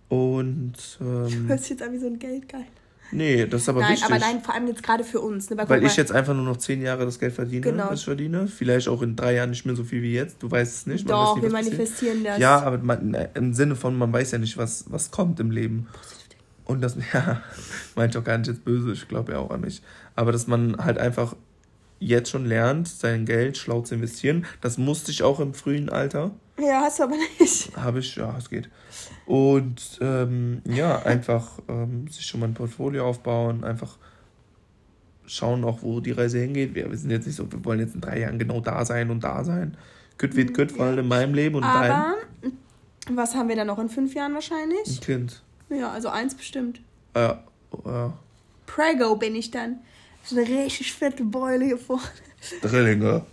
Und. 0.09 0.99
Ähm, 1.01 1.28
du 1.28 1.49
hörst 1.49 1.70
jetzt 1.70 1.83
an 1.83 1.93
wie 1.93 1.99
so 1.99 2.07
ein 2.07 2.18
Geldgeil. 2.18 2.66
Nee, 3.13 3.47
das 3.47 3.63
ist 3.63 3.69
aber 3.69 3.81
nein, 3.81 3.93
wichtig. 3.93 4.09
Nein, 4.09 4.23
aber 4.23 4.33
nein, 4.33 4.43
vor 4.43 4.55
allem 4.55 4.67
jetzt 4.69 4.83
gerade 4.83 5.05
für 5.05 5.21
uns. 5.21 5.51
Ne? 5.51 5.59
Weil, 5.59 5.69
Weil 5.69 5.85
ich 5.85 5.97
jetzt 5.97 6.13
einfach 6.13 6.35
nur 6.35 6.45
noch 6.45 6.57
zehn 6.57 6.83
Jahre 6.83 7.05
das 7.05 7.19
Geld 7.19 7.35
verdiene, 7.35 7.61
genau. 7.61 7.91
was 7.91 8.01
ich 8.01 8.05
verdiene. 8.05 8.47
Vielleicht 8.47 8.89
auch 8.89 9.03
in 9.03 9.17
drei 9.17 9.35
Jahren 9.35 9.51
nicht 9.51 9.67
mehr 9.67 9.77
so 9.77 9.85
viel 9.85 10.03
wie 10.03 10.15
jetzt. 10.15 10.43
Du 10.43 10.51
weißt 10.51 10.75
es 10.75 10.87
nicht. 10.87 11.09
Doch, 11.09 11.37
nie, 11.37 11.43
wir 11.43 11.51
manifestieren 11.51 12.25
das. 12.25 12.39
Ja, 12.39 12.61
aber 12.63 12.79
man, 12.79 13.17
im 13.35 13.55
Sinne 13.55 13.77
von, 13.77 13.97
man 13.97 14.13
weiß 14.13 14.33
ja 14.33 14.39
nicht, 14.39 14.57
was, 14.57 14.85
was 14.89 15.11
kommt 15.11 15.41
im 15.41 15.51
Leben. 15.51 15.89
Und 16.65 16.83
das, 16.83 16.97
ja, 17.13 17.43
meint 17.97 18.17
auch 18.17 18.25
gar 18.25 18.39
nicht 18.39 18.49
jetzt 18.49 18.65
böse, 18.65 18.93
ich 18.93 19.09
glaube 19.09 19.33
ja 19.33 19.39
auch 19.39 19.51
an 19.51 19.63
mich. 19.63 19.83
Aber 20.15 20.33
dass 20.33 20.47
man 20.47 20.77
halt 20.77 20.99
einfach 20.99 21.35
jetzt 22.01 22.31
schon 22.31 22.47
lernt, 22.47 22.89
sein 22.89 23.27
Geld 23.27 23.57
schlau 23.57 23.83
zu 23.83 23.95
investieren. 23.95 24.47
Das 24.61 24.79
musste 24.79 25.11
ich 25.11 25.23
auch 25.23 25.39
im 25.39 25.55
frühen 25.55 25.89
Alter. 25.91 26.33
Ja, 26.61 26.83
hast 26.83 26.99
du 26.99 27.05
aber 27.05 27.17
nicht. 27.39 27.77
Habe 27.77 28.01
ich, 28.01 28.17
ja, 28.17 28.37
es 28.37 28.51
geht. 28.51 28.69
Und 29.27 29.99
ähm, 30.01 30.63
ja, 30.65 31.03
einfach 31.03 31.59
ähm, 31.69 32.09
sich 32.09 32.27
schon 32.27 32.41
mal 32.41 32.47
ein 32.47 32.55
Portfolio 32.55 33.09
aufbauen, 33.09 33.65
einfach 33.65 33.97
schauen 35.27 35.65
auch, 35.65 35.83
wo 35.83 36.01
die 36.01 36.11
Reise 36.11 36.39
hingeht. 36.41 36.75
Wir, 36.75 36.91
wir 36.91 36.99
sind 36.99 37.11
jetzt 37.11 37.27
nicht 37.27 37.37
so, 37.37 37.51
wir 37.51 37.65
wollen 37.65 37.81
jetzt 37.81 37.95
in 37.95 38.01
drei 38.01 38.19
Jahren 38.21 38.39
genau 38.39 38.61
da 38.61 38.85
sein 38.85 39.11
und 39.11 39.23
da 39.23 39.45
sein. 39.45 39.77
Gut 40.19 40.35
wird 40.37 40.55
gut, 40.55 40.73
vor 40.73 40.87
allem 40.87 40.99
in 40.99 41.09
meinem 41.09 41.35
Leben 41.35 41.57
und 41.57 41.65
Aber 41.65 42.17
was 43.11 43.35
haben 43.35 43.49
wir 43.49 43.57
dann 43.57 43.69
noch 43.69 43.79
in 43.79 43.89
fünf 43.89 44.15
Jahren 44.15 44.35
wahrscheinlich? 44.35 44.87
Ein 44.87 45.01
Kind. 45.01 45.43
Ja, 45.71 45.91
also 45.91 46.09
eins 46.09 46.35
bestimmt. 46.35 46.81
Ja, 47.15 47.43
ja. 47.85 48.13
Prego 48.67 49.17
bin 49.17 49.35
ich 49.35 49.51
dann. 49.51 49.79
So 50.25 50.37
eine 50.37 50.47
richtig 50.47 50.93
fette 50.93 51.25
Beule 51.25 51.65
hier 51.65 51.79
vorne. 51.79 52.03
Drillinge. 52.63 53.25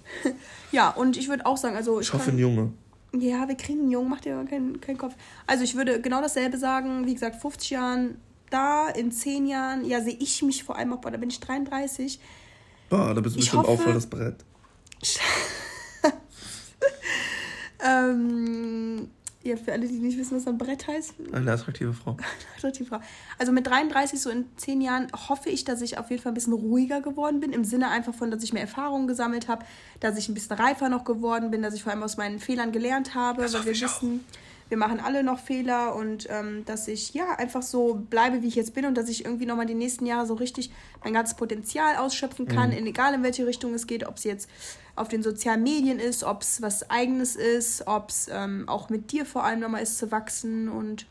Ja, 0.71 0.89
und 0.89 1.17
ich 1.17 1.29
würde 1.29 1.45
auch 1.45 1.57
sagen, 1.57 1.75
also. 1.75 1.99
Ich, 1.99 2.13
hoffe, 2.13 2.31
ein 2.31 2.37
Junge. 2.37 2.71
Ja, 3.13 3.47
wir 3.47 3.55
kriegen 3.55 3.81
einen 3.81 3.91
Jungen, 3.91 4.09
macht 4.09 4.25
dir 4.25 4.43
keinen, 4.49 4.81
keinen 4.81 4.97
Kopf. 4.97 5.15
Also 5.45 5.63
ich 5.63 5.75
würde 5.75 6.01
genau 6.01 6.21
dasselbe 6.21 6.57
sagen, 6.57 7.05
wie 7.05 7.13
gesagt, 7.13 7.41
50 7.41 7.69
Jahren 7.69 8.17
da, 8.49 8.89
in 8.89 9.11
10 9.11 9.45
Jahren, 9.47 9.85
ja, 9.85 10.01
sehe 10.01 10.15
ich 10.19 10.41
mich 10.43 10.63
vor 10.63 10.77
allem 10.77 10.93
auch, 10.93 10.97
boah, 11.01 11.11
da 11.11 11.17
bin 11.17 11.29
ich 11.29 11.39
33. 11.39 12.19
Boah, 12.89 13.13
da 13.13 13.21
bist 13.21 13.35
du 13.35 13.39
Ich 13.39 13.45
bestimmt 13.45 13.65
auch 13.65 13.69
hoffe- 13.69 13.83
voll 13.83 13.93
das 13.93 14.07
Brett. 14.07 14.43
Ähm, 17.79 19.09
ja, 19.47 19.57
für 19.57 19.71
alle, 19.71 19.87
die 19.87 19.99
nicht 19.99 20.17
wissen, 20.17 20.37
was 20.37 20.47
ein 20.47 20.57
Brett 20.57 20.87
heißt, 20.87 21.15
Eine 21.31 21.51
attraktive 21.51 21.93
Frau. 21.93 22.17
attraktive 22.57 22.85
Frau. 22.85 22.99
Also 23.37 23.51
mit 23.51 23.67
33, 23.67 24.19
so 24.19 24.29
in 24.29 24.45
10 24.57 24.81
Jahren, 24.81 25.07
hoffe 25.29 25.49
ich, 25.49 25.63
dass 25.63 25.81
ich 25.81 25.97
auf 25.97 26.09
jeden 26.09 26.21
Fall 26.21 26.31
ein 26.31 26.35
bisschen 26.35 26.53
ruhiger 26.53 27.01
geworden 27.01 27.39
bin. 27.39 27.53
Im 27.53 27.63
Sinne 27.63 27.89
einfach 27.89 28.13
von, 28.13 28.31
dass 28.31 28.43
ich 28.43 28.53
mehr 28.53 28.61
Erfahrungen 28.61 29.07
gesammelt 29.07 29.47
habe, 29.47 29.65
dass 29.99 30.17
ich 30.17 30.29
ein 30.29 30.33
bisschen 30.33 30.55
reifer 30.55 30.89
noch 30.89 31.03
geworden 31.03 31.51
bin, 31.51 31.61
dass 31.61 31.73
ich 31.73 31.83
vor 31.83 31.91
allem 31.91 32.03
aus 32.03 32.17
meinen 32.17 32.39
Fehlern 32.39 32.71
gelernt 32.71 33.15
habe, 33.15 33.41
weil 33.41 33.65
wir 33.65 33.65
wissen, 33.65 34.23
wir 34.69 34.77
machen 34.77 34.99
alle 34.99 35.23
noch 35.23 35.39
Fehler 35.39 35.95
und 35.95 36.27
ähm, 36.29 36.65
dass 36.65 36.87
ich 36.87 37.13
ja 37.13 37.35
einfach 37.37 37.61
so 37.61 37.93
bleibe, 38.09 38.41
wie 38.41 38.47
ich 38.47 38.55
jetzt 38.55 38.73
bin 38.73 38.85
und 38.85 38.95
dass 38.95 39.07
ich 39.09 39.23
irgendwie 39.23 39.45
nochmal 39.45 39.65
die 39.65 39.73
nächsten 39.73 40.05
Jahre 40.05 40.25
so 40.25 40.33
richtig 40.33 40.71
mein 41.03 41.13
ganzes 41.13 41.37
Potenzial 41.37 41.95
ausschöpfen 41.95 42.47
kann, 42.47 42.71
in 42.71 42.85
egal 42.85 43.13
in 43.13 43.23
welche 43.23 43.47
Richtung 43.47 43.73
es 43.73 43.87
geht, 43.87 44.05
ob 44.05 44.17
es 44.17 44.25
jetzt 44.25 44.49
auf 44.97 45.07
den 45.07 45.23
sozialen 45.23 45.63
Medien 45.63 45.99
ist, 45.99 46.23
ob 46.23 46.41
es 46.41 46.61
was 46.61 46.89
eigenes 46.89 47.35
ist, 47.35 47.85
ob 47.87 48.09
es 48.09 48.27
ähm, 48.31 48.67
auch 48.67 48.89
mit 48.89 49.11
dir 49.11 49.25
vor 49.25 49.43
allem 49.43 49.59
nochmal 49.59 49.83
ist 49.83 49.97
zu 49.97 50.11
wachsen 50.11 50.69
und 50.69 51.05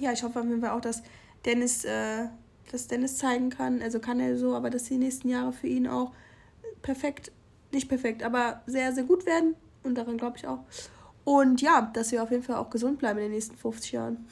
ja, 0.00 0.12
ich 0.12 0.22
hoffe 0.22 0.40
auf 0.40 0.46
jeden 0.46 0.60
Fall 0.60 0.70
auch, 0.70 0.80
dass 0.80 1.02
Dennis, 1.44 1.84
äh, 1.84 2.26
dass 2.70 2.88
Dennis 2.88 3.18
zeigen 3.18 3.50
kann, 3.50 3.82
also 3.82 3.98
kann 4.00 4.18
er 4.20 4.38
so, 4.38 4.54
aber 4.54 4.70
dass 4.70 4.84
die 4.84 4.96
nächsten 4.96 5.28
Jahre 5.28 5.52
für 5.52 5.66
ihn 5.66 5.86
auch 5.86 6.12
perfekt, 6.80 7.30
nicht 7.72 7.88
perfekt, 7.88 8.22
aber 8.22 8.62
sehr, 8.66 8.92
sehr 8.92 9.04
gut 9.04 9.26
werden 9.26 9.54
und 9.82 9.94
daran 9.96 10.16
glaube 10.16 10.38
ich 10.38 10.46
auch. 10.46 10.60
Und 11.24 11.60
ja, 11.60 11.90
dass 11.94 12.10
wir 12.12 12.22
auf 12.22 12.30
jeden 12.30 12.42
Fall 12.42 12.56
auch 12.56 12.70
gesund 12.70 12.98
bleiben 12.98 13.18
in 13.18 13.26
den 13.26 13.32
nächsten 13.32 13.56
50 13.56 13.92
Jahren. 13.92 14.26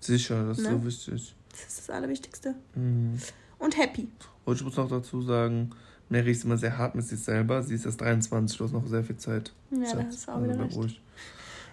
Sicher, 0.00 0.46
das 0.48 0.58
ist 0.58 0.64
Ne? 0.64 0.70
so 0.70 0.84
wichtig. 0.84 1.34
Das 1.50 1.60
ist 1.68 1.78
das 1.80 1.90
Allerwichtigste. 1.90 2.54
Mhm. 2.74 3.18
Und 3.58 3.76
happy. 3.78 4.08
Und 4.44 4.56
ich 4.56 4.64
muss 4.64 4.76
noch 4.76 4.88
dazu 4.88 5.22
sagen, 5.22 5.70
Mary 6.08 6.30
ist 6.30 6.44
immer 6.44 6.56
sehr 6.56 6.76
hart 6.78 6.94
mit 6.94 7.04
sich 7.06 7.20
selber. 7.20 7.62
Sie 7.62 7.74
ist 7.74 7.84
erst 7.86 8.00
23, 8.00 8.56
du 8.58 8.64
hast 8.64 8.72
noch 8.72 8.86
sehr 8.86 9.02
viel 9.04 9.16
Zeit. 9.16 9.52
Ja, 9.70 9.78
Schatz. 9.86 9.92
da 9.94 10.04
hast 10.06 10.26
du 10.28 10.30
auch 10.32 10.36
Also 10.36 10.50
wieder 10.52 10.64
recht. 10.64 10.76
ruhig. 10.76 11.00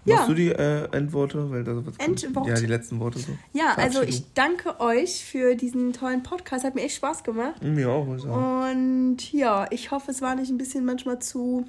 Ja. 0.06 0.16
Machst 0.18 0.30
du 0.30 0.34
die 0.34 0.50
äh, 0.50 0.90
Endworte? 0.92 1.50
Weil 1.50 1.64
da 1.64 1.76
was 1.86 1.96
Endworte? 1.98 2.50
Ja, 2.50 2.56
die 2.56 2.66
letzten 2.66 3.00
Worte 3.00 3.20
so. 3.20 3.32
Ja, 3.54 3.76
also 3.78 4.02
ich 4.02 4.34
danke 4.34 4.80
euch 4.82 5.24
für 5.24 5.56
diesen 5.56 5.94
tollen 5.94 6.24
Podcast. 6.24 6.66
Hat 6.66 6.76
mir 6.76 6.82
echt 6.82 6.96
Spaß 6.98 7.24
gemacht. 7.24 7.64
Mir 7.64 7.90
auch, 7.90 8.06
muss 8.06 8.18
ich 8.18 8.24
sagen. 8.24 9.14
Und 9.14 9.32
ja, 9.32 9.66
ich 9.72 9.92
hoffe, 9.92 10.12
es 10.12 10.22
war 10.22 10.36
nicht 10.36 10.50
ein 10.50 10.58
bisschen 10.58 10.84
manchmal 10.84 11.20
zu 11.20 11.66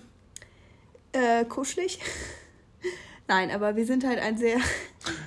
äh, 1.12 1.45
kuschelig. 1.45 2.01
Nein, 3.29 3.51
aber 3.53 3.77
wir 3.77 3.87
sind 3.87 4.05
halt 4.05 4.19
ein 4.19 4.37
sehr. 4.37 4.57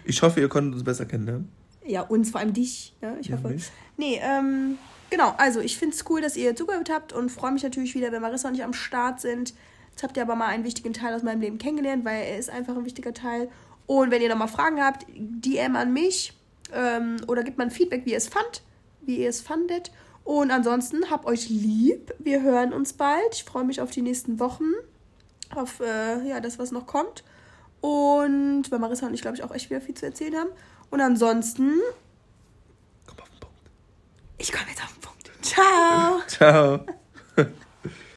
Ich 0.04 0.22
hoffe, 0.22 0.42
ihr 0.42 0.50
konntet 0.50 0.74
uns 0.74 0.84
besser 0.84 1.06
kennenlernen. 1.06 1.50
Ja, 1.86 2.02
uns, 2.02 2.32
vor 2.32 2.42
allem 2.42 2.52
dich. 2.54 2.94
Ja, 3.02 3.16
ich 3.22 3.28
Ja, 3.28 3.38
hoffe. 3.38 3.50
mich. 3.50 3.72
Nee, 3.96 4.20
ähm, 4.22 4.78
genau. 5.10 5.34
Also, 5.38 5.60
ich 5.60 5.78
finde 5.78 5.96
es 5.96 6.06
cool, 6.10 6.22
dass 6.22 6.38
ihr 6.38 6.56
zugehört 6.56 6.90
habt 6.90 7.14
und 7.14 7.30
freue 7.30 7.52
mich 7.52 7.64
natürlich 7.64 7.96
wieder, 7.96 8.12
wenn 8.12 8.22
Marissa 8.22 8.48
und 8.48 8.56
ich 8.56 8.64
am 8.64 8.74
Start 8.74 9.22
sind. 9.22 9.54
Jetzt 9.92 10.04
habt 10.04 10.18
ihr 10.18 10.24
aber 10.24 10.36
mal 10.36 10.48
einen 10.48 10.64
wichtigen 10.64 10.94
Teil 10.94 11.14
aus 11.14 11.24
meinem 11.24 11.42
Leben 11.42 11.58
kennengelernt, 11.58 12.06
weil 12.06 12.24
er 12.24 12.38
ist 12.38 12.50
einfach 12.50 12.76
ein 12.76 12.86
wichtiger 12.86 13.14
Teil. 13.14 13.50
Und 13.88 14.12
wenn 14.12 14.22
ihr 14.22 14.30
noch 14.30 14.38
mal 14.38 14.48
Fragen 14.48 14.84
habt, 14.84 15.06
DM 15.10 15.76
an 15.76 15.94
mich 15.94 16.34
ähm, 16.74 17.18
oder 17.28 17.44
gebt 17.44 17.58
mal 17.58 17.64
ein 17.64 17.72
Feedback, 17.72 18.06
wie 18.06 18.12
ihr 18.12 18.18
es 18.18 18.28
fand, 18.28 18.62
wie 19.02 19.18
ihr 19.18 19.30
es 19.30 19.42
fandet. 19.42 19.92
Und 20.24 20.52
ansonsten 20.52 21.10
habt 21.10 21.26
euch 21.26 21.50
lieb. 21.50 22.14
Wir 22.20 22.42
hören 22.42 22.74
uns 22.74 22.94
bald. 22.94 23.34
Ich 23.34 23.46
freue 23.46 23.64
mich 23.64 23.80
auf 23.80 23.92
die 23.92 24.02
nächsten 24.02 24.40
Wochen, 24.40 24.66
auf 25.56 25.80
äh, 25.80 26.28
ja, 26.28 26.42
das, 26.42 26.60
was 26.60 26.72
noch 26.72 26.86
kommt. 26.86 27.24
Und 27.80 28.70
weil 28.70 28.80
Marissa 28.80 29.08
und 29.08 29.14
ich, 29.14 29.22
glaube 29.22 29.38
ich, 29.38 29.44
auch 29.44 29.56
echt 29.56 29.70
wieder 29.70 29.80
viel 29.80 29.96
zu 29.96 30.06
erzählen 30.06 30.36
haben. 30.36 30.50
Und 30.90 31.00
ansonsten, 31.00 31.80
ich 34.38 34.52
komme 34.52 34.66
jetzt 34.70 34.84
auf 34.84 34.94
den 34.94 35.02
Punkt. 35.02 35.32
Ciao. 35.42 36.22
Ciao. 36.28 36.86